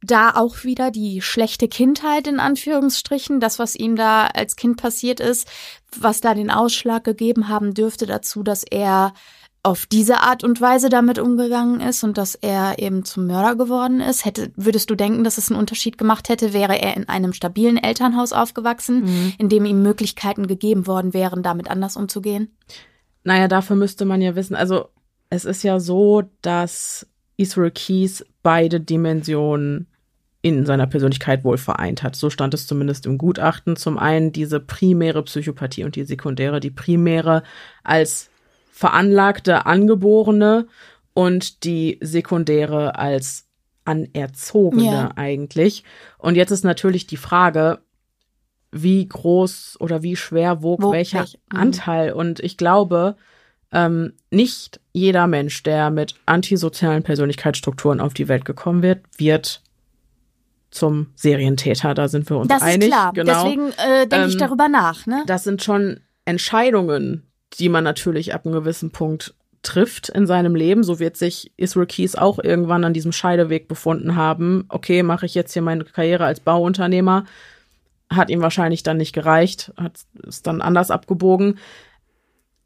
da 0.08 0.32
auch 0.36 0.64
wieder 0.64 0.92
die 0.92 1.22
schlechte 1.22 1.68
Kindheit 1.68 2.28
in 2.28 2.40
Anführungsstrichen, 2.40 3.40
das, 3.40 3.60
was 3.60 3.76
ihm 3.76 3.96
da 3.96 4.28
als 4.28 4.56
Kind 4.56 4.78
passiert 4.78 5.20
ist, 5.20 5.48
was 5.98 6.22
da 6.22 6.34
den 6.34 6.50
Ausschlag 6.50 7.04
gegeben 7.04 7.48
haben 7.48 7.74
dürfte 7.74 8.06
dazu, 8.06 8.44
dass 8.44 8.64
er 8.64 9.14
auf 9.64 9.86
diese 9.86 10.22
Art 10.22 10.46
und 10.46 10.62
Weise 10.62 10.88
damit 10.88 11.20
umgegangen 11.20 11.82
ist 11.82 12.04
und 12.04 12.18
dass 12.18 12.36
er 12.36 12.80
eben 12.80 13.04
zum 13.04 13.28
Mörder 13.28 13.56
geworden 13.56 14.00
ist. 14.00 14.24
Hätte, 14.24 14.52
würdest 14.56 14.90
du 14.90 14.96
denken, 14.96 15.26
dass 15.26 15.38
es 15.38 15.52
einen 15.52 15.60
Unterschied 15.60 15.98
gemacht 15.98 16.30
hätte, 16.30 16.54
wäre 16.54 16.82
er 16.82 16.96
in 16.96 17.10
einem 17.10 17.34
stabilen 17.34 17.76
Elternhaus 17.76 18.32
aufgewachsen, 18.32 19.02
mhm. 19.02 19.34
in 19.38 19.50
dem 19.50 19.66
ihm 19.66 19.82
Möglichkeiten 19.82 20.48
gegeben 20.48 20.88
worden 20.88 21.14
wären, 21.14 21.44
damit 21.44 21.70
anders 21.70 21.98
umzugehen? 21.98 22.56
Naja, 23.24 23.50
dafür 23.50 23.76
müsste 23.76 24.06
man 24.06 24.22
ja 24.22 24.36
wissen, 24.36 24.56
also 24.56 24.88
es 25.30 25.44
ist 25.44 25.64
ja 25.64 25.82
so, 25.82 26.24
dass 26.42 27.06
Israel 27.36 27.72
Keys 27.72 28.26
beide 28.44 28.80
Dimensionen 28.80 29.88
in 30.56 30.66
seiner 30.66 30.88
Persönlichkeit 30.88 31.44
wohl 31.44 31.58
vereint 31.58 32.04
hat. 32.04 32.16
So 32.16 32.30
stand 32.30 32.54
es 32.54 32.68
zumindest 32.68 33.06
im 33.06 33.18
Gutachten. 33.18 33.76
Zum 33.76 33.98
einen 33.98 34.32
diese 34.32 34.60
primäre 34.60 35.24
Psychopathie 35.24 35.84
und 35.84 35.96
die 35.96 36.04
sekundäre. 36.04 36.60
Die 36.60 36.72
primäre 36.72 37.44
als 37.84 38.30
veranlagte 38.72 39.66
Angeborene 39.66 40.68
und 41.14 41.64
die 41.64 41.98
sekundäre 42.02 42.98
als 42.98 43.48
anerzogene 43.86 44.84
ja. 44.84 45.12
eigentlich. 45.16 45.84
Und 46.18 46.36
jetzt 46.36 46.52
ist 46.52 46.64
natürlich 46.64 47.08
die 47.08 47.18
Frage, 47.18 47.80
wie 48.72 49.08
groß 49.08 49.78
oder 49.80 50.04
wie 50.04 50.16
schwer 50.16 50.62
wog, 50.62 50.82
wog 50.82 50.94
welcher 50.94 51.22
welch, 51.22 51.40
mhm. 51.52 51.60
Anteil. 51.60 52.12
Und 52.12 52.40
ich 52.42 52.58
glaube, 52.58 53.16
ähm, 53.72 54.14
nicht 54.30 54.80
jeder 54.94 55.28
Mensch, 55.28 55.64
der 55.64 55.90
mit 55.90 56.16
antisozialen 56.26 57.04
Persönlichkeitsstrukturen 57.04 58.00
auf 58.00 58.14
die 58.14 58.28
Welt 58.28 58.46
gekommen 58.46 58.82
wird, 58.82 59.02
wird 59.18 59.62
zum 60.70 61.08
Serientäter. 61.16 61.94
Da 61.94 62.08
sind 62.08 62.30
wir 62.30 62.38
uns 62.38 62.48
das 62.48 62.62
einig. 62.62 62.90
Ist 62.90 62.94
klar. 62.94 63.14
Genau. 63.14 63.44
Deswegen 63.44 63.70
äh, 63.72 64.08
denke 64.08 64.26
ähm, 64.26 64.30
ich 64.30 64.38
darüber 64.38 64.68
nach. 64.68 65.06
Ne? 65.06 65.24
Das 65.28 65.44
sind 65.44 65.64
schon 65.64 66.02
Entscheidungen, 66.26 67.24
die 67.60 67.70
man 67.70 67.84
natürlich 67.84 68.34
ab 68.34 68.46
einem 68.46 68.54
gewissen 68.54 68.92
Punkt 68.92 69.34
trifft 69.62 70.10
in 70.10 70.28
seinem 70.28 70.56
Leben. 70.56 70.84
So 70.84 71.00
wird 71.00 71.18
sich 71.18 71.52
Israel 71.58 71.88
Keys 71.88 72.16
auch 72.16 72.40
irgendwann 72.40 72.84
an 72.84 72.94
diesem 72.94 73.12
Scheideweg 73.12 73.68
befunden 73.68 74.16
haben. 74.16 74.66
Okay, 74.70 75.04
mache 75.04 75.26
ich 75.26 75.36
jetzt 75.36 75.54
hier 75.54 75.62
meine 75.62 75.84
Karriere 75.84 76.26
als 76.26 76.40
Bauunternehmer. 76.40 77.26
Hat 78.10 78.30
ihm 78.30 78.42
wahrscheinlich 78.42 78.84
dann 78.84 78.98
nicht 78.98 79.14
gereicht, 79.14 79.74
hat 79.76 80.00
es 80.26 80.42
dann 80.42 80.62
anders 80.62 80.92
abgebogen. 80.92 81.58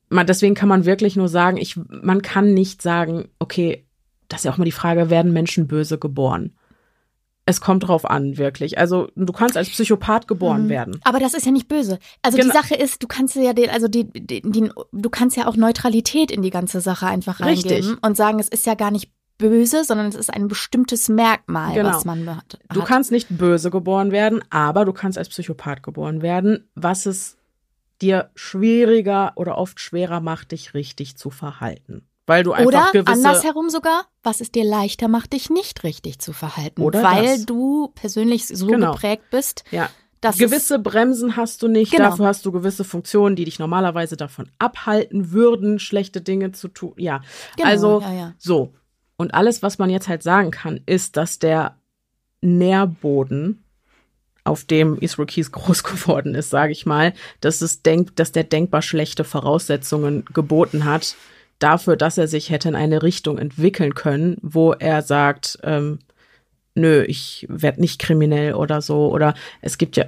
Man, 0.10 0.28
deswegen 0.28 0.56
kann 0.56 0.70
man 0.70 0.86
wirklich 0.86 1.16
nur 1.16 1.30
sagen, 1.30 1.58
ich, 1.58 1.80
man 1.88 2.22
kann 2.22 2.54
nicht 2.54 2.82
sagen, 2.82 3.30
okay, 3.40 3.86
das 4.28 4.42
ist 4.42 4.46
ja 4.46 4.52
auch 4.52 4.58
mal 4.58 4.66
die 4.66 4.72
Frage, 4.72 5.10
werden 5.10 5.34
Menschen 5.34 5.68
böse 5.68 5.98
geboren? 5.98 6.54
Es 7.46 7.60
kommt 7.60 7.88
drauf 7.88 8.06
an, 8.06 8.38
wirklich. 8.38 8.78
Also 8.78 9.10
du 9.16 9.34
kannst 9.34 9.58
als 9.58 9.70
Psychopath 9.70 10.28
geboren 10.28 10.66
mhm. 10.66 10.70
werden. 10.70 11.02
Aber 11.04 11.20
das 11.20 11.34
ist 11.34 11.46
ja 11.46 11.52
nicht 11.52 11.68
böse. 11.68 11.98
Also 12.22 12.38
genau. 12.38 12.52
die 12.52 12.58
Sache 12.58 12.76
ist, 12.76 13.02
du 13.02 13.08
kannst 13.08 13.36
ja 13.36 13.54
den, 13.54 13.70
also 13.70 13.88
die, 13.88 14.06
die, 14.12 14.42
die, 14.42 14.72
du 14.92 15.10
kannst 15.10 15.36
ja 15.38 15.48
auch 15.48 15.56
Neutralität 15.56 16.32
in 16.32 16.44
die 16.44 16.52
ganze 16.52 16.82
Sache 16.82 17.08
einfach 17.08 17.40
reingeben 17.40 17.72
Richtig. 17.72 18.04
und 18.04 18.16
sagen, 18.16 18.40
es 18.40 18.48
ist 18.48 18.66
ja 18.66 18.76
gar 18.76 18.92
nicht 18.92 19.12
böse, 19.42 19.84
sondern 19.84 20.08
es 20.08 20.16
ist 20.16 20.32
ein 20.32 20.48
bestimmtes 20.48 21.10
Merkmal, 21.10 21.74
genau. 21.74 21.90
was 21.90 22.06
man 22.06 22.36
hat. 22.36 22.60
Du 22.72 22.84
kannst 22.84 23.12
nicht 23.12 23.28
böse 23.30 23.72
geboren 23.72 24.12
werden, 24.12 24.42
aber 24.52 24.86
du 24.86 24.94
kannst 24.94 25.18
als 25.18 25.30
Psychopath 25.30 25.82
geboren 25.82 26.22
werden, 26.22 26.70
was 26.76 27.08
es 27.08 27.38
dir 28.02 28.32
schwieriger 28.36 29.34
oder 29.36 29.58
oft 29.58 29.80
schwerer 29.80 30.22
macht, 30.22 30.52
dich 30.52 30.74
richtig 30.74 31.18
zu 31.18 31.30
verhalten. 31.30 32.08
Weil 32.28 32.44
du 32.44 32.54
einfach 32.54 32.92
Oder 32.94 33.08
andersherum 33.08 33.70
sogar, 33.70 34.06
was 34.24 34.42
es 34.42 34.52
dir 34.52 34.64
leichter 34.64 35.08
macht, 35.08 35.34
dich 35.34 35.50
nicht 35.50 35.84
richtig 35.84 36.20
zu 36.20 36.34
verhalten. 36.34 36.82
Oder 36.82 37.04
weil 37.04 37.38
das. 37.38 37.46
du 37.46 37.90
persönlich 37.96 38.48
so 38.48 38.68
genau. 38.68 38.92
geprägt 38.92 39.24
bist. 39.32 39.64
Ja. 39.72 39.90
gewisse 40.22 40.80
Bremsen 40.80 41.36
hast 41.36 41.64
du 41.64 41.68
nicht, 41.68 41.92
genau. 41.92 42.10
dafür 42.10 42.28
hast 42.28 42.46
du 42.46 42.52
gewisse 42.52 42.84
Funktionen, 42.84 43.36
die 43.36 43.46
dich 43.46 43.60
normalerweise 43.60 44.18
davon 44.18 44.50
abhalten 44.60 45.32
würden, 45.32 45.80
schlechte 45.80 46.22
Dinge 46.22 46.52
zu 46.52 46.68
tun. 46.68 46.94
Ja, 46.98 47.22
genau, 47.58 47.70
also 47.70 48.02
ja, 48.02 48.14
ja. 48.14 48.34
so. 48.38 48.74
Und 49.18 49.34
alles, 49.34 49.62
was 49.62 49.78
man 49.78 49.90
jetzt 49.90 50.08
halt 50.08 50.24
sagen 50.24 50.52
kann, 50.52 50.82
ist, 50.86 51.18
dass 51.18 51.40
der 51.40 51.78
Nährboden, 52.42 53.64
auf 54.44 54.64
dem 54.64 54.98
Israel 54.98 55.28
Keys 55.28 55.52
groß 55.52 55.84
geworden 55.84 56.36
ist, 56.36 56.50
sage 56.50 56.72
ich 56.72 56.86
mal, 56.86 57.14
dass 57.40 57.62
es 57.62 57.82
denkt, 57.82 58.20
dass 58.20 58.32
der 58.32 58.44
denkbar 58.44 58.82
schlechte 58.82 59.24
Voraussetzungen 59.24 60.26
geboten 60.26 60.86
hat, 60.86 61.16
dafür, 61.62 61.96
dass 61.96 62.18
er 62.18 62.28
sich 62.28 62.50
hätte 62.50 62.70
in 62.70 62.76
eine 62.76 63.04
Richtung 63.04 63.38
entwickeln 63.38 63.96
können, 63.96 64.38
wo 64.42 64.74
er 64.74 65.02
sagt, 65.02 65.60
ähm, 65.64 66.00
nö, 66.76 67.04
ich 67.04 67.46
werde 67.50 67.82
nicht 67.82 68.00
kriminell 68.00 68.54
oder 68.54 68.82
so. 68.82 69.12
Oder 69.12 69.34
es 69.62 69.78
gibt 69.78 69.98
ja, 69.98 70.06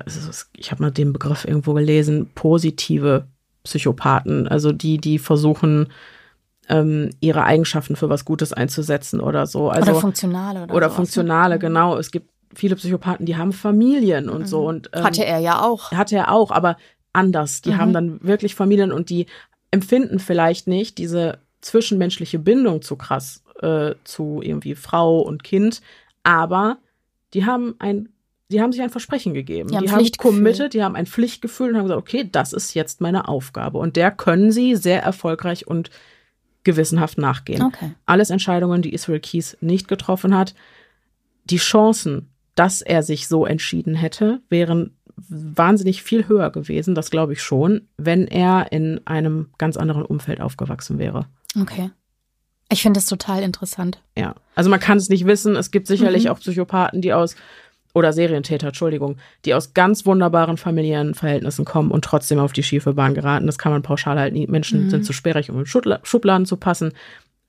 ich 0.56 0.72
habe 0.72 0.84
mal 0.84 0.92
den 0.92 1.14
Begriff 1.14 1.46
irgendwo 1.46 1.74
gelesen, 1.74 2.30
positive 2.36 3.28
Psychopathen, 3.64 4.48
also 4.48 4.72
die, 4.72 4.98
die 4.98 5.20
versuchen, 5.20 5.88
ähm, 6.70 7.10
ihre 7.20 7.44
Eigenschaften 7.44 7.96
für 7.96 8.10
was 8.10 8.26
Gutes 8.26 8.54
einzusetzen 8.54 9.20
oder 9.20 9.46
so. 9.46 9.70
Also, 9.70 9.92
oder 9.92 10.00
funktionale. 10.00 10.64
Oder, 10.64 10.76
oder 10.76 10.88
ne? 10.88 10.94
funktionale, 10.94 11.56
mhm. 11.56 11.60
genau. 11.60 11.98
Es 11.98 12.12
gibt 12.12 12.30
viele 12.54 12.76
Psychopathen, 12.76 13.26
die 13.26 13.38
haben 13.38 13.52
Familien 13.52 14.30
und 14.30 14.42
mhm. 14.42 14.46
so. 14.46 14.66
Und, 14.66 14.90
ähm, 14.94 15.04
hatte 15.04 15.26
er 15.26 15.40
ja 15.40 15.62
auch. 15.62 15.92
Hatte 15.92 16.16
er 16.16 16.32
auch, 16.32 16.52
aber 16.52 16.78
anders. 17.12 17.62
Die 17.62 17.72
mhm. 17.72 17.78
haben 17.78 17.94
dann 17.94 18.24
wirklich 18.24 18.56
Familien 18.56 18.92
und 18.92 19.10
die 19.10 19.28
empfinden 19.72 20.20
vielleicht 20.20 20.68
nicht 20.68 20.98
diese 20.98 21.40
zwischenmenschliche 21.64 22.40
Bindung 22.40 22.82
zu 22.82 22.96
krass 22.96 23.44
äh, 23.62 23.96
zu 24.04 24.42
irgendwie 24.44 24.76
Frau 24.76 25.22
und 25.22 25.44
Kind, 25.44 25.82
aber 26.24 26.78
die 27.34 27.46
haben 27.46 27.76
ein 27.80 28.10
die 28.52 28.62
haben 28.62 28.72
sich 28.72 28.84
ein 28.84 28.92
Versprechen 28.92 29.34
gegeben. 29.34 29.70
Die, 29.70 29.76
haben, 29.76 29.86
die 29.86 29.92
haben 29.92 30.12
committed, 30.18 30.74
die 30.76 30.84
haben 30.84 30.96
ein 30.96 31.08
Pflichtgefühl 31.08 31.70
und 31.70 31.78
haben 31.78 31.86
gesagt, 31.86 32.00
okay, 32.00 32.30
das 32.32 32.54
ist 32.54 32.76
jetzt 32.76 33.02
meine 33.02 33.28
Aufgabe. 33.28 33.80
Und 33.80 33.96
der 33.96 34.12
können 34.12 34.52
sie 34.52 34.76
sehr 34.76 35.02
erfolgreich 35.02 35.66
und 35.66 35.90
gewissenhaft 36.64 37.18
nachgehen. 37.18 37.64
Okay. 37.64 37.94
Alles 38.06 38.30
Entscheidungen, 38.30 38.84
die 38.84 38.94
Israel 38.94 39.20
Keys 39.20 39.58
nicht 39.60 39.88
getroffen 39.88 40.38
hat. 40.38 40.54
Die 41.46 41.58
Chancen, 41.58 42.30
dass 42.54 42.84
er 42.84 43.02
sich 43.02 43.28
so 43.28 43.46
entschieden 43.46 43.96
hätte, 43.96 44.42
wären 44.50 44.96
wahnsinnig 45.16 46.04
viel 46.04 46.28
höher 46.28 46.50
gewesen, 46.50 46.96
das 46.96 47.12
glaube 47.12 47.34
ich 47.34 47.42
schon, 47.42 47.88
wenn 47.98 48.28
er 48.28 48.72
in 48.72 49.02
einem 49.06 49.50
ganz 49.58 49.78
anderen 49.78 50.04
Umfeld 50.04 50.42
aufgewachsen 50.42 51.00
wäre. 51.00 51.28
Okay. 51.60 51.92
Ich 52.70 52.82
finde 52.82 52.98
das 52.98 53.06
total 53.06 53.44
interessant. 53.44 54.02
Ja. 54.18 54.36
Also 54.56 54.70
man 54.70 54.80
kann 54.80 54.98
es 54.98 55.10
nicht 55.10 55.26
wissen. 55.26 55.56
Es 55.56 55.72
gibt 55.72 55.88
sicherlich 55.88 56.26
mhm. 56.26 56.32
auch 56.32 56.40
Psychopathen, 56.40 57.02
die 57.02 57.14
aus, 57.14 57.36
oder 57.94 58.12
Serientäter, 58.12 58.68
Entschuldigung, 58.68 59.18
die 59.46 59.54
aus 59.54 59.74
ganz 59.74 60.06
wunderbaren 60.06 60.58
familiären 60.58 61.14
Verhältnissen 61.14 61.66
kommen 61.66 61.92
und 61.92 62.04
trotzdem 62.04 62.40
auf 62.40 62.54
die 62.54 62.64
schiefe 62.64 62.94
Bahn 62.94 63.14
geraten. 63.14 63.46
Das 63.46 63.60
kann 63.60 63.72
man 63.72 63.84
pauschal 63.84 64.20
halt 64.20 64.34
nie. 64.34 64.48
Menschen 64.48 64.86
mhm. 64.86 64.90
sind 64.90 65.06
zu 65.06 65.14
sperrig, 65.14 65.52
um 65.52 65.60
in 65.60 65.66
Schubladen 65.66 66.46
zu 66.46 66.58
passen. 66.58 66.94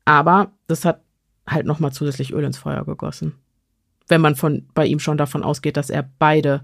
Aber 0.05 0.52
das 0.66 0.85
hat 0.85 1.01
halt 1.47 1.64
nochmal 1.64 1.93
zusätzlich 1.93 2.32
Öl 2.32 2.44
ins 2.44 2.59
Feuer 2.59 2.85
gegossen. 2.85 3.35
Wenn 4.06 4.20
man 4.20 4.35
von, 4.35 4.66
bei 4.74 4.86
ihm 4.86 4.98
schon 4.98 5.16
davon 5.16 5.43
ausgeht, 5.43 5.78
dass 5.78 5.89
er 5.89 6.09
beide 6.18 6.62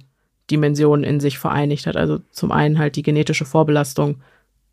Dimensionen 0.50 1.04
in 1.04 1.20
sich 1.20 1.38
vereinigt 1.38 1.86
hat. 1.86 1.96
Also 1.96 2.18
zum 2.30 2.52
einen 2.52 2.78
halt 2.78 2.96
die 2.96 3.02
genetische 3.02 3.46
Vorbelastung 3.46 4.20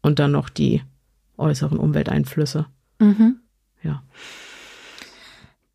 und 0.02 0.19
dann 0.19 0.31
noch 0.31 0.49
die 0.49 0.81
äußeren 1.38 1.78
Umwelteinflüsse. 1.78 2.68
Mhm. 3.00 3.42
Ja. 3.84 4.04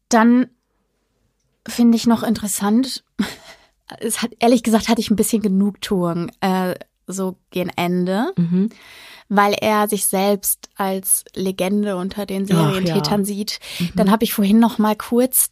Dann 0.09 0.49
finde 1.67 1.97
ich 1.97 2.07
noch 2.07 2.23
interessant, 2.23 3.05
es 4.01 4.23
hat, 4.23 4.33
ehrlich 4.41 4.63
gesagt, 4.63 4.89
hatte 4.89 5.01
ich 5.01 5.11
ein 5.11 5.17
bisschen 5.17 5.43
Genugtuung 5.43 6.31
äh, 6.41 6.75
so 7.07 7.39
gegen 7.51 7.71
Ende, 7.71 8.33
mhm. 8.37 8.71
weil 9.29 9.55
er 9.55 9.89
sich 9.89 10.07
selbst 10.07 10.69
als 10.77 11.25
Legende 11.35 11.97
unter 11.97 12.27
den 12.27 12.47
Serientätern 12.47 13.21
ja. 13.21 13.25
sieht. 13.25 13.61
Mhm. 13.79 13.91
Dann 13.97 14.11
habe 14.11 14.25
ich 14.25 14.35
vorhin 14.35 14.59
noch 14.59 14.79
mal 14.79 14.97
kurz 14.97 15.51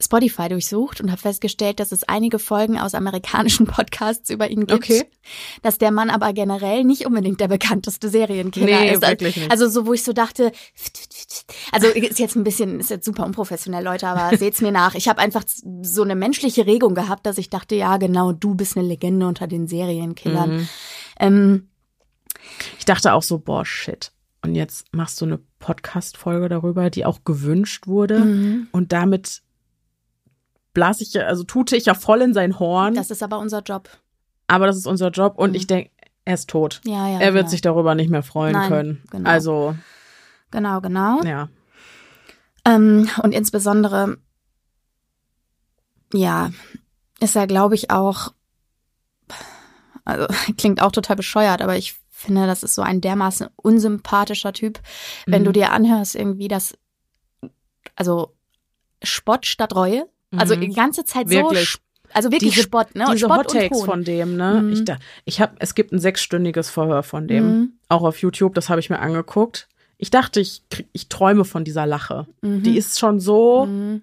Spotify 0.00 0.48
durchsucht 0.48 1.00
und 1.00 1.10
habe 1.10 1.20
festgestellt, 1.20 1.80
dass 1.80 1.90
es 1.90 2.04
einige 2.04 2.38
Folgen 2.38 2.78
aus 2.78 2.94
amerikanischen 2.94 3.66
Podcasts 3.66 4.30
über 4.30 4.48
ihn 4.48 4.66
gibt. 4.66 4.72
Okay. 4.72 5.04
Dass 5.62 5.78
der 5.78 5.90
Mann 5.90 6.08
aber 6.08 6.32
generell 6.32 6.84
nicht 6.84 7.04
unbedingt 7.04 7.40
der 7.40 7.48
bekannteste 7.48 8.08
Serienkiller 8.08 8.80
nee, 8.80 8.92
ist. 8.92 9.02
Wirklich 9.02 9.36
nicht. 9.36 9.50
Also 9.50 9.68
so, 9.68 9.86
wo 9.86 9.92
ich 9.92 10.04
so 10.04 10.12
dachte, 10.12 10.52
also 11.72 11.88
ist 11.88 12.20
jetzt 12.20 12.36
ein 12.36 12.44
bisschen, 12.44 12.78
ist 12.78 12.90
jetzt 12.90 13.04
super 13.04 13.26
unprofessionell, 13.26 13.82
Leute, 13.82 14.06
aber 14.06 14.36
seht's 14.38 14.60
mir 14.60 14.70
nach. 14.70 14.94
Ich 14.94 15.08
habe 15.08 15.20
einfach 15.20 15.42
so 15.82 16.02
eine 16.02 16.14
menschliche 16.14 16.66
Regung 16.66 16.94
gehabt, 16.94 17.26
dass 17.26 17.36
ich 17.36 17.50
dachte, 17.50 17.74
ja 17.74 17.96
genau, 17.96 18.32
du 18.32 18.54
bist 18.54 18.76
eine 18.76 18.86
Legende 18.86 19.26
unter 19.26 19.48
den 19.48 19.66
Serienkillern. 19.66 20.58
Mhm. 20.58 20.68
Ähm, 21.18 21.68
ich 22.78 22.84
dachte 22.84 23.14
auch 23.14 23.22
so, 23.22 23.38
boah, 23.38 23.66
shit. 23.66 24.12
Und 24.44 24.54
jetzt 24.54 24.86
machst 24.94 25.20
du 25.20 25.24
eine 25.24 25.40
Podcast-Folge 25.58 26.48
darüber, 26.48 26.90
die 26.90 27.04
auch 27.04 27.24
gewünscht 27.24 27.88
wurde. 27.88 28.20
Mhm. 28.20 28.68
Und 28.70 28.92
damit 28.92 29.42
blase 30.74 31.02
ich 31.02 31.14
ja, 31.14 31.22
also 31.22 31.44
tute 31.44 31.76
ich 31.76 31.86
ja 31.86 31.94
voll 31.94 32.22
in 32.22 32.34
sein 32.34 32.58
Horn. 32.58 32.94
Das 32.94 33.10
ist 33.10 33.22
aber 33.22 33.38
unser 33.38 33.62
Job. 33.62 33.88
Aber 34.46 34.66
das 34.66 34.76
ist 34.76 34.86
unser 34.86 35.10
Job 35.10 35.34
und 35.36 35.50
mhm. 35.50 35.56
ich 35.56 35.66
denke, 35.66 35.90
er 36.24 36.34
ist 36.34 36.48
tot. 36.50 36.80
Ja, 36.84 37.08
ja. 37.08 37.20
Er 37.20 37.34
wird 37.34 37.44
genau. 37.44 37.50
sich 37.50 37.60
darüber 37.62 37.94
nicht 37.94 38.10
mehr 38.10 38.22
freuen 38.22 38.52
Nein, 38.52 38.68
können. 38.68 39.02
Genau. 39.10 39.28
Also. 39.30 39.74
Genau, 40.50 40.80
genau. 40.80 41.22
Ja. 41.22 41.48
Ähm, 42.64 43.08
und 43.22 43.32
insbesondere 43.32 44.18
Ja, 46.12 46.50
ist 47.20 47.34
ja, 47.34 47.46
glaube 47.46 47.74
ich, 47.74 47.90
auch, 47.90 48.32
also 50.04 50.26
klingt 50.56 50.80
auch 50.82 50.92
total 50.92 51.16
bescheuert, 51.16 51.60
aber 51.62 51.76
ich 51.76 51.96
finde, 52.10 52.46
das 52.46 52.62
ist 52.62 52.74
so 52.74 52.82
ein 52.82 53.00
dermaßen 53.00 53.48
unsympathischer 53.56 54.52
Typ, 54.52 54.80
wenn 55.26 55.42
Mhm. 55.42 55.46
du 55.46 55.52
dir 55.52 55.72
anhörst 55.72 56.14
irgendwie, 56.14 56.48
dass, 56.48 56.76
also 57.94 58.34
Spott 59.02 59.46
statt 59.46 59.74
Reue, 59.74 60.08
also 60.36 60.56
Mhm. 60.56 60.60
die 60.60 60.68
ganze 60.68 61.04
Zeit 61.04 61.28
Wirklich. 61.30 61.72
so, 61.72 61.78
also 62.12 62.30
wirklich 62.30 62.52
Diese- 62.54 62.62
Spott, 62.64 62.94
ne? 62.94 63.04
Diese 63.12 63.26
Spott 63.26 63.54
Hot 63.54 63.84
von 63.84 64.04
dem, 64.04 64.36
ne? 64.36 64.60
Mhm. 64.62 64.72
Ich, 64.72 64.84
da, 64.84 64.98
ich 65.24 65.40
hab, 65.40 65.54
es 65.58 65.74
gibt 65.74 65.92
ein 65.92 65.98
sechsstündiges 65.98 66.70
Verhör 66.70 67.02
von 67.02 67.28
dem, 67.28 67.44
Mhm. 67.46 67.72
auch 67.88 68.02
auf 68.02 68.18
YouTube, 68.20 68.54
das 68.54 68.68
habe 68.68 68.80
ich 68.80 68.90
mir 68.90 68.98
angeguckt. 69.00 69.68
Ich 69.98 70.10
dachte, 70.10 70.40
ich, 70.40 70.62
krieg- 70.70 70.88
ich 70.92 71.08
träume 71.08 71.44
von 71.44 71.64
dieser 71.64 71.86
Lache. 71.86 72.26
Mhm. 72.42 72.62
Die 72.62 72.76
ist 72.78 72.98
schon 72.98 73.20
so, 73.20 73.66
Mhm. 73.66 74.02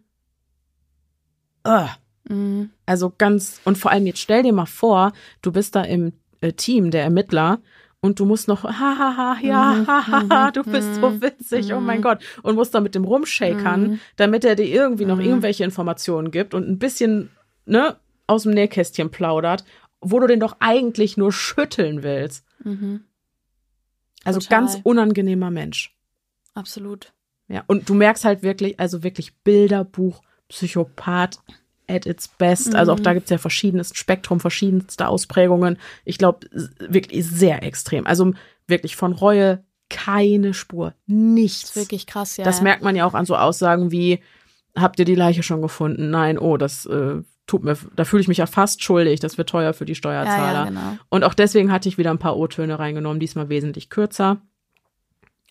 uh, 1.68 1.88
Mhm. 2.28 2.70
also 2.86 3.14
ganz, 3.18 3.62
und 3.66 3.78
vor 3.78 3.92
allem 3.92 4.06
jetzt 4.06 4.20
stell 4.20 4.44
dir 4.44 4.54
mal 4.54 4.66
vor, 4.66 5.14
du 5.42 5.52
bist 5.52 5.76
da 5.76 5.82
im 5.84 6.14
äh, 6.42 6.52
Team 6.54 6.92
der 6.92 7.04
Ermittler 7.04 7.60
und 8.06 8.20
du 8.20 8.26
musst 8.26 8.48
noch, 8.48 8.64
hahaha, 8.64 9.38
ja, 9.42 9.84
hahaha, 9.88 10.52
du 10.52 10.64
bist 10.64 10.96
so 10.96 11.10
mhm, 11.10 11.22
witzig, 11.22 11.74
oh 11.74 11.80
mein 11.80 11.98
mhm. 11.98 12.04
Gott. 12.04 12.24
Und 12.44 12.56
musst 12.56 12.74
da 12.76 12.80
mit 12.80 12.96
dem 12.96 13.04
rumshakern, 13.04 13.82
Mhm. 13.82 14.00
damit 14.16 14.46
er 14.46 14.56
dir 14.56 14.68
irgendwie 14.68 15.06
noch 15.06 15.20
irgendwelche 15.20 15.64
Informationen 15.64 16.32
gibt 16.32 16.54
und 16.54 16.68
ein 16.70 16.78
bisschen, 16.78 17.30
ne, 17.66 17.98
aus 18.28 18.44
dem 18.44 18.54
Nähkästchen 18.54 19.10
plaudert, 19.10 19.66
wo 20.02 20.20
du 20.20 20.28
den 20.28 20.40
doch 20.40 20.58
eigentlich 20.60 21.18
nur 21.18 21.34
schütteln 21.34 22.04
willst. 22.04 22.46
Mhm. 22.64 23.02
Also 24.24 24.40
Total. 24.40 24.60
ganz 24.60 24.80
unangenehmer 24.84 25.52
Mensch. 25.52 25.96
Absolut. 26.54 27.14
Ja, 27.48 27.64
und 27.68 27.90
du 27.90 27.94
merkst 27.94 28.26
halt 28.26 28.42
wirklich, 28.44 28.80
also 28.80 29.04
wirklich 29.04 29.36
Bilderbuch, 29.44 30.22
Psychopath 30.50 31.40
at 31.88 32.06
its 32.06 32.28
best. 32.28 32.76
Also 32.76 32.94
auch 32.94 33.00
Mhm. 33.00 33.04
da 33.04 33.14
gibt's 33.14 33.30
ja 33.30 33.38
verschiedenes 33.38 33.92
Spektrum, 33.96 34.40
verschiedenste 34.40 35.08
Ausprägungen. 35.08 35.78
Ich 36.04 36.18
glaube, 36.18 36.48
wirklich 36.80 37.26
sehr 37.26 37.64
extrem. 37.64 38.06
Also 38.08 38.34
wirklich 38.68 38.96
von 38.96 39.14
Reue 39.14 39.64
keine 39.90 40.54
Spur. 40.54 40.94
Nichts. 41.06 41.64
Ist 41.70 41.76
wirklich 41.76 42.08
krass, 42.08 42.38
ja. 42.38 42.44
das 42.44 42.58
ja. 42.58 42.64
merkt 42.64 42.84
man 42.84 42.96
ja 42.96 43.06
auch 43.06 43.14
an 43.14 43.26
so 43.26 43.36
Aussagen 43.36 43.92
wie, 43.92 44.20
habt 44.76 45.00
ihr 45.00 45.06
die 45.06 45.16
Leiche 45.16 45.44
schon 45.44 45.62
gefunden? 45.62 46.10
Nein, 46.10 46.40
oh, 46.40 46.58
das 46.58 46.86
äh, 46.88 47.22
tut 47.48 47.64
mir, 47.64 47.78
da 47.96 48.04
fühle 48.04 48.22
ich 48.22 48.28
mich 48.28 48.40
ja 48.40 48.48
fast 48.48 48.84
schuldig, 48.84 49.20
das 49.20 49.38
wird 49.38 49.50
teuer 49.50 49.74
für 49.74 49.86
die 49.86 49.94
ja, 49.94 49.98
Steuerzahler. 49.98 50.60
ja, 50.60 50.66
genau. 50.66 50.98
Und 51.10 51.24
auch 51.24 51.34
deswegen 51.34 51.72
hatte 51.72 51.88
ich 51.88 51.98
wieder 51.98 52.10
ein 52.10 52.20
paar 52.20 52.38
O-Töne 52.38 52.80
reingenommen, 52.80 53.20
diesmal 53.20 53.50
wesentlich 53.50 53.90
kürzer. 53.90 54.42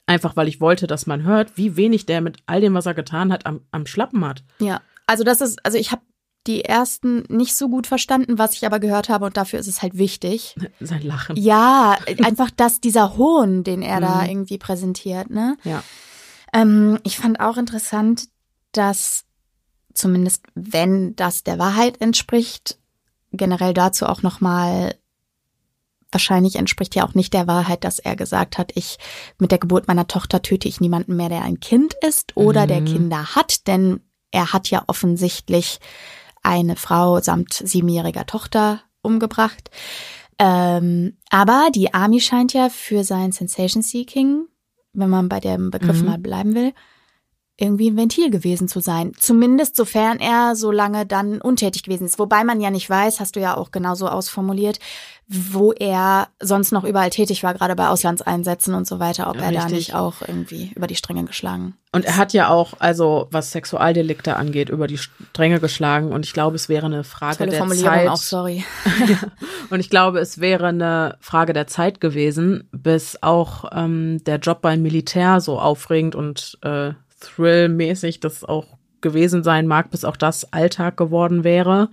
Einfach 0.07 0.37
weil 0.37 0.49
ich 0.49 0.61
wollte, 0.61 0.87
dass 0.87 1.07
man 1.07 1.23
hört, 1.23 1.57
wie 1.57 1.77
wenig 1.77 2.05
der 2.05 2.21
mit 2.21 2.39
all 2.47 2.61
dem, 2.61 2.75
was 2.75 2.87
er 2.87 2.95
getan 2.95 3.33
hat, 3.33 3.47
am, 3.47 3.61
am 3.71 3.87
Schlappen 3.87 4.25
hat. 4.25 4.45
Ja, 4.59 4.83
also 5.07 5.25
das 5.25 5.41
ist, 5.41 5.65
also 5.65 5.79
ich 5.79 5.93
habe 5.93 6.03
die 6.47 6.65
ersten 6.65 7.25
nicht 7.29 7.57
so 7.57 7.69
gut 7.69 7.87
verstanden, 7.87 8.39
was 8.39 8.55
ich 8.55 8.67
aber 8.67 8.79
gehört 8.81 9.09
habe 9.09 9.25
und 9.27 9.37
dafür 9.37 9.59
ist 9.59 9.67
es 9.67 9.81
halt 9.83 9.97
wichtig. 9.97 10.55
Sein 10.81 11.03
Lachen. 11.03 11.37
Ja, 11.37 11.97
einfach, 12.23 12.51
dass 12.51 12.81
dieser 12.81 13.17
Hohn, 13.17 13.65
den 13.65 13.83
er 13.83 14.01
da 14.01 14.23
Mhm. 14.23 14.29
irgendwie 14.29 14.59
präsentiert, 14.59 15.31
ne? 15.31 15.57
Ja. 15.65 15.83
Ähm, 16.53 16.99
ich 17.03 17.17
fand 17.19 17.41
auch 17.41 17.57
interessant, 17.57 18.25
dass 18.73 19.25
zumindest 19.95 20.45
wenn 20.55 21.15
das 21.17 21.45
der 21.45 21.59
Wahrheit 21.59 22.01
entspricht, 22.01 22.79
generell 23.33 23.75
dazu 23.75 24.07
auch 24.07 24.23
nochmal 24.23 24.95
wahrscheinlich 26.13 26.57
entspricht 26.57 26.95
ja 26.95 27.05
auch 27.07 27.15
nicht 27.15 27.33
der 27.35 27.47
Wahrheit, 27.49 27.83
dass 27.83 27.99
er 27.99 28.15
gesagt 28.15 28.57
hat, 28.59 28.71
ich 28.77 28.99
mit 29.39 29.51
der 29.51 29.59
Geburt 29.59 29.89
meiner 29.89 30.07
Tochter 30.07 30.43
töte 30.43 30.69
ich 30.69 30.81
niemanden 30.81 31.17
mehr, 31.17 31.29
der 31.29 31.43
ein 31.43 31.59
Kind 31.59 31.95
ist 32.07 32.37
oder 32.37 32.67
der 32.69 32.83
Mhm. 32.83 32.85
Kinder 32.87 33.35
hat, 33.35 33.67
denn 33.67 34.01
er 34.31 34.53
hat 34.53 34.71
ja 34.71 34.85
offensichtlich 34.87 35.81
eine 36.45 36.77
Frau 36.77 37.21
samt 37.21 37.53
siebenjähriger 37.53 38.27
Tochter 38.27 38.83
umgebracht. 39.03 39.71
Ähm, 40.39 41.17
aber 41.31 41.69
die 41.75 41.93
Army 41.95 42.21
scheint 42.21 42.53
ja 42.53 42.69
für 42.69 43.05
sein 43.05 43.33
Sensation 43.33 43.83
Seeking, 43.83 44.47
wenn 44.93 45.11
man 45.11 45.29
bei 45.29 45.41
dem 45.41 45.71
Begriff 45.71 46.01
Mhm. 46.01 46.07
mal 46.07 46.19
bleiben 46.19 46.55
will, 46.55 46.73
irgendwie 47.57 47.89
ein 47.89 47.97
Ventil 47.97 48.31
gewesen 48.31 48.67
zu 48.67 48.81
sein. 48.81 49.13
Zumindest 49.17 49.77
sofern 49.77 50.19
er 50.19 50.57
so 50.57 50.73
lange 50.73 51.07
dann 51.07 51.41
untätig 51.41 51.85
gewesen 51.85 52.07
ist. 52.07 52.19
Wobei 52.19 52.43
man 52.43 52.61
ja 52.61 52.71
nicht 52.71 52.91
weiß, 52.91 53.21
hast 53.21 53.37
du 53.37 53.41
ja 53.41 53.57
auch 53.57 53.71
genauso 53.71 54.09
ausformuliert, 54.09 54.81
wo 55.27 55.73
er 55.73 56.29
sonst 56.39 56.71
noch 56.71 56.85
überall 56.85 57.09
tätig 57.09 57.43
war, 57.43 57.55
gerade 57.55 57.75
bei 57.75 57.89
Auslandseinsätzen 57.89 58.75
und 58.75 58.87
so 58.87 58.99
weiter, 58.99 59.31
ob 59.31 59.37
er 59.37 59.53
da 59.53 59.61
Richtig. 59.61 59.73
nicht 59.73 59.95
auch 59.95 60.17
irgendwie 60.21 60.71
über 60.75 60.87
die 60.87 60.97
Stränge 60.97 61.25
geschlagen. 61.25 61.75
Und 61.93 62.05
er 62.05 62.17
hat 62.17 62.35
ja 62.35 62.49
auch, 62.49 62.75
also 62.79 63.29
was 63.31 63.53
Sexualdelikte 63.53 64.37
angeht, 64.37 64.69
über 64.69 64.87
die 64.87 64.99
Stränge 64.99 65.61
geschlagen. 65.61 66.13
Und 66.13 66.27
ich 66.27 66.35
glaube, 66.35 66.57
es 66.57 66.69
wäre 66.69 66.87
eine 66.87 67.05
Frage 67.05 67.39
Tolle 67.39 67.51
der 67.51 67.59
Formulierung 67.59 67.91
Zeit. 67.91 68.09
auch, 68.09 68.17
sorry. 68.17 68.65
Und 69.71 69.81
ich 69.81 69.89
glaube, 69.89 70.19
es 70.19 70.41
wäre 70.41 70.67
eine 70.67 71.17
Frage 71.21 71.55
der 71.55 71.67
Zeit 71.69 72.01
gewesen, 72.01 72.69
bis 72.73 73.23
auch 73.23 73.65
ähm, 73.73 74.23
der 74.25 74.39
Job 74.39 74.61
beim 74.61 74.83
Militär 74.83 75.41
so 75.41 75.59
aufregend 75.59 76.15
und 76.15 76.59
äh, 76.63 76.93
thrillmäßig 77.21 78.21
das 78.21 78.45
auch 78.45 78.67
gewesen 79.01 79.43
sein 79.43 79.67
mag, 79.67 79.91
bis 79.91 80.05
auch 80.05 80.17
das 80.17 80.53
Alltag 80.53 80.97
geworden 80.97 81.45
wäre 81.45 81.89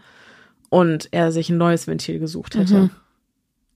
und 0.70 1.10
er 1.12 1.32
sich 1.32 1.50
ein 1.50 1.58
neues 1.58 1.88
Ventil 1.88 2.20
gesucht 2.20 2.56
hätte. 2.56 2.74
Mhm. 2.74 2.90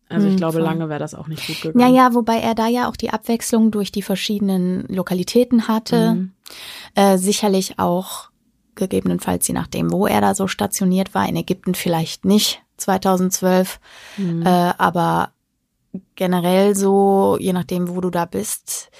Also 0.07 0.27
ich 0.27 0.33
Mhm, 0.33 0.37
glaube, 0.37 0.59
lange 0.59 0.87
wäre 0.89 0.99
das 0.99 1.15
auch 1.15 1.27
nicht 1.27 1.47
gut 1.47 1.61
gegangen. 1.61 1.79
Ja, 1.95 2.03
ja, 2.03 2.13
wobei 2.13 2.37
er 2.39 2.53
da 2.53 2.67
ja 2.67 2.87
auch 2.89 2.95
die 2.95 3.09
Abwechslung 3.09 3.71
durch 3.71 3.91
die 3.91 4.03
verschiedenen 4.03 4.85
Lokalitäten 4.87 5.67
hatte. 5.67 6.15
Mhm. 6.15 6.31
Äh, 6.93 7.17
sicherlich 7.17 7.79
auch 7.79 8.29
gegebenenfalls, 8.75 9.47
je 9.47 9.53
nachdem, 9.53 9.91
wo 9.91 10.05
er 10.05 10.21
da 10.21 10.35
so 10.35 10.47
stationiert 10.47 11.13
war, 11.15 11.27
in 11.27 11.35
Ägypten 11.35 11.75
vielleicht 11.75 12.25
nicht, 12.25 12.61
2012. 12.77 13.79
Mhm. 14.17 14.45
Äh, 14.45 14.73
aber 14.77 15.31
generell 16.15 16.75
so, 16.75 17.37
je 17.39 17.53
nachdem, 17.53 17.89
wo 17.89 18.01
du 18.01 18.09
da 18.09 18.25
bist, 18.25 18.91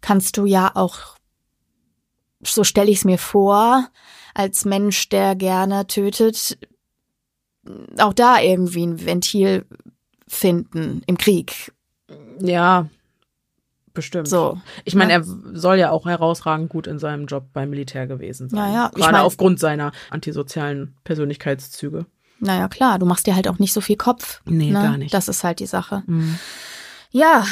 kannst 0.00 0.36
du 0.36 0.46
ja 0.46 0.72
auch, 0.74 1.16
so 2.42 2.64
stelle 2.64 2.90
ich 2.90 2.98
es 2.98 3.04
mir 3.04 3.18
vor, 3.18 3.88
als 4.34 4.64
Mensch, 4.64 5.08
der 5.08 5.36
gerne 5.36 5.86
tötet, 5.86 6.58
auch 7.98 8.14
da 8.14 8.40
irgendwie 8.40 8.84
ein 8.86 9.04
Ventil 9.04 9.66
finden 10.30 11.02
im 11.06 11.18
Krieg. 11.18 11.72
Ja, 12.40 12.88
bestimmt. 13.92 14.28
So. 14.28 14.60
Ich 14.84 14.94
meine, 14.94 15.12
Ja. 15.12 15.18
er 15.20 15.24
soll 15.58 15.78
ja 15.78 15.90
auch 15.90 16.06
herausragend 16.06 16.68
gut 16.70 16.86
in 16.86 16.98
seinem 16.98 17.26
Job 17.26 17.46
beim 17.52 17.70
Militär 17.70 18.06
gewesen 18.06 18.48
sein. 18.48 18.58
Ja, 18.58 18.72
ja. 18.74 18.90
Ich 18.94 19.00
Gerade 19.02 19.12
mein- 19.12 19.22
aufgrund 19.22 19.58
seiner 19.60 19.92
antisozialen 20.10 20.94
Persönlichkeitszüge. 21.04 22.06
Naja, 22.38 22.68
klar, 22.68 22.98
du 22.98 23.04
machst 23.06 23.26
dir 23.26 23.34
halt 23.36 23.48
auch 23.48 23.58
nicht 23.58 23.72
so 23.72 23.80
viel 23.82 23.96
Kopf. 23.96 24.40
Nee, 24.46 24.68
ne? 24.70 24.82
gar 24.82 24.96
nicht. 24.96 25.12
Das 25.12 25.28
ist 25.28 25.44
halt 25.44 25.60
die 25.60 25.66
Sache. 25.66 26.02
Mhm. 26.06 26.38
Ja, 27.10 27.44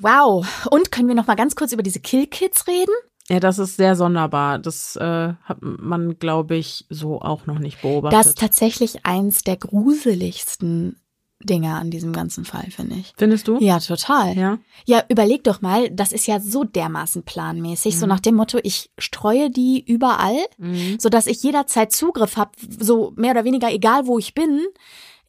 wow. 0.00 0.46
Und 0.70 0.92
können 0.92 1.08
wir 1.08 1.14
noch 1.14 1.26
mal 1.28 1.36
ganz 1.36 1.56
kurz 1.56 1.72
über 1.72 1.82
diese 1.82 2.00
Kill-Kids 2.00 2.66
reden? 2.66 2.92
Ja, 3.30 3.40
das 3.40 3.58
ist 3.58 3.76
sehr 3.76 3.94
sonderbar. 3.94 4.58
Das 4.58 4.96
äh, 4.96 5.32
hat 5.44 5.58
man, 5.60 6.18
glaube 6.18 6.56
ich, 6.56 6.86
so 6.90 7.20
auch 7.20 7.46
noch 7.46 7.58
nicht 7.58 7.80
beobachtet. 7.82 8.18
Das 8.18 8.26
ist 8.28 8.38
tatsächlich 8.38 9.04
eins 9.06 9.42
der 9.44 9.56
gruseligsten 9.56 10.96
Dinge 11.42 11.74
an 11.74 11.90
diesem 11.90 12.12
ganzen 12.12 12.44
Fall, 12.44 12.68
finde 12.70 12.96
ich. 12.96 13.12
Findest 13.16 13.46
du? 13.46 13.58
Ja, 13.60 13.78
total. 13.78 14.36
Ja. 14.36 14.58
Ja, 14.86 15.02
überleg 15.08 15.44
doch 15.44 15.60
mal, 15.60 15.88
das 15.90 16.12
ist 16.12 16.26
ja 16.26 16.40
so 16.40 16.64
dermaßen 16.64 17.22
planmäßig, 17.22 17.96
so 17.98 18.06
Mhm. 18.06 18.10
nach 18.10 18.20
dem 18.20 18.34
Motto, 18.34 18.58
ich 18.62 18.90
streue 18.98 19.48
die 19.50 19.80
überall, 19.86 20.36
Mhm. 20.58 20.96
so 20.98 21.08
dass 21.08 21.26
ich 21.28 21.42
jederzeit 21.42 21.92
Zugriff 21.92 22.36
habe, 22.36 22.50
so 22.80 23.12
mehr 23.16 23.30
oder 23.32 23.44
weniger 23.44 23.70
egal 23.72 24.06
wo 24.06 24.18
ich 24.18 24.34
bin. 24.34 24.62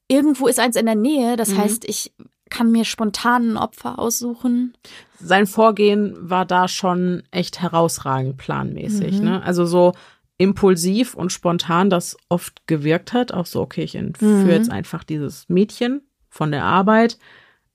Irgendwo 0.07 0.48
ist 0.48 0.60
eins 0.60 0.76
in 0.76 0.88
der 0.88 0.95
Nähe, 0.95 1.36
das 1.36 1.49
Mhm. 1.49 1.57
heißt, 1.60 1.86
ich 1.86 2.11
kann 2.49 2.72
mir 2.72 2.86
spontan 2.86 3.52
ein 3.52 3.57
Opfer 3.57 3.99
aussuchen. 3.99 4.73
Sein 5.19 5.45
Vorgehen 5.45 6.15
war 6.19 6.45
da 6.45 6.68
schon 6.68 7.22
echt 7.30 7.61
herausragend 7.61 8.38
planmäßig. 8.38 9.19
Mhm. 9.19 9.23
Ne? 9.26 9.44
Also 9.44 9.68
so 9.68 9.94
impulsiv 10.40 11.14
und 11.14 11.32
spontan 11.32 11.91
das 11.91 12.18
oft 12.30 12.66
gewirkt 12.66 13.14
hat. 13.14 13.32
Auch 13.32 13.45
so, 13.45 13.61
okay, 13.61 13.84
ich 13.84 13.94
entführe 13.94 14.45
Mhm. 14.45 14.49
jetzt 14.49 14.72
einfach 14.72 15.03
dieses 15.03 15.48
Mädchen 15.49 16.02
von 16.30 16.49
der 16.52 16.64
Arbeit. 16.64 17.20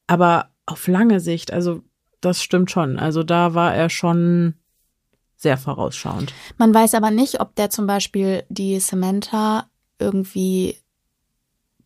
Aber 0.09 0.51
auf 0.67 0.89
lange 0.89 1.21
Sicht, 1.21 1.53
also 1.53 1.83
das 2.21 2.43
stimmt 2.43 2.71
schon. 2.71 2.99
Also 2.99 3.23
da 3.23 3.55
war 3.55 3.75
er 3.75 3.91
schon 3.91 4.55
sehr 5.37 5.59
vorausschauend. 5.59 6.33
Man 6.57 6.73
weiß 6.73 6.95
aber 6.95 7.11
nicht, 7.11 7.41
ob 7.41 7.55
der 7.55 7.69
zum 7.69 7.87
Beispiel 7.87 8.45
die 8.49 8.81
Samantha 8.81 9.69
irgendwie 9.99 10.79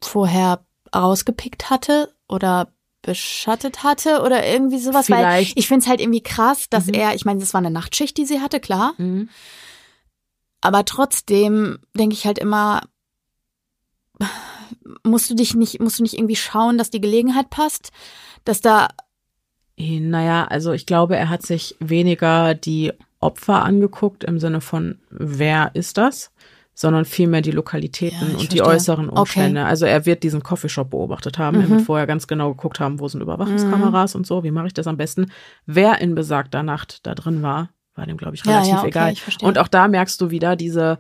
vorher 0.01 0.65
rausgepickt 0.95 1.71
hatte 1.71 2.13
oder 2.29 2.69
beschattet 3.03 3.83
hatte 3.83 4.23
oder 4.23 4.47
irgendwie 4.47 4.79
sowas. 4.79 5.07
Vielleicht. 5.07 5.51
Weil 5.57 5.59
ich 5.59 5.67
finde 5.67 5.83
es 5.83 5.89
halt 5.89 6.01
irgendwie 6.01 6.23
krass, 6.23 6.69
dass 6.71 6.87
Mhm. 6.87 6.95
er, 6.95 7.15
ich 7.15 7.25
meine, 7.25 7.41
das 7.41 7.53
war 7.55 7.59
eine 7.59 7.71
Nachtschicht, 7.71 8.17
die 8.17 8.27
sie 8.27 8.41
hatte, 8.41 8.61
klar. 8.61 8.95
Aber 10.61 10.85
trotzdem 10.85 11.79
denke 11.95 12.15
ich 12.15 12.27
halt 12.27 12.39
immer, 12.39 12.81
musst 15.05 15.31
du 15.31 15.35
dich 15.35 15.55
nicht, 15.55 15.81
musst 15.81 15.99
du 15.99 16.03
nicht 16.03 16.15
irgendwie 16.15 16.37
schauen, 16.37 16.79
dass 16.79 16.91
die 16.91 17.01
Gelegenheit 17.01 17.51
passt, 17.51 17.91
dass 18.45 18.61
da, 18.61 18.89
Eh, 19.77 20.01
Naja, 20.01 20.45
also 20.47 20.73
ich 20.73 20.87
glaube, 20.87 21.17
er 21.17 21.29
hat 21.29 21.43
sich 21.47 21.77
weniger 21.79 22.55
die 22.55 22.93
Opfer 23.21 23.65
angeguckt 23.65 24.25
im 24.25 24.41
Sinne 24.41 24.61
von, 24.61 24.99
wer 25.11 25.71
ist 25.75 25.99
das, 25.99 26.33
sondern 26.75 27.05
vielmehr 27.05 27.43
die 27.43 27.51
Lokalitäten 27.53 28.31
Ja, 28.33 28.39
und 28.39 28.53
die 28.53 28.59
verstehe. 28.59 28.65
äußeren 28.65 29.09
Umstände. 29.09 29.65
Also 29.65 29.87
er 29.87 30.05
wird 30.07 30.23
diesen 30.25 30.43
Coffeeshop 30.43 30.91
beobachtet 30.91 31.39
haben. 31.39 31.61
Er 31.61 31.67
Mhm. 31.67 31.71
wird 31.71 31.83
vorher 31.83 32.07
ganz 32.09 32.27
genau 32.27 32.51
geguckt 32.51 32.81
haben, 32.81 32.99
wo 33.01 33.07
sind 33.09 33.21
Überwachungskameras 33.21 34.15
und 34.17 34.27
so. 34.27 34.43
Wie 34.45 34.51
mache 34.51 34.69
ich 34.69 34.75
das 34.75 34.87
am 34.89 34.97
besten? 34.97 35.31
Wer 35.67 36.01
in 36.01 36.15
besagter 36.17 36.63
Nacht 36.65 37.07
da 37.07 37.15
drin 37.15 37.43
war, 37.43 37.71
war 37.99 38.07
dem, 38.07 38.17
glaube 38.17 38.35
ich, 38.37 38.45
Ja, 38.45 38.53
relativ 38.53 38.71
ja, 38.73 38.79
okay, 38.81 38.89
egal. 38.89 39.13
ich. 39.13 39.43
Und 39.43 39.59
auch 39.59 39.69
da 39.69 39.89
merkst 39.89 40.21
du 40.21 40.31
wieder 40.31 40.57
diese, 40.57 40.99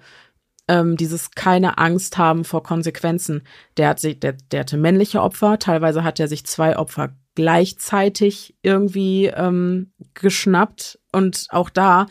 ähm, 0.69 0.97
dieses 0.97 1.31
keine 1.31 1.79
Angst 1.79 2.19
haben 2.19 2.45
vor 2.45 2.62
Konsequenzen. 2.62 3.43
Der 3.79 3.89
hat 3.89 4.01
sich, 4.01 4.20
der, 4.20 4.35
der 4.53 4.61
hatte 4.61 4.77
männliche 4.77 5.23
Opfer. 5.23 5.59
Teilweise 5.59 6.05
hat 6.05 6.20
er 6.20 6.29
sich 6.29 6.45
zwei 6.45 6.77
Opfer 6.77 7.15
gleichzeitig 7.35 8.55
irgendwie 8.62 9.27
ähm, 9.27 9.93
geschnappt. 10.15 10.99
Und 11.12 11.47
auch 11.51 11.70
da, 11.70 12.07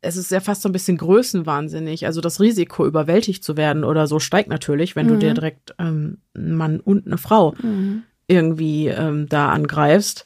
es 0.00 0.16
ist 0.16 0.30
ja 0.30 0.40
fast 0.40 0.62
so 0.62 0.68
ein 0.68 0.72
bisschen 0.72 0.96
größenwahnsinnig. 0.96 2.06
Also 2.06 2.20
das 2.20 2.40
Risiko, 2.40 2.86
überwältigt 2.86 3.44
zu 3.44 3.56
werden 3.56 3.84
oder 3.84 4.06
so, 4.06 4.18
steigt 4.20 4.48
natürlich, 4.48 4.96
wenn 4.96 5.08
du 5.08 5.14
Mhm. 5.14 5.18
dir 5.20 5.34
direkt 5.34 5.74
ähm, 5.78 6.18
einen 6.34 6.54
Mann 6.56 6.80
und 6.80 7.06
eine 7.06 7.18
Frau 7.18 7.54
Mhm. 7.62 8.04
irgendwie 8.28 8.86
ähm, 8.88 9.28
da 9.28 9.50
angreifst. 9.50 10.24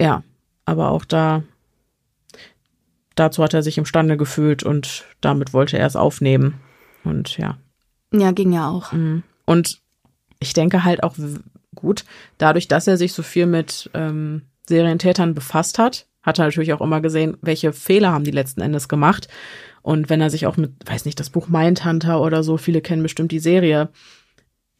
Ja, 0.00 0.22
aber 0.64 0.90
auch 0.92 1.04
da, 1.04 1.42
dazu 3.14 3.42
hat 3.42 3.54
er 3.54 3.62
sich 3.62 3.78
imstande 3.78 4.16
gefühlt 4.16 4.62
und 4.62 5.04
damit 5.20 5.52
wollte 5.52 5.78
er 5.78 5.86
es 5.86 5.96
aufnehmen. 5.96 6.60
Und 7.04 7.36
ja. 7.38 7.58
Ja, 8.12 8.32
ging 8.32 8.52
ja 8.52 8.68
auch. 8.68 8.92
mhm. 8.92 9.22
Und 9.46 9.80
ich 10.40 10.52
denke 10.52 10.84
halt 10.84 11.02
auch 11.02 11.16
gut, 11.74 12.04
dadurch, 12.38 12.68
dass 12.68 12.86
er 12.86 12.96
sich 12.96 13.12
so 13.12 13.22
viel 13.22 13.46
mit 13.46 13.90
ähm, 13.94 14.42
Serientätern 14.68 15.34
befasst 15.34 15.78
hat, 15.78 16.06
hat 16.22 16.38
er 16.38 16.46
natürlich 16.46 16.72
auch 16.72 16.80
immer 16.80 17.00
gesehen, 17.00 17.36
welche 17.42 17.72
Fehler 17.72 18.12
haben 18.12 18.24
die 18.24 18.30
letzten 18.30 18.62
Endes 18.62 18.88
gemacht. 18.88 19.28
Und 19.82 20.08
wenn 20.08 20.22
er 20.22 20.30
sich 20.30 20.46
auch 20.46 20.56
mit, 20.56 20.72
weiß 20.86 21.04
nicht, 21.04 21.20
das 21.20 21.28
Buch 21.28 21.48
Mindhunter 21.48 22.20
oder 22.22 22.42
so, 22.42 22.56
viele 22.56 22.80
kennen 22.80 23.02
bestimmt 23.02 23.32
die 23.32 23.38
Serie, 23.38 23.90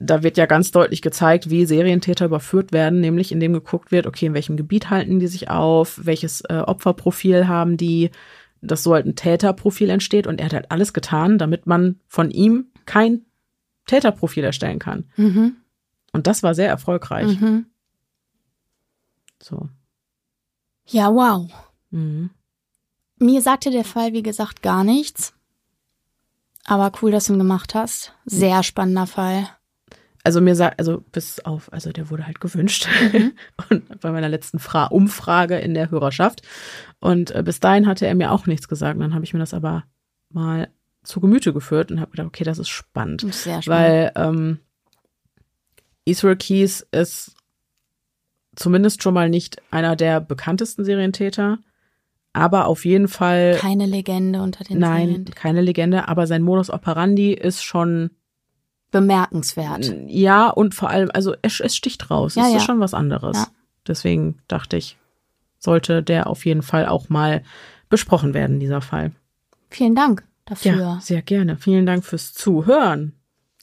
da 0.05 0.22
wird 0.22 0.36
ja 0.36 0.47
ganz 0.47 0.70
deutlich 0.70 1.02
gezeigt, 1.02 1.51
wie 1.51 1.66
Serientäter 1.66 2.26
überführt 2.26 2.72
werden, 2.72 3.01
nämlich 3.01 3.32
indem 3.32 3.52
geguckt 3.52 3.93
wird, 3.93 4.06
okay, 4.06 4.26
in 4.26 4.35
welchem 4.35 4.56
Gebiet 4.56 4.90
halten 4.90 5.18
die 5.18 5.26
sich 5.26 5.51
auf, 5.51 6.01
welches 6.05 6.43
äh, 6.43 6.62
Opferprofil 6.66 7.48
haben 7.48 7.76
die, 7.76 8.10
dass 8.60 8.82
so 8.82 8.94
halt 8.94 9.06
ein 9.06 9.16
Täterprofil 9.16 9.90
entsteht 9.90 10.26
und 10.26 10.40
er 10.40 10.47
hat 10.47 10.52
halt 10.55 10.70
alles 10.70 10.93
getan, 10.93 11.39
damit 11.39 11.66
man 11.66 12.01
von 12.09 12.31
ihm 12.31 12.66
kein 12.86 13.22
Täterprofil 13.86 14.44
erstellen 14.44 14.78
kann. 14.78 15.05
Mhm. 15.16 15.56
Und 16.12 16.26
das 16.26 16.43
war 16.43 16.55
sehr 16.55 16.68
erfolgreich. 16.68 17.40
Mhm. 17.40 17.66
So. 19.43 19.68
Ja, 20.86 21.12
wow. 21.12 21.51
Mhm. 21.90 22.31
Mir 23.18 23.43
sagte 23.43 23.70
der 23.70 23.85
Fall, 23.85 24.12
wie 24.12 24.22
gesagt, 24.22 24.62
gar 24.62 24.85
nichts. 24.85 25.35
Aber 26.64 26.93
cool, 27.02 27.10
dass 27.10 27.26
du 27.26 27.35
ihn 27.35 27.39
gemacht 27.39 27.74
hast. 27.74 28.14
Sehr 28.24 28.62
spannender 28.62 29.06
Fall. 29.06 29.48
Also 30.24 30.40
mir 30.40 30.56
sagt, 30.56 30.78
also 30.78 31.05
bis 31.12 31.40
auf, 31.40 31.72
also 31.72 31.92
der 31.92 32.10
wurde 32.10 32.26
halt 32.26 32.40
gewünscht 32.40 32.88
Mhm. 33.12 33.32
und 33.70 34.01
bei 34.01 34.10
meiner 34.10 34.28
letzten 34.28 34.59
Fra 34.59 34.86
Umfrage 34.86 35.59
in 35.59 35.74
der 35.74 35.90
Hörerschaft. 35.90 36.42
Und 36.98 37.30
äh, 37.30 37.42
bis 37.42 37.60
dahin 37.60 37.86
hatte 37.86 38.06
er 38.06 38.14
mir 38.14 38.32
auch 38.32 38.46
nichts 38.46 38.66
gesagt. 38.66 38.94
Und 38.96 39.02
dann 39.02 39.14
habe 39.14 39.24
ich 39.24 39.34
mir 39.34 39.40
das 39.40 39.55
aber 39.55 39.84
mal 40.30 40.68
zu 41.02 41.20
Gemüte 41.20 41.52
geführt 41.52 41.90
und 41.92 42.01
habe 42.01 42.12
gedacht, 42.12 42.26
okay, 42.26 42.44
das 42.44 42.59
ist 42.59 42.70
spannend. 42.70 43.20
Sehr 43.32 43.62
spannend. 43.62 43.68
Weil 43.68 44.12
ähm, 44.16 44.59
Israel 46.05 46.36
Keys 46.36 46.86
ist 46.90 47.36
zumindest 48.56 49.02
schon 49.02 49.14
mal 49.14 49.28
nicht 49.28 49.60
einer 49.70 49.96
der 49.96 50.20
bekanntesten 50.20 50.84
Serientäter, 50.84 51.59
aber 52.32 52.66
auf 52.66 52.84
jeden 52.84 53.09
Fall 53.09 53.56
Keine 53.60 53.86
Legende 53.86 54.42
unter 54.42 54.64
den 54.64 54.78
nein, 54.78 55.24
keine 55.34 55.60
Legende, 55.60 56.09
aber 56.09 56.26
sein 56.26 56.42
Modus 56.42 56.70
operandi 56.70 57.32
ist 57.32 57.62
schon 57.62 58.10
Bemerkenswert. 58.94 59.94
ja 60.06 60.48
und 60.48 60.74
vor 60.74 60.88
allem, 60.88 61.10
also 61.12 61.34
es, 61.42 61.60
es 61.60 61.76
sticht 61.76 62.10
raus, 62.10 62.36
Ja, 62.36 62.44
es 62.44 62.50
ja. 62.52 62.56
ist 62.58 62.64
schon 62.64 62.80
was 62.80 62.94
anderes. 62.94 63.36
Ja. 63.36 63.48
Deswegen 63.86 64.38
dachte 64.48 64.76
ich, 64.76 64.96
sollte 65.58 66.02
der 66.02 66.26
auf 66.28 66.46
jeden 66.46 66.62
Fall 66.62 66.86
auch 66.86 67.08
mal 67.08 67.42
besprochen 67.88 68.34
werden, 68.34 68.60
dieser 68.60 68.80
Fall. 68.80 69.10
Vielen 69.68 69.94
Dank 69.96 70.24
dafür. 70.44 70.76
Ja, 70.76 70.98
sehr 71.00 71.22
gerne. 71.22 71.56
Vielen 71.56 71.86
Dank 71.86 72.04
fürs 72.04 72.32
Zuhören. 72.32 73.14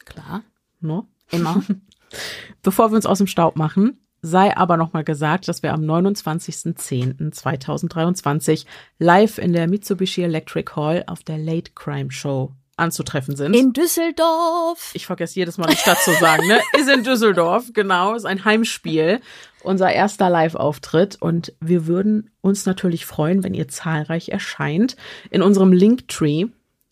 Klar. 0.06 0.44
No? 0.82 1.08
Immer. 1.32 1.64
Bevor 2.62 2.92
wir 2.92 2.98
uns 2.98 3.06
aus 3.06 3.20
dem 3.20 3.28
Staub 3.28 3.56
machen, 3.56 4.02
sei 4.22 4.56
aber 4.58 4.76
nochmal 4.78 5.04
gesagt, 5.06 5.48
dass 5.48 5.64
wir 5.64 5.74
am 5.74 5.82
29.10.2023 5.82 8.66
live 9.00 9.38
in 9.38 9.54
der 9.54 9.68
Mitsubishi 9.70 10.24
Electric 10.24 10.74
Hall 10.76 11.06
auf 11.08 11.24
der 11.24 11.38
Late 11.38 11.72
Crime 11.74 12.12
Show 12.12 12.52
anzutreffen 12.82 13.36
sind. 13.36 13.54
In 13.56 13.74
Düsseldorf. 13.74 14.92
ich 14.94 15.06
vergesse 15.06 15.36
jedes 15.36 15.58
Mal 15.58 15.68
die 15.68 15.78
Stadt 15.78 16.00
zu 16.00 16.12
sagen, 16.14 16.48
ne? 16.48 16.60
Ist 16.78 16.90
in 16.90 17.04
Düsseldorf, 17.04 17.72
genau, 17.74 18.16
ist 18.16 18.26
ein 18.26 18.44
Heimspiel. 18.44 19.22
Unser 19.64 19.92
erster 19.92 20.30
Live-Auftritt 20.30 21.22
und 21.22 21.54
wir 21.60 21.86
würden 21.86 22.32
uns 22.42 22.66
natürlich 22.66 23.06
freuen, 23.06 23.44
wenn 23.44 23.54
ihr 23.54 23.68
zahlreich 23.68 24.30
erscheint. 24.30 24.96
In 25.30 25.44
unserem 25.44 25.72
Linktree 25.72 26.48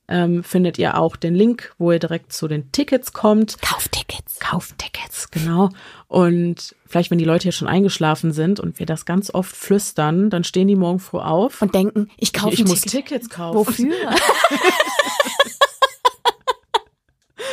ähm, 0.09 0.43
findet 0.43 0.77
ihr 0.77 0.97
auch 0.97 1.15
den 1.15 1.35
Link, 1.35 1.73
wo 1.77 1.91
ihr 1.91 1.99
direkt 1.99 2.33
zu 2.33 2.47
den 2.47 2.71
Tickets 2.71 3.13
kommt. 3.13 3.61
Kauftickets. 3.61 4.39
Kauftickets, 4.39 5.29
genau. 5.29 5.69
Und 6.07 6.75
vielleicht, 6.87 7.11
wenn 7.11 7.19
die 7.19 7.25
Leute 7.25 7.43
hier 7.43 7.51
schon 7.51 7.67
eingeschlafen 7.67 8.31
sind 8.31 8.59
und 8.59 8.79
wir 8.79 8.85
das 8.85 9.05
ganz 9.05 9.31
oft 9.33 9.55
flüstern, 9.55 10.29
dann 10.29 10.43
stehen 10.43 10.67
die 10.67 10.75
morgen 10.75 10.99
früh 10.99 11.19
auf. 11.19 11.61
Und 11.61 11.75
denken, 11.75 12.09
ich 12.17 12.33
kaufe 12.33 12.53
ich 12.53 12.61
ein 12.61 12.67
muss 12.67 12.81
Ticket. 12.81 13.07
Tickets 13.07 13.29
kaufen. 13.29 13.57
Wofür? 13.57 13.93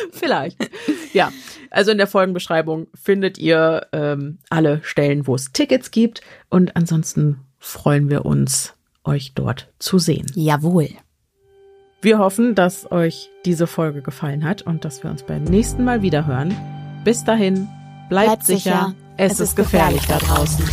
Vielleicht. 0.13 0.59
Ja, 1.13 1.33
also 1.71 1.91
in 1.91 1.99
der 1.99 2.07
Folgenbeschreibung 2.07 2.89
findet 2.95 3.39
ihr 3.39 3.87
ähm, 3.93 4.39
alle 4.51 4.81
Stellen, 4.83 5.27
wo 5.27 5.35
es 5.35 5.53
Tickets 5.53 5.91
gibt. 5.91 6.21
Und 6.49 6.77
ansonsten 6.77 7.41
freuen 7.59 8.11
wir 8.11 8.25
uns, 8.25 8.75
euch 9.05 9.35
dort 9.35 9.73
zu 9.79 9.99
sehen. 9.99 10.27
Jawohl. 10.35 10.89
Wir 12.03 12.19
hoffen, 12.19 12.55
dass 12.55 12.91
euch 12.93 13.31
diese 13.45 13.67
Folge 13.67 14.03
gefallen 14.03 14.45
hat 14.45 14.63
und 14.63 14.85
dass 14.85 15.03
wir 15.03 15.11
uns 15.11 15.23
beim 15.23 15.45
nächsten 15.45 15.85
Mal 15.85 16.03
wieder 16.03 16.27
hören. 16.27 16.55
Bis 17.05 17.25
dahin, 17.25 17.69
bleibt, 18.09 18.27
Bleibt 18.27 18.47
sicher. 18.47 18.59
sicher. 18.89 18.95
Es, 19.17 19.41
ist 19.41 19.57
gefährlich 19.57 20.07
da 20.07 20.19
draußen. 20.19 20.65